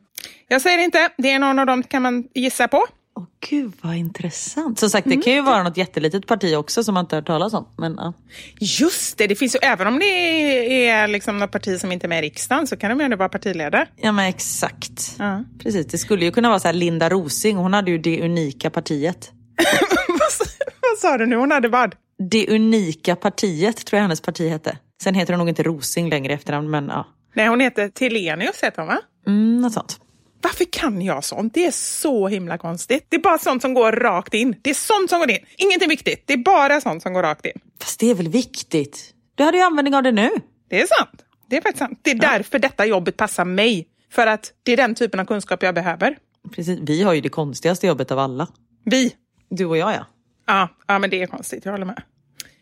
Jag 0.49 0.63
säger 0.63 0.79
inte, 0.79 1.11
det 1.19 1.31
är 1.31 1.39
någon 1.39 1.59
av 1.59 1.67
dem 1.67 1.83
kan 1.83 2.03
man 2.03 2.25
gissa 2.35 2.69
på. 2.69 2.87
Åh 3.17 3.25
gud 3.51 3.73
vad 3.81 3.97
intressant. 3.97 4.79
Som 4.79 4.91
sagt, 4.91 5.05
det 5.05 5.15
mm. 5.15 5.23
kan 5.23 5.33
ju 5.33 5.43
vara 5.43 5.63
något 5.63 5.77
jättelitet 5.77 6.27
parti 6.27 6.55
också 6.57 6.85
som 6.85 6.95
man 6.95 7.05
inte 7.05 7.17
har 7.17 7.21
hört 7.21 7.27
talas 7.27 7.55
om. 7.55 7.69
Men, 7.79 7.95
ja. 7.99 8.13
Just 8.59 9.19
det, 9.19 9.27
det 9.27 9.37
finns 9.37 9.55
ju, 9.55 9.59
även 9.63 9.87
om 9.87 9.99
det 9.99 10.89
är 10.89 11.09
liksom 11.09 11.39
något 11.39 11.51
parti 11.51 11.81
som 11.81 11.93
inte 11.93 12.07
är 12.07 12.09
med 12.09 12.19
i 12.19 12.23
riksdagen 12.27 12.67
så 12.67 12.77
kan 12.77 12.91
de 12.91 12.99
ju 12.99 13.05
ändå 13.05 13.17
vara 13.17 13.29
partiledare. 13.29 13.87
Ja 13.97 14.13
men 14.13 14.27
exakt. 14.27 15.17
Ja. 15.19 15.45
Precis, 15.63 15.87
det 15.87 15.99
skulle 15.99 16.25
ju 16.25 16.31
kunna 16.31 16.49
vara 16.49 16.61
så 16.61 16.69
här 16.69 16.73
Linda 16.73 17.09
Rosing, 17.09 17.57
hon 17.57 17.73
hade 17.73 17.91
ju 17.91 17.99
det 17.99 18.23
unika 18.23 18.71
partiet. 18.71 19.33
vad 20.81 20.99
sa 20.99 21.19
du 21.19 21.27
nu, 21.27 21.37
hon 21.37 21.51
hade 21.51 21.69
vad? 21.69 21.95
Det 22.31 22.49
unika 22.49 23.17
partiet 23.17 23.87
tror 23.87 23.97
jag 23.97 24.03
hennes 24.03 24.21
parti 24.21 24.51
hette. 24.51 24.79
Sen 25.03 25.15
heter 25.15 25.33
hon 25.33 25.39
nog 25.39 25.49
inte 25.49 25.63
Rosing 25.63 26.11
längre 26.11 26.33
efternamn, 26.33 26.71
men 26.71 26.89
ja. 26.89 27.07
Nej, 27.35 27.49
hon 27.49 27.61
heter 27.61 27.89
Telenius 27.89 28.63
heter 28.63 28.83
hon 28.83 28.87
va? 28.87 28.99
Mm, 29.27 29.61
något 29.61 29.73
sånt. 29.73 30.01
Varför 30.43 30.65
kan 30.65 31.03
jag 31.03 31.25
sånt? 31.25 31.55
Det 31.55 31.67
är 31.67 31.71
så 31.71 32.29
himla 32.29 32.59
konstigt. 32.59 33.07
Det 33.09 33.17
är 33.17 33.21
bara 33.21 33.39
sånt 33.39 33.63
som 33.63 33.75
går 33.75 33.93
rakt 33.93 34.35
in. 34.35 34.57
Det 34.63 34.71
är 34.71 34.75
sånt 34.75 35.11
som 35.11 35.19
går 35.19 35.31
in. 35.31 35.39
Ingenting 35.57 35.89
viktigt. 35.89 36.23
Det 36.27 36.33
är 36.33 36.39
bara 36.39 36.81
sånt 36.81 37.03
som 37.03 37.13
går 37.13 37.23
rakt 37.23 37.47
in. 37.47 37.53
Fast 37.81 38.01
det 38.01 38.11
är 38.11 38.15
väl 38.15 38.29
viktigt? 38.29 39.15
Du 39.35 39.45
hade 39.45 39.59
ju 39.59 39.65
användning 39.65 39.95
av 39.95 40.03
det 40.03 40.13
nu. 40.13 40.31
Det 40.71 40.81
är 40.81 40.87
sant. 40.87 41.25
Det 41.51 41.57
är 41.57 41.61
faktiskt 41.61 41.79
sant. 41.79 42.01
Det 42.03 42.11
är 42.11 42.15
ja. 42.15 42.21
därför 42.21 42.59
detta 42.59 42.87
jobbet 42.87 43.17
passar 43.17 43.45
mig. 43.45 43.89
För 44.13 44.27
att 44.27 44.53
det 44.63 44.73
är 44.73 44.77
den 44.77 44.95
typen 44.95 45.21
av 45.21 45.25
kunskap 45.25 45.63
jag 45.63 45.75
behöver. 45.75 46.19
Precis. 46.55 46.79
Vi 46.83 47.03
har 47.03 47.13
ju 47.13 47.21
det 47.21 47.29
konstigaste 47.29 47.87
jobbet 47.87 48.11
av 48.11 48.19
alla. 48.19 48.47
Vi? 48.85 49.15
Du 49.49 49.65
och 49.65 49.77
jag 49.77 49.93
ja. 49.93 50.07
Ja, 50.47 50.69
ja 50.87 50.99
men 50.99 51.11
det 51.11 51.23
är 51.23 51.27
konstigt. 51.27 51.65
Jag 51.65 51.73
håller 51.73 51.87
med. 51.87 52.03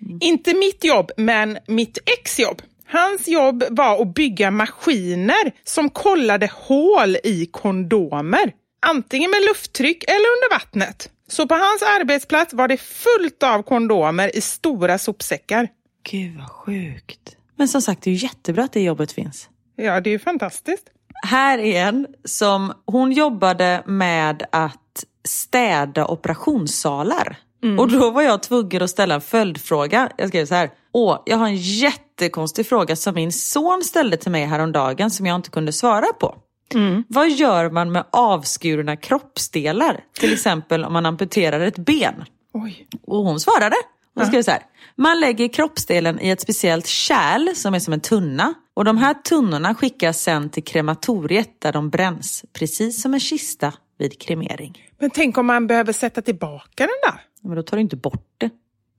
Mm. 0.02 0.18
Inte 0.20 0.54
mitt 0.54 0.84
jobb, 0.84 1.10
men 1.16 1.58
mitt 1.66 1.98
ex 2.06 2.38
jobb. 2.38 2.62
Hans 2.86 3.28
jobb 3.28 3.64
var 3.70 4.02
att 4.02 4.14
bygga 4.14 4.50
maskiner 4.50 5.52
som 5.64 5.90
kollade 5.90 6.50
hål 6.52 7.16
i 7.24 7.46
kondomer. 7.46 8.52
Antingen 8.86 9.30
med 9.30 9.42
lufttryck 9.42 10.04
eller 10.04 10.16
under 10.16 10.50
vattnet. 10.50 11.10
Så 11.28 11.48
på 11.48 11.54
hans 11.54 11.82
arbetsplats 11.82 12.54
var 12.54 12.68
det 12.68 12.76
fullt 12.76 13.42
av 13.42 13.62
kondomer 13.62 14.36
i 14.36 14.40
stora 14.40 14.98
sopsäckar. 14.98 15.68
Gud 16.10 16.36
vad 16.36 16.50
sjukt. 16.50 17.36
Men 17.56 17.68
som 17.68 17.82
sagt, 17.82 18.02
det 18.02 18.10
är 18.10 18.14
ju 18.14 18.22
jättebra 18.22 18.64
att 18.64 18.72
det 18.72 18.80
jobbet 18.80 19.12
finns. 19.12 19.48
Ja, 19.76 20.00
det 20.00 20.10
är 20.10 20.12
ju 20.12 20.18
fantastiskt. 20.18 20.90
Här 21.22 21.58
är 21.58 21.86
en 21.88 22.06
som, 22.24 22.72
hon 22.84 23.12
jobbade 23.12 23.82
med 23.86 24.46
att 24.52 25.04
städa 25.26 26.06
operationssalar. 26.06 27.38
Mm. 27.62 27.78
Och 27.78 27.88
då 27.88 28.10
var 28.10 28.22
jag 28.22 28.42
tvungen 28.42 28.82
att 28.82 28.90
ställa 28.90 29.14
en 29.14 29.20
följdfråga. 29.20 30.10
Jag 30.18 30.28
skrev 30.28 30.46
så 30.46 30.54
här. 30.54 30.70
Åh, 30.92 31.22
jag 31.26 31.36
har 31.36 31.46
en 31.46 31.56
jättekonstig 31.56 32.66
fråga 32.66 32.96
som 32.96 33.14
min 33.14 33.32
son 33.32 33.82
ställde 33.84 34.16
till 34.16 34.30
mig 34.30 34.44
häromdagen 34.44 35.10
som 35.10 35.26
jag 35.26 35.36
inte 35.36 35.50
kunde 35.50 35.72
svara 35.72 36.06
på. 36.20 36.34
Mm. 36.74 37.04
Vad 37.08 37.30
gör 37.30 37.70
man 37.70 37.92
med 37.92 38.04
avskurna 38.10 38.96
kroppsdelar? 38.96 40.00
Till 40.18 40.32
exempel 40.32 40.84
om 40.84 40.92
man 40.92 41.06
amputerar 41.06 41.60
ett 41.60 41.78
ben. 41.78 42.24
Oj. 42.54 42.88
Och 43.06 43.24
hon 43.24 43.40
svarade. 43.40 43.76
Hon 44.14 44.26
skrev 44.26 44.42
så 44.42 44.50
här. 44.50 44.62
Man 44.96 45.20
lägger 45.20 45.48
kroppsdelen 45.48 46.20
i 46.20 46.30
ett 46.30 46.40
speciellt 46.40 46.86
kärl 46.86 47.54
som 47.54 47.74
är 47.74 47.78
som 47.78 47.92
en 47.92 48.00
tunna. 48.00 48.54
Och 48.74 48.84
de 48.84 48.98
här 48.98 49.14
tunnorna 49.14 49.74
skickas 49.74 50.22
sen 50.22 50.50
till 50.50 50.64
krematoriet 50.64 51.60
där 51.60 51.72
de 51.72 51.90
bränns. 51.90 52.44
Precis 52.52 53.02
som 53.02 53.14
en 53.14 53.20
kista 53.20 53.72
vid 53.98 54.20
kremering. 54.20 54.78
Men 54.98 55.10
tänk 55.10 55.38
om 55.38 55.46
man 55.46 55.66
behöver 55.66 55.92
sätta 55.92 56.22
tillbaka 56.22 56.86
den 56.86 57.12
där? 57.12 57.20
Men 57.42 57.56
då 57.56 57.62
tar 57.62 57.76
du 57.76 57.80
inte 57.80 57.96
bort 57.96 58.34
det. 58.38 58.50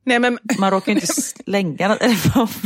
Nej, 0.05 0.19
men... 0.19 0.39
Man 0.59 0.71
råkar 0.71 0.91
inte 0.91 1.07
slänga 1.45 1.87
den. 1.87 1.97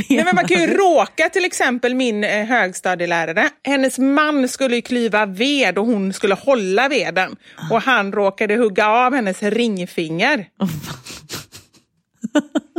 Nej, 0.10 0.26
men 0.26 0.36
man 0.36 0.48
kan 0.48 0.62
ju 0.62 0.68
råka, 0.68 1.30
till 1.30 1.46
exempel 1.46 1.96
min 1.96 2.24
eh, 2.24 2.46
högstadielärare. 2.46 3.50
Hennes 3.64 4.00
man 4.00 4.48
skulle 4.48 4.76
ju 4.76 4.82
klyva 4.82 5.26
ved 5.26 5.78
och 5.78 5.86
hon 5.86 6.14
skulle 6.14 6.34
hålla 6.34 6.90
veden. 6.90 7.36
Och 7.72 7.82
han 7.82 8.12
råkade 8.12 8.56
hugga 8.56 8.88
av 8.88 9.14
hennes 9.14 9.44
ringfinger. 9.44 10.48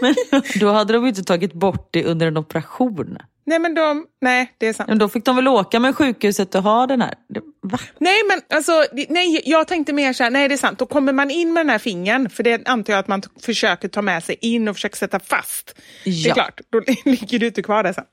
men 0.00 0.14
då 0.60 0.70
hade 0.70 0.92
de 0.92 1.06
inte 1.06 1.22
tagit 1.22 1.52
bort 1.52 1.88
det 1.92 2.04
under 2.04 2.26
en 2.26 2.36
operation. 2.36 3.18
Nej, 3.46 3.58
men 3.58 3.74
de, 3.74 4.06
nej, 4.20 4.54
det 4.58 4.66
är 4.66 4.72
sant. 4.72 4.88
Men 4.88 4.98
då 4.98 5.08
fick 5.08 5.24
de 5.24 5.36
väl 5.36 5.48
åka 5.48 5.80
med 5.80 5.96
sjukhuset 5.96 6.54
och 6.54 6.62
ha 6.62 6.86
den 6.86 7.02
här? 7.02 7.14
Va? 7.62 7.78
Nej, 7.98 8.20
men 8.28 8.40
alltså, 8.58 8.84
nej, 9.08 9.42
jag 9.44 9.68
tänkte 9.68 9.92
mer 9.92 10.12
så 10.12 10.22
här, 10.22 10.30
nej 10.30 10.48
det 10.48 10.54
är 10.54 10.56
sant, 10.56 10.78
då 10.78 10.86
kommer 10.86 11.12
man 11.12 11.30
in 11.30 11.52
med 11.52 11.60
den 11.60 11.70
här 11.70 11.78
fingern, 11.78 12.30
för 12.30 12.42
det 12.42 12.68
antar 12.68 12.92
jag 12.92 13.00
att 13.00 13.08
man 13.08 13.22
försöker 13.42 13.88
ta 13.88 14.02
med 14.02 14.24
sig 14.24 14.36
in 14.40 14.68
och 14.68 14.76
försöker 14.76 14.96
sätta 14.96 15.20
fast. 15.20 15.74
Ja. 16.04 16.12
Det 16.24 16.30
är 16.30 16.34
klart, 16.34 16.60
då 16.70 16.82
ligger 17.10 17.38
du 17.38 17.46
inte 17.46 17.62
kvar 17.62 17.82
där 17.82 17.92
sen. 17.92 18.04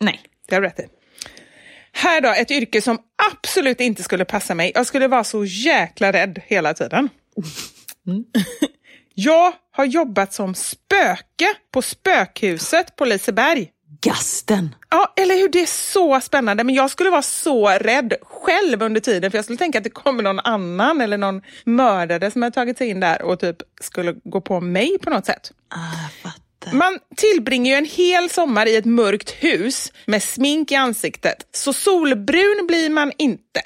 Nej. 0.00 0.20
Det 0.48 0.54
har 0.54 0.62
du 0.62 0.68
rätt 0.68 0.80
i. 0.80 0.86
Här 1.92 2.20
då, 2.20 2.28
ett 2.28 2.50
yrke 2.50 2.82
som 2.82 2.98
absolut 3.32 3.80
inte 3.80 4.02
skulle 4.02 4.24
passa 4.24 4.54
mig. 4.54 4.72
Jag 4.74 4.86
skulle 4.86 5.08
vara 5.08 5.24
så 5.24 5.44
jäkla 5.44 6.12
rädd 6.12 6.40
hela 6.46 6.74
tiden. 6.74 7.08
Mm. 8.06 8.24
Jag 9.14 9.52
har 9.80 9.86
jobbat 9.86 10.32
som 10.32 10.54
spöke 10.54 11.54
på 11.72 11.82
spökhuset 11.82 12.96
på 12.96 13.04
Liseberg. 13.04 13.70
Gasten! 14.02 14.74
Ja, 14.90 15.12
eller 15.16 15.34
hur? 15.34 15.48
Det 15.48 15.60
är 15.60 15.66
så 15.66 16.20
spännande. 16.20 16.64
Men 16.64 16.74
jag 16.74 16.90
skulle 16.90 17.10
vara 17.10 17.22
så 17.22 17.68
rädd 17.68 18.14
själv 18.22 18.82
under 18.82 19.00
tiden 19.00 19.30
för 19.30 19.38
jag 19.38 19.44
skulle 19.44 19.58
tänka 19.58 19.78
att 19.78 19.84
det 19.84 19.90
kommer 19.90 20.22
någon 20.22 20.40
annan 20.40 21.00
eller 21.00 21.18
någon 21.18 21.42
mördare 21.64 22.30
som 22.30 22.42
har 22.42 22.50
tagit 22.50 22.78
sig 22.78 22.88
in 22.88 23.00
där 23.00 23.22
och 23.22 23.40
typ 23.40 23.56
skulle 23.80 24.14
gå 24.24 24.40
på 24.40 24.60
mig 24.60 24.98
på 24.98 25.10
något 25.10 25.26
sätt. 25.26 25.52
Ah, 25.68 26.30
man 26.72 26.98
tillbringar 27.16 27.70
ju 27.70 27.78
en 27.78 27.84
hel 27.84 28.30
sommar 28.30 28.66
i 28.66 28.76
ett 28.76 28.84
mörkt 28.84 29.30
hus 29.30 29.92
med 30.06 30.22
smink 30.22 30.72
i 30.72 30.74
ansiktet, 30.74 31.46
så 31.52 31.72
solbrun 31.72 32.66
blir 32.66 32.90
man 32.90 33.12
inte. 33.18 33.60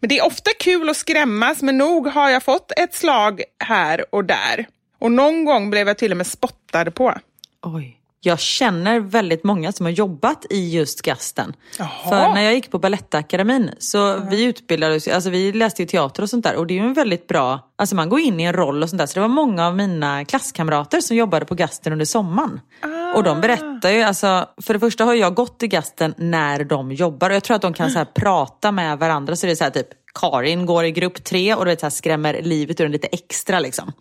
Men 0.00 0.08
det 0.08 0.18
är 0.18 0.26
ofta 0.26 0.50
kul 0.60 0.88
att 0.88 0.96
skrämmas, 0.96 1.62
men 1.62 1.78
nog 1.78 2.06
har 2.06 2.30
jag 2.30 2.42
fått 2.42 2.72
ett 2.76 2.94
slag 2.94 3.42
här 3.64 4.14
och 4.14 4.24
där. 4.24 4.66
Och 4.98 5.12
någon 5.12 5.44
gång 5.44 5.70
blev 5.70 5.88
jag 5.88 5.98
till 5.98 6.10
och 6.10 6.16
med 6.16 6.26
spottad 6.26 6.90
på. 6.90 7.14
Oj. 7.62 8.00
Jag 8.20 8.40
känner 8.40 9.00
väldigt 9.00 9.44
många 9.44 9.72
som 9.72 9.86
har 9.86 9.90
jobbat 9.90 10.46
i 10.50 10.74
just 10.74 11.02
gasten. 11.02 11.54
Jaha. 11.78 11.88
För 12.08 12.34
när 12.34 12.40
jag 12.40 12.54
gick 12.54 12.70
på 12.70 12.78
Balettakademin 12.78 13.70
så 13.78 14.12
mm. 14.12 14.28
vi 14.28 14.44
utbildades, 14.44 15.08
alltså 15.08 15.30
vi 15.30 15.52
läste 15.52 15.82
ju 15.82 15.88
teater 15.88 16.22
och 16.22 16.30
sånt 16.30 16.44
där 16.44 16.56
och 16.56 16.66
det 16.66 16.74
är 16.74 16.82
ju 16.82 16.86
en 16.86 16.94
väldigt 16.94 17.26
bra, 17.26 17.60
alltså 17.76 17.96
man 17.96 18.08
går 18.08 18.20
in 18.20 18.40
i 18.40 18.42
en 18.42 18.52
roll 18.52 18.82
och 18.82 18.90
sånt 18.90 18.98
där. 18.98 19.06
Så 19.06 19.14
det 19.14 19.20
var 19.20 19.28
många 19.28 19.66
av 19.66 19.76
mina 19.76 20.24
klasskamrater 20.24 21.00
som 21.00 21.16
jobbade 21.16 21.46
på 21.46 21.54
gasten 21.54 21.92
under 21.92 22.06
sommaren. 22.06 22.60
Ah. 22.80 23.16
Och 23.16 23.22
de 23.22 23.40
berättar 23.40 23.90
ju, 23.90 24.02
alltså 24.02 24.46
för 24.62 24.74
det 24.74 24.80
första 24.80 25.04
har 25.04 25.14
jag 25.14 25.34
gått 25.34 25.62
i 25.62 25.68
gasten 25.68 26.14
när 26.16 26.64
de 26.64 26.92
jobbar 26.92 27.30
och 27.30 27.36
jag 27.36 27.44
tror 27.44 27.54
att 27.54 27.62
de 27.62 27.74
kan 27.74 27.90
så 27.90 27.98
här 27.98 28.06
prata 28.14 28.72
med 28.72 28.98
varandra 28.98 29.36
så 29.36 29.46
det 29.46 29.52
är 29.52 29.56
så 29.56 29.64
här 29.64 29.70
typ 29.70 29.88
Karin 30.20 30.66
går 30.66 30.84
i 30.84 30.90
grupp 30.90 31.24
tre 31.24 31.54
och 31.54 31.64
du 31.64 31.70
vet, 31.70 31.80
så 31.80 31.86
här, 31.86 31.90
skrämmer 31.90 32.42
livet 32.42 32.80
ur 32.80 32.84
en 32.84 32.92
lite 32.92 33.06
extra. 33.06 33.60
Liksom. 33.60 33.92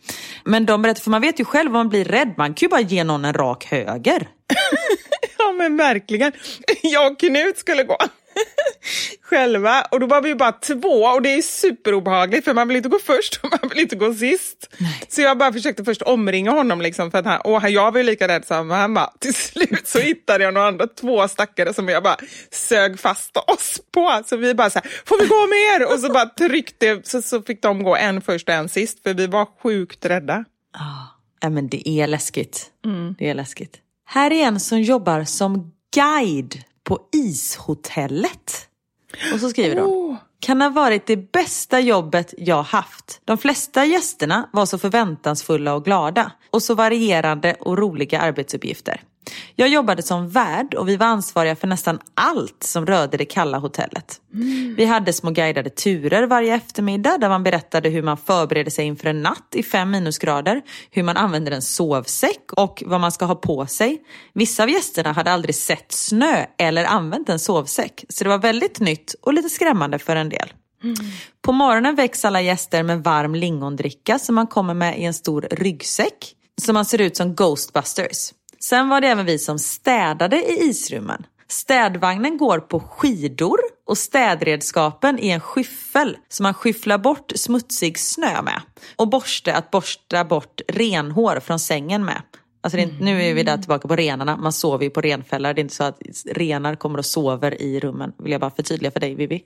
Men 0.44 0.66
de 0.66 0.82
berättar, 0.82 1.02
för 1.02 1.12
man 1.12 1.22
vet 1.22 1.40
ju 1.40 1.46
själv 1.46 1.68
om 1.68 1.74
man 1.74 1.90
blir 1.90 2.06
rädd, 2.06 2.34
man 2.38 2.54
kan 2.54 2.66
ju 2.66 2.70
bara 2.70 2.82
ge 2.82 3.04
någon 3.04 3.26
en 3.26 3.34
rak 3.34 3.66
höger. 3.66 4.30
ja 5.38 5.52
men 5.52 5.78
verkligen. 5.78 6.32
Jag 6.82 7.12
och 7.12 7.20
Knut 7.20 7.58
skulle 7.58 7.84
gå 7.84 7.98
själva. 9.22 9.82
Och 9.82 10.00
då 10.00 10.08
var 10.08 10.22
vi 10.22 10.36
bara 10.36 10.52
två 10.52 11.04
och 11.04 11.22
det 11.22 11.30
är 11.30 11.42
superobehagligt 11.42 12.46
för 12.46 12.54
man 12.54 12.68
vill 12.68 12.78
inte 12.78 12.90
gå 12.90 13.00
först 13.00 13.40
och 13.44 13.50
man 13.52 13.70
vill 13.70 13.80
inte 13.80 13.96
gå 13.96 14.14
sist. 14.14 14.70
Nej. 14.78 15.02
Så 15.10 15.22
jag 15.22 15.38
bara 15.38 15.54
försökte 15.54 15.84
först 15.84 16.02
omringa 16.02 16.52
honom 16.52 16.82
liksom 16.82 17.12
för 17.12 17.18
att 17.18 17.26
han, 17.26 17.42
och 17.42 17.70
jag 17.70 17.92
var 17.92 17.98
ju 17.98 18.04
lika 18.04 18.28
rädd 18.28 18.46
som 18.46 18.70
han 18.70 18.94
bara, 18.94 19.12
till 19.20 19.34
slut 19.34 19.88
så 19.88 20.00
hittade 20.00 20.44
jag 20.44 20.54
några 20.54 20.68
andra 20.68 20.88
två 20.88 21.28
stackare 21.28 21.74
som 21.74 21.90
jag 21.90 22.04
bara 22.04 22.18
sög 22.52 23.00
fast 23.00 23.38
oss 23.38 23.82
på. 23.92 24.22
Så 24.26 24.38
vi 24.38 24.54
bara 24.54 24.70
så 24.70 24.80
här, 24.80 24.92
får 25.06 25.22
vi 25.22 25.28
gå 25.28 25.48
mer? 25.48 25.94
Och 25.94 26.00
så 26.00 26.14
bara 26.14 26.26
tryckte, 26.26 27.02
så, 27.04 27.22
så 27.22 27.42
fick 27.42 27.62
de 27.62 27.84
gå 27.84 27.96
en 27.96 28.22
först 28.22 28.50
och 28.50 28.56
en 28.56 28.70
sist 28.70 29.04
för 29.04 29.14
vi 29.14 29.28
var 29.28 29.48
sjukt 29.64 30.06
rädda. 30.06 30.46
Ja, 31.42 31.50
men 31.50 31.70
det 31.70 31.90
är 31.90 32.08
läskigt. 32.08 32.72
Mm. 32.86 33.16
Det 33.20 33.30
är 33.30 33.34
läskigt. 33.34 33.78
Här 34.06 34.32
är 34.34 34.44
en 34.44 34.60
som 34.60 34.82
jobbar 34.82 35.24
som 35.24 35.72
guide 35.96 36.56
på 36.86 37.00
ishotellet. 37.12 38.68
Och 39.34 39.40
så 39.40 39.50
skriver 39.50 39.76
de. 39.76 39.82
Oh. 39.82 40.16
Kan 40.40 40.62
ha 40.62 40.70
varit 40.70 41.08
det 41.08 41.32
bästa 41.32 41.80
jobbet 41.80 42.34
jag 42.38 42.64
haft. 42.64 43.22
De 43.26 43.38
flesta 43.38 43.86
gästerna 43.86 44.50
var 44.54 44.66
så 44.66 44.78
förväntansfulla 44.78 45.74
och 45.74 45.86
glada. 45.86 46.32
Och 46.50 46.64
så 46.64 46.76
varierande 46.76 47.56
och 47.60 47.78
roliga 47.78 48.20
arbetsuppgifter. 48.20 49.02
Jag 49.56 49.70
jobbade 49.70 50.04
som 50.04 50.30
värd 50.30 50.74
och 50.74 50.90
vi 50.90 50.98
var 50.98 51.08
ansvariga 51.08 51.56
för 51.56 51.68
nästan 51.68 52.00
allt 52.14 52.64
som 52.64 52.86
rörde 52.86 53.18
det 53.18 53.26
kalla 53.26 53.58
hotellet. 53.58 54.22
Mm. 54.34 54.76
Vi 54.78 54.86
hade 54.86 55.14
små 55.14 55.32
guidade 55.32 55.70
turer 55.70 56.28
varje 56.28 56.56
eftermiddag 56.56 57.18
där 57.18 57.30
man 57.30 57.44
berättade 57.44 57.90
hur 57.90 58.04
man 58.04 58.18
förbereder 58.18 58.72
sig 58.72 58.86
inför 58.86 59.10
en 59.10 59.22
natt 59.22 59.48
i 59.54 59.64
fem 59.64 59.92
minusgrader, 59.92 60.62
hur 60.92 61.04
man 61.04 61.18
använder 61.18 61.52
en 61.52 61.62
sovsäck 61.62 62.54
och 62.54 62.84
vad 62.86 63.02
man 63.02 63.12
ska 63.12 63.26
ha 63.26 63.36
på 63.36 63.68
sig. 63.68 64.02
Vissa 64.34 64.64
av 64.64 64.70
gästerna 64.70 65.12
hade 65.12 65.32
aldrig 65.32 65.56
sett 65.56 65.92
snö 65.92 66.46
eller 66.58 66.86
använt 66.86 67.30
en 67.30 67.40
sovsäck, 67.40 68.06
så 68.10 68.24
det 68.24 68.30
var 68.30 68.38
väldigt 68.38 68.80
nytt 68.80 69.16
och 69.22 69.34
lite 69.34 69.50
skrämmande 69.50 70.00
för 70.00 70.16
en 70.16 70.30
del. 70.30 70.54
Mm. 70.84 70.96
På 71.42 71.52
morgonen 71.52 71.96
väcks 71.96 72.26
alla 72.26 72.42
gäster 72.42 72.84
med 72.84 73.04
varm 73.04 73.36
lingondricka 73.36 74.20
som 74.20 74.36
man 74.36 74.48
kommer 74.48 74.74
med 74.74 75.00
i 75.00 75.04
en 75.04 75.14
stor 75.14 75.48
ryggsäck. 75.52 76.36
Så 76.62 76.74
man 76.74 76.86
ser 76.86 77.02
ut 77.02 77.18
som 77.18 77.36
Ghostbusters. 77.36 78.32
Sen 78.70 78.90
var 78.90 79.02
det 79.02 79.08
även 79.08 79.26
vi 79.26 79.40
som 79.40 79.60
städade 79.60 80.36
i 80.36 80.70
isrummen. 80.70 81.26
Städvagnen 81.48 82.38
går 82.38 82.60
på 82.60 82.80
skidor 82.80 83.60
och 83.86 83.98
städredskapen 83.98 85.20
i 85.20 85.30
en 85.30 85.40
skyffel 85.40 86.18
som 86.30 86.44
man 86.44 86.54
skyfflar 86.54 86.98
bort 86.98 87.32
smutsig 87.36 88.00
snö 88.00 88.42
med. 88.42 88.62
Och 88.96 89.10
borste 89.10 89.56
att 89.56 89.72
borsta 89.72 90.24
bort 90.24 90.62
renhår 90.68 91.40
från 91.40 91.60
sängen 91.60 92.06
med. 92.06 92.22
Alltså 92.62 92.80
inte, 92.80 93.04
nu 93.04 93.24
är 93.24 93.34
vi 93.34 93.44
där 93.44 93.58
tillbaka 93.58 93.88
på 93.88 93.96
renarna. 93.96 94.38
Man 94.38 94.54
sover 94.54 94.84
ju 94.84 94.90
på 94.90 95.02
renfällar. 95.02 95.54
Det 95.54 95.60
är 95.60 95.64
inte 95.64 95.76
så 95.76 95.84
att 95.84 96.02
renar 96.26 96.76
kommer 96.76 97.00
och 97.00 97.06
sover 97.06 97.62
i 97.62 97.80
rummen. 97.80 98.14
Vill 98.18 98.32
jag 98.32 98.42
bara 98.42 98.52
förtydliga 98.52 98.92
för 98.92 99.00
dig 99.00 99.16
Vivi. 99.16 99.44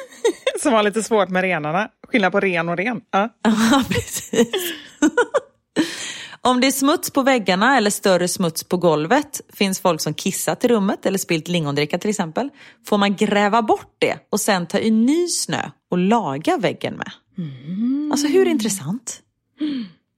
Som 0.62 0.72
har 0.72 0.82
lite 0.82 1.02
svårt 1.02 1.28
med 1.28 1.42
renarna. 1.42 1.88
Skillnad 2.08 2.32
på 2.32 2.40
ren 2.40 2.68
och 2.68 2.76
ren. 2.76 3.00
Ja, 3.10 3.28
precis. 3.88 4.72
Om 6.46 6.60
det 6.60 6.66
är 6.66 6.72
smuts 6.72 7.10
på 7.10 7.22
väggarna 7.22 7.76
eller 7.76 7.90
större 7.90 8.28
smuts 8.28 8.64
på 8.64 8.76
golvet, 8.76 9.40
finns 9.52 9.80
folk 9.80 10.00
som 10.00 10.14
kissat 10.14 10.64
i 10.64 10.68
rummet 10.68 11.06
eller 11.06 11.18
spilt 11.18 11.48
lingondricka 11.48 11.98
till 11.98 12.10
exempel, 12.10 12.50
får 12.86 12.98
man 12.98 13.16
gräva 13.16 13.62
bort 13.62 13.96
det 13.98 14.18
och 14.30 14.40
sen 14.40 14.66
ta 14.66 14.78
i 14.78 14.90
ny 14.90 15.28
snö 15.28 15.70
och 15.90 15.98
laga 15.98 16.56
väggen 16.56 16.94
med. 16.94 17.10
Mm. 17.38 18.12
Alltså 18.12 18.26
hur 18.26 18.46
intressant? 18.48 19.22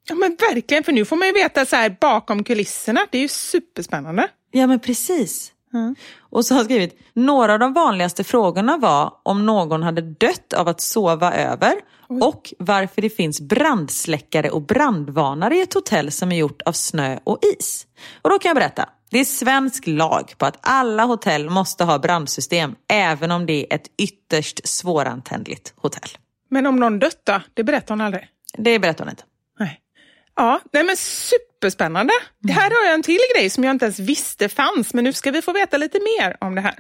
Ja 0.09 0.15
men 0.15 0.37
verkligen, 0.53 0.85
för 0.85 0.93
nu 0.93 1.05
får 1.05 1.17
man 1.17 1.29
ju 1.29 1.35
veta 1.35 1.67
så 1.67 1.77
här 1.77 1.97
bakom 2.01 2.45
kulisserna. 2.45 3.07
Det 3.11 3.19
är 3.19 3.23
ju 3.23 3.29
superspännande. 3.29 4.29
Ja 4.51 4.67
men 4.67 4.81
precis. 4.81 5.53
Mm. 5.75 5.95
Och 6.19 6.47
så 6.47 6.55
har 6.55 6.65
skrivit, 6.65 6.99
några 7.13 7.53
av 7.53 7.59
de 7.59 7.73
vanligaste 7.73 8.25
frågorna 8.25 8.77
var 8.77 9.15
om 9.23 9.47
någon 9.47 9.83
hade 9.83 10.03
dött 10.03 10.53
av 10.53 10.69
att 10.69 10.81
sova 10.81 11.35
över 11.35 11.75
Oj. 12.09 12.21
och 12.23 12.55
varför 12.59 13.03
det 13.03 13.11
finns 13.11 13.41
brandsläckare 13.41 14.51
och 14.51 14.63
brandvarnare 14.63 15.57
i 15.57 15.61
ett 15.61 15.75
hotell 15.75 16.11
som 16.11 16.33
är 16.33 16.37
gjort 16.37 16.63
av 16.63 16.73
snö 16.73 17.19
och 17.25 17.39
is. 17.59 17.87
Och 18.23 18.31
då 18.31 18.39
kan 18.39 18.49
jag 18.49 18.57
berätta, 18.57 18.89
det 19.11 19.19
är 19.19 19.25
svensk 19.25 19.87
lag 19.87 20.35
på 20.39 20.47
att 20.47 20.59
alla 20.61 21.05
hotell 21.05 21.51
måste 21.51 21.85
ha 21.85 21.99
brandsystem 21.99 22.75
även 22.89 23.31
om 23.31 23.47
det 23.47 23.67
är 23.71 23.77
ett 23.77 23.87
ytterst 23.99 24.69
svårantändligt 24.69 25.73
hotell. 25.77 26.11
Men 26.51 26.67
om 26.67 26.77
någon 26.77 26.99
dött 26.99 27.21
då? 27.25 27.41
Det 27.55 27.65
berättar 27.65 27.95
hon 27.95 28.01
aldrig? 28.01 28.29
Det 28.59 28.79
berättar 28.79 29.05
hon 29.05 29.11
inte. 29.11 29.25
Nej. 29.59 29.81
Ja, 30.37 30.61
nej 30.73 30.85
men 30.85 30.97
superspännande. 31.59 32.13
Det 32.43 32.53
här 32.53 32.71
har 32.71 32.87
jag 32.87 32.95
en 32.95 33.03
till 33.03 33.21
grej 33.35 33.51
som 33.51 33.65
jag 33.65 33.71
inte 33.71 33.85
ens 33.85 33.99
visste 33.99 34.49
fanns, 34.49 34.95
men 34.95 35.05
nu 35.05 35.13
ska 35.13 35.31
vi 35.31 35.43
få 35.43 35.53
veta 35.53 35.77
lite 35.77 35.99
mer 35.99 36.37
om 36.41 36.55
det 36.55 36.61
här. 36.61 36.75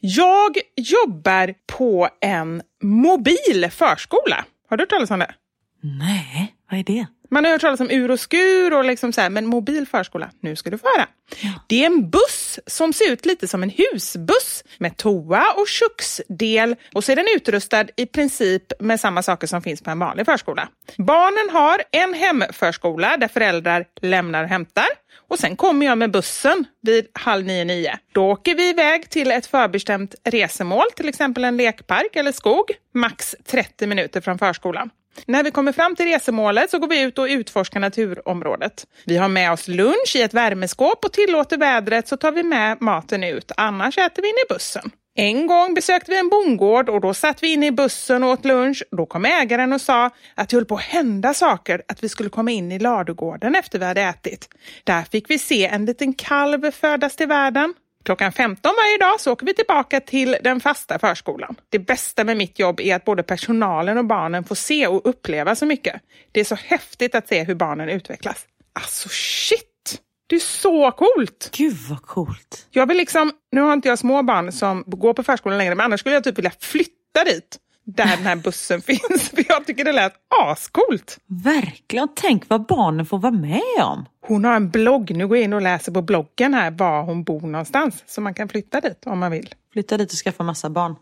Jag 0.00 0.56
jobbar 0.76 1.54
på 1.66 2.08
en 2.20 2.62
mobil 2.82 3.68
förskola. 3.70 4.44
Har 4.68 4.76
du 4.76 4.82
hört 4.82 4.90
talas 4.90 5.10
om 5.10 5.18
det? 5.18 5.34
Nej, 5.82 6.54
vad 6.70 6.80
är 6.80 6.84
det? 6.84 7.06
Man 7.34 7.44
har 7.44 7.52
hört 7.52 7.60
talas 7.60 7.80
om 7.80 7.90
ur 7.90 8.10
och 8.10 8.20
skur 8.20 8.72
och 8.72 8.84
liksom 8.84 9.12
så 9.12 9.20
här, 9.20 9.30
men 9.30 9.46
mobil 9.46 9.86
förskola, 9.86 10.30
nu 10.40 10.56
ska 10.56 10.70
du 10.70 10.78
få 10.78 10.86
höra. 10.96 11.06
Ja. 11.40 11.50
Det 11.66 11.82
är 11.82 11.86
en 11.86 12.10
buss 12.10 12.60
som 12.66 12.92
ser 12.92 13.12
ut 13.12 13.26
lite 13.26 13.48
som 13.48 13.62
en 13.62 13.70
husbuss 13.70 14.64
med 14.78 14.96
toa 14.96 15.44
och 15.56 15.68
köksdel 15.68 16.76
och 16.94 17.04
så 17.04 17.12
är 17.12 17.16
den 17.16 17.26
utrustad 17.36 17.84
i 17.96 18.06
princip 18.06 18.80
med 18.80 19.00
samma 19.00 19.22
saker 19.22 19.46
som 19.46 19.62
finns 19.62 19.82
på 19.82 19.90
en 19.90 19.98
vanlig 19.98 20.26
förskola. 20.26 20.68
Barnen 20.96 21.54
har 21.54 21.82
en 21.90 22.14
hemförskola 22.14 23.16
där 23.16 23.28
föräldrar 23.28 23.84
lämnar 24.00 24.42
och 24.42 24.48
hämtar 24.48 24.86
och 25.28 25.38
sen 25.38 25.56
kommer 25.56 25.86
jag 25.86 25.98
med 25.98 26.10
bussen 26.10 26.64
vid 26.82 27.06
halv 27.12 27.46
nio, 27.46 27.64
nio. 27.64 27.98
Då 28.12 28.30
åker 28.30 28.54
vi 28.54 28.68
iväg 28.68 29.10
till 29.10 29.30
ett 29.30 29.46
förbestämt 29.46 30.14
resemål, 30.24 30.86
till 30.96 31.08
exempel 31.08 31.44
en 31.44 31.56
lekpark 31.56 32.16
eller 32.16 32.32
skog, 32.32 32.70
max 32.94 33.34
30 33.46 33.86
minuter 33.86 34.20
från 34.20 34.38
förskolan. 34.38 34.90
När 35.26 35.44
vi 35.44 35.50
kommer 35.50 35.72
fram 35.72 35.96
till 35.96 36.06
resemålet 36.06 36.70
så 36.70 36.78
går 36.78 36.88
vi 36.88 37.02
ut 37.02 37.18
och 37.18 37.26
utforskar 37.26 37.80
naturområdet. 37.80 38.86
Vi 39.04 39.16
har 39.16 39.28
med 39.28 39.52
oss 39.52 39.68
lunch 39.68 40.12
i 40.16 40.22
ett 40.22 40.34
värmeskåp 40.34 41.04
och 41.04 41.12
tillåter 41.12 41.56
vädret 41.56 42.08
så 42.08 42.16
tar 42.16 42.32
vi 42.32 42.42
med 42.42 42.80
maten 42.80 43.24
ut, 43.24 43.52
annars 43.56 43.98
äter 43.98 44.22
vi 44.22 44.28
inne 44.28 44.40
i 44.40 44.52
bussen. 44.54 44.90
En 45.16 45.46
gång 45.46 45.74
besökte 45.74 46.10
vi 46.10 46.18
en 46.18 46.28
bondgård 46.28 46.88
och 46.88 47.00
då 47.00 47.14
satt 47.14 47.42
vi 47.42 47.52
inne 47.52 47.66
i 47.66 47.72
bussen 47.72 48.22
och 48.24 48.30
åt 48.30 48.44
lunch. 48.44 48.82
Då 48.90 49.06
kom 49.06 49.24
ägaren 49.24 49.72
och 49.72 49.80
sa 49.80 50.10
att 50.34 50.48
det 50.48 50.56
höll 50.56 50.64
på 50.64 50.74
att 50.74 50.82
hända 50.82 51.34
saker, 51.34 51.82
att 51.88 52.04
vi 52.04 52.08
skulle 52.08 52.28
komma 52.28 52.50
in 52.50 52.72
i 52.72 52.78
ladugården 52.78 53.54
efter 53.54 53.78
vi 53.78 53.84
hade 53.84 54.02
ätit. 54.02 54.48
Där 54.84 55.02
fick 55.02 55.30
vi 55.30 55.38
se 55.38 55.66
en 55.66 55.86
liten 55.86 56.14
kalv 56.14 56.70
födas 56.70 57.16
till 57.16 57.28
världen. 57.28 57.74
Klockan 58.04 58.32
15 58.32 58.72
varje 58.76 58.98
dag 58.98 59.20
så 59.20 59.32
åker 59.32 59.46
vi 59.46 59.54
tillbaka 59.54 60.00
till 60.00 60.36
den 60.40 60.60
fasta 60.60 60.98
förskolan. 60.98 61.56
Det 61.68 61.78
bästa 61.78 62.24
med 62.24 62.36
mitt 62.36 62.58
jobb 62.58 62.80
är 62.80 62.96
att 62.96 63.04
både 63.04 63.22
personalen 63.22 63.98
och 63.98 64.04
barnen 64.04 64.44
får 64.44 64.54
se 64.54 64.86
och 64.86 65.00
uppleva 65.04 65.54
så 65.54 65.66
mycket. 65.66 66.00
Det 66.32 66.40
är 66.40 66.44
så 66.44 66.54
häftigt 66.54 67.14
att 67.14 67.28
se 67.28 67.44
hur 67.44 67.54
barnen 67.54 67.88
utvecklas. 67.88 68.46
Alltså 68.72 69.08
shit! 69.12 70.00
Det 70.26 70.36
är 70.36 70.40
så 70.40 70.90
coolt! 70.90 71.50
Gud 71.56 71.76
vad 71.90 72.02
coolt! 72.02 72.66
Jag 72.70 72.86
vill 72.86 72.96
liksom, 72.96 73.32
nu 73.52 73.60
har 73.60 73.72
inte 73.72 73.88
jag 73.88 73.98
små 73.98 74.22
barn 74.22 74.52
som 74.52 74.84
går 74.86 75.14
på 75.14 75.22
förskolan 75.22 75.58
längre, 75.58 75.74
men 75.74 75.84
annars 75.84 76.00
skulle 76.00 76.14
jag 76.14 76.24
typ 76.24 76.38
vilja 76.38 76.52
flytta 76.60 77.24
dit. 77.24 77.58
Där 77.84 78.16
den 78.16 78.26
här 78.26 78.36
bussen 78.36 78.82
finns. 78.86 79.30
För 79.30 79.44
jag 79.48 79.66
tycker 79.66 79.84
det 79.84 79.92
lät 79.92 80.14
ascoolt. 80.28 81.18
Verkligen. 81.26 82.08
Tänk 82.14 82.48
vad 82.48 82.66
barnen 82.66 83.06
får 83.06 83.18
vara 83.18 83.32
med 83.32 83.82
om. 83.82 84.06
Hon 84.20 84.44
har 84.44 84.56
en 84.56 84.70
blogg. 84.70 85.10
Nu 85.10 85.28
går 85.28 85.36
jag 85.36 85.44
in 85.44 85.52
och 85.52 85.62
läser 85.62 85.92
på 85.92 86.02
bloggen 86.02 86.54
här 86.54 86.70
var 86.70 87.02
hon 87.02 87.24
bor 87.24 87.40
någonstans. 87.40 88.04
Så 88.06 88.20
man 88.20 88.34
kan 88.34 88.48
flytta 88.48 88.80
dit 88.80 89.06
om 89.06 89.18
man 89.18 89.30
vill. 89.30 89.54
Flytta 89.72 89.96
dit 89.96 90.12
och 90.12 90.18
skaffa 90.18 90.42
massa 90.42 90.70
barn. 90.70 90.96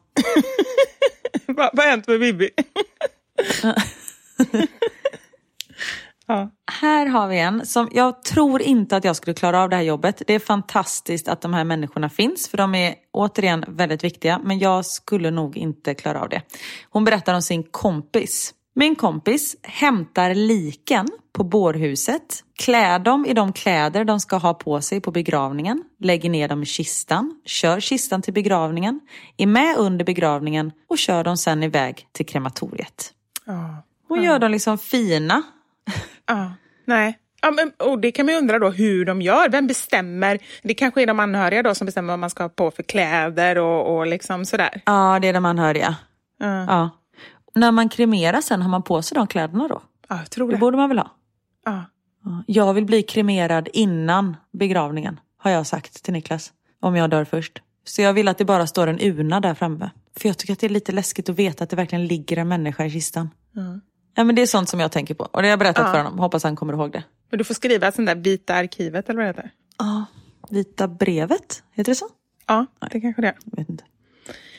vad 1.46 1.70
vad 1.72 1.84
har 1.84 1.90
hänt 1.90 2.08
med 2.08 2.20
Bibi? 2.20 2.50
ja. 6.26 6.50
Här 6.80 7.06
har 7.06 7.28
vi 7.28 7.38
en 7.38 7.66
som 7.66 7.88
jag 7.92 8.22
tror 8.22 8.62
inte 8.62 8.96
att 8.96 9.04
jag 9.04 9.16
skulle 9.16 9.34
klara 9.34 9.62
av 9.62 9.70
det 9.70 9.76
här 9.76 9.82
jobbet. 9.82 10.22
Det 10.26 10.34
är 10.34 10.38
fantastiskt 10.38 11.28
att 11.28 11.40
de 11.40 11.54
här 11.54 11.64
människorna 11.64 12.08
finns 12.08 12.48
för 12.48 12.58
de 12.58 12.74
är 12.74 12.94
återigen 13.12 13.64
väldigt 13.68 14.04
viktiga 14.04 14.40
men 14.44 14.58
jag 14.58 14.86
skulle 14.86 15.30
nog 15.30 15.56
inte 15.56 15.94
klara 15.94 16.20
av 16.20 16.28
det. 16.28 16.42
Hon 16.90 17.04
berättar 17.04 17.34
om 17.34 17.42
sin 17.42 17.62
kompis. 17.62 18.54
Min 18.74 18.94
kompis 18.94 19.56
hämtar 19.62 20.34
liken 20.34 21.08
på 21.32 21.44
bårhuset, 21.44 22.44
klär 22.58 22.98
dem 22.98 23.26
i 23.26 23.34
de 23.34 23.52
kläder 23.52 24.04
de 24.04 24.20
ska 24.20 24.36
ha 24.36 24.54
på 24.54 24.80
sig 24.80 25.00
på 25.00 25.10
begravningen, 25.10 25.82
lägger 26.00 26.30
ner 26.30 26.48
dem 26.48 26.62
i 26.62 26.66
kistan, 26.66 27.40
kör 27.44 27.80
kistan 27.80 28.22
till 28.22 28.34
begravningen, 28.34 29.00
är 29.36 29.46
med 29.46 29.76
under 29.76 30.04
begravningen 30.04 30.72
och 30.88 30.98
kör 30.98 31.24
dem 31.24 31.36
sen 31.36 31.62
iväg 31.62 32.06
till 32.12 32.26
krematoriet. 32.26 33.12
Hon 34.08 34.22
gör 34.22 34.38
dem 34.38 34.50
liksom 34.50 34.78
fina. 34.78 35.42
Ja. 36.26 36.52
Nej. 36.84 37.18
Ja, 37.42 37.50
men, 37.50 37.70
och 37.88 37.98
det 37.98 38.12
kan 38.12 38.26
man 38.26 38.34
ju 38.34 38.38
undra 38.40 38.58
då 38.58 38.70
hur 38.70 39.04
de 39.04 39.22
gör. 39.22 39.48
Vem 39.48 39.66
bestämmer? 39.66 40.38
Det 40.62 40.74
kanske 40.74 41.02
är 41.02 41.06
de 41.06 41.20
anhöriga 41.20 41.62
då 41.62 41.74
som 41.74 41.84
bestämmer 41.86 42.12
vad 42.12 42.18
man 42.18 42.30
ska 42.30 42.42
ha 42.44 42.48
på 42.48 42.70
för 42.70 42.82
kläder 42.82 43.58
och, 43.58 43.96
och 43.96 44.06
liksom 44.06 44.44
sådär. 44.44 44.82
Ja, 44.86 45.18
det 45.22 45.28
är 45.28 45.32
de 45.32 45.44
anhöriga. 45.44 45.96
Ja. 46.38 46.64
Ja. 46.66 46.90
När 47.54 47.72
man 47.72 47.88
kremerar 47.88 48.40
sen, 48.40 48.62
har 48.62 48.68
man 48.68 48.82
på 48.82 49.02
sig 49.02 49.14
de 49.14 49.26
kläderna 49.26 49.68
då? 49.68 49.82
Ja, 50.08 50.16
jag 50.18 50.30
tror 50.30 50.48
Det 50.48 50.54
det. 50.54 50.58
borde 50.60 50.76
man 50.76 50.88
väl 50.88 50.98
ha? 50.98 51.10
Ja. 51.64 51.84
Ja. 52.24 52.44
Jag 52.46 52.74
vill 52.74 52.84
bli 52.84 53.02
kremerad 53.02 53.68
innan 53.72 54.36
begravningen, 54.52 55.20
har 55.38 55.50
jag 55.50 55.66
sagt 55.66 56.02
till 56.04 56.12
Niklas. 56.12 56.52
Om 56.80 56.96
jag 56.96 57.10
dör 57.10 57.24
först. 57.24 57.62
Så 57.84 58.02
jag 58.02 58.12
vill 58.12 58.28
att 58.28 58.38
det 58.38 58.44
bara 58.44 58.66
står 58.66 58.86
en 58.86 58.98
urna 59.00 59.40
där 59.40 59.54
framme. 59.54 59.90
För 60.16 60.28
jag 60.28 60.38
tycker 60.38 60.52
att 60.52 60.58
det 60.60 60.66
är 60.66 60.68
lite 60.68 60.92
läskigt 60.92 61.28
att 61.28 61.36
veta 61.36 61.64
att 61.64 61.70
det 61.70 61.76
verkligen 61.76 62.06
ligger 62.06 62.36
en 62.36 62.48
människa 62.48 62.84
i 62.84 62.90
kistan. 62.90 63.30
Ja, 64.14 64.24
men 64.24 64.34
det 64.34 64.42
är 64.42 64.46
sånt 64.46 64.68
som 64.68 64.80
jag 64.80 64.92
tänker 64.92 65.14
på. 65.14 65.24
Och 65.24 65.42
det 65.42 65.48
har 65.48 65.50
jag 65.50 65.58
berättat 65.58 65.86
Ja. 65.86 65.92
för 65.92 65.98
honom. 65.98 66.18
Hoppas 66.18 66.44
han 66.44 66.56
kommer 66.56 66.72
ihåg 66.72 66.92
det. 66.92 67.04
Men 67.30 67.38
du 67.38 67.44
får 67.44 67.54
skriva 67.54 67.92
sånt 67.92 68.06
där 68.06 68.14
vita 68.14 68.54
arkivet 68.54 69.08
eller 69.08 69.16
vad 69.16 69.24
det 69.24 69.28
heter. 69.28 69.50
Ja, 69.78 70.04
Vita 70.50 70.88
brevet, 70.88 71.62
heter 71.72 71.92
det 71.92 71.96
så? 71.96 72.08
Ja, 72.46 72.66
det 72.90 73.00
kanske 73.00 73.22
det 73.22 73.28
är. 73.28 73.36
Jag 73.44 73.56
vet 73.56 73.68
inte. 73.68 73.84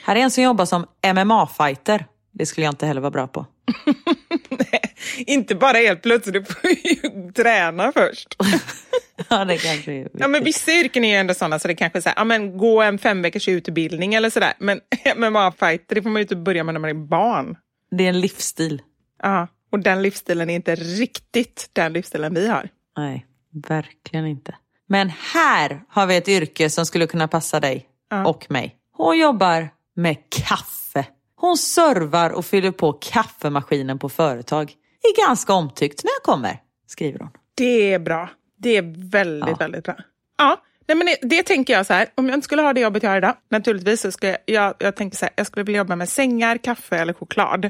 Här 0.03 0.15
är 0.15 0.19
en 0.19 0.31
som 0.31 0.43
jobbar 0.43 0.65
som 0.65 0.85
MMA-fighter. 1.01 2.05
Det 2.31 2.45
skulle 2.45 2.65
jag 2.65 2.71
inte 2.71 2.85
heller 2.85 3.01
vara 3.01 3.11
bra 3.11 3.27
på. 3.27 3.45
Inte 5.17 5.55
bara 5.55 5.77
helt 5.77 6.01
plötsligt, 6.01 6.34
du 6.34 6.43
får 6.43 6.69
ju 6.71 7.31
träna 7.31 7.91
först. 7.91 8.35
ja, 9.30 9.45
det 9.45 9.57
kanske 9.57 9.91
är 9.93 10.09
Ja, 10.13 10.27
men 10.27 10.43
vissa 10.43 10.71
yrken 10.71 11.03
är 11.03 11.09
ju 11.09 11.15
ändå 11.15 11.34
sådana 11.34 11.59
så 11.59 11.67
det 11.67 11.75
kanske 11.75 11.99
är 11.99 12.01
så 12.01 12.09
här, 12.09 12.15
ja, 12.17 12.23
men 12.23 12.57
gå 12.57 12.81
en 12.81 12.97
fem 12.97 13.21
veckors 13.21 13.47
utbildning 13.47 14.13
eller 14.13 14.30
sådär. 14.30 14.53
Men 14.59 14.80
MMA-fighter, 15.15 15.95
det 15.95 16.01
får 16.01 16.09
man 16.09 16.19
ju 16.19 16.21
inte 16.21 16.35
börja 16.35 16.63
med 16.63 16.73
när 16.73 16.80
man 16.80 16.89
är 16.89 16.93
barn. 17.07 17.57
Det 17.91 18.03
är 18.05 18.09
en 18.09 18.19
livsstil. 18.21 18.81
Ja, 19.23 19.47
och 19.71 19.79
den 19.79 20.01
livsstilen 20.01 20.49
är 20.49 20.55
inte 20.55 20.75
riktigt 20.75 21.69
den 21.73 21.93
livsstilen 21.93 22.33
vi 22.33 22.47
har. 22.47 22.69
Nej, 22.97 23.25
verkligen 23.67 24.25
inte. 24.25 24.55
Men 24.87 25.09
här 25.33 25.83
har 25.89 26.05
vi 26.07 26.15
ett 26.17 26.27
yrke 26.27 26.69
som 26.69 26.85
skulle 26.85 27.07
kunna 27.07 27.27
passa 27.27 27.59
dig 27.59 27.87
och 28.25 28.45
mig. 28.51 28.75
Hon 28.91 29.19
jobbar 29.19 29.69
med 29.95 30.17
kaffe. 30.29 31.05
Hon 31.35 31.57
servar 31.57 32.29
och 32.29 32.45
fyller 32.45 32.71
på 32.71 32.93
kaffemaskinen 32.93 33.99
på 33.99 34.09
företag. 34.09 34.73
Är 35.03 35.27
ganska 35.27 35.53
omtyckt 35.53 36.03
när 36.03 36.11
jag 36.11 36.23
kommer, 36.23 36.57
skriver 36.87 37.19
hon. 37.19 37.29
Det 37.55 37.93
är 37.93 37.99
bra. 37.99 38.29
Det 38.57 38.69
är 38.77 39.09
väldigt, 39.11 39.49
Ja. 39.49 39.55
väldigt 39.59 39.83
bra. 39.83 39.95
Ja, 40.37 40.61
nej, 40.88 40.97
men 40.97 41.07
det, 41.07 41.18
det 41.22 41.43
tänker 41.43 41.73
jag 41.73 41.85
så 41.85 41.93
här, 41.93 42.07
om 42.15 42.30
jag 42.30 42.38
inte 42.38 42.45
skulle 42.45 42.61
ha 42.61 42.73
det 42.73 42.81
jobbet 42.81 43.03
jag 43.03 43.10
har 43.10 43.18
idag, 43.18 43.35
naturligtvis 43.51 44.01
så 44.01 44.11
skulle 44.11 44.38
jag, 44.45 44.55
jag, 44.55 44.76
jag 44.80 44.95
tänker 44.95 45.18
så 45.18 45.26
här, 45.26 45.34
jag 45.35 45.47
skulle 45.47 45.64
vilja 45.64 45.77
jobba 45.77 45.95
med 45.95 46.10
sängar, 46.10 46.57
kaffe 46.57 46.97
eller 46.97 47.14
choklad. 47.14 47.69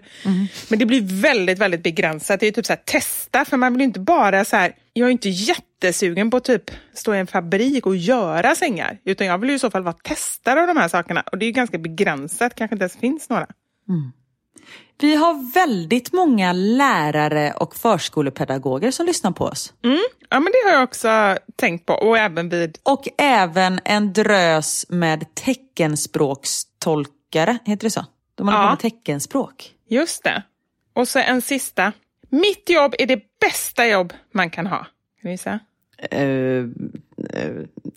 Men 0.69 0.80
det 0.80 0.85
blir 0.85 1.22
väldigt, 1.22 1.60
väldigt 1.60 1.84
begränsat. 1.84 2.40
Det 2.40 2.48
är 2.48 2.52
typ 2.52 2.65
så 2.65 2.73
här, 2.73 2.81
testa, 2.85 3.45
för 3.45 3.57
man 3.57 3.73
vill 3.73 3.81
inte 3.81 3.99
bara 3.99 4.45
så 4.45 4.56
här, 4.56 4.76
jag 4.94 5.07
är 5.07 5.11
inte 5.11 5.30
jättesugen 5.30 6.31
på 6.31 6.38
att 6.38 6.44
typ 6.44 6.72
stå 6.94 7.15
i 7.15 7.19
en 7.19 7.27
fabrik 7.27 7.85
och 7.85 7.95
göra 7.95 8.56
sängar, 8.56 8.98
utan 9.06 9.27
jag 9.27 9.38
vill 9.38 9.49
ju 9.49 9.56
i 9.56 9.60
så 9.60 9.72
fall 9.72 9.84
vara 9.84 9.95
testare 10.03 10.61
av 10.61 10.68
de 10.68 10.77
här 10.77 10.88
sakerna. 10.88 11.23
Och 11.31 11.38
det 11.38 11.45
är 11.45 11.52
ganska 11.52 11.77
begränsat, 11.77 12.56
kanske 12.56 12.76
inte 12.76 12.84
ens 12.84 12.98
finns 12.98 13.30
några. 13.30 13.48
Vi 15.03 15.15
har 15.15 15.53
väldigt 15.53 16.13
många 16.13 16.53
lärare 16.53 17.51
och 17.53 17.75
förskolepedagoger 17.75 18.91
som 18.91 19.05
lyssnar 19.05 19.31
på 19.31 19.45
oss. 19.45 19.73
Ja, 20.30 20.39
men 20.39 20.43
det 20.43 20.69
har 20.69 20.73
jag 20.75 20.84
också 20.84 21.38
tänkt 21.55 21.85
på, 21.85 21.93
och 21.93 22.17
även 22.17 22.49
vid 22.49 22.77
Och 22.84 23.07
även 23.17 23.80
en 23.85 24.13
drös 24.13 24.85
med 24.89 25.35
teckenspråkstolkare, 25.35 27.57
heter 27.65 27.84
det 27.84 27.89
så? 27.91 28.05
De 28.35 28.47
håller 28.47 28.59
Ja. 28.59 28.63
på 28.65 28.69
med 28.69 28.80
teckenspråk. 28.80 29.71
Just 29.89 30.23
det. 30.23 30.43
Och 30.93 31.07
så 31.07 31.19
en 31.19 31.41
sista. 31.41 31.91
Mitt 32.30 32.69
jobb 32.69 32.95
är 32.99 33.05
det 33.05 33.19
bästa 33.41 33.88
jobb 33.88 34.13
man 34.31 34.49
kan 34.49 34.67
ha. 34.67 34.77
Kan 34.77 34.88
du 35.21 35.31
gissa? 35.31 35.59
Eh, 36.11 36.21
eh, 36.23 36.65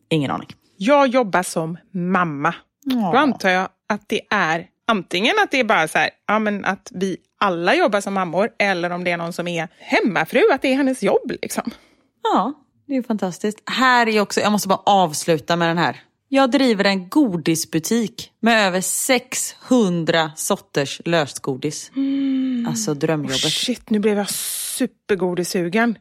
ingen 0.09 0.31
aning. 0.31 0.49
Jag 0.77 1.09
jobbar 1.09 1.43
som 1.43 1.79
mamma. 1.91 2.55
Då 2.85 3.17
antar 3.19 3.49
jag 3.51 3.69
att 3.87 4.09
det 4.09 4.21
är 4.31 4.67
antingen 4.87 5.35
att 5.43 5.51
det 5.51 5.61
är 5.61 5.65
bara 5.65 5.89
så 5.89 5.99
här, 5.99 6.11
ja, 6.27 6.39
men 6.39 6.65
att 6.65 6.93
vi 6.95 7.17
alla 7.41 7.75
jobbar 7.75 8.01
som 8.01 8.15
mammor, 8.15 8.51
eller 8.59 8.91
om 8.91 9.05
det 9.05 9.11
är 9.11 9.17
någon 9.17 9.33
som 9.33 9.49
är 9.49 9.69
hemmafru, 9.79 10.43
att 10.53 10.63
det 10.63 10.69
är 10.69 10.77
hennes 10.77 11.03
jobb. 11.03 11.33
Liksom. 11.43 11.71
Ja, 12.23 12.53
det 12.87 12.97
är 12.97 13.03
fantastiskt. 13.03 13.63
Här 13.71 14.09
är 14.09 14.21
också, 14.21 14.41
jag 14.41 14.53
måste 14.53 14.69
bara 14.69 14.83
avsluta 14.87 15.57
med 15.57 15.69
den 15.69 15.79
här. 15.79 16.01
Jag 16.29 16.51
driver 16.51 16.85
en 16.85 17.09
godisbutik 17.09 18.33
med 18.41 18.67
över 18.67 18.81
600 18.81 20.33
sorters 20.37 21.01
lösgodis. 21.05 21.91
Alltså 22.69 22.95
drömjobbet. 22.95 23.53
Shit, 23.53 23.91
nu 23.91 23.99
blev 23.99 24.19
jag 24.19 24.31
supergodisugen. 24.31 25.99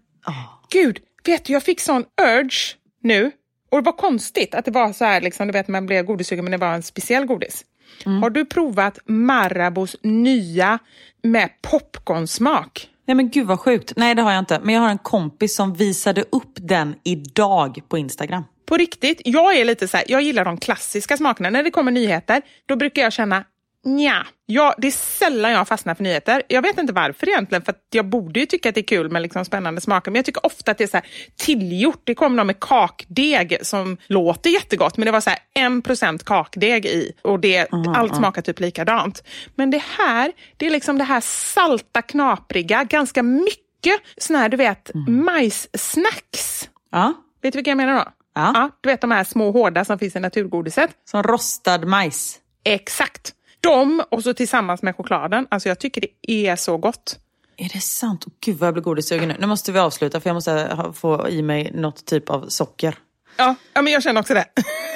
Gud, 0.70 0.99
vet 1.26 1.45
du, 1.45 1.53
jag 1.53 1.64
fick 1.64 1.80
sån 1.80 2.06
urge 2.22 2.76
nu. 3.02 3.32
Och 3.72 3.78
det 3.78 3.86
var 3.86 3.98
konstigt 3.98 4.56
att 4.56 4.66
det 4.66 4.72
var 4.72 4.94
så 4.94 5.06
här, 5.06 5.22
liksom, 5.22 5.48
du 5.48 5.53
vet 5.53 5.68
man 5.68 5.86
blev 5.86 6.06
godissugen 6.06 6.45
men 6.45 6.52
det 6.52 6.57
var 6.57 6.74
en 6.74 6.84
speciell 6.84 7.26
godis. 7.26 7.66
Har 8.04 8.30
du 8.30 8.46
provat 8.46 9.00
Marabous 9.06 9.96
nya 10.04 10.80
med 11.24 11.50
popcornsmak? 11.62 12.90
Nej 13.08 13.16
men 13.16 13.30
gud 13.30 13.48
vad 13.48 13.60
sjukt. 13.60 13.94
Nej 13.96 14.16
det 14.16 14.22
har 14.22 14.32
jag 14.32 14.40
inte. 14.40 14.60
Men 14.64 14.76
jag 14.76 14.82
har 14.82 14.90
en 14.90 14.98
kompis 14.98 15.56
som 15.56 15.74
visade 15.74 16.22
upp 16.22 16.54
den 16.56 16.96
idag 17.04 17.80
på 17.88 17.98
Instagram. 17.98 18.44
På 18.66 18.78
riktigt, 18.78 19.22
jag 19.26 19.58
är 19.58 19.66
lite 19.66 19.88
så 19.88 19.98
här, 19.98 20.06
jag 20.10 20.22
gillar 20.22 20.46
de 20.46 20.58
klassiska 20.58 21.18
smakerna. 21.18 21.50
När 21.50 21.64
det 21.64 21.72
kommer 21.72 21.92
nyheter, 21.92 22.42
då 22.66 22.76
brukar 22.76 23.02
jag 23.02 23.14
känna 23.14 23.44
Nja, 23.86 24.28
ja, 24.45 24.76
det 24.78 24.88
är 24.88 24.91
sällan 24.91 25.52
jag 25.52 25.68
fastnar 25.68 25.95
för 25.95 26.03
nyheter. 26.03 26.44
Jag 26.48 26.62
vet 26.62 26.78
inte 26.78 26.94
varför 26.94 27.30
egentligen, 27.30 27.62
för 27.62 27.72
att 27.72 27.82
jag 27.91 28.06
borde 28.06 28.40
ju 28.40 28.45
tycka 28.45 28.70
att 28.70 28.76
det 28.76 28.82
är 28.82 28.86
kul 28.88 29.12
med 29.12 29.22
liksom 29.22 29.45
spännande 29.45 29.82
smaker. 29.82 30.12
Men 30.12 30.16
jag 30.16 30.26
tycker 30.26 30.45
ofta 30.45 30.72
att 30.72 30.78
det 30.78 30.84
är 30.84 30.88
så 30.88 30.98
här 30.98 31.06
tillgjort. 31.36 32.02
Det 32.03 32.16
kommer 32.16 32.36
någon 32.38 32.48
med 32.48 32.60
kakdeg 32.60 33.57
som 33.62 33.98
låter 34.07 34.49
jättegott, 34.49 34.98
men 34.98 35.06
det 35.06 35.12
var 35.12 35.22
så 35.22 35.30
här 35.30 35.40
en 35.53 35.82
procent 35.82 36.24
kakdeg 36.26 36.86
i 36.86 37.12
och 37.22 37.40
det, 37.40 37.68
allt 37.95 38.16
smakar 38.16 38.41
typ 38.41 38.60
likadant. 38.60 39.24
Men 39.56 39.72
det 39.72 39.84
här, 39.98 40.32
det 40.57 40.66
är 40.66 40.70
liksom 40.70 40.98
det 40.98 41.03
här 41.03 41.22
salta, 41.22 42.02
knapriga, 42.02 42.84
ganska 42.84 43.24
mycket 43.24 44.02
såna 44.18 44.40
här, 44.40 44.49
du 44.49 44.57
vet, 44.57 44.91
majssnacks. 45.07 46.70
Ja, 46.91 47.14
Vet 47.41 47.53
du 47.53 47.57
vilka 47.57 47.72
jag 47.72 47.78
menar 47.78 47.95
då? 48.06 48.12
Ja. 48.36 48.70
du 48.82 48.90
vet 48.90 49.02
de 49.02 49.12
här 49.12 49.24
små 49.24 49.52
hårda 49.52 49.86
som 49.86 49.99
finns 49.99 50.16
i 50.16 50.20
naturgodiset. 50.20 50.91
som 51.10 51.24
rostad 51.24 51.78
majs. 51.78 52.40
Exakt. 52.64 53.34
De 53.66 54.04
och 54.10 54.24
så 54.24 54.34
tillsammans 54.34 54.82
med 54.82 54.96
chokladen. 54.96 55.48
Alltså 55.52 55.70
jag 55.70 55.80
tycker 55.80 56.02
det 56.02 56.32
är 56.32 56.56
så 56.56 56.78
gott. 56.78 57.20
Är 57.58 57.70
det 57.74 57.82
sant? 57.82 58.26
Gud 58.46 58.58
vad 58.58 58.68
jag 58.68 58.74
blir 58.74 58.84
godissugen 58.84 59.28
nu. 59.28 59.36
Nu 59.40 59.48
måste 59.48 59.72
vi 59.72 59.80
avsluta 59.80 60.22
för 60.22 60.30
jag 60.30 60.34
måste 60.34 60.94
få 60.96 61.30
i 61.30 61.42
mig 61.42 61.72
något 61.74 62.06
typ 62.06 62.30
av 62.30 62.46
socker. 62.48 62.96
Ja, 63.38 63.56
ja 63.74 63.82
men 63.82 63.94
jag 63.94 64.04
känner 64.04 64.22
också 64.22 64.34
det. 64.34 64.46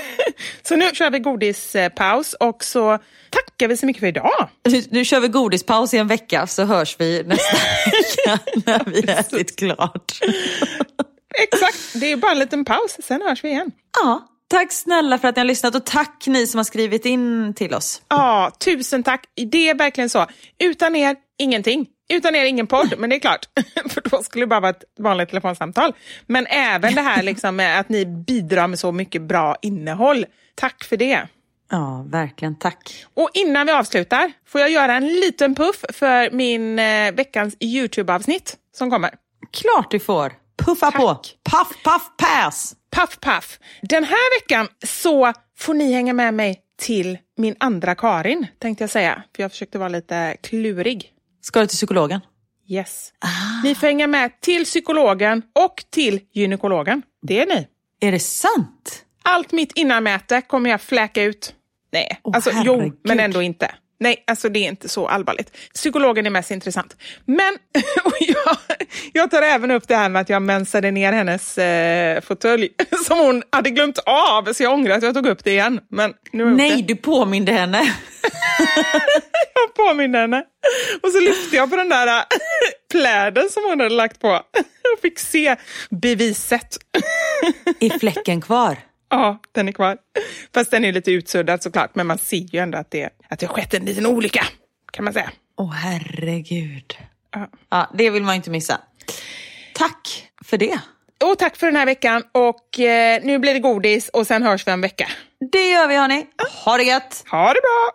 så 0.63 0.75
nu 0.75 0.89
kör 0.93 1.11
vi 1.11 1.19
godispaus 1.19 2.33
och 2.33 2.63
så 2.63 2.99
tackar 3.29 3.67
vi 3.67 3.77
så 3.77 3.85
mycket 3.85 3.99
för 3.99 4.07
idag. 4.07 4.49
Nu, 4.69 4.83
nu 4.89 5.05
kör 5.05 5.19
vi 5.19 5.27
godispaus 5.27 5.93
i 5.93 5.97
en 5.97 6.07
vecka 6.07 6.47
så 6.47 6.63
hörs 6.63 6.95
vi 6.99 7.23
nästa 7.23 7.57
vecka 7.91 8.39
när 8.65 8.91
vi 8.91 9.11
har 9.11 9.19
ätit 9.19 9.59
klart. 9.59 10.19
Exakt, 11.43 12.01
det 12.01 12.11
är 12.11 12.17
bara 12.17 12.31
en 12.31 12.39
liten 12.39 12.65
paus. 12.65 12.97
Sen 13.03 13.21
hörs 13.21 13.43
vi 13.43 13.49
igen. 13.49 13.71
Ja, 14.03 14.27
tack 14.49 14.71
snälla 14.71 15.17
för 15.17 15.27
att 15.27 15.35
ni 15.35 15.39
har 15.39 15.45
lyssnat 15.45 15.75
och 15.75 15.85
tack 15.85 16.23
ni 16.27 16.47
som 16.47 16.57
har 16.57 16.63
skrivit 16.63 17.05
in 17.05 17.53
till 17.53 17.73
oss. 17.73 18.01
Ja, 18.07 18.51
tusen 18.65 19.03
tack. 19.03 19.25
Det 19.51 19.69
är 19.69 19.75
verkligen 19.75 20.09
så. 20.09 20.27
Utan 20.59 20.95
er, 20.95 21.15
ingenting. 21.37 21.87
Utan 22.13 22.35
er, 22.35 22.45
ingen 22.45 22.67
podd. 22.67 22.93
Men 22.97 23.09
det 23.09 23.15
är 23.15 23.19
klart, 23.19 23.45
för 23.89 24.09
då 24.09 24.23
skulle 24.23 24.43
det 24.45 24.47
bara 24.47 24.59
vara 24.59 24.69
ett 24.69 24.83
vanligt 24.99 25.29
telefonsamtal. 25.29 25.93
Men 26.27 26.47
även 26.47 26.95
det 26.95 27.01
här 27.01 27.23
liksom 27.23 27.55
med 27.55 27.79
att 27.79 27.89
ni 27.89 28.05
bidrar 28.05 28.67
med 28.67 28.79
så 28.79 28.91
mycket 28.91 29.21
bra 29.21 29.55
innehåll. 29.61 30.25
Tack 30.55 30.83
för 30.83 30.97
det. 30.97 31.27
Ja, 31.71 32.05
verkligen. 32.07 32.55
Tack. 32.55 33.05
Och 33.13 33.29
innan 33.33 33.65
vi 33.65 33.71
avslutar 33.71 34.31
får 34.47 34.61
jag 34.61 34.69
göra 34.69 34.95
en 34.95 35.07
liten 35.07 35.55
puff 35.55 35.85
för 35.93 36.31
min 36.31 36.79
eh, 36.79 37.11
veckans 37.11 37.55
YouTube-avsnitt 37.59 38.57
som 38.75 38.91
kommer. 38.91 39.09
Klart 39.51 39.91
du 39.91 39.99
får. 39.99 40.33
Puffa 40.59 40.91
Tack. 40.91 41.01
på. 41.01 41.13
Puff, 41.51 41.83
puff, 41.83 42.01
pass. 42.17 42.75
Puff, 42.95 43.19
puff. 43.19 43.59
Den 43.81 44.03
här 44.03 44.39
veckan 44.41 44.67
så 44.85 45.33
får 45.57 45.73
ni 45.73 45.93
hänga 45.93 46.13
med 46.13 46.33
mig 46.33 46.61
till 46.79 47.17
min 47.37 47.55
andra 47.59 47.95
Karin, 47.95 48.47
tänkte 48.59 48.83
jag 48.83 48.89
säga. 48.91 49.23
För 49.35 49.43
jag 49.43 49.51
försökte 49.51 49.77
vara 49.79 49.89
lite 49.89 50.37
klurig. 50.43 51.13
Ska 51.41 51.59
du 51.59 51.67
till 51.67 51.75
psykologen? 51.77 52.21
Yes. 52.67 53.13
Ni 53.63 53.75
får 53.75 53.87
hänga 53.87 54.07
med 54.07 54.41
till 54.41 54.65
psykologen 54.65 55.41
och 55.55 55.83
till 55.89 56.19
gynekologen. 56.33 57.01
Det 57.21 57.39
är 57.41 57.45
ni. 57.45 57.67
Är 58.01 58.11
det 58.11 58.19
sant? 58.19 59.05
Allt 59.23 59.51
mitt 59.51 59.71
innanmäte 59.75 60.41
kommer 60.41 60.69
jag 60.69 60.81
fläka 60.81 61.23
ut. 61.23 61.53
Nej, 61.91 62.19
Åh, 62.23 62.35
alltså 62.35 62.51
jo, 62.63 62.75
herregud. 62.75 62.99
men 63.03 63.19
ändå 63.19 63.41
inte. 63.41 63.75
Nej, 63.99 64.23
alltså 64.27 64.49
det 64.49 64.59
är 64.59 64.67
inte 64.67 64.89
så 64.89 65.07
allvarligt. 65.07 65.51
Psykologen 65.73 66.25
är 66.25 66.29
mest 66.29 66.51
intressant. 66.51 66.95
Men 67.25 67.57
jag, 68.19 68.57
jag 69.13 69.31
tar 69.31 69.41
även 69.41 69.71
upp 69.71 69.87
det 69.87 69.95
här 69.95 70.09
med 70.09 70.21
att 70.21 70.29
jag 70.29 70.41
mensade 70.41 70.91
ner 70.91 71.13
hennes 71.13 71.57
eh, 71.57 72.21
fåtölj 72.21 72.69
som 73.05 73.19
hon 73.19 73.43
hade 73.51 73.69
glömt 73.69 73.97
av, 74.05 74.53
så 74.53 74.63
jag 74.63 74.73
ångrar 74.73 74.97
att 74.97 75.03
jag 75.03 75.13
tog 75.13 75.27
upp 75.27 75.43
det 75.43 75.51
igen. 75.51 75.79
Men 75.89 76.13
nu 76.31 76.45
Nej, 76.45 76.81
du 76.81 76.95
påminde 76.95 77.51
henne. 77.51 77.81
Jag 79.53 79.87
påminner 79.87 80.19
henne. 80.19 80.43
Och 81.03 81.09
så 81.09 81.19
lyfte 81.19 81.55
jag 81.55 81.69
på 81.69 81.75
den 81.75 81.89
där 81.89 82.07
äh, 82.07 82.23
pläden 82.91 83.49
som 83.49 83.63
hon 83.63 83.79
hade 83.79 83.95
lagt 83.95 84.19
på 84.19 84.29
och 84.93 85.01
fick 85.01 85.19
se 85.19 85.55
beviset. 85.89 86.77
Är 87.79 87.99
fläcken 87.99 88.41
kvar? 88.41 88.77
Ja, 89.09 89.39
den 89.51 89.67
är 89.67 89.71
kvar. 89.71 89.97
Fast 90.53 90.71
den 90.71 90.85
är 90.85 90.91
lite 90.91 91.11
utsuddad 91.11 91.63
såklart, 91.63 91.95
men 91.95 92.07
man 92.07 92.17
ser 92.17 92.37
ju 92.37 92.59
ändå 92.59 92.77
att 92.77 92.91
det, 92.91 93.09
att 93.29 93.39
det 93.39 93.45
har 93.45 93.53
skett 93.53 93.73
en 93.73 93.85
liten 93.85 94.05
olycka, 94.05 94.45
kan 94.91 95.05
man 95.05 95.13
säga. 95.13 95.31
Åh 95.57 95.71
herregud. 95.73 96.97
Ja. 97.31 97.49
Ja, 97.69 97.91
det 97.93 98.09
vill 98.09 98.23
man 98.23 98.35
inte 98.35 98.49
missa. 98.49 98.81
Tack 99.75 100.29
för 100.45 100.57
det. 100.57 100.79
Och 101.23 101.37
tack 101.37 101.55
för 101.55 101.67
den 101.67 101.75
här 101.75 101.85
veckan 101.85 102.23
och 102.31 102.79
eh, 102.79 103.21
nu 103.23 103.39
blir 103.39 103.53
det 103.53 103.59
godis 103.59 104.09
och 104.09 104.27
sen 104.27 104.43
hörs 104.43 104.67
vi 104.67 104.71
om 104.71 104.73
en 104.73 104.81
vecka. 104.81 105.07
Det 105.51 105.69
gör 105.69 105.87
vi 105.87 105.97
hörni. 105.97 106.25
Ha 106.65 106.77
det 106.77 106.83
gött. 106.83 107.23
Ha 107.31 107.53
det 107.53 107.59
bra! 107.61 107.91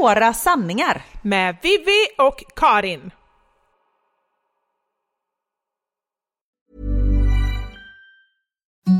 Våra 0.00 0.34
sanningar. 0.34 1.02
Med 1.22 1.56
Vivi 1.62 2.06
och 2.18 2.44
Karin. 2.56 3.10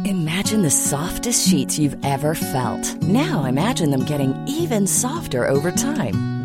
Imagine 0.05 0.63
the 0.63 0.71
softest 0.71 1.49
sheets 1.49 1.79
you've 1.79 2.05
ever 2.05 2.35
felt. 2.35 3.03
Now 3.03 3.45
imagine 3.49 3.91
them 3.91 4.05
getting 4.05 4.35
even 4.49 4.87
softer 4.87 5.49
over 5.49 5.71
time. 5.73 6.38